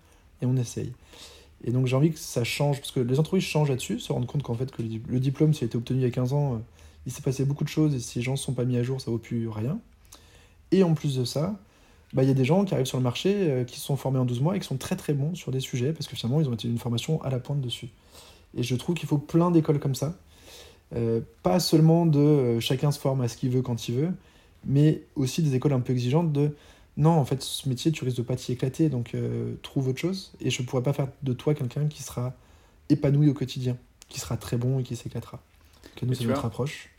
et 0.43 0.47
on 0.47 0.57
essaye. 0.57 0.93
Et 1.65 1.71
donc 1.73 1.87
j'ai 1.87 1.97
envie 1.97 2.13
que 2.13 2.19
ça 2.19 2.45
change, 2.45 2.79
parce 2.79 2.93
que 2.93 3.01
les 3.01 3.19
entreprises 3.19 3.45
changent 3.45 3.71
là-dessus, 3.71 3.99
se 4.01 4.13
rendent 4.13 4.27
compte 4.27 4.43
qu'en 4.43 4.55
fait, 4.55 4.71
que 4.71 4.83
le, 4.83 4.89
di- 4.89 5.03
le 5.09 5.21
diplôme, 5.21 5.53
s'il 5.55 5.65
a 5.65 5.67
été 5.67 5.77
obtenu 5.77 6.01
il 6.01 6.03
y 6.03 6.07
a 6.07 6.11
15 6.11 6.33
ans, 6.33 6.55
euh, 6.55 6.59
il 7.07 7.13
s'est 7.13 7.23
passé 7.23 7.45
beaucoup 7.45 7.65
de 7.65 7.69
choses, 7.69 7.95
et 7.95 8.01
si 8.01 8.19
les 8.19 8.25
gens 8.25 8.33
ne 8.33 8.37
sont 8.37 8.53
pas 8.53 8.65
mis 8.65 8.77
à 8.77 8.83
jour, 8.83 9.01
ça 9.01 9.11
vaut 9.11 9.19
plus 9.19 9.49
rien. 9.49 9.79
Et 10.71 10.83
en 10.83 10.95
plus 10.95 11.17
de 11.17 11.25
ça, 11.25 11.57
bah, 12.13 12.23
il 12.23 12.29
y 12.29 12.31
a 12.31 12.35
des 12.35 12.45
gens 12.45 12.65
qui 12.65 12.75
arrivent 12.75 12.87
sur 12.87 12.99
le 12.99 13.03
marché, 13.03 13.35
euh, 13.35 13.65
qui 13.65 13.81
se 13.81 13.87
sont 13.87 13.97
formés 13.97 14.19
en 14.19 14.25
12 14.25 14.41
mois 14.41 14.57
et 14.57 14.61
qui 14.61 14.67
sont 14.67 14.77
très 14.77 14.97
très 14.97 15.15
bons 15.15 15.35
sur 15.35 15.51
des 15.51 15.61
sujets, 15.61 15.93
parce 15.93 16.07
que 16.07 16.17
finalement, 16.17 16.41
ils 16.41 16.49
ont 16.49 16.55
été 16.55 16.69
une 16.69 16.79
formation 16.79 17.21
à 17.23 17.31
la 17.31 17.39
pointe 17.39 17.61
dessus. 17.61 17.89
Et 18.57 18.63
je 18.63 18.75
trouve 18.77 18.95
qu'il 18.95 19.09
faut 19.09 19.19
plein 19.19 19.51
d'écoles 19.51 19.79
comme 19.81 19.95
ça. 19.95 20.17
Euh, 20.95 21.21
pas 21.43 21.61
seulement 21.61 22.07
de 22.07 22.19
euh, 22.19 22.61
chacun 22.61 22.93
se 22.93 22.99
forme 22.99 23.21
à 23.21 23.29
ce 23.29 23.37
qu'il 23.37 23.51
veut 23.51 23.63
quand 23.63 23.89
il 23.89 23.95
veut, 23.97 24.13
mais 24.65 25.03
aussi 25.17 25.43
des 25.43 25.55
écoles 25.55 25.73
un 25.75 25.81
peu 25.81 25.93
exigeantes 25.93 26.33
de 26.33 26.55
non, 26.99 27.11
en 27.13 27.25
fait, 27.25 27.41
ce 27.43 27.69
métier, 27.69 27.93
tu 27.93 28.05
risques 28.05 28.17
de 28.17 28.23
pas 28.23 28.35
t'y 28.35 28.53
éclater, 28.53 28.89
donc 28.89 29.15
euh, 29.15 29.55
trouve 29.63 29.87
autre 29.87 30.01
chose. 30.01 30.33
Et 30.41 30.51
je 30.51 30.61
ne 30.61 30.67
pourrais 30.67 30.83
pas 30.83 30.93
faire 30.93 31.07
de 31.23 31.33
toi 31.33 31.55
quelqu'un 31.55 31.87
qui 31.87 32.03
sera 32.03 32.35
épanoui 32.89 33.31
au 33.31 33.35
quotidien, 33.35 33.79
qui 34.09 34.19
sera 34.19 34.37
très 34.37 34.57
bon 34.57 34.81
et 34.81 34.83
qui 34.83 34.97
s'éclatera. 34.97 35.41
Nous, 36.03 36.15
c'est 36.15 36.25
notre 36.25 36.45
approche. 36.45 36.91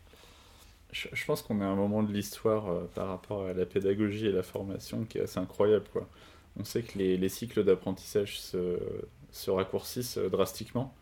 Je, 0.91 1.09
je 1.11 1.25
pense 1.25 1.41
qu'on 1.41 1.59
est 1.59 1.65
à 1.65 1.67
un 1.67 1.75
moment 1.75 2.01
de 2.01 2.13
l'histoire 2.13 2.69
euh, 2.69 2.89
par 2.95 3.09
rapport 3.09 3.45
à 3.45 3.53
la 3.53 3.65
pédagogie 3.65 4.25
et 4.25 4.31
la 4.31 4.41
formation 4.41 5.03
qui 5.03 5.17
est 5.17 5.21
assez 5.21 5.37
incroyable. 5.37 5.85
Quoi. 5.91 6.07
On 6.57 6.63
sait 6.63 6.81
que 6.81 6.97
les, 6.97 7.17
les 7.17 7.29
cycles 7.29 7.65
d'apprentissage 7.65 8.39
se, 8.39 8.79
se 9.31 9.51
raccourcissent 9.51 10.17
euh, 10.17 10.29
drastiquement. 10.29 10.95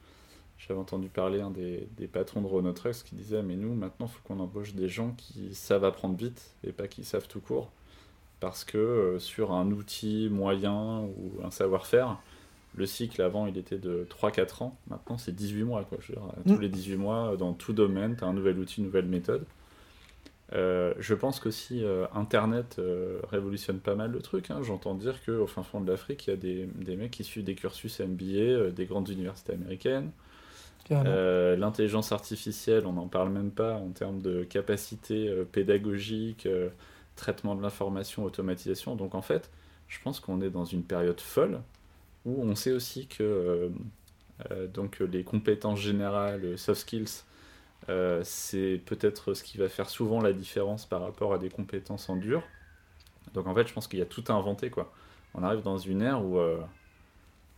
J'avais 0.58 0.80
entendu 0.80 1.08
parler 1.08 1.39
un 1.39 1.52
des, 1.52 1.88
des 1.98 2.08
patrons 2.08 2.41
de 2.41 2.48
Renault 2.48 2.74
Trucks 2.74 3.04
qui 3.06 3.14
disait 3.14 3.43
Mais 3.43 3.56
nous, 3.58 3.76
maintenant, 3.76 4.08
il 4.08 4.12
faut 4.12 4.22
qu'on 4.24 4.39
embauche 4.39 4.74
des 4.74 4.89
gens 4.89 5.12
qui 5.12 5.54
savent 5.54 5.86
apprendre 5.86 6.18
vite 6.18 6.56
et 6.64 6.72
pas 6.72 6.88
qui 6.88 7.04
savent 7.04 7.28
tout 7.28 7.41
court. 7.41 7.72
Parce 8.39 8.63
que 8.63 8.77
euh, 8.77 9.19
sur 9.19 9.51
un 9.53 9.71
outil 9.71 10.29
moyen 10.31 11.01
ou 11.01 11.31
un 11.43 11.49
savoir-faire, 11.51 12.17
le 12.75 12.85
cycle 12.85 13.21
avant 13.23 13.47
il 13.47 13.57
était 13.57 13.77
de 13.79 14.05
3-4 14.09 14.63
ans, 14.63 14.77
maintenant 14.89 15.17
c'est 15.17 15.33
18 15.35 15.63
mois. 15.63 15.83
Quoi. 15.85 15.97
Je 16.01 16.13
veux 16.13 16.19
dire, 16.19 16.27
Mm. 16.45 16.55
Tous 16.55 16.61
les 16.61 16.69
18 16.69 16.95
mois, 16.97 17.35
dans 17.38 17.53
tout 17.53 17.73
domaine, 17.73 18.15
tu 18.15 18.23
as 18.23 18.27
un 18.27 18.33
nouvel 18.33 18.59
outil, 18.59 18.79
une 18.81 18.85
nouvelle 18.85 19.05
méthode. 19.07 19.43
Euh, 20.53 20.93
je 20.99 21.13
pense 21.13 21.39
qu'aussi 21.41 21.83
euh, 21.83 22.05
Internet 22.15 22.77
euh, 22.79 23.19
révolutionne 23.29 23.79
pas 23.79 23.95
mal 23.95 24.11
le 24.11 24.19
truc. 24.19 24.49
hein. 24.49 24.59
J'entends 24.63 24.93
dire 24.95 25.15
qu'au 25.25 25.45
fin 25.47 25.61
fond 25.63 25.81
de 25.81 25.91
l'Afrique, 25.91 26.27
il 26.27 26.29
y 26.29 26.33
a 26.33 26.38
des, 26.38 26.69
des 26.75 26.95
mecs 26.95 27.11
qui 27.11 27.25
suivent 27.25 27.43
des 27.43 27.55
cursus 27.55 27.99
MBA 27.99 28.23
euh, 28.38 28.71
des 28.71 28.85
grandes 28.85 29.09
universités 29.09 29.53
américaines. 29.53 30.11
Euh, 31.09 31.57
L'intelligence 31.57 32.13
artificielle, 32.13 32.85
on 32.85 32.93
n'en 32.93 33.07
parle 33.07 33.29
même 33.29 33.51
pas 33.51 33.73
en 33.75 33.89
termes 33.89 34.21
de 34.21 34.43
capacité 34.45 35.27
euh, 35.27 35.43
pédagogique, 35.43 36.45
euh, 36.45 36.69
traitement 37.18 37.55
de 37.55 37.61
l'information, 37.61 38.24
automatisation. 38.24 38.95
Donc 38.95 39.15
en 39.15 39.22
fait, 39.22 39.49
je 39.88 39.99
pense 40.01 40.20
qu'on 40.20 40.41
est 40.41 40.49
dans 40.49 40.65
une 40.65 40.84
période 40.84 41.20
folle 41.20 41.61
où 42.26 42.43
on 42.43 42.55
sait 42.55 42.72
aussi 42.72 43.07
que 43.07 43.24
euh, 43.24 43.70
euh, 44.51 44.68
donc 44.68 44.99
les 44.99 45.24
compétences 45.24 45.80
générales, 45.80 46.43
euh, 46.43 46.57
soft 46.57 46.82
skills, 46.82 47.24
c'est 48.24 48.82
peut-être 48.86 49.34
ce 49.34 49.43
qui 49.43 49.57
va 49.57 49.70
faire 49.70 49.89
souvent 49.89 50.20
la 50.20 50.34
différence 50.34 50.86
par 50.86 51.01
rapport 51.01 51.34
à 51.34 51.38
des 51.38 51.49
compétences 51.49 52.09
en 52.09 52.18
dur. 52.18 52.43
Donc 53.34 53.47
en 53.47 53.55
fait, 53.55 53.65
je 53.68 53.74
pense 53.74 53.88
qu'il 53.88 53.99
y 53.99 54.01
a 54.01 54.05
tout 54.05 54.24
à 54.28 54.34
inventer 54.34 54.70
quoi. 54.70 54.91
On 55.34 55.41
arrive 55.41 55.61
dans 55.61 55.78
une 55.78 56.01
ère 56.01 56.22
où 56.24 56.38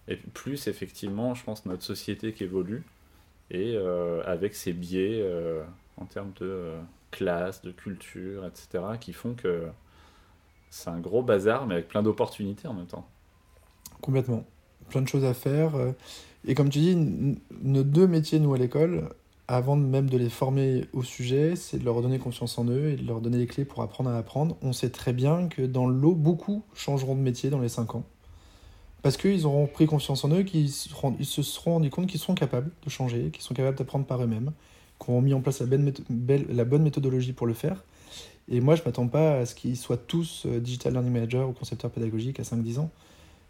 et 0.08 0.18
plus 0.18 0.68
effectivement, 0.68 1.34
je 1.34 1.44
pense 1.44 1.66
notre 1.66 1.82
société 1.82 2.34
qui 2.34 2.44
évolue 2.44 2.84
et 3.50 3.76
avec 4.26 4.54
ses 4.54 4.72
biais 4.72 5.28
en 5.98 6.06
termes 6.06 6.32
de 6.40 6.74
classe, 7.12 7.62
de 7.62 7.72
culture, 7.72 8.46
etc., 8.46 8.84
qui 9.00 9.14
font 9.14 9.34
que 9.34 9.68
c'est 10.70 10.90
un 10.90 11.00
gros 11.00 11.24
bazar, 11.24 11.66
mais 11.68 11.76
avec 11.76 11.88
plein 11.88 12.04
d'opportunités 12.04 12.68
en 12.68 12.74
même 12.74 12.86
temps. 12.86 13.08
Complètement. 14.02 14.46
Plein 14.90 15.02
de 15.02 15.08
choses 15.08 15.26
à 15.26 15.34
faire. 15.34 15.76
euh, 15.76 15.92
Et 16.48 16.56
comme 16.56 16.70
tu 16.70 16.80
dis, 16.80 16.96
nos 17.62 17.84
deux 17.84 18.08
métiers, 18.08 18.40
nous, 18.40 18.54
à 18.54 18.58
l'école, 18.58 19.10
avant 19.48 19.76
même 19.76 20.10
de 20.10 20.18
les 20.18 20.30
former 20.30 20.86
au 20.94 21.02
sujet, 21.04 21.56
c'est 21.56 21.80
de 21.80 21.86
leur 21.86 22.02
donner 22.02 22.20
confiance 22.20 22.58
en 22.60 22.68
eux 22.68 22.90
et 22.90 22.96
de 22.96 23.06
leur 23.06 23.20
donner 23.20 23.38
les 23.38 23.48
clés 23.48 23.66
pour 23.66 23.82
apprendre 23.82 24.12
à 24.12 24.18
apprendre. 24.18 24.58
On 24.62 24.74
sait 24.74 24.92
très 24.92 25.12
bien 25.12 25.48
que 25.48 25.64
dans 25.64 25.88
l'eau, 25.88 26.14
beaucoup 26.14 26.64
changeront 26.76 27.16
de 27.16 27.22
métier 27.22 27.50
dans 27.50 27.60
les 27.60 27.70
5 27.70 27.96
ans. 27.96 28.04
Parce 29.02 29.18
qu'ils 29.18 29.46
auront 29.48 29.66
pris 29.66 29.88
confiance 29.88 30.24
en 30.24 30.30
eux, 30.30 30.44
qu'ils 30.44 30.70
se 30.72 31.42
seront 31.42 31.74
rendus 31.74 31.90
compte 31.90 32.08
qu'ils 32.08 32.20
sont 32.20 32.36
capables 32.36 32.70
de 32.84 32.90
changer, 32.90 33.32
qu'ils 33.32 33.42
sont 33.42 33.54
capables 33.54 33.78
d'apprendre 33.78 34.06
par 34.06 34.22
eux-mêmes, 34.22 34.52
qu'ils 35.04 35.14
ont 35.14 35.22
mis 35.22 35.34
en 35.34 35.42
place 35.42 35.60
la 35.62 35.66
bonne, 35.66 35.90
métho- 35.90 36.04
belle- 36.10 36.48
la 36.50 36.66
bonne 36.66 36.84
méthodologie 36.84 37.34
pour 37.34 37.48
le 37.48 37.54
faire. 37.54 37.84
Et 38.52 38.62
moi, 38.62 38.76
je 38.76 38.82
m'attends 38.84 39.08
pas 39.08 39.40
à 39.40 39.46
ce 39.46 39.54
qu'ils 39.56 39.78
soient 39.78 39.98
tous 39.98 40.44
euh, 40.46 40.60
digital 40.60 40.94
learning 40.94 41.14
manager 41.14 41.48
ou 41.48 41.54
concepteurs 41.54 41.92
pédagogiques 41.92 42.40
à 42.40 42.44
5-10 42.44 42.80
ans. 42.80 42.90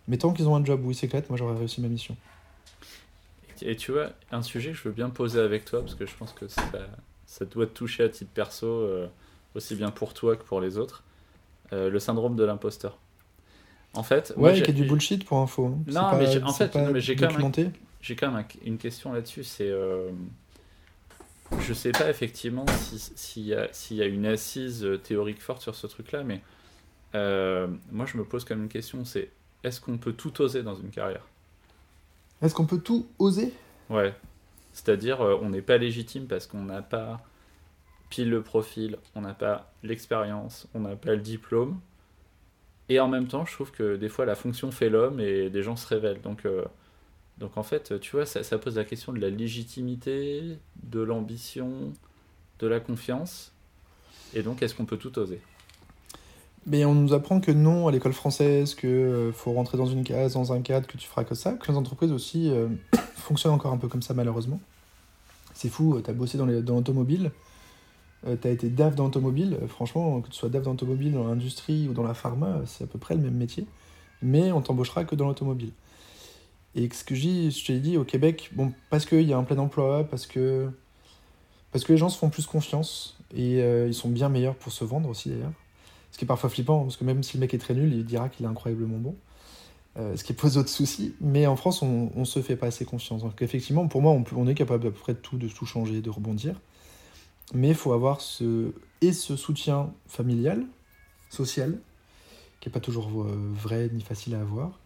Mais 0.07 0.17
tant 0.17 0.33
qu'ils 0.33 0.47
ont 0.47 0.55
un 0.55 0.65
job 0.65 0.85
où 0.85 0.91
ils 0.91 0.95
s'éclatent, 0.95 1.29
moi 1.29 1.37
j'aurais 1.37 1.57
réussi 1.57 1.81
ma 1.81 1.87
mission. 1.87 2.15
Et 3.61 3.75
tu 3.75 3.91
vois, 3.91 4.11
un 4.31 4.41
sujet 4.41 4.71
que 4.71 4.77
je 4.77 4.83
veux 4.83 4.93
bien 4.93 5.09
poser 5.09 5.39
avec 5.39 5.65
toi, 5.65 5.81
parce 5.81 5.95
que 5.95 6.05
je 6.05 6.15
pense 6.15 6.31
que 6.33 6.47
ça, 6.47 6.61
ça 7.25 7.45
doit 7.45 7.65
te 7.67 7.73
toucher 7.73 8.03
à 8.03 8.09
titre 8.09 8.31
perso, 8.33 8.65
euh, 8.67 9.07
aussi 9.55 9.75
bien 9.75 9.91
pour 9.91 10.13
toi 10.13 10.35
que 10.37 10.43
pour 10.43 10.61
les 10.61 10.77
autres, 10.77 11.03
euh, 11.73 11.89
le 11.89 11.99
syndrome 11.99 12.35
de 12.35 12.43
l'imposteur. 12.43 12.97
En 13.93 14.03
fait, 14.03 14.33
Ouais, 14.37 14.57
y 14.59 14.63
a 14.63 14.71
du 14.71 14.83
bullshit 14.83 15.25
pour 15.25 15.39
info. 15.39 15.65
hein. 15.65 15.77
Non, 15.87 16.17
mais 16.17 16.27
j'ai- 16.27 16.43
en 16.43 16.53
fait, 16.53 16.67
pas 16.71 16.81
non, 16.83 16.91
mais 16.91 17.01
j'ai 17.01 17.15
quand 17.15 17.33
même 17.33 17.51
quand 18.17 18.43
une 18.65 18.77
question 18.77 19.11
là-dessus, 19.13 19.43
c'est... 19.43 19.69
euh, 19.69 20.09
je 21.59 21.73
sais 21.73 21.91
pas 21.91 22.09
effectivement 22.09 22.65
si- 22.67 22.99
s'il 23.15 23.45
y, 23.45 23.53
a- 23.53 23.71
s'il 23.73 23.97
y 23.97 24.01
a 24.01 24.05
une 24.05 24.25
assise 24.25 24.83
euh, 24.83 24.97
théorique 24.97 25.41
forte 25.41 25.61
sur 25.61 25.75
ce 25.75 25.87
truc-là, 25.87 26.23
mais 26.23 26.41
euh, 27.15 27.67
moi 27.91 28.05
je 28.05 28.17
me 28.17 28.23
pose 28.23 28.45
quand 28.45 28.55
même 28.55 28.65
une 28.65 28.69
question, 28.69 29.05
c'est 29.05 29.31
est-ce 29.63 29.81
qu'on 29.81 29.97
peut 29.97 30.13
tout 30.13 30.41
oser 30.41 30.63
dans 30.63 30.75
une 30.75 30.89
carrière? 30.89 31.25
Est-ce 32.41 32.55
qu'on 32.55 32.65
peut 32.65 32.79
tout 32.79 33.07
oser? 33.19 33.53
Ouais. 33.89 34.13
C'est-à-dire, 34.71 35.21
euh, 35.21 35.37
on 35.41 35.49
n'est 35.49 35.61
pas 35.61 35.77
légitime 35.77 36.27
parce 36.27 36.47
qu'on 36.47 36.63
n'a 36.63 36.81
pas 36.81 37.21
pile 38.09 38.29
le 38.29 38.41
profil, 38.41 38.97
on 39.15 39.21
n'a 39.21 39.33
pas 39.33 39.73
l'expérience, 39.83 40.67
on 40.73 40.79
n'a 40.79 40.95
pas 40.95 41.11
le 41.11 41.21
diplôme. 41.21 41.79
Et 42.87 42.99
en 42.99 43.07
même 43.07 43.27
temps, 43.27 43.45
je 43.45 43.53
trouve 43.53 43.71
que 43.71 43.97
des 43.97 44.09
fois, 44.09 44.25
la 44.25 44.35
fonction 44.35 44.71
fait 44.71 44.89
l'homme 44.89 45.19
et 45.19 45.49
des 45.49 45.61
gens 45.61 45.75
se 45.75 45.87
révèlent. 45.87 46.21
Donc, 46.21 46.45
euh, 46.45 46.63
donc 47.39 47.57
en 47.57 47.63
fait, 47.63 47.99
tu 47.99 48.11
vois, 48.15 48.25
ça, 48.25 48.57
pose 48.57 48.75
la 48.75 48.83
question 48.83 49.13
de 49.13 49.19
la 49.19 49.29
légitimité, 49.29 50.57
de 50.83 50.99
l'ambition, 50.99 51.93
de 52.59 52.67
la 52.67 52.79
confiance. 52.79 53.51
Et 54.33 54.43
donc, 54.43 54.61
est-ce 54.61 54.75
qu'on 54.75 54.85
peut 54.85 54.97
tout 54.97 55.17
oser? 55.17 55.39
Mais 56.65 56.83
on 56.85 56.93
nous 56.93 57.13
apprend 57.13 57.39
que 57.39 57.51
non 57.51 57.87
à 57.87 57.91
l'école 57.91 58.13
française, 58.13 58.75
que 58.75 58.85
euh, 58.87 59.31
faut 59.31 59.53
rentrer 59.53 59.77
dans 59.77 59.85
une 59.85 60.03
case, 60.03 60.33
dans 60.33 60.51
un 60.51 60.61
cadre, 60.61 60.85
que 60.85 60.97
tu 60.97 61.07
feras 61.07 61.23
que 61.23 61.33
ça, 61.33 61.53
que 61.53 61.71
les 61.71 61.77
entreprises 61.77 62.11
aussi 62.11 62.49
euh, 62.51 62.67
fonctionnent 63.15 63.53
encore 63.53 63.71
un 63.71 63.77
peu 63.77 63.87
comme 63.87 64.01
ça 64.01 64.13
malheureusement. 64.13 64.59
C'est 65.53 65.69
fou, 65.69 65.95
euh, 65.95 66.01
t'as 66.01 66.13
bossé 66.13 66.37
dans 66.37 66.45
les- 66.45 66.61
dans 66.61 66.75
l'automobile, 66.75 67.31
euh, 68.27 68.35
t'as 68.39 68.49
été 68.51 68.69
DAF 68.69 68.95
dans 68.95 69.05
l'automobile, 69.05 69.57
franchement, 69.69 70.19
que 70.21 70.27
tu 70.27 70.35
sois 70.35 70.49
DAF 70.49 70.63
dans 70.63 70.71
l'automobile, 70.71 71.13
dans 71.13 71.27
l'industrie 71.27 71.87
ou 71.87 71.93
dans 71.93 72.03
la 72.03 72.13
pharma, 72.13 72.61
c'est 72.65 72.83
à 72.83 72.87
peu 72.87 72.99
près 72.99 73.15
le 73.15 73.21
même 73.21 73.35
métier, 73.35 73.65
mais 74.21 74.51
on 74.51 74.61
t'embauchera 74.61 75.05
que 75.05 75.15
dans 75.15 75.27
l'automobile. 75.27 75.71
Et 76.75 76.89
ce 76.91 77.03
que 77.03 77.15
je 77.15 77.71
l'ai 77.71 77.79
dit, 77.79 77.97
au 77.97 78.03
Québec, 78.03 78.51
bon, 78.53 78.73
parce 78.89 79.05
qu'il 79.05 79.23
y 79.23 79.33
a 79.33 79.37
un 79.37 79.43
plein 79.43 79.57
emploi, 79.57 80.03
parce 80.03 80.27
que, 80.27 80.69
parce 81.71 81.83
que 81.83 81.91
les 81.91 81.97
gens 81.97 82.09
se 82.09 82.17
font 82.17 82.29
plus 82.29 82.45
confiance, 82.45 83.17
et 83.35 83.61
euh, 83.61 83.87
ils 83.87 83.93
sont 83.93 84.09
bien 84.09 84.29
meilleurs 84.29 84.55
pour 84.55 84.71
se 84.71 84.83
vendre 84.83 85.09
aussi 85.09 85.29
d'ailleurs. 85.29 85.51
Ce 86.11 86.17
qui 86.17 86.25
est 86.25 86.27
parfois 86.27 86.49
flippant, 86.49 86.83
parce 86.83 86.97
que 86.97 87.03
même 87.03 87.23
si 87.23 87.37
le 87.37 87.41
mec 87.41 87.53
est 87.53 87.59
très 87.59 87.73
nul, 87.73 87.93
il 87.93 88.05
dira 88.05 88.29
qu'il 88.29 88.45
est 88.45 88.49
incroyablement 88.49 88.97
bon. 88.97 89.15
Euh, 89.97 90.15
ce 90.15 90.23
qui 90.23 90.33
pose 90.33 90.53
d'autres 90.53 90.69
soucis. 90.69 91.15
Mais 91.19 91.47
en 91.47 91.55
France, 91.55 91.81
on, 91.81 92.11
on 92.15 92.23
se 92.23 92.41
fait 92.41 92.55
pas 92.55 92.67
assez 92.67 92.85
confiance. 92.85 93.21
Donc 93.21 93.41
effectivement, 93.41 93.87
pour 93.87 94.01
moi, 94.01 94.11
on 94.35 94.47
est 94.47 94.53
capable 94.53 94.87
à 94.87 94.91
peu 94.91 94.97
près 94.97 95.13
de 95.13 95.17
tout, 95.17 95.37
de 95.37 95.47
tout 95.47 95.65
changer, 95.65 96.01
de 96.01 96.09
rebondir. 96.09 96.59
Mais 97.53 97.69
il 97.69 97.75
faut 97.75 97.91
avoir 97.93 98.21
ce, 98.21 98.71
et 99.01 99.11
ce 99.11 99.35
soutien 99.35 99.91
familial, 100.07 100.65
social, 101.29 101.79
qui 102.59 102.69
n'est 102.69 102.73
pas 102.73 102.79
toujours 102.79 103.23
euh, 103.23 103.51
vrai 103.53 103.89
ni 103.91 104.01
facile 104.01 104.35
à 104.35 104.41
avoir, 104.41 104.79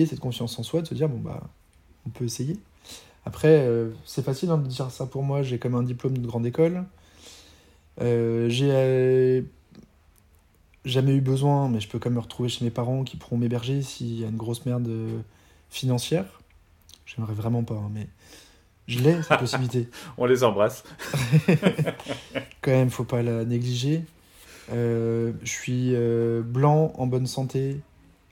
et 0.00 0.06
cette 0.06 0.20
confiance 0.20 0.58
en 0.58 0.62
soi 0.62 0.82
de 0.82 0.86
se 0.86 0.94
dire, 0.94 1.08
bon, 1.08 1.18
bah, 1.18 1.42
on 2.06 2.10
peut 2.10 2.24
essayer. 2.24 2.56
Après, 3.24 3.48
euh, 3.48 3.90
c'est 4.04 4.24
facile 4.24 4.50
hein, 4.50 4.58
de 4.58 4.66
dire 4.66 4.90
ça 4.90 5.06
pour 5.06 5.22
moi, 5.22 5.42
j'ai 5.42 5.58
comme 5.58 5.74
un 5.74 5.82
diplôme 5.82 6.18
de 6.18 6.26
grande 6.26 6.46
école. 6.46 6.84
Euh, 8.00 8.48
j'ai 8.48 8.70
euh, 8.70 9.42
jamais 10.84 11.14
eu 11.14 11.20
besoin, 11.20 11.68
mais 11.68 11.80
je 11.80 11.88
peux 11.88 11.98
quand 11.98 12.10
même 12.10 12.16
me 12.16 12.22
retrouver 12.22 12.48
chez 12.48 12.64
mes 12.64 12.70
parents 12.70 13.04
qui 13.04 13.16
pourront 13.16 13.36
m'héberger 13.36 13.82
s'il 13.82 14.20
y 14.20 14.24
a 14.24 14.28
une 14.28 14.36
grosse 14.36 14.66
merde 14.66 14.90
financière. 15.70 16.40
J'aimerais 17.06 17.34
vraiment 17.34 17.62
pas, 17.62 17.74
hein, 17.74 17.90
mais 17.92 18.08
je 18.88 18.98
l'ai, 18.98 19.22
cette 19.22 19.38
possibilité. 19.38 19.88
On 20.18 20.24
les 20.24 20.42
embrasse. 20.42 20.82
Quand 22.60 22.72
même, 22.72 22.90
faut 22.90 23.04
pas 23.04 23.22
la 23.22 23.44
négliger. 23.44 24.04
Je 24.70 25.32
suis 25.44 25.94
blanc, 26.42 26.92
en 26.96 27.06
bonne 27.06 27.26
santé, 27.26 27.78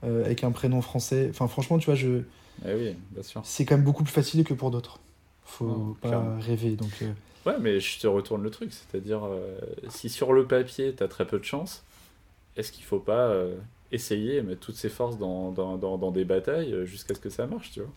euh, 0.04 0.24
avec 0.24 0.44
un 0.44 0.52
prénom 0.52 0.82
français. 0.82 1.28
Enfin, 1.30 1.48
franchement, 1.48 1.78
tu 1.78 1.86
vois, 1.86 1.94
je... 1.94 2.22
Eh 2.64 2.74
oui, 2.74 2.96
bien 3.10 3.22
sûr. 3.22 3.42
c'est 3.42 3.64
quand 3.64 3.76
même 3.76 3.84
beaucoup 3.84 4.04
plus 4.04 4.12
facile 4.12 4.44
que 4.44 4.54
pour 4.54 4.70
d'autres. 4.70 5.00
Faut 5.44 5.96
pas 6.00 6.08
clairement. 6.08 6.40
rêver. 6.40 6.76
Donc, 6.76 6.90
euh, 7.02 7.12
Ouais, 7.46 7.58
mais 7.58 7.80
je 7.80 7.98
te 7.98 8.06
retourne 8.06 8.42
le 8.42 8.50
truc, 8.50 8.72
c'est-à-dire, 8.72 9.24
euh, 9.24 9.58
si 9.88 10.08
sur 10.10 10.32
le 10.32 10.46
papier, 10.46 10.94
tu 10.94 11.02
as 11.02 11.08
très 11.08 11.26
peu 11.26 11.38
de 11.38 11.44
chance, 11.44 11.82
est-ce 12.56 12.72
qu'il 12.72 12.84
faut 12.84 13.00
pas 13.00 13.34
essayer 13.92 14.36
et 14.36 14.42
mettre 14.42 14.60
toutes 14.60 14.76
ses 14.76 14.88
forces 14.90 15.18
dans, 15.18 15.52
dans, 15.52 15.78
dans, 15.78 15.98
dans 15.98 16.10
des 16.12 16.24
batailles 16.24 16.86
jusqu'à 16.86 17.14
ce 17.14 17.20
que 17.20 17.30
ça 17.30 17.46
marche, 17.46 17.72
tu 17.72 17.80
vois? 17.80 17.90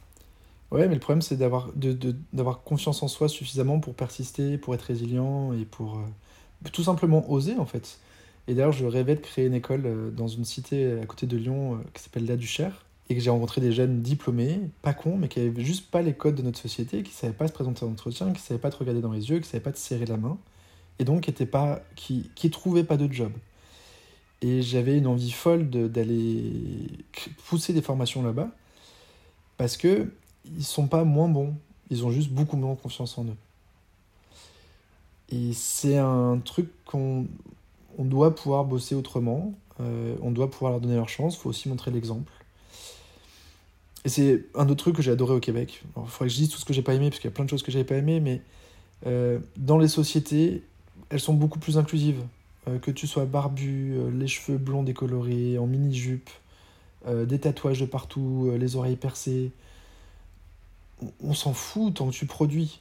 Ouais, 0.71 0.87
mais 0.87 0.95
le 0.95 0.99
problème, 0.99 1.21
c'est 1.21 1.37
d'avoir 1.37 1.71
de, 1.73 1.93
de- 1.93 2.15
d'avoir 2.33 2.63
confiance 2.63 3.03
en 3.03 3.07
soi 3.07 3.29
suffisamment 3.29 3.79
pour 3.79 3.93
persister, 3.95 4.57
pour 4.57 4.73
être 4.73 4.81
résilient 4.83 5.53
et 5.53 5.65
pour 5.65 5.99
tout 6.73 6.83
simplement 6.83 7.29
oser, 7.31 7.57
en 7.57 7.65
fait. 7.65 7.99
Et 8.47 8.55
d'ailleurs, 8.55 8.73
je 8.73 8.85
rêvais 8.85 9.15
de 9.15 9.21
créer 9.21 9.45
une 9.45 9.53
école 9.53 9.83
euh, 9.85 10.11
dans 10.11 10.27
une 10.27 10.45
cité 10.45 10.99
à 10.99 11.05
côté 11.05 11.27
de 11.27 11.37
Lyon 11.37 11.75
euh, 11.75 11.77
qui 11.93 12.03
s'appelle 12.03 12.25
La 12.25 12.35
Duchère 12.35 12.85
et 13.09 13.15
que 13.15 13.21
j'ai 13.21 13.29
rencontré 13.29 13.61
des 13.61 13.71
jeunes 13.71 14.01
diplômés, 14.01 14.59
pas 14.81 14.93
cons, 14.93 15.17
mais 15.17 15.27
qui 15.27 15.39
avaient 15.39 15.63
juste 15.63 15.89
pas 15.91 16.01
les 16.01 16.13
codes 16.13 16.35
de 16.35 16.41
notre 16.41 16.59
société, 16.59 17.03
qui 17.03 17.11
savaient 17.11 17.33
pas 17.33 17.47
se 17.47 17.53
présenter 17.53 17.85
en 17.85 17.89
entretien, 17.91 18.31
qui 18.31 18.41
savaient 18.41 18.59
pas 18.59 18.69
te 18.71 18.77
regarder 18.77 19.01
dans 19.01 19.11
les 19.11 19.29
yeux, 19.29 19.39
qui 19.39 19.47
savaient 19.47 19.63
pas 19.63 19.73
te 19.73 19.77
serrer 19.77 20.05
la 20.05 20.17
main, 20.17 20.37
et 20.99 21.03
donc 21.03 21.27
étaient 21.27 21.45
pas, 21.45 21.81
qui, 21.95 22.31
qui 22.35 22.49
trouvaient 22.49 22.85
pas 22.85 22.95
de 22.95 23.11
job. 23.11 23.31
Et 24.41 24.61
j'avais 24.61 24.97
une 24.97 25.07
envie 25.07 25.31
folle 25.31 25.69
d'aller 25.69 26.89
pousser 27.45 27.73
des 27.73 27.81
formations 27.81 28.23
là-bas, 28.23 28.49
parce 29.57 29.75
que 29.77 30.11
ils 30.45 30.63
sont 30.63 30.87
pas 30.87 31.03
moins 31.03 31.27
bons, 31.27 31.55
ils 31.89 32.05
ont 32.05 32.11
juste 32.11 32.29
beaucoup 32.29 32.57
moins 32.57 32.75
confiance 32.75 33.17
en 33.17 33.25
eux. 33.25 33.37
Et 35.29 35.53
c'est 35.53 35.97
un 35.97 36.39
truc 36.43 36.69
qu'on 36.85 37.27
on 37.97 38.05
doit 38.05 38.35
pouvoir 38.35 38.65
bosser 38.65 38.95
autrement, 38.95 39.53
euh, 39.79 40.15
on 40.21 40.31
doit 40.31 40.49
pouvoir 40.49 40.71
leur 40.73 40.81
donner 40.81 40.95
leur 40.95 41.09
chance, 41.09 41.35
il 41.35 41.39
faut 41.39 41.49
aussi 41.49 41.69
montrer 41.69 41.91
l'exemple. 41.91 42.31
Et 44.05 44.09
c'est 44.09 44.45
un 44.55 44.67
autre 44.67 44.83
truc 44.83 44.95
que 44.95 45.01
j'ai 45.01 45.11
adoré 45.11 45.33
au 45.33 45.39
Québec. 45.39 45.83
Il 45.97 46.07
faudrait 46.07 46.27
que 46.27 46.33
je 46.33 46.37
dise 46.37 46.49
tout 46.49 46.57
ce 46.57 46.65
que 46.65 46.73
j'ai 46.73 46.81
pas 46.81 46.93
aimé, 46.93 47.09
parce 47.09 47.19
qu'il 47.19 47.29
y 47.29 47.33
a 47.33 47.35
plein 47.35 47.45
de 47.45 47.49
choses 47.49 47.63
que 47.63 47.71
j'avais 47.71 47.85
pas 47.85 47.95
aimé, 47.95 48.19
mais 48.19 48.41
euh, 49.05 49.39
dans 49.57 49.77
les 49.77 49.87
sociétés, 49.87 50.63
elles 51.09 51.19
sont 51.19 51.33
beaucoup 51.33 51.59
plus 51.59 51.77
inclusives. 51.77 52.21
Euh, 52.67 52.79
que 52.79 52.91
tu 52.91 53.07
sois 53.07 53.25
barbu, 53.25 53.97
les 54.13 54.27
cheveux 54.27 54.57
blonds 54.57 54.83
décolorés, 54.83 55.57
en 55.57 55.67
mini-jupe, 55.67 56.29
des 57.05 57.37
tatouages 57.37 57.81
de 57.81 57.85
partout, 57.85 58.53
les 58.57 58.77
oreilles 58.77 58.95
percées. 58.95 59.51
On, 61.01 61.11
on 61.21 61.33
s'en 61.33 61.51
fout 61.51 61.93
tant 61.95 62.07
que 62.07 62.13
tu 62.13 62.25
produis, 62.25 62.79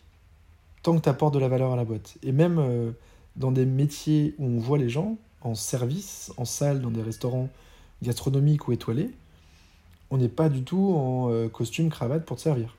tant 0.84 0.96
que 0.96 1.02
tu 1.02 1.08
apportes 1.08 1.34
de 1.34 1.40
la 1.40 1.48
valeur 1.48 1.72
à 1.72 1.76
la 1.76 1.84
boîte. 1.84 2.18
Et 2.22 2.30
même 2.30 2.94
dans 3.36 3.52
des 3.52 3.66
métiers 3.66 4.34
où 4.38 4.46
on 4.46 4.58
voit 4.58 4.78
les 4.78 4.88
gens, 4.88 5.16
en 5.40 5.54
service, 5.54 6.32
en 6.36 6.44
salle, 6.44 6.80
dans 6.80 6.90
des 6.90 7.02
restaurants 7.02 7.48
gastronomiques 8.02 8.68
ou 8.68 8.72
étoilés, 8.72 9.10
on 10.10 10.18
n'est 10.18 10.28
pas 10.28 10.48
du 10.48 10.62
tout 10.62 10.92
en 10.94 11.30
euh, 11.30 11.48
costume, 11.48 11.88
cravate 11.88 12.24
pour 12.24 12.36
te 12.36 12.42
servir. 12.42 12.76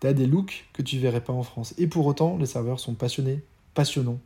Tu 0.00 0.06
as 0.06 0.12
des 0.12 0.26
looks 0.26 0.66
que 0.72 0.82
tu 0.82 0.98
verrais 0.98 1.20
pas 1.20 1.32
en 1.32 1.42
France. 1.42 1.74
Et 1.76 1.86
pour 1.86 2.06
autant, 2.06 2.38
les 2.38 2.46
serveurs 2.46 2.80
sont 2.80 2.94
passionnés, 2.94 3.42
passionnants 3.74 4.18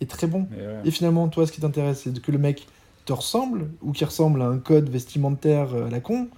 et 0.00 0.06
très 0.06 0.26
bons. 0.26 0.48
Ouais. 0.50 0.80
Et 0.84 0.90
finalement, 0.90 1.28
toi, 1.28 1.46
ce 1.46 1.52
qui 1.52 1.60
t'intéresse, 1.60 2.02
c'est 2.02 2.20
que 2.20 2.32
le 2.32 2.38
mec 2.38 2.66
te 3.04 3.12
ressemble, 3.12 3.70
ou 3.80 3.92
qu'il 3.92 4.06
ressemble 4.06 4.42
à 4.42 4.46
un 4.46 4.58
code 4.58 4.88
vestimentaire 4.88 5.74
euh, 5.74 5.86
à 5.86 5.90
la 5.90 6.00
con, 6.00 6.28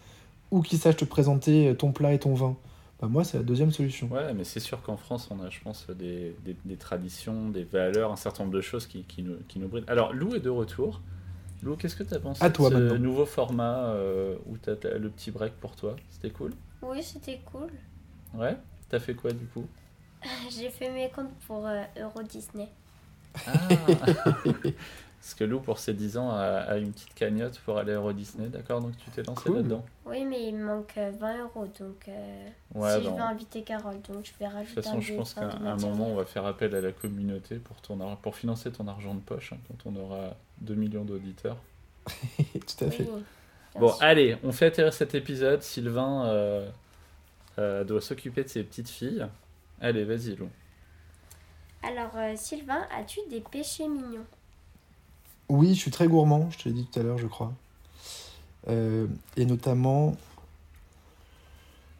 ou 0.51 0.61
qu'il 0.61 0.79
sache 0.79 0.97
te 0.97 1.05
présenter 1.05 1.69
euh, 1.69 1.75
ton 1.75 1.93
plat 1.93 2.13
et 2.13 2.19
ton 2.19 2.35
vin. 2.35 2.57
Bah, 3.01 3.09
moi, 3.09 3.25
c'est 3.25 3.39
la 3.39 3.43
deuxième 3.45 3.71
solution. 3.73 4.09
Ouais, 4.09 4.33
mais 4.35 4.45
c'est 4.45 4.61
sûr 4.61 4.81
qu'en 4.83 4.97
France, 4.97 5.29
on 5.31 5.41
a, 5.43 5.51
je 5.51 5.61
pense, 5.61 5.87
des, 5.91 6.37
des, 6.45 6.57
des 6.65 6.77
traditions, 6.77 7.49
des 7.49 7.65
valeurs, 7.65 8.13
un 8.13 8.17
certain 8.17 8.45
nombre 8.45 8.55
de 8.55 8.61
choses 8.61 8.87
qui, 8.87 9.03
qui, 9.03 9.23
nous, 9.23 9.37
qui 9.49 9.59
nous 9.59 9.69
brident. 9.69 9.89
Alors, 9.89 10.13
Lou 10.13 10.35
est 10.35 10.41
de 10.41 10.51
retour. 10.51 11.01
Lou, 11.63 11.77
qu'est-ce 11.77 11.97
que 11.97 12.03
tu 12.05 12.15
as 12.15 12.21
pensé 12.21 12.45
À 12.45 12.51
toi, 12.51 12.71
de 12.71 12.75
ce 12.75 12.81
maintenant. 12.81 12.99
nouveau 12.99 13.27
format 13.27 13.87
euh, 13.89 14.37
où 14.47 14.57
tu 14.59 14.71
as 14.71 14.99
le 14.99 15.09
petit 15.11 15.31
break 15.31 15.55
pour 15.55 15.75
toi? 15.77 15.97
C'était 16.11 16.31
cool? 16.31 16.53
Oui, 16.83 17.03
c'était 17.03 17.41
cool. 17.51 17.71
Ouais? 18.35 18.57
T'as 18.89 19.01
fait 19.01 19.15
quoi 19.15 19.33
du 19.33 19.47
coup? 19.47 19.67
J'ai 20.51 20.71
fait 20.71 20.91
mes 20.91 21.09
comptes 21.11 21.35
pour 21.47 21.67
euh, 21.67 21.83
Euro 22.01 22.23
Disney. 22.23 22.69
Ah 23.47 23.51
Parce 25.25 25.33
que 25.37 25.45
Lou, 25.45 25.59
pour 25.61 25.79
ses 25.79 25.95
10 25.95 26.19
ans, 26.19 26.29
a, 26.33 26.43
a 26.43 26.77
une 26.77 26.93
petite 26.93 27.15
cagnotte 27.15 27.59
pour 27.61 27.79
aller 27.79 27.93
à 27.93 27.95
Euro 27.95 28.13
Disney, 28.13 28.49
d'accord? 28.49 28.83
Donc 28.83 28.95
tu 28.99 29.09
t'es 29.11 29.23
lancé 29.23 29.45
Cool. 29.45 29.57
là-dedans 29.57 29.83
Oui, 30.05 30.23
mais 30.27 30.49
il 30.49 30.57
me 30.57 30.65
manque 30.67 30.93
euh, 30.99 31.13
20 31.19 31.45
euros, 31.45 31.67
donc 31.81 32.09
euh, 32.09 32.47
Ouais, 32.75 32.99
si 32.99 33.05
je 33.05 33.09
vais 33.09 33.21
inviter 33.21 33.63
Carole, 33.63 34.03
donc 34.03 34.23
je 34.27 34.33
vais 34.39 34.51
De 34.51 34.55
rajouter 34.55 34.75
toute 34.75 34.85
façon, 34.85 35.01
je 35.01 35.15
pense 35.15 35.33
qu'à 35.33 35.47
de 35.49 35.65
un 35.65 35.77
moment, 35.77 36.09
on 36.09 36.15
va 36.15 36.27
faire 36.27 36.45
appel 36.45 36.75
à 36.75 36.83
la 36.83 36.93
communauté 36.93 37.57
pour, 37.57 37.81
ton 37.81 38.17
pour 38.17 38.37
financer 38.37 38.71
ton 38.71 38.87
argent 38.87 39.15
de 39.15 39.21
poche 39.21 39.55
hein, 39.55 39.59
quand 39.67 39.91
on 39.91 39.97
aura 39.97 40.37
2 40.61 40.75
millions 40.75 41.05
d'auditeurs. 41.07 41.57
Tout 42.07 42.85
à 42.85 42.91
fait. 42.91 43.05
Oui, 43.11 43.23
Bon, 43.81 43.89
sûr. 43.89 44.03
allez, 44.03 44.37
on 44.45 44.53
fait 44.53 44.67
atterrir 44.67 44.93
cet 44.93 45.15
épisode. 45.15 45.63
Sylvain 45.63 46.27
euh, 46.27 46.69
euh, 47.59 47.83
doit 47.83 48.03
s'occuper 48.03 48.45
de 48.45 48.49
ses 48.49 48.63
petites 48.63 48.91
filles. 48.91 49.27
Allez, 49.81 50.05
vas-y, 50.05 50.37
Lou. 50.37 50.51
Alors, 51.83 52.13
euh, 52.17 52.35
Sylvain, 52.37 52.87
as-tu 52.95 53.21
des 53.31 53.41
péchés 53.41 53.89
mignons? 53.89 54.27
Oui, 55.49 55.75
je 55.75 55.81
suis 55.81 55.91
très 55.91 56.07
gourmand, 56.09 56.49
je 56.51 56.59
te 56.59 56.69
l'ai 56.69 56.75
dit 56.75 56.87
tout 56.91 56.99
à 56.99 57.03
l'heure, 57.03 57.19
je 57.19 57.27
crois. 57.27 57.53
Euh, 58.69 59.07
et 59.37 59.45
notamment. 59.45 60.17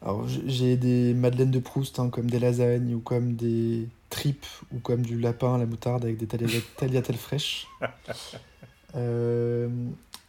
Alors, 0.01 0.25
j'ai 0.27 0.77
des 0.77 1.13
madeleines 1.13 1.51
de 1.51 1.59
Proust, 1.59 1.99
hein, 1.99 2.09
comme 2.09 2.29
des 2.29 2.39
lasagnes, 2.39 2.93
ou 2.93 2.99
comme 2.99 3.35
des 3.35 3.87
tripes, 4.09 4.45
ou 4.73 4.79
comme 4.79 5.01
du 5.01 5.19
lapin 5.19 5.55
à 5.55 5.57
la 5.57 5.65
moutarde 5.65 6.03
avec 6.03 6.17
des 6.17 6.27
tagliatelles 6.77 7.17
fraîches. 7.17 7.67
Euh, 8.95 9.67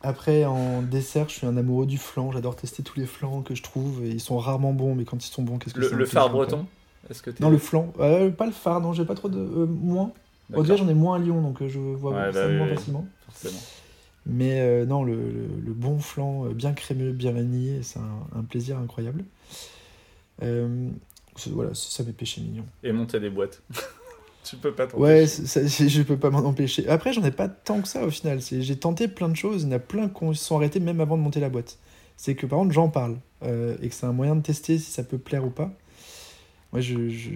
après, 0.03 0.45
en 0.45 0.83
dessert, 0.83 1.29
je 1.29 1.35
suis 1.35 1.47
un 1.47 1.57
amoureux 1.57 1.87
du 1.87 1.99
flan. 1.99 2.33
J'adore 2.33 2.57
tester 2.57 2.83
tous 2.83 2.99
les 2.99 3.07
flans 3.07 3.43
que 3.43 3.55
je 3.55 3.63
trouve. 3.63 4.05
Et 4.05 4.09
ils 4.11 4.21
sont 4.21 4.39
rarement 4.39 4.73
bons, 4.73 4.95
mais 4.95 5.05
quand 5.05 5.23
ils 5.25 5.31
sont 5.31 5.43
bons, 5.43 5.59
qu'est-ce 5.59 5.75
que 5.75 5.81
Le, 5.81 5.89
c'est 5.89 5.95
le 5.95 6.07
phare 6.07 6.31
breton? 6.31 6.67
Est-ce 7.11 7.23
que 7.23 7.31
t'es- 7.31 7.43
Non, 7.45 7.51
le 7.51 7.59
flan. 7.59 7.93
Euh, 8.01 8.31
pas 8.31 8.47
le 8.47 8.53
phare, 8.53 8.81
non, 8.81 8.93
j'ai 8.93 9.05
pas 9.05 9.15
trop 9.15 9.29
de. 9.29 9.39
euh, 9.39 9.67
moins. 9.67 10.11
Bon, 10.51 10.63
déjà, 10.63 10.77
j'en 10.77 10.89
ai 10.89 10.95
moins 10.95 11.17
à 11.17 11.19
Lyon, 11.19 11.43
donc 11.43 11.61
euh, 11.63 11.69
je 11.69 11.79
vois 11.79 12.13
Ouais, 12.13 12.33
bah 12.33 12.47
oui, 12.47 12.57
moins 12.57 12.67
oui. 12.69 12.77
facilement. 12.77 13.07
forcément. 13.27 13.61
Mais 14.27 14.61
euh, 14.61 14.87
non, 14.87 15.05
le, 15.05 15.15
le- 15.15 15.49
le 15.65 15.73
bon 15.73 15.99
flan, 15.99 16.47
euh, 16.47 16.51
bien 16.53 16.73
crémeux, 16.73 17.13
bien 17.13 17.33
vanillé, 17.33 17.83
c'est 17.83 17.99
un, 18.01 18.27
un 18.39 18.43
plaisir 18.43 18.79
incroyable. 18.79 19.25
Euh, 20.43 20.89
voilà, 21.49 21.71
ça 21.75 22.03
mes 22.05 22.13
péchés 22.13 22.41
mignons. 22.41 22.67
Et 22.83 22.93
monter 22.93 23.21
des 23.21 23.31
boîtes. 23.31 23.63
tu 24.45 24.57
peux 24.57 24.73
pas 24.73 24.87
t'en 24.87 24.99
Ouais, 24.99 25.27
ça, 25.27 25.61
je 25.67 26.03
peux 26.03 26.17
pas 26.17 26.31
m'en 26.31 26.39
empêcher. 26.41 26.89
Après, 26.89 27.13
j'en 27.13 27.25
ai 27.25 27.31
pas 27.31 27.49
tant 27.49 27.81
que 27.81 27.89
ça 27.89 28.05
au 28.05 28.11
final. 28.11 28.41
J'ai 28.41 28.77
tenté 28.77 29.09
plein 29.09 29.29
de 29.29 29.37
choses, 29.37 29.63
il 29.63 29.67
y 29.69 29.73
en 29.73 29.77
a 29.77 29.79
plein 29.79 30.09
qui 30.09 30.35
sont 30.37 30.57
arrêtés 30.57 30.81
même 30.81 31.01
avant 31.01 31.17
de 31.17 31.23
monter 31.23 31.41
la 31.41 31.49
boîte. 31.49 31.79
C'est 32.17 32.35
que 32.35 32.47
par 32.47 32.59
contre, 32.59 32.73
j'en 32.73 32.89
parle 32.89 33.17
euh, 33.43 33.77
et 33.83 33.89
que 33.89 33.95
c'est 33.95 34.07
un 34.07 34.13
moyen 34.13 34.37
de 34.37 34.41
tester 34.43 34.79
si 34.79 34.91
ça 34.91 35.03
peut 35.03 35.19
plaire 35.19 35.45
ou 35.45 35.51
pas. 35.51 35.73
Moi, 36.77 36.83
je, 36.83 37.09
je, 37.09 37.31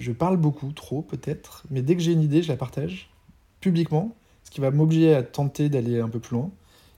je 0.00 0.10
parle 0.10 0.38
beaucoup, 0.38 0.72
trop 0.72 1.02
peut-être, 1.02 1.62
mais 1.70 1.82
dès 1.82 1.94
que 1.94 2.02
j'ai 2.02 2.10
une 2.10 2.20
idée, 2.20 2.42
je 2.42 2.48
la 2.48 2.56
partage 2.56 3.10
publiquement, 3.60 4.12
ce 4.42 4.50
qui 4.50 4.60
va 4.60 4.72
m'obliger 4.72 5.14
à 5.14 5.22
tenter 5.22 5.68
d'aller 5.68 6.00
un 6.00 6.08
peu 6.08 6.18
plus 6.18 6.34
loin 6.34 6.50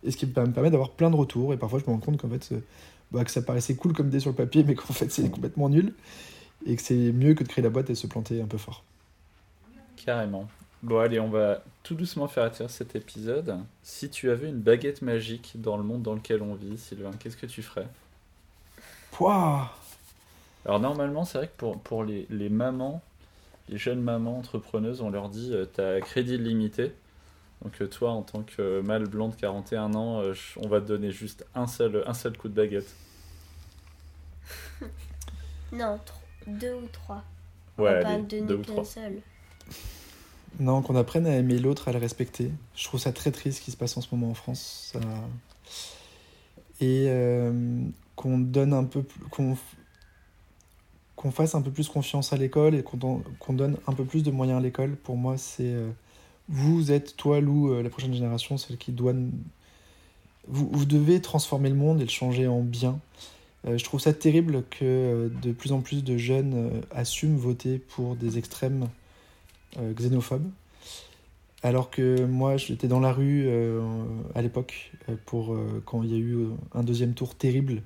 et 0.03 0.11
ce 0.11 0.17
qui 0.17 0.25
va 0.25 0.47
me 0.47 0.53
permettre 0.53 0.73
d'avoir 0.73 0.93
plein 0.93 1.11
de 1.11 1.17
retours. 1.17 1.53
Et 1.53 1.59
parfois, 1.59 1.79
je 1.79 1.85
me 1.85 1.91
rends 1.91 2.01
compte 2.01 2.17
qu'en 2.17 2.31
fait, 2.31 2.53
euh, 2.53 2.61
bah, 3.13 3.23
que 3.23 3.31
ça 3.31 3.43
paraissait 3.43 3.75
cool 3.77 3.93
comme 3.93 4.07
idée 4.07 4.19
sur 4.19 4.31
le 4.31 4.35
papier, 4.35 4.65
mais 4.65 4.75
qu'en 4.75 4.95
fait, 4.95 5.13
c'est 5.13 5.31
complètement 5.31 5.69
nul 5.69 5.93
et 6.65 6.75
que 6.75 6.81
c'est 6.81 7.13
mieux 7.13 7.35
que 7.35 7.45
de 7.45 7.49
créer 7.49 7.63
la 7.63 7.69
boîte 7.69 7.91
et 7.91 7.93
de 7.93 7.99
se 7.99 8.07
planter 8.07 8.41
un 8.41 8.47
peu 8.47 8.57
fort. 8.57 8.83
Carrément. 10.07 10.49
Bon, 10.83 11.01
allez, 11.01 11.21
on 11.21 11.29
va 11.29 11.63
tout 11.83 11.95
doucement 11.95 12.29
faire 12.29 12.45
atterrir 12.45 12.71
cet 12.71 12.97
épisode. 12.97 13.59
Si 13.83 14.09
tu 14.09 14.31
avais 14.31 14.49
une 14.49 14.61
baguette 14.61 15.03
magique 15.03 15.53
dans 15.57 15.77
le 15.77 15.83
monde 15.83 16.01
dans 16.01 16.15
lequel 16.15 16.41
on 16.41 16.55
vit, 16.55 16.79
Sylvain, 16.79 17.11
qu'est-ce 17.19 17.37
que 17.37 17.45
tu 17.45 17.61
ferais? 17.61 17.89
Pouah 19.11 19.71
Alors 20.65 20.81
normalement, 20.81 21.25
c'est 21.25 21.39
vrai 21.39 21.47
que 21.49 21.57
pour, 21.57 21.79
pour 21.81 22.05
les, 22.05 22.27
les 22.31 22.49
mamans, 22.49 23.03
les 23.69 23.79
jeunes 23.79 24.01
mamans 24.01 24.39
entrepreneuses, 24.39 25.01
on 25.01 25.11
leur 25.11 25.29
dit 25.29 25.51
euh, 25.53 25.67
t'as 25.67 26.01
crédit 26.01 26.39
limité. 26.39 26.93
Donc 27.63 27.81
euh, 27.81 27.87
toi, 27.87 28.11
en 28.13 28.23
tant 28.23 28.43
que 28.43 28.81
mâle 28.81 29.07
blanc 29.09 29.29
de 29.29 29.35
41 29.37 29.95
ans, 29.95 30.21
euh, 30.21 30.33
je- 30.35 30.59
on 30.61 30.69
va 30.69 30.81
te 30.81 30.87
donner 30.87 31.11
juste 31.11 31.47
un 31.55 31.67
seul, 31.67 32.03
un 32.07 32.15
seul 32.15 32.37
coup 32.37 32.49
de 32.49 32.55
baguette. 32.55 32.95
Non, 35.73 35.99
deux 36.47 36.75
ou 36.75 36.87
trois. 36.93 37.25
Ouais, 37.79 37.99
On 37.99 38.03
pas 38.03 38.09
allez, 38.11 38.23
donner 38.23 38.43
deux 38.47 38.63
ou 38.73 38.85
seul. 38.85 39.21
Non, 40.61 40.83
qu'on 40.83 40.95
apprenne 40.95 41.27
à 41.27 41.37
aimer 41.37 41.59
l'autre, 41.59 41.89
à 41.89 41.93
le 41.93 41.99
respecter. 41.99 42.53
Je 42.77 42.85
trouve 42.85 43.01
ça 43.01 43.13
très 43.13 43.33
triste 43.33 43.59
ce 43.59 43.65
qui 43.65 43.73
se 43.73 43.77
passe 43.77 43.97
en 43.97 44.01
ce 44.01 44.09
moment 44.15 44.31
en 44.31 44.35
France. 44.35 44.93
Ça... 44.93 45.01
Et 46.81 47.07
euh, 47.09 47.81
qu'on 48.15 48.39
donne 48.39 48.73
un 48.73 48.85
peu 48.85 49.03
plus- 49.03 49.21
qu'on 49.31 49.57
qu'on 51.25 51.31
fasse 51.31 51.55
un 51.55 51.63
peu 51.63 51.71
plus 51.71 51.89
confiance 51.89 52.35
à 52.35 52.37
l'école 52.37 52.75
et 52.75 52.83
qu'on 52.83 52.99
don- 52.99 53.23
qu'on 53.39 53.55
donne 53.55 53.79
un 53.87 53.95
peu 53.95 54.05
plus 54.05 54.23
de 54.23 54.31
moyens 54.31 54.59
à 54.59 54.63
l'école. 54.63 54.95
Pour 54.95 55.17
moi, 55.17 55.39
c'est 55.39 55.65
euh, 55.65 55.89
vous 56.51 56.93
êtes 56.93 57.17
toi, 57.17 57.41
Lou, 57.41 57.73
euh, 57.73 57.83
la 57.83 57.89
prochaine 57.89 58.13
génération, 58.13 58.59
celle 58.59 58.77
qui 58.77 58.93
doit 58.93 59.15
vous, 60.47 60.85
devez 60.85 61.23
transformer 61.23 61.71
le 61.71 61.77
monde 61.77 62.03
et 62.03 62.05
le 62.05 62.11
changer 62.11 62.47
en 62.47 62.61
bien. 62.61 63.01
Euh, 63.67 63.79
je 63.79 63.85
trouve 63.85 64.01
ça 64.01 64.13
terrible 64.13 64.65
que 64.69 65.33
de 65.43 65.53
plus 65.53 65.73
en 65.73 65.81
plus 65.81 66.05
de 66.05 66.19
jeunes 66.19 66.83
assument 66.91 67.39
voter 67.39 67.79
pour 67.79 68.17
des 68.17 68.37
extrêmes 68.37 68.89
xénophobes. 69.79 70.51
Alors 71.63 71.89
que 71.89 72.27
moi, 72.27 72.59
j'étais 72.59 72.89
dans 72.89 73.01
la 73.01 73.15
rue 73.15 73.49
à 74.35 74.43
l'époque, 74.43 74.93
pour 75.25 75.57
quand 75.87 76.03
il 76.03 76.13
y 76.13 76.15
a 76.15 76.19
eu 76.19 76.49
un 76.75 76.83
deuxième 76.83 77.15
tour 77.15 77.35
terrible. 77.35 77.83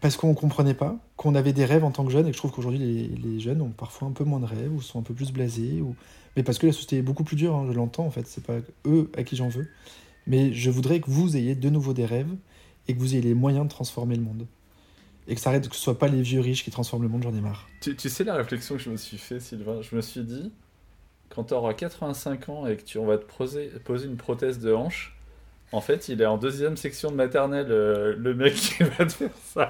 Parce 0.00 0.16
qu'on 0.16 0.34
comprenait 0.34 0.74
pas, 0.74 0.96
qu'on 1.16 1.34
avait 1.34 1.52
des 1.52 1.64
rêves 1.64 1.84
en 1.84 1.90
tant 1.90 2.04
que 2.04 2.10
jeunes, 2.10 2.26
et 2.26 2.30
que 2.30 2.36
je 2.36 2.38
trouve 2.38 2.52
qu'aujourd'hui 2.52 2.78
les, 2.78 3.08
les 3.08 3.40
jeunes 3.40 3.60
ont 3.60 3.70
parfois 3.70 4.08
un 4.08 4.12
peu 4.12 4.24
moins 4.24 4.40
de 4.40 4.46
rêves, 4.46 4.72
ou 4.72 4.80
sont 4.80 4.98
un 4.98 5.02
peu 5.02 5.14
plus 5.14 5.32
blasés, 5.32 5.80
ou... 5.80 5.96
mais 6.36 6.42
parce 6.42 6.58
que 6.58 6.66
la 6.66 6.72
société 6.72 6.98
est 6.98 7.02
beaucoup 7.02 7.24
plus 7.24 7.36
dure, 7.36 7.54
hein, 7.56 7.66
je 7.68 7.72
l'entends 7.72 8.06
en 8.06 8.10
fait, 8.10 8.26
c'est 8.26 8.44
pas 8.44 8.58
eux 8.86 9.10
à 9.16 9.24
qui 9.24 9.36
j'en 9.36 9.48
veux. 9.48 9.68
Mais 10.26 10.52
je 10.52 10.70
voudrais 10.70 11.00
que 11.00 11.10
vous 11.10 11.36
ayez 11.36 11.54
de 11.54 11.70
nouveau 11.70 11.92
des 11.92 12.06
rêves, 12.06 12.34
et 12.88 12.94
que 12.94 12.98
vous 12.98 13.14
ayez 13.14 13.22
les 13.22 13.34
moyens 13.34 13.64
de 13.64 13.70
transformer 13.70 14.16
le 14.16 14.22
monde. 14.22 14.46
Et 15.28 15.34
que 15.34 15.40
ça 15.40 15.50
arrête 15.50 15.68
que 15.68 15.76
ce 15.76 15.82
soit 15.82 15.98
pas 15.98 16.08
les 16.08 16.22
vieux 16.22 16.40
riches 16.40 16.64
qui 16.64 16.70
transforment 16.70 17.04
le 17.04 17.08
monde, 17.08 17.22
j'en 17.22 17.34
ai 17.34 17.40
marre. 17.40 17.68
Tu, 17.80 17.94
tu 17.94 18.08
sais 18.08 18.24
la 18.24 18.34
réflexion 18.34 18.76
que 18.76 18.82
je 18.82 18.90
me 18.90 18.96
suis 18.96 19.18
fait, 19.18 19.38
Sylvain? 19.38 19.80
Je 19.80 19.94
me 19.94 20.00
suis 20.00 20.24
dit, 20.24 20.50
quand 21.28 21.44
tu 21.44 21.54
auras 21.54 21.74
85 21.74 22.48
ans 22.48 22.66
et 22.66 22.76
que 22.76 22.82
tu, 22.82 22.98
on 22.98 23.06
va 23.06 23.18
te 23.18 23.24
poser, 23.24 23.68
poser 23.84 24.06
une 24.06 24.16
prothèse 24.16 24.58
de 24.58 24.72
hanche, 24.72 25.16
en 25.72 25.80
fait, 25.80 26.08
il 26.08 26.20
est 26.20 26.26
en 26.26 26.38
deuxième 26.38 26.76
section 26.76 27.10
de 27.10 27.16
maternelle, 27.16 27.68
euh, 27.70 28.14
le 28.18 28.34
mec 28.34 28.54
qui 28.54 28.82
va 28.82 29.06
te 29.06 29.12
faire 29.12 29.30
ça. 29.44 29.68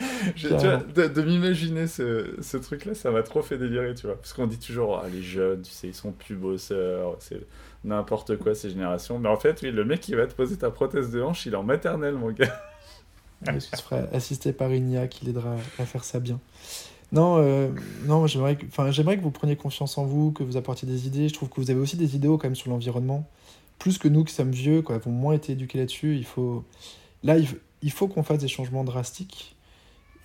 De 0.00 1.22
m'imaginer 1.22 1.86
ce, 1.86 2.34
ce 2.40 2.56
truc-là, 2.56 2.94
ça 2.94 3.10
m'a 3.10 3.22
trop 3.22 3.42
fait 3.42 3.58
délirer, 3.58 3.94
tu 3.94 4.06
vois. 4.06 4.16
Parce 4.16 4.32
qu'on 4.32 4.46
dit 4.46 4.58
toujours, 4.58 5.00
ah, 5.04 5.08
les 5.12 5.22
jeunes, 5.22 5.62
tu 5.62 5.70
sais, 5.70 5.88
ils 5.88 5.94
sont 5.94 6.12
plus 6.12 6.34
bosseurs, 6.34 7.16
c'est 7.20 7.40
n'importe 7.84 8.36
quoi 8.36 8.54
ces 8.54 8.70
générations. 8.70 9.18
Mais 9.18 9.28
en 9.28 9.36
fait, 9.36 9.62
le 9.62 9.84
mec 9.84 10.00
qui 10.00 10.14
va 10.14 10.26
te 10.26 10.34
poser 10.34 10.56
ta 10.56 10.70
prothèse 10.70 11.10
de 11.10 11.20
hanche, 11.20 11.46
il 11.46 11.52
est 11.52 11.56
en 11.56 11.62
maternelle, 11.62 12.14
mon 12.14 12.30
gars. 12.30 12.60
Que 13.44 13.50
tu 13.52 13.76
seras 13.76 14.04
assisté 14.12 14.52
par 14.52 14.70
une 14.70 14.90
IA 14.90 15.08
qui 15.08 15.24
l'aidera 15.24 15.56
à 15.78 15.84
faire 15.84 16.04
ça 16.04 16.20
bien 16.20 16.38
Non, 17.10 17.38
euh, 17.38 17.70
non 18.06 18.26
j'aimerais 18.28 18.56
que, 18.56 18.66
que 18.66 19.20
vous 19.20 19.30
preniez 19.32 19.56
confiance 19.56 19.98
en 19.98 20.04
vous, 20.04 20.30
que 20.30 20.44
vous 20.44 20.56
apportiez 20.56 20.86
des 20.86 21.08
idées. 21.08 21.28
Je 21.28 21.34
trouve 21.34 21.48
que 21.48 21.60
vous 21.60 21.70
avez 21.70 21.80
aussi 21.80 21.96
des 21.96 22.14
idéaux 22.14 22.38
quand 22.38 22.46
même 22.46 22.54
sur 22.54 22.70
l'environnement. 22.70 23.28
Plus 23.78 23.98
que 23.98 24.08
nous 24.08 24.24
qui 24.24 24.34
sommes 24.34 24.52
vieux, 24.52 24.82
quoi, 24.82 24.96
avons 24.96 25.10
moins 25.10 25.34
été 25.34 25.52
éduqués 25.52 25.78
là-dessus. 25.78 26.16
Il 26.16 26.24
faut... 26.24 26.64
Là, 27.22 27.36
il 27.82 27.90
faut, 27.90 28.08
qu'on 28.08 28.22
fasse 28.22 28.38
des 28.38 28.48
changements 28.48 28.84
drastiques. 28.84 29.56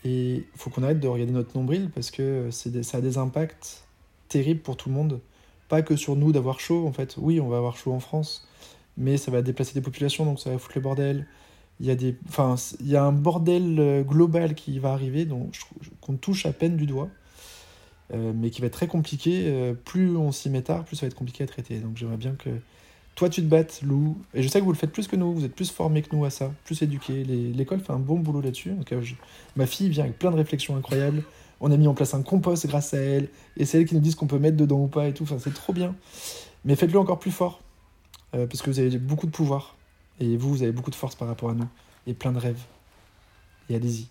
Et 0.03 0.35
il 0.35 0.45
faut 0.55 0.69
qu'on 0.69 0.83
arrête 0.83 0.99
de 0.99 1.07
regarder 1.07 1.33
notre 1.33 1.57
nombril 1.57 1.89
parce 1.93 2.11
que 2.11 2.49
des- 2.67 2.83
ça 2.83 2.99
a 2.99 3.01
des 3.01 3.17
impacts 3.17 3.83
terribles 4.29 4.61
pour 4.61 4.77
tout 4.77 4.89
le 4.89 4.95
monde. 4.95 5.19
Pas 5.69 5.81
que 5.81 5.95
sur 5.95 6.15
nous 6.15 6.31
d'avoir 6.31 6.59
chaud, 6.59 6.87
en 6.87 6.93
fait. 6.93 7.15
Oui, 7.17 7.39
on 7.39 7.47
va 7.49 7.57
avoir 7.57 7.77
chaud 7.77 7.91
en 7.93 7.99
France, 7.99 8.47
mais 8.95 9.17
ça 9.17 9.31
va 9.31 9.41
déplacer 9.41 9.73
des 9.73 9.81
populations, 9.81 10.23
donc 10.25 10.39
ça 10.39 10.49
va 10.49 10.57
foutre 10.57 10.75
le 10.75 10.81
bordel. 10.81 11.27
Il 11.79 11.85
y 11.87 11.91
a, 11.91 11.95
des, 11.95 12.15
enfin, 12.29 12.55
il 12.79 12.87
y 12.87 12.95
a 12.95 13.03
un 13.03 13.11
bordel 13.11 13.79
euh, 13.79 14.03
global 14.03 14.55
qui 14.55 14.79
va 14.79 14.93
arriver, 14.93 15.27
je- 15.51 15.89
qu'on 15.99 16.15
touche 16.15 16.45
à 16.45 16.53
peine 16.53 16.77
du 16.77 16.85
doigt, 16.85 17.09
euh, 18.13 18.33
mais 18.35 18.49
qui 18.49 18.61
va 18.61 18.67
être 18.67 18.73
très 18.73 18.87
compliqué. 18.87 19.43
Euh, 19.47 19.73
plus 19.73 20.15
on 20.15 20.31
s'y 20.31 20.49
met 20.49 20.61
tard, 20.61 20.85
plus 20.85 20.95
ça 20.95 21.05
va 21.05 21.07
être 21.07 21.15
compliqué 21.15 21.43
à 21.43 21.47
traiter. 21.47 21.79
Donc 21.79 21.97
j'aimerais 21.97 22.17
bien 22.17 22.35
que 22.35 22.49
toi 23.17 23.29
tu 23.29 23.41
te 23.41 23.47
battes, 23.47 23.81
Lou. 23.81 24.15
Et 24.35 24.43
je 24.43 24.47
sais 24.47 24.59
que 24.59 24.63
vous 24.63 24.71
le 24.71 24.77
faites 24.77 24.91
plus 24.91 25.07
que 25.07 25.15
nous, 25.15 25.33
vous 25.33 25.43
êtes 25.43 25.55
plus 25.55 25.71
formés 25.71 26.03
que 26.03 26.15
nous 26.15 26.23
à 26.23 26.29
ça, 26.29 26.53
plus 26.63 26.81
éduqués. 26.83 27.23
L'école 27.23 27.79
fait 27.79 27.91
un 27.91 27.99
bon 27.99 28.19
boulot 28.19 28.41
là-dessus. 28.41 28.71
Euh, 28.91 29.01
ma 29.55 29.65
fille 29.65 29.89
vient 29.89 30.03
avec 30.03 30.19
plein 30.19 30.29
de 30.29 30.35
réflexions 30.35 30.77
incroyables. 30.77 31.23
On 31.59 31.71
a 31.71 31.77
mis 31.77 31.87
en 31.87 31.95
place 31.95 32.13
un 32.13 32.21
compost 32.21 32.67
grâce 32.67 32.93
à 32.93 32.99
elle, 32.99 33.29
et 33.57 33.65
c'est 33.65 33.79
elle 33.79 33.87
qui 33.87 33.95
nous 33.95 34.01
dit 34.01 34.11
ce 34.11 34.15
qu'on 34.15 34.27
peut 34.27 34.37
mettre 34.37 34.55
dedans 34.55 34.83
ou 34.83 34.87
pas 34.87 35.07
et 35.07 35.13
tout. 35.13 35.23
Enfin, 35.23 35.37
c'est 35.39 35.53
trop 35.53 35.73
bien. 35.73 35.95
Mais 36.63 36.75
faites-le 36.75 36.99
encore 36.99 37.17
plus 37.17 37.31
fort, 37.31 37.59
euh, 38.35 38.45
parce 38.45 38.61
que 38.61 38.69
vous 38.69 38.79
avez 38.79 38.95
beaucoup 38.99 39.25
de 39.25 39.31
pouvoir. 39.31 39.75
Et 40.19 40.37
vous, 40.37 40.49
vous 40.49 40.61
avez 40.61 40.71
beaucoup 40.71 40.91
de 40.91 40.95
force 40.95 41.15
par 41.15 41.27
rapport 41.27 41.49
à 41.49 41.55
nous. 41.55 41.67
Et 42.05 42.13
plein 42.13 42.31
de 42.31 42.39
rêves. 42.39 42.61
Et 43.69 43.75
allez-y. 43.75 44.07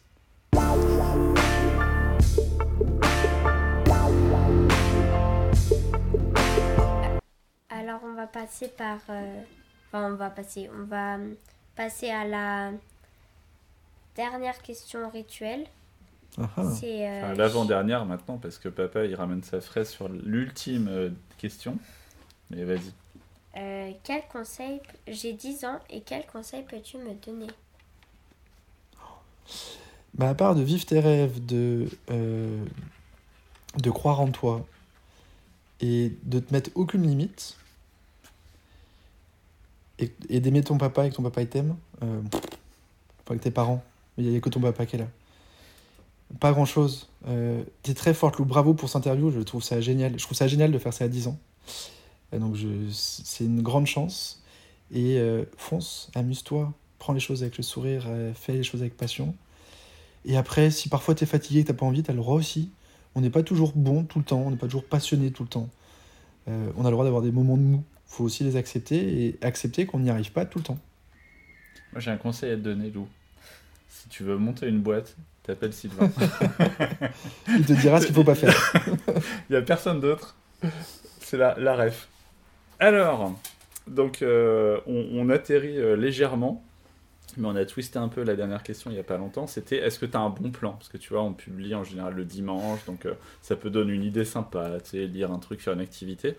Va 8.27 8.41
passer 8.41 8.69
par... 8.69 8.99
euh, 9.11 9.43
Enfin 9.89 10.13
on 10.13 10.17
va 10.17 10.31
passer... 10.31 10.69
On 10.75 10.85
va 10.85 11.15
hum, 11.17 11.35
passer 11.77 12.11
à 12.11 12.25
la 12.27 12.73
dernière 14.15 14.61
question 14.63 15.09
rituelle. 15.11 15.67
Ah 16.39 16.51
ah. 16.57 16.63
C'est... 16.71 17.09
euh, 17.09 17.25
Enfin, 17.25 17.35
L'avant-dernière 17.35 18.05
maintenant, 18.07 18.39
parce 18.39 18.59
que 18.59 18.69
papa 18.69 19.05
il 19.05 19.15
ramène 19.15 19.43
sa 19.43 19.61
fraise 19.61 19.89
sur 19.91 20.09
l'ultime 20.09 20.89
euh, 20.89 21.11
question. 21.39 21.79
Mais 22.51 22.65
vas-y. 22.65 22.93
euh, 23.57 23.93
quel 24.05 24.23
conseil... 24.29 24.81
J'ai 25.09 25.33
10 25.33 25.65
ans 25.65 25.81
et 25.91 26.01
quel 26.03 26.27
conseil 26.27 26.63
peux-tu 26.65 26.99
me 26.99 27.15
donner? 27.15 27.49
Bah, 30.15 30.31
à 30.31 30.35
part 30.35 30.55
de 30.55 30.63
vivre 30.63 30.85
tes 30.87 31.01
rêves, 31.01 31.45
de, 31.45 31.89
euh, 32.11 32.65
de 33.77 33.91
croire 33.91 34.21
en 34.21 34.31
toi 34.31 34.67
et 35.81 36.13
de 36.23 36.41
te 36.41 36.53
mettre 36.53 36.71
aucune 36.75 37.03
limite 37.07 37.57
et, 39.99 40.41
d'aimer 40.41 40.63
ton 40.63 40.79
papa 40.79 41.07
et 41.07 41.11
que 41.11 41.15
ton 41.15 41.23
papa 41.23 41.43
il 41.43 41.49
t'aime, 41.49 41.77
euh, 42.03 42.21
pas 43.25 43.35
que 43.35 43.43
tes 43.43 43.51
parents, 43.51 43.83
mais 44.17 44.25
il 44.25 44.31
n'y 44.31 44.37
a 44.37 44.41
que 44.41 44.49
ton 44.49 44.61
papa 44.61 44.87
qui 44.87 44.97
est 44.97 45.01
là. 45.01 45.09
Pas 46.41 46.53
grand 46.53 46.65
chose. 46.65 47.09
Euh, 47.29 47.63
T'es 47.83 47.95
très 47.95 48.15
forte, 48.15 48.39
Lou. 48.39 48.45
Bravo 48.45 48.75
pour 48.75 48.89
cette 48.89 48.97
interview. 48.97 49.31
Je 49.31 49.41
trouve 49.41 49.63
ça 49.63 49.81
génial. 49.81 50.19
Je 50.19 50.25
trouve 50.25 50.37
ça 50.37 50.49
génial 50.49 50.73
de 50.73 50.79
faire 50.79 50.93
ça 50.93 51.05
à 51.05 51.09
10 51.09 51.29
ans. 51.29 51.39
Donc, 52.33 52.57
c'est 52.91 53.45
une 53.45 53.63
grande 53.63 53.87
chance. 53.87 54.43
Et 54.93 55.19
euh, 55.19 55.45
fonce, 55.57 56.11
amuse-toi, 56.15 56.73
prends 56.99 57.13
les 57.13 57.21
choses 57.21 57.43
avec 57.43 57.57
le 57.57 57.63
sourire, 57.63 58.05
euh, 58.07 58.33
fais 58.35 58.53
les 58.53 58.63
choses 58.63 58.83
avec 58.83 58.97
passion. 58.97 59.35
Et 60.25 60.37
après, 60.37 60.71
si 60.71 60.89
parfois 60.89 61.15
t'es 61.15 61.27
fatigué 61.27 61.61
et 61.61 61.65
t'as 61.65 61.73
pas 61.73 61.87
envie, 61.87 62.03
t'as 62.03 62.13
le 62.13 62.19
droit 62.19 62.35
aussi. 62.35 62.71
On 63.15 63.21
n'est 63.21 63.31
pas 63.31 63.43
toujours 63.43 63.73
bon 63.75 64.05
tout 64.05 64.19
le 64.19 64.25
temps, 64.25 64.43
on 64.47 64.51
n'est 64.51 64.57
pas 64.57 64.67
toujours 64.67 64.85
passionné 64.85 65.31
tout 65.31 65.45
le 65.45 65.49
temps. 65.49 65.69
On 66.49 66.85
a 66.85 66.85
le 66.85 66.91
droit 66.93 67.05
d'avoir 67.05 67.23
des 67.23 67.33
moments 67.33 67.57
de 67.57 67.63
mou. 67.63 67.83
Faut 68.07 68.25
aussi 68.25 68.45
les 68.45 68.57
accepter 68.57 69.25
et 69.25 69.39
accepter 69.43 69.87
qu'on 69.87 70.01
n'y 70.01 70.11
arrive 70.11 70.33
pas 70.33 70.45
tout 70.45 70.59
le 70.59 70.65
temps. 70.65 70.79
Moi 71.93 72.01
j'ai 72.01 72.11
un 72.11 72.17
conseil 72.17 72.53
à 72.53 72.57
te 72.57 72.61
donner, 72.61 72.91
Lou. 72.91 73.09
Si 73.89 74.09
tu 74.09 74.23
veux 74.23 74.37
monter 74.37 74.69
une 74.69 74.81
boîte, 74.81 75.17
t'appelles 75.43 75.73
Sylvain. 75.73 76.11
Il 77.49 77.65
te 77.65 77.73
dira 77.73 78.01
ce 78.01 78.07
qu'il 78.07 78.15
faut 78.15 78.25
pas 78.25 78.35
faire. 78.35 78.73
Il 79.49 79.53
n'y 79.53 79.57
a 79.57 79.63
personne 79.63 80.01
d'autre. 80.01 80.37
C'est 81.21 81.37
la, 81.37 81.55
la 81.59 81.77
ref. 81.77 82.09
Alors, 82.79 83.37
donc 83.87 84.23
euh, 84.23 84.81
on, 84.87 85.07
on 85.13 85.31
atterrit 85.31 85.79
euh, 85.79 85.97
légèrement, 85.97 86.63
mais 87.37 87.47
on 87.47 87.57
a 87.57 87.65
twisté 87.65 87.99
un 87.99 88.09
peu 88.09 88.23
la 88.23 88.35
dernière 88.35 88.63
question 88.63 88.91
il 88.91 88.95
n'y 88.95 89.01
a 89.01 89.05
pas 89.05 89.17
longtemps. 89.17 89.47
C'était 89.47 89.77
est-ce 89.77 89.99
que 89.99 90.07
tu 90.07 90.17
as 90.17 90.21
un 90.21 90.31
bon 90.31 90.51
plan? 90.51 90.73
Parce 90.73 90.89
que 90.89 90.97
tu 90.99 91.13
vois, 91.13 91.23
on 91.23 91.33
publie 91.33 91.75
en 91.75 91.85
général 91.85 92.15
le 92.15 92.25
dimanche, 92.25 92.85
donc 92.87 93.07
euh, 93.07 93.15
ça 93.43 93.57
peut 93.57 93.71
donner 93.71 93.93
une 93.93 94.05
idée 94.05 94.25
sympa, 94.25 94.79
tu 94.83 94.91
sais, 94.91 95.07
lire 95.07 95.31
un 95.31 95.39
truc, 95.39 95.61
faire 95.61 95.75
une 95.75 95.81
activité. 95.81 96.37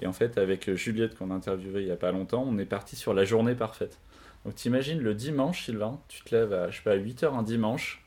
Et 0.00 0.06
en 0.06 0.12
fait, 0.12 0.38
avec 0.38 0.68
euh, 0.68 0.76
Juliette 0.76 1.16
qu'on 1.16 1.30
a 1.30 1.34
interviewé 1.34 1.82
il 1.82 1.86
n'y 1.86 1.92
a 1.92 1.96
pas 1.96 2.12
longtemps, 2.12 2.44
on 2.46 2.58
est 2.58 2.64
parti 2.64 2.96
sur 2.96 3.14
la 3.14 3.24
journée 3.24 3.54
parfaite. 3.54 3.98
Donc 4.44 4.54
t'imagines 4.54 5.00
le 5.00 5.14
dimanche, 5.14 5.64
Sylvain, 5.64 6.00
tu 6.08 6.22
te 6.22 6.34
lèves 6.34 6.52
à, 6.52 6.70
je 6.70 6.78
sais 6.78 6.82
pas, 6.82 6.96
8h 6.96 7.34
un 7.34 7.42
dimanche, 7.42 8.02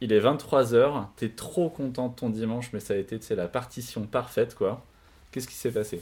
il 0.00 0.12
est 0.12 0.20
23h, 0.20 1.06
t'es 1.16 1.28
trop 1.28 1.68
content 1.68 2.08
de 2.08 2.14
ton 2.14 2.28
dimanche, 2.28 2.70
mais 2.72 2.80
ça 2.80 2.94
a 2.94 2.96
été, 2.96 3.18
la 3.36 3.46
partition 3.46 4.02
parfaite, 4.02 4.54
quoi. 4.54 4.84
Qu'est-ce 5.30 5.46
qui 5.46 5.54
s'est 5.54 5.70
passé? 5.70 6.00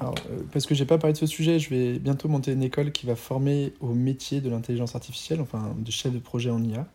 Alors, 0.00 0.16
euh, 0.30 0.40
parce 0.52 0.66
que 0.66 0.74
j'ai 0.74 0.84
pas 0.84 0.98
parlé 0.98 1.12
de 1.12 1.18
ce 1.18 1.26
sujet, 1.26 1.58
je 1.58 1.70
vais 1.70 1.98
bientôt 1.98 2.28
monter 2.28 2.52
une 2.52 2.62
école 2.62 2.92
qui 2.92 3.06
va 3.06 3.16
former 3.16 3.72
au 3.80 3.94
métier 3.94 4.40
de 4.40 4.50
l'intelligence 4.50 4.94
artificielle, 4.94 5.40
enfin 5.40 5.74
de 5.78 5.90
chef 5.90 6.12
de 6.12 6.18
projet 6.18 6.50
en 6.50 6.62
IA, 6.62 6.86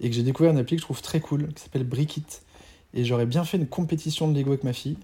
et 0.00 0.08
que 0.08 0.16
j'ai 0.16 0.22
découvert 0.22 0.52
une 0.52 0.58
appli 0.58 0.76
que 0.76 0.80
je 0.80 0.86
trouve 0.86 1.02
très 1.02 1.20
cool, 1.20 1.52
qui 1.52 1.62
s'appelle 1.62 1.84
Brickit. 1.84 2.24
Et 2.94 3.04
j'aurais 3.04 3.26
bien 3.26 3.44
fait 3.44 3.56
une 3.58 3.66
compétition 3.66 4.30
de 4.30 4.36
Lego 4.38 4.50
avec 4.50 4.64
ma 4.64 4.72
fille. 4.72 4.96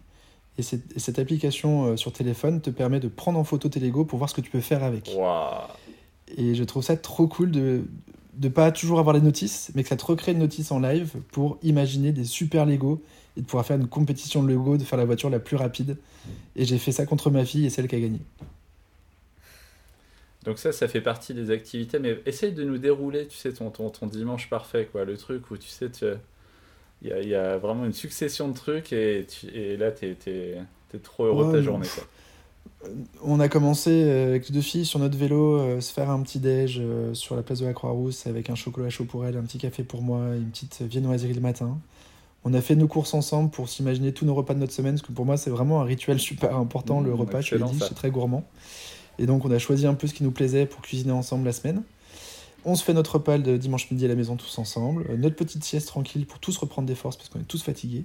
Et, 0.58 0.62
cette- 0.62 0.96
et 0.96 1.00
cette 1.00 1.18
application 1.18 1.86
euh, 1.92 1.96
sur 1.96 2.12
téléphone 2.12 2.60
te 2.60 2.70
permet 2.70 3.00
de 3.00 3.08
prendre 3.08 3.38
en 3.38 3.44
photo 3.44 3.68
tes 3.68 3.80
Lego 3.80 4.04
pour 4.04 4.18
voir 4.18 4.30
ce 4.30 4.34
que 4.34 4.40
tu 4.40 4.50
peux 4.50 4.60
faire 4.60 4.84
avec. 4.84 5.10
Et 6.36 6.54
je 6.54 6.64
trouve 6.64 6.82
ça 6.82 6.96
trop 6.96 7.26
cool 7.26 7.50
de 7.50 7.82
de 8.34 8.48
pas 8.48 8.70
toujours 8.72 9.00
avoir 9.00 9.14
les 9.14 9.20
notices, 9.20 9.70
mais 9.74 9.82
que 9.82 9.88
ça 9.90 9.96
te 9.96 10.04
recrée 10.06 10.32
une 10.32 10.38
notice 10.38 10.70
en 10.70 10.78
live 10.80 11.16
pour 11.32 11.58
imaginer 11.62 12.12
des 12.12 12.24
super 12.24 12.64
Lego 12.64 13.02
et 13.36 13.40
de 13.42 13.46
pouvoir 13.46 13.66
faire 13.66 13.76
une 13.76 13.88
compétition 13.88 14.42
de 14.42 14.48
Lego, 14.48 14.78
de 14.78 14.84
faire 14.84 14.98
la 14.98 15.04
voiture 15.04 15.28
la 15.28 15.40
plus 15.40 15.56
rapide. 15.56 15.98
Et 16.56 16.64
j'ai 16.64 16.78
fait 16.78 16.92
ça 16.92 17.04
contre 17.04 17.30
ma 17.30 17.44
fille 17.44 17.66
et 17.66 17.70
celle 17.70 17.86
qui 17.88 17.96
a 17.96 18.00
gagné. 18.00 18.20
Donc 20.44 20.58
ça, 20.58 20.72
ça 20.72 20.88
fait 20.88 21.00
partie 21.02 21.34
des 21.34 21.50
activités, 21.50 21.98
mais 21.98 22.18
essaye 22.24 22.52
de 22.52 22.64
nous 22.64 22.78
dérouler, 22.78 23.26
tu 23.28 23.36
sais, 23.36 23.52
ton, 23.52 23.70
ton, 23.70 23.90
ton 23.90 24.06
dimanche 24.06 24.48
parfait, 24.48 24.88
quoi. 24.90 25.04
Le 25.04 25.16
truc 25.16 25.50
où, 25.50 25.56
tu 25.58 25.68
sais, 25.68 25.90
tu- 25.90 26.06
il 27.02 27.08
y 27.08 27.12
a, 27.12 27.20
il 27.20 27.28
y 27.28 27.34
a 27.34 27.56
vraiment 27.58 27.84
une 27.84 27.92
succession 27.92 28.48
de 28.48 28.54
trucs 28.54 28.92
et, 28.92 29.26
tu- 29.28 29.46
et 29.48 29.76
là, 29.76 29.90
t'es 29.90 30.16
es, 30.26 30.98
trop 31.02 31.24
heureux 31.24 31.46
de 31.46 31.52
ta 31.52 31.62
journée, 31.62 31.86
quoi. 31.94 32.04
On 33.22 33.40
a 33.40 33.48
commencé 33.48 33.90
euh, 33.90 34.28
avec 34.30 34.48
les 34.48 34.54
deux 34.54 34.60
filles 34.62 34.86
sur 34.86 34.98
notre 34.98 35.16
vélo, 35.16 35.58
euh, 35.60 35.80
se 35.80 35.92
faire 35.92 36.10
un 36.10 36.22
petit 36.22 36.38
déj 36.38 36.78
euh, 36.80 37.12
sur 37.14 37.36
la 37.36 37.42
place 37.42 37.60
de 37.60 37.66
la 37.66 37.72
Croix-Rousse 37.74 38.26
avec 38.26 38.48
un 38.48 38.54
chocolat 38.54 38.88
chaud 38.90 39.04
pour 39.04 39.26
elle, 39.26 39.36
un 39.36 39.42
petit 39.42 39.58
café 39.58 39.82
pour 39.82 40.02
moi, 40.02 40.20
et 40.34 40.38
une 40.38 40.50
petite 40.50 40.80
viennoiserie 40.82 41.34
le 41.34 41.40
matin. 41.40 41.78
On 42.44 42.54
a 42.54 42.60
fait 42.62 42.76
nos 42.76 42.86
courses 42.88 43.12
ensemble 43.14 43.50
pour 43.50 43.68
s'imaginer 43.68 44.12
tous 44.12 44.24
nos 44.24 44.34
repas 44.34 44.54
de 44.54 44.60
notre 44.60 44.72
semaine, 44.72 44.94
parce 44.94 45.06
que 45.06 45.12
pour 45.12 45.26
moi 45.26 45.36
c'est 45.36 45.50
vraiment 45.50 45.80
un 45.82 45.84
rituel 45.84 46.18
super 46.18 46.56
important, 46.56 47.00
Mmh, 47.00 47.06
le 47.06 47.14
repas, 47.14 47.40
je 47.42 47.56
dit, 47.56 47.78
ça. 47.78 47.86
c'est 47.88 47.94
très 47.94 48.10
gourmand. 48.10 48.44
Et 49.18 49.26
donc 49.26 49.44
on 49.44 49.50
a 49.50 49.58
choisi 49.58 49.86
un 49.86 49.94
peu 49.94 50.06
ce 50.06 50.14
qui 50.14 50.24
nous 50.24 50.30
plaisait 50.32 50.64
pour 50.66 50.80
cuisiner 50.80 51.12
ensemble 51.12 51.44
la 51.44 51.52
semaine. 51.52 51.82
On 52.64 52.74
se 52.74 52.84
fait 52.84 52.92
notre 52.92 53.14
repas 53.14 53.38
de 53.38 53.56
dimanche 53.56 53.90
midi 53.90 54.04
à 54.04 54.08
la 54.08 54.14
maison 54.14 54.36
tous 54.36 54.58
ensemble, 54.58 55.06
euh, 55.10 55.16
notre 55.16 55.36
petite 55.36 55.64
sieste 55.64 55.88
tranquille 55.88 56.26
pour 56.26 56.38
tous 56.40 56.56
reprendre 56.58 56.86
des 56.86 56.94
forces 56.94 57.16
parce 57.16 57.28
qu'on 57.28 57.40
est 57.40 57.44
tous 57.48 57.62
fatigués. 57.62 58.04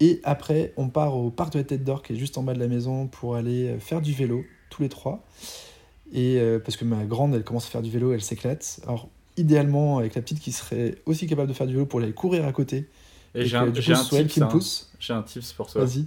Et 0.00 0.20
après, 0.24 0.72
on 0.76 0.88
part 0.88 1.16
au 1.16 1.30
parc 1.30 1.52
de 1.52 1.58
la 1.58 1.64
Tête 1.64 1.84
d'Or 1.84 2.02
qui 2.02 2.12
est 2.12 2.16
juste 2.16 2.38
en 2.38 2.42
bas 2.42 2.54
de 2.54 2.58
la 2.58 2.68
maison 2.68 3.06
pour 3.06 3.36
aller 3.36 3.68
euh, 3.68 3.78
faire 3.78 4.00
du 4.00 4.12
vélo, 4.12 4.44
tous 4.70 4.82
les 4.82 4.88
trois. 4.88 5.24
Et 6.12 6.38
euh, 6.38 6.58
parce 6.58 6.76
que 6.76 6.84
ma 6.84 7.04
grande, 7.04 7.34
elle 7.34 7.44
commence 7.44 7.66
à 7.66 7.70
faire 7.70 7.82
du 7.82 7.90
vélo, 7.90 8.12
elle 8.12 8.22
s'éclate. 8.22 8.80
Alors, 8.84 9.08
idéalement 9.36 9.98
avec 9.98 10.14
la 10.14 10.22
petite 10.22 10.40
qui 10.40 10.52
serait 10.52 10.96
aussi 11.06 11.26
capable 11.26 11.48
de 11.48 11.52
faire 11.54 11.66
du 11.66 11.74
vélo 11.74 11.86
pour 11.86 12.00
aller 12.00 12.12
courir 12.12 12.44
à 12.46 12.52
côté. 12.52 12.88
Et, 13.34 13.42
Et 13.42 13.44
j'ai 13.46 13.56
un, 13.56 13.72
j'ai 13.74 13.92
un 13.92 14.02
tips, 14.02 14.32
qui 14.32 14.40
me 14.40 14.44
hein. 14.46 14.48
pousse. 14.48 14.90
J'ai 14.98 15.12
un 15.12 15.22
tips 15.22 15.52
pour 15.52 15.70
toi. 15.70 15.84
Vas-y. 15.84 16.06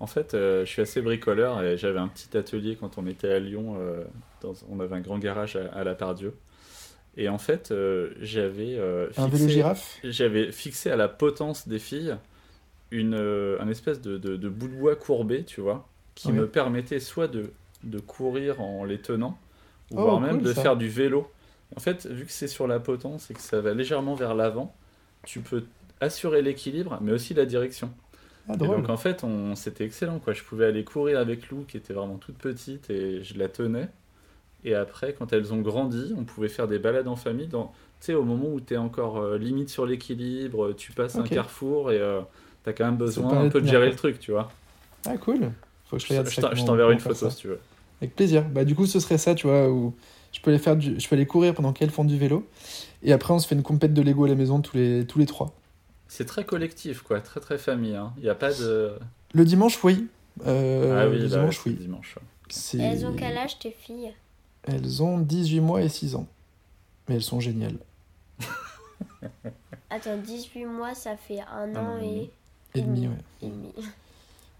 En 0.00 0.06
fait, 0.06 0.34
euh, 0.34 0.64
je 0.64 0.70
suis 0.70 0.82
assez 0.82 1.00
bricoleur 1.00 1.62
et 1.62 1.76
j'avais 1.78 1.98
un 2.00 2.08
petit 2.08 2.36
atelier 2.36 2.76
quand 2.78 2.98
on 2.98 3.06
était 3.06 3.32
à 3.32 3.38
Lyon. 3.38 3.76
euh, 3.78 4.04
dans- 4.42 4.52
on 4.70 4.80
avait 4.80 4.96
un 4.96 5.00
grand 5.00 5.18
garage 5.18 5.56
à, 5.56 5.66
à 5.72 5.82
la 5.84 5.94
Pardieu. 5.94 6.34
Et 7.16 7.28
en 7.28 7.38
fait, 7.38 7.70
euh, 7.72 8.10
j'avais 8.20 8.78
euh, 8.78 9.10
fixé, 9.12 9.66
j'avais 10.04 10.50
fixé 10.52 10.90
à 10.90 10.96
la 10.96 11.08
potence 11.08 11.68
des 11.68 11.78
filles 11.78 12.16
une, 12.90 13.14
euh, 13.14 13.58
un 13.60 13.68
espèce 13.68 14.00
de, 14.00 14.18
de- 14.18 14.36
de 14.36 14.48
bout 14.48 14.68
de 14.68 14.74
bois 14.74 14.96
courbé, 14.96 15.44
tu 15.44 15.60
vois, 15.60 15.88
qui 16.14 16.32
me 16.32 16.48
permettait 16.48 17.00
soit 17.00 17.28
de, 17.28 17.52
de 17.84 17.98
courir 18.00 18.60
en 18.60 18.84
les 18.84 18.98
tenant, 19.00 19.38
ou 19.90 19.96
Oh, 19.96 20.00
voire 20.00 20.20
même 20.20 20.40
cool, 20.40 20.42
de 20.42 20.52
ça. 20.54 20.62
faire 20.62 20.76
du 20.76 20.88
vélo. 20.88 21.30
En 21.76 21.80
fait, 21.80 22.06
vu 22.06 22.26
que 22.26 22.32
c'est 22.32 22.48
sur 22.48 22.66
la 22.66 22.80
potence 22.80 23.30
et 23.30 23.34
que 23.34 23.40
ça 23.40 23.60
va 23.60 23.74
légèrement 23.74 24.14
vers 24.14 24.34
l'avant, 24.34 24.74
tu 25.24 25.40
peux 25.40 25.64
assurer 26.00 26.42
l'équilibre, 26.42 26.98
mais 27.02 27.12
aussi 27.12 27.34
la 27.34 27.46
direction. 27.46 27.92
Ah, 28.48 28.56
Et 28.60 28.68
donc 28.68 28.88
en 28.90 28.96
fait, 28.96 29.24
on... 29.24 29.54
c'était 29.56 29.84
excellent 29.84 30.18
quoi. 30.20 30.32
Je 30.32 30.42
pouvais 30.44 30.66
aller 30.66 30.84
courir 30.84 31.18
avec 31.18 31.48
Lou 31.50 31.64
qui 31.64 31.76
était 31.76 31.94
vraiment 31.94 32.18
toute 32.18 32.38
petite 32.38 32.90
et 32.90 33.22
je 33.24 33.38
la 33.38 33.48
tenais. 33.48 33.88
Et 34.64 34.74
après, 34.74 35.12
quand 35.12 35.32
elles 35.32 35.52
ont 35.52 35.60
grandi, 35.60 36.14
on 36.16 36.24
pouvait 36.24 36.48
faire 36.48 36.68
des 36.68 36.78
balades 36.78 37.08
en 37.08 37.16
famille. 37.16 37.48
Dans... 37.48 37.72
Tu 38.00 38.06
sais, 38.06 38.14
au 38.14 38.24
moment 38.24 38.48
où 38.48 38.60
tu 38.60 38.74
es 38.74 38.76
encore 38.76 39.18
euh, 39.18 39.38
limite 39.38 39.68
sur 39.68 39.86
l'équilibre, 39.86 40.72
tu 40.72 40.92
passes 40.92 41.16
un 41.16 41.22
carrefour 41.22 41.90
et 41.92 42.00
tu 42.64 42.70
as 42.70 42.72
quand 42.72 42.84
même 42.84 42.96
besoin 42.96 43.44
un 43.44 43.48
peu 43.48 43.60
de 43.60 43.66
gérer 43.66 43.88
le 43.90 43.96
truc, 43.96 44.18
tu 44.18 44.30
vois. 44.32 44.50
Ah, 45.06 45.16
cool. 45.18 45.50
Faut 45.86 45.96
que 45.96 46.02
je 46.02 46.08
Je, 46.14 46.64
t'enverrai 46.64 46.92
une 46.94 47.00
photo 47.00 47.14
ça. 47.14 47.30
si 47.30 47.36
tu 47.38 47.48
veux. 47.48 47.58
Avec 48.00 48.14
plaisir. 48.16 48.44
Bah, 48.48 48.64
du 48.64 48.74
coup, 48.74 48.86
ce 48.86 48.98
serait 49.00 49.18
ça, 49.18 49.34
tu 49.34 49.46
vois, 49.46 49.68
où 49.68 49.94
je 50.32 50.40
peux 50.40 50.50
aller 50.50 50.58
faire 50.58 50.76
du... 50.76 50.98
je 50.98 51.08
peux 51.08 51.16
aller 51.16 51.26
courir 51.26 51.54
pendant 51.54 51.72
qu'elles 51.72 51.90
font 51.90 52.04
du 52.04 52.16
vélo. 52.18 52.46
Et 53.02 53.12
après, 53.12 53.34
on 53.34 53.38
se 53.38 53.46
fait 53.46 53.54
une 53.54 53.62
compète 53.62 53.94
de 53.94 54.02
Lego 54.02 54.24
à 54.24 54.28
la 54.28 54.34
maison 54.34 54.60
tous 54.60 54.76
les, 54.76 55.04
tous 55.06 55.18
les 55.18 55.26
trois. 55.26 55.54
C'est 56.08 56.24
très 56.24 56.44
collectif, 56.44 57.02
quoi, 57.02 57.20
très 57.20 57.40
très 57.40 57.58
famille. 57.58 57.94
hein. 57.94 58.12
Il 58.18 58.22
n'y 58.24 58.28
a 58.28 58.34
pas 58.34 58.52
de. 58.52 58.92
Le 59.34 59.44
dimanche, 59.44 59.82
oui. 59.82 60.08
Euh, 60.46 61.02
ah 61.04 61.08
oui, 61.08 61.18
le 61.18 61.28
bah 61.28 61.36
dimanche, 61.36 61.64
oui. 61.66 61.72
dimanche. 61.74 62.16
ouais. 62.16 62.80
Elles 62.80 63.06
ont 63.06 63.14
quel 63.16 63.36
âge 63.36 63.58
tes 63.58 63.70
filles? 63.70 64.12
Elles 64.64 65.02
ont 65.02 65.18
18 65.18 65.60
mois 65.60 65.82
et 65.82 65.88
6 65.88 66.14
ans. 66.14 66.26
Mais 67.08 67.16
elles 67.16 67.22
sont 67.22 67.40
géniales. 67.40 67.78
Attends, 69.90 70.16
18 70.18 70.64
mois, 70.66 70.94
ça 70.94 71.16
fait 71.16 71.40
un 71.40 71.74
Un 71.74 71.76
an 71.76 71.94
an 71.94 71.98
et 72.02 72.30
et, 72.74 72.80
demi. 72.82 73.04
Et 73.04 73.08
ouais. 73.08 73.14
et 73.42 73.46
demi. 73.48 73.72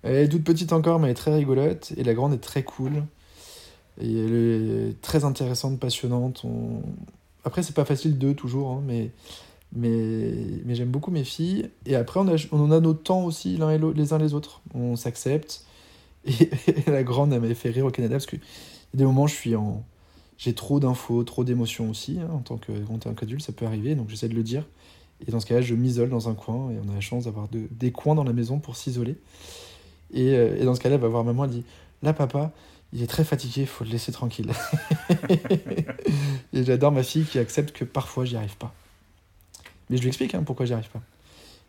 Elle 0.02 0.16
est 0.16 0.28
toute 0.28 0.42
petite 0.42 0.72
encore, 0.72 0.98
mais 0.98 1.06
elle 1.06 1.12
est 1.12 1.14
très 1.14 1.32
rigolote. 1.32 1.92
Et 1.96 2.02
la 2.02 2.12
grande 2.12 2.34
est 2.34 2.38
très 2.38 2.64
cool. 2.64 3.04
Et 4.00 4.18
elle 4.18 4.88
est 4.90 5.00
très 5.00 5.22
intéressante, 5.24 5.78
passionnante. 5.78 6.42
On... 6.44 6.82
Après, 7.44 7.62
c'est 7.62 7.72
pas 7.74 7.84
facile 7.84 8.18
d'eux 8.18 8.34
toujours, 8.34 8.72
hein, 8.72 8.82
mais, 8.84 9.10
mais, 9.72 10.32
mais 10.64 10.74
j'aime 10.74 10.88
beaucoup 10.88 11.12
mes 11.12 11.22
filles. 11.22 11.70
Et 11.86 11.94
après, 11.94 12.18
on, 12.18 12.26
a, 12.26 12.34
on 12.50 12.60
en 12.60 12.72
a 12.72 12.80
nos 12.80 12.94
temps 12.94 13.24
aussi, 13.24 13.56
l'un 13.56 13.70
et 13.70 13.78
l'autre- 13.78 13.96
les 13.96 14.12
uns 14.12 14.18
les 14.18 14.34
autres. 14.34 14.60
On 14.74 14.96
s'accepte. 14.96 15.64
Et, 16.24 16.50
la 16.88 17.04
grande, 17.04 17.32
elle 17.32 17.40
m'avait 17.40 17.54
fait 17.54 17.70
rire 17.70 17.86
au 17.86 17.90
Canada 17.90 18.14
parce 18.14 18.26
que 18.26 18.34
il 18.36 18.40
y 18.94 18.96
a 18.96 18.98
des 18.98 19.04
moments, 19.04 19.28
je 19.28 19.34
suis 19.36 19.54
en. 19.54 19.84
J'ai 20.38 20.54
trop 20.54 20.80
d'infos, 20.80 21.22
trop 21.24 21.44
d'émotions 21.44 21.90
aussi. 21.90 22.18
hein, 22.20 22.28
en 22.32 22.38
tant 22.40 22.56
que- 22.56 22.72
en 22.90 22.98
tant 22.98 23.14
qu'adulte, 23.14 23.42
ça 23.42 23.52
peut 23.52 23.66
arriver, 23.66 23.94
donc 23.94 24.08
j'essaie 24.10 24.28
de 24.28 24.34
le 24.34 24.42
dire. 24.42 24.64
Et 25.26 25.30
dans 25.30 25.38
ce 25.40 25.46
cas-là, 25.46 25.60
je 25.62 25.74
m'isole 25.74 26.08
dans 26.08 26.28
un 26.28 26.34
coin 26.34 26.70
et 26.70 26.76
on 26.84 26.90
a 26.90 26.94
la 26.94 27.00
chance 27.00 27.24
d'avoir 27.24 27.48
de- 27.48 27.68
des 27.70 27.92
coins 27.92 28.14
dans 28.16 28.24
la 28.24 28.32
maison 28.32 28.58
pour 28.58 28.74
s'isoler. 28.76 29.16
Et, 30.12 30.34
euh, 30.34 30.64
dans 30.64 30.74
ce 30.74 30.80
cas-là, 30.80 30.96
elle 30.96 31.00
va 31.00 31.08
voir 31.08 31.24
maman, 31.24 31.44
elle 31.44 31.50
dit 31.50 31.64
Là, 32.02 32.12
papa, 32.12 32.50
il 32.92 33.02
est 33.02 33.06
très 33.06 33.22
fatigué, 33.24 33.60
il 33.62 33.66
faut 33.68 33.84
le 33.84 33.90
laisser 33.90 34.10
tranquille. 34.10 34.50
et 36.52 36.64
j'adore 36.64 36.92
ma 36.92 37.02
fille 37.04 37.24
qui 37.24 37.38
accepte 37.38 37.72
que 37.72 37.84
parfois 37.84 38.24
j'y 38.24 38.36
arrive 38.36 38.56
pas. 38.56 38.74
Mais 39.88 39.96
je 39.96 40.02
lui 40.02 40.08
explique 40.08 40.34
hein, 40.34 40.42
pourquoi 40.44 40.66
j'y 40.66 40.72
arrive 40.72 40.90
pas. 40.90 41.02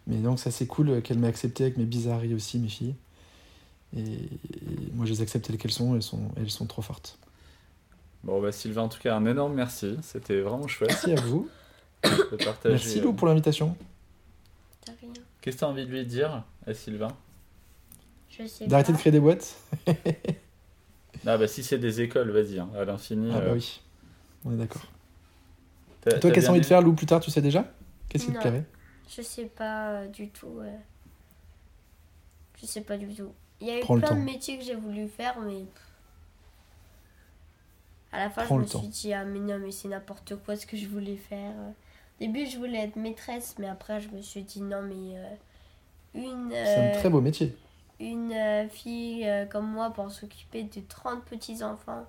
Mais 0.07 0.17
donc, 0.17 0.39
ça, 0.39 0.51
c'est 0.51 0.65
cool 0.65 1.01
qu'elle 1.01 1.19
m'ait 1.19 1.27
accepté 1.27 1.63
avec 1.63 1.77
mes 1.77 1.85
bizarreries 1.85 2.33
aussi, 2.33 2.57
mes 2.59 2.67
filles. 2.67 2.95
Et, 3.95 4.01
et 4.01 4.91
moi, 4.95 5.05
je 5.05 5.11
les 5.11 5.21
accepte 5.21 5.45
telles 5.45 5.57
qu'elles 5.57 5.71
sont, 5.71 5.95
elles 5.95 6.01
sont, 6.03 6.29
elles 6.35 6.49
sont 6.49 6.65
trop 6.65 6.81
fortes. 6.81 7.17
Bon, 8.23 8.41
bah 8.41 8.51
Sylvain, 8.51 8.83
en 8.83 8.89
tout 8.89 8.99
cas, 8.99 9.15
un 9.15 9.25
énorme 9.25 9.53
merci. 9.53 9.97
C'était 10.01 10.39
vraiment 10.41 10.67
chouette 10.67 10.89
Merci 10.91 11.11
à 11.11 11.15
vous. 11.21 11.49
de 12.03 12.43
partager. 12.43 12.75
Merci 12.75 12.99
euh, 12.99 13.03
Lou 13.03 13.13
pour 13.13 13.27
l'invitation. 13.27 13.75
Qu'est-ce 15.41 15.55
que 15.57 15.59
tu 15.59 15.65
as 15.65 15.67
envie 15.67 15.85
de 15.85 15.91
lui 15.91 16.05
dire 16.05 16.43
à 16.65 16.73
Sylvain? 16.73 17.09
Je 18.29 18.47
sais 18.47 18.65
D'arrêter 18.65 18.93
de 18.93 18.97
créer 18.97 19.11
des 19.11 19.19
boîtes 19.19 19.57
Ah 21.25 21.37
bah 21.37 21.47
si 21.47 21.63
c'est 21.63 21.77
des 21.77 22.01
écoles, 22.01 22.31
vas-y, 22.31 22.59
hein, 22.59 22.69
à 22.77 22.83
l'infini. 22.83 23.29
Ah 23.33 23.39
bah 23.39 23.45
euh, 23.47 23.53
oui, 23.53 23.81
on 24.45 24.53
est 24.53 24.57
d'accord. 24.57 24.81
toi, 26.01 26.11
qu'est-ce 26.11 26.19
que 26.19 26.29
bien 26.31 26.41
t'as 26.41 26.49
envie 26.49 26.61
de 26.61 26.65
faire, 26.65 26.81
Lou, 26.81 26.93
plus 26.93 27.05
tard, 27.05 27.19
tu 27.19 27.29
sais 27.31 27.41
déjà? 27.41 27.65
Qu'est-ce 28.09 28.25
qui 28.25 28.33
te 28.33 28.39
plairait? 28.39 28.65
Je 29.15 29.21
sais 29.21 29.45
pas 29.45 29.89
euh, 29.91 30.07
du 30.07 30.29
tout. 30.29 30.59
euh. 30.59 30.75
Je 32.59 32.65
sais 32.65 32.81
pas 32.81 32.97
du 32.97 33.13
tout. 33.13 33.31
Il 33.61 33.67
y 33.67 33.71
a 33.71 33.77
eu 33.77 33.81
Prends 33.81 33.99
plein 33.99 34.15
de 34.15 34.21
métiers 34.21 34.57
que 34.57 34.63
j'ai 34.63 34.75
voulu 34.75 35.07
faire, 35.07 35.39
mais. 35.39 35.65
À 38.13 38.19
la 38.19 38.29
fin, 38.29 38.45
Prends 38.45 38.55
je 38.57 38.61
me 38.61 38.67
temps. 38.67 38.79
suis 38.79 38.87
dit, 38.89 39.13
ah, 39.13 39.25
mais 39.25 39.39
non, 39.39 39.59
mais 39.59 39.71
c'est 39.71 39.89
n'importe 39.89 40.35
quoi 40.45 40.55
ce 40.55 40.65
que 40.65 40.77
je 40.77 40.87
voulais 40.87 41.17
faire. 41.17 41.53
Au 41.53 41.73
début, 42.21 42.45
je 42.47 42.57
voulais 42.57 42.79
être 42.79 42.95
maîtresse, 42.95 43.55
mais 43.59 43.67
après, 43.67 44.01
je 44.01 44.09
me 44.09 44.21
suis 44.21 44.43
dit, 44.43 44.61
non, 44.61 44.81
mais. 44.83 45.17
euh, 45.17 45.35
une. 46.15 46.51
C'est 46.63 46.79
un 46.79 46.89
euh, 46.89 46.93
très 46.99 47.09
beau 47.09 47.21
métier. 47.21 47.55
une 47.99 48.33
euh, 48.33 48.69
fille 48.69 49.27
euh, 49.27 49.45
comme 49.47 49.67
moi 49.71 49.91
pour 49.91 50.11
s'occuper 50.11 50.63
de 50.63 50.81
30 50.87 51.25
petits-enfants. 51.25 52.05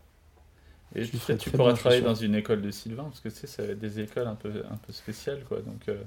Et 0.95 1.09
Tu 1.11 1.11
tu, 1.11 1.19
ferais 1.19 1.37
tu 1.37 1.51
pourras 1.51 1.73
bien, 1.73 1.75
je 1.75 1.81
travailler 1.81 2.01
dans 2.01 2.15
une 2.15 2.35
école 2.35 2.63
de 2.63 2.71
Sylvain, 2.71 3.05
parce 3.05 3.21
que 3.21 3.29
tu 3.29 3.35
sais, 3.37 3.47
c'est 3.47 3.75
des 3.79 4.01
écoles 4.01 4.27
un 4.29 4.35
peu, 4.35 4.65
un 4.71 4.77
peu 4.77 4.93
spéciales, 4.93 5.45
quoi. 5.45 5.61
Donc, 5.61 5.89
euh, 5.89 6.03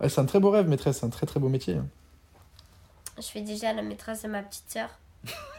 Ouais, 0.00 0.08
c'est 0.08 0.20
un 0.20 0.26
très 0.26 0.38
beau 0.40 0.50
rêve, 0.50 0.68
maîtresse, 0.68 0.98
c'est 0.98 1.06
un 1.06 1.10
très 1.10 1.26
très 1.26 1.40
beau 1.40 1.48
métier. 1.48 1.74
hein. 1.76 1.88
Je 3.16 3.22
fais 3.22 3.42
déjà 3.42 3.72
la 3.72 3.82
maîtresse 3.82 4.22
de 4.22 4.28
ma 4.28 4.42
petite 4.44 4.70
sœur. 4.70 4.88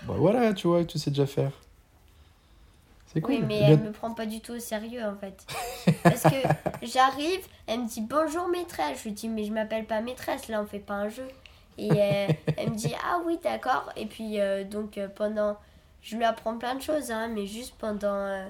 Bah 0.02 0.16
voilà, 0.18 0.54
tu 0.54 0.68
vois, 0.68 0.86
tu 0.86 0.98
sais 0.98 1.10
déjà 1.12 1.26
faire. 1.26 1.52
Cool. 3.22 3.36
Oui, 3.36 3.44
mais 3.48 3.60
elle 3.62 3.80
me 3.80 3.92
prend 3.92 4.14
pas 4.14 4.26
du 4.26 4.42
tout 4.42 4.54
au 4.54 4.60
sérieux 4.60 5.04
en 5.04 5.16
fait. 5.16 5.46
Parce 6.04 6.24
que 6.24 6.36
j'arrive, 6.86 7.46
elle 7.68 7.82
me 7.82 7.88
dit 7.88 8.02
bonjour 8.02 8.48
maîtresse. 8.50 9.00
Je 9.00 9.04
lui 9.06 9.12
dis 9.14 9.30
mais 9.30 9.46
je 9.46 9.54
m'appelle 9.54 9.86
pas 9.86 10.02
maîtresse, 10.02 10.48
là 10.48 10.62
on 10.62 10.66
fait 10.66 10.80
pas 10.80 10.96
un 10.96 11.10
jeu. 11.10 11.28
Et 11.78 11.92
euh, 11.92 12.28
elle 12.58 12.72
me 12.72 12.76
dit 12.76 12.94
ah 13.04 13.22
oui 13.26 13.40
d'accord. 13.42 13.92
Et 13.96 14.06
puis 14.06 14.40
euh, 14.40 14.64
donc 14.64 14.98
euh, 14.98 15.08
pendant, 15.08 15.58
je 16.02 16.18
lui 16.18 16.26
apprends 16.26 16.58
plein 16.58 16.76
de 16.76 16.82
choses, 16.82 17.12
hein, 17.12 17.30
mais 17.30 17.46
juste 17.48 17.76
pendant, 17.78 18.46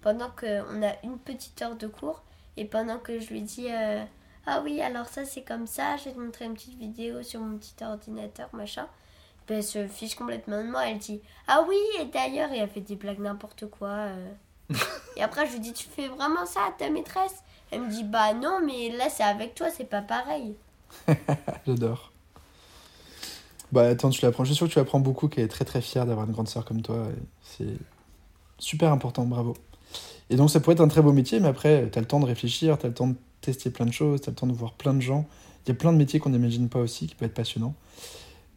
pendant 0.00 0.30
qu'on 0.30 0.82
a 0.82 0.92
une 1.04 1.18
petite 1.18 1.60
heure 1.60 1.76
de 1.76 1.86
cours 1.86 2.22
et 2.56 2.64
pendant 2.64 2.98
que 2.98 3.18
je 3.18 3.28
lui 3.28 3.42
dis 3.42 3.68
ah 4.46 4.60
oui 4.62 4.80
alors 4.80 5.06
ça 5.06 5.24
c'est 5.24 5.42
comme 5.42 5.66
ça, 5.66 5.96
je 5.98 6.04
vais 6.04 6.12
te 6.12 6.18
montrer 6.20 6.46
une 6.46 6.54
petite 6.54 6.78
vidéo 6.78 7.22
sur 7.22 7.40
mon 7.40 7.58
petit 7.58 7.74
ordinateur 7.82 8.48
machin. 8.52 8.86
Ben, 9.48 9.62
se 9.62 9.86
fiche 9.86 10.14
complètement 10.16 10.62
de 10.62 10.70
moi. 10.70 10.88
Elle 10.88 10.98
dit 10.98 11.20
Ah 11.46 11.64
oui, 11.68 11.76
et 12.00 12.06
d'ailleurs, 12.06 12.50
et 12.52 12.58
elle 12.58 12.68
fait 12.68 12.80
des 12.80 12.96
blagues 12.96 13.20
n'importe 13.20 13.66
quoi. 13.66 13.88
euh. 13.88 14.34
et 15.16 15.22
après, 15.22 15.46
je 15.46 15.52
lui 15.52 15.60
dis 15.60 15.72
Tu 15.72 15.86
fais 15.88 16.08
vraiment 16.08 16.46
ça 16.46 16.60
à 16.68 16.72
ta 16.72 16.90
maîtresse? 16.90 17.42
Elle 17.70 17.82
me 17.82 17.90
dit 17.90 18.04
Bah 18.04 18.34
non, 18.34 18.60
mais 18.64 18.90
là, 18.96 19.08
c'est 19.08 19.22
avec 19.22 19.54
toi, 19.54 19.68
c'est 19.70 19.88
pas 19.88 20.02
pareil. 20.02 20.54
J'adore. 21.66 22.12
Bah 23.72 23.88
attends, 23.88 24.10
tu 24.10 24.22
l'apprends. 24.24 24.44
Je 24.44 24.50
suis 24.50 24.56
sûr 24.56 24.68
que 24.68 24.72
tu 24.72 24.78
apprends 24.78 25.00
beaucoup, 25.00 25.28
qu'elle 25.28 25.44
est 25.44 25.48
très 25.48 25.64
très 25.64 25.80
fière 25.80 26.06
d'avoir 26.06 26.26
une 26.26 26.32
grande 26.32 26.48
sœur 26.48 26.64
comme 26.64 26.82
toi. 26.82 27.06
C'est 27.42 27.76
super 28.58 28.92
important, 28.92 29.24
bravo. 29.24 29.56
Et 30.30 30.36
donc 30.36 30.50
ça 30.50 30.60
pourrait 30.60 30.74
être 30.74 30.80
un 30.80 30.88
très 30.88 31.02
beau 31.02 31.12
métier, 31.12 31.38
mais 31.40 31.48
après, 31.48 31.88
tu 31.90 31.98
as 31.98 32.02
le 32.02 32.08
temps 32.08 32.20
de 32.20 32.26
réfléchir, 32.26 32.78
tu 32.78 32.86
as 32.86 32.88
le 32.88 32.94
temps 32.94 33.08
de 33.08 33.16
tester 33.40 33.70
plein 33.70 33.86
de 33.86 33.92
choses, 33.92 34.20
tu 34.20 34.28
as 34.28 34.32
le 34.32 34.36
temps 34.36 34.46
de 34.46 34.52
voir 34.52 34.72
plein 34.72 34.94
de 34.94 35.00
gens. 35.00 35.26
Il 35.64 35.68
y 35.68 35.72
a 35.72 35.74
plein 35.74 35.92
de 35.92 35.98
métiers 35.98 36.18
qu'on 36.20 36.30
n'imagine 36.30 36.68
pas 36.68 36.78
aussi, 36.80 37.06
qui 37.06 37.14
peuvent 37.14 37.28
être 37.28 37.34
passionnants. 37.34 37.74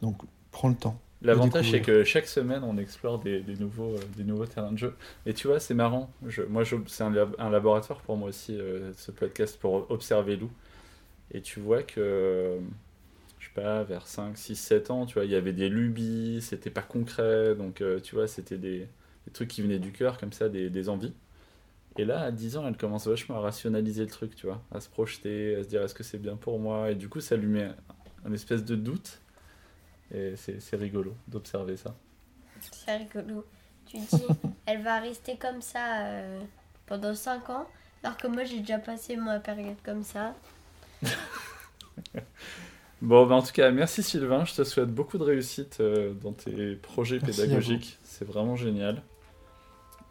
Donc 0.01 0.15
prends 0.59 0.69
le 0.69 0.75
temps. 0.75 0.99
L'avantage, 1.21 1.69
c'est 1.71 1.81
que 1.81 2.03
chaque 2.05 2.27
semaine, 2.27 2.63
on 2.63 2.77
explore 2.77 3.19
des, 3.19 3.41
des 3.41 3.55
nouveaux, 3.57 3.95
euh, 3.95 3.99
des 4.17 4.23
nouveaux 4.23 4.45
terrains 4.45 4.71
de 4.71 4.77
jeu. 4.77 4.95
Et 5.25 5.33
tu 5.33 5.47
vois, 5.47 5.59
c'est 5.59 5.73
marrant. 5.73 6.09
Je, 6.27 6.43
moi, 6.43 6.63
je- 6.63 6.77
c'est 6.87 7.03
un, 7.03 7.11
lab- 7.11 7.35
un 7.39 7.49
laboratoire 7.49 8.01
pour 8.01 8.15
moi 8.17 8.29
aussi, 8.29 8.57
euh, 8.57 8.93
ce 8.95 9.11
podcast, 9.11 9.59
pour 9.59 9.89
observer 9.91 10.37
Lou. 10.37 10.49
Et 11.33 11.41
tu 11.41 11.59
vois 11.61 11.83
que, 11.83 12.59
je 13.39 13.45
sais 13.47 13.53
pas, 13.55 13.83
vers 13.83 14.07
5, 14.07 14.37
6, 14.37 14.55
7 14.55 14.91
ans, 14.91 15.05
tu 15.05 15.15
vois, 15.15 15.25
il 15.25 15.31
y 15.31 15.35
avait 15.35 15.53
des 15.53 15.69
lubies, 15.69 16.41
c'était 16.41 16.69
pas 16.71 16.81
concret. 16.83 17.55
Donc, 17.55 17.81
euh, 17.81 17.99
tu 18.01 18.15
vois, 18.15 18.27
c'était 18.27 18.57
des, 18.57 18.79
des 19.27 19.31
trucs 19.33 19.49
qui 19.49 19.61
venaient 19.63 19.79
du 19.79 19.91
cœur, 19.93 20.17
comme 20.19 20.33
ça, 20.33 20.49
des, 20.49 20.69
des 20.69 20.89
envies. 20.89 21.13
Et 21.97 22.05
là, 22.05 22.21
à 22.21 22.31
10 22.31 22.57
ans, 22.57 22.67
elle 22.67 22.77
commence 22.77 23.07
vachement 23.07 23.37
à 23.37 23.41
rationaliser 23.41 24.03
le 24.03 24.09
truc, 24.09 24.35
tu 24.35 24.45
vois, 24.47 24.61
à 24.71 24.79
se 24.79 24.89
projeter, 24.89 25.55
à 25.55 25.63
se 25.63 25.69
dire 25.69 25.81
est-ce 25.83 25.95
que 25.95 26.03
c'est 26.03 26.19
bien 26.19 26.35
pour 26.37 26.59
moi? 26.59 26.91
Et 26.91 26.95
du 26.95 27.09
coup, 27.09 27.19
ça 27.21 27.35
lui 27.35 27.47
met 27.47 27.69
un 28.25 28.33
espèce 28.33 28.63
de 28.63 28.75
doute. 28.75 29.19
Et 30.13 30.33
c'est 30.35 30.75
rigolo 30.75 31.13
d'observer 31.27 31.77
ça. 31.77 31.93
C'est 32.61 32.97
rigolo. 32.97 33.45
Tu 33.85 33.97
dis 33.97 34.23
Elle 34.65 34.81
va 34.83 34.99
rester 34.99 35.37
comme 35.37 35.61
ça 35.61 36.01
euh, 36.01 36.39
pendant 36.85 37.13
5 37.15 37.49
ans, 37.49 37.67
alors 38.03 38.17
que 38.17 38.27
moi, 38.27 38.43
j'ai 38.43 38.59
déjà 38.59 38.79
passé 38.79 39.15
ma 39.15 39.39
période 39.39 39.77
comme 39.83 40.03
ça. 40.03 40.33
Bon, 43.01 43.25
bah, 43.25 43.35
en 43.35 43.41
tout 43.41 43.53
cas, 43.53 43.71
merci 43.71 44.03
Sylvain. 44.03 44.43
Je 44.43 44.55
te 44.55 44.63
souhaite 44.65 44.93
beaucoup 44.93 45.17
de 45.17 45.23
réussite 45.23 45.77
euh, 45.79 46.13
dans 46.15 46.33
tes 46.33 46.75
projets 46.75 47.19
Merci 47.21 47.41
pédagogiques. 47.41 47.97
C'est 48.03 48.25
vraiment 48.25 48.57
génial. 48.57 49.01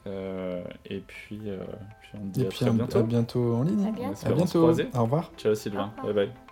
Euh, 0.06 0.64
et 0.86 1.00
puis, 1.00 1.38
euh, 1.50 1.58
puis 2.00 2.10
on 2.14 2.26
te 2.28 2.32
dit 2.32 2.42
Et 2.42 2.46
à 2.46 2.48
puis 2.48 2.58
très 2.60 2.68
à- 2.68 2.72
bientôt. 2.72 2.98
à 2.98 3.02
bientôt 3.02 3.54
en 3.56 3.62
ligne. 3.64 3.84
À 3.84 3.88
On 3.90 4.34
bientôt. 4.34 4.68
À. 4.68 4.98
Au 4.98 5.02
revoir. 5.02 5.30
Ciao 5.36 5.54
Sylvain. 5.54 5.92
Au 5.98 6.06
revoir. 6.08 6.14
Bye 6.14 6.26
bye. 6.28 6.47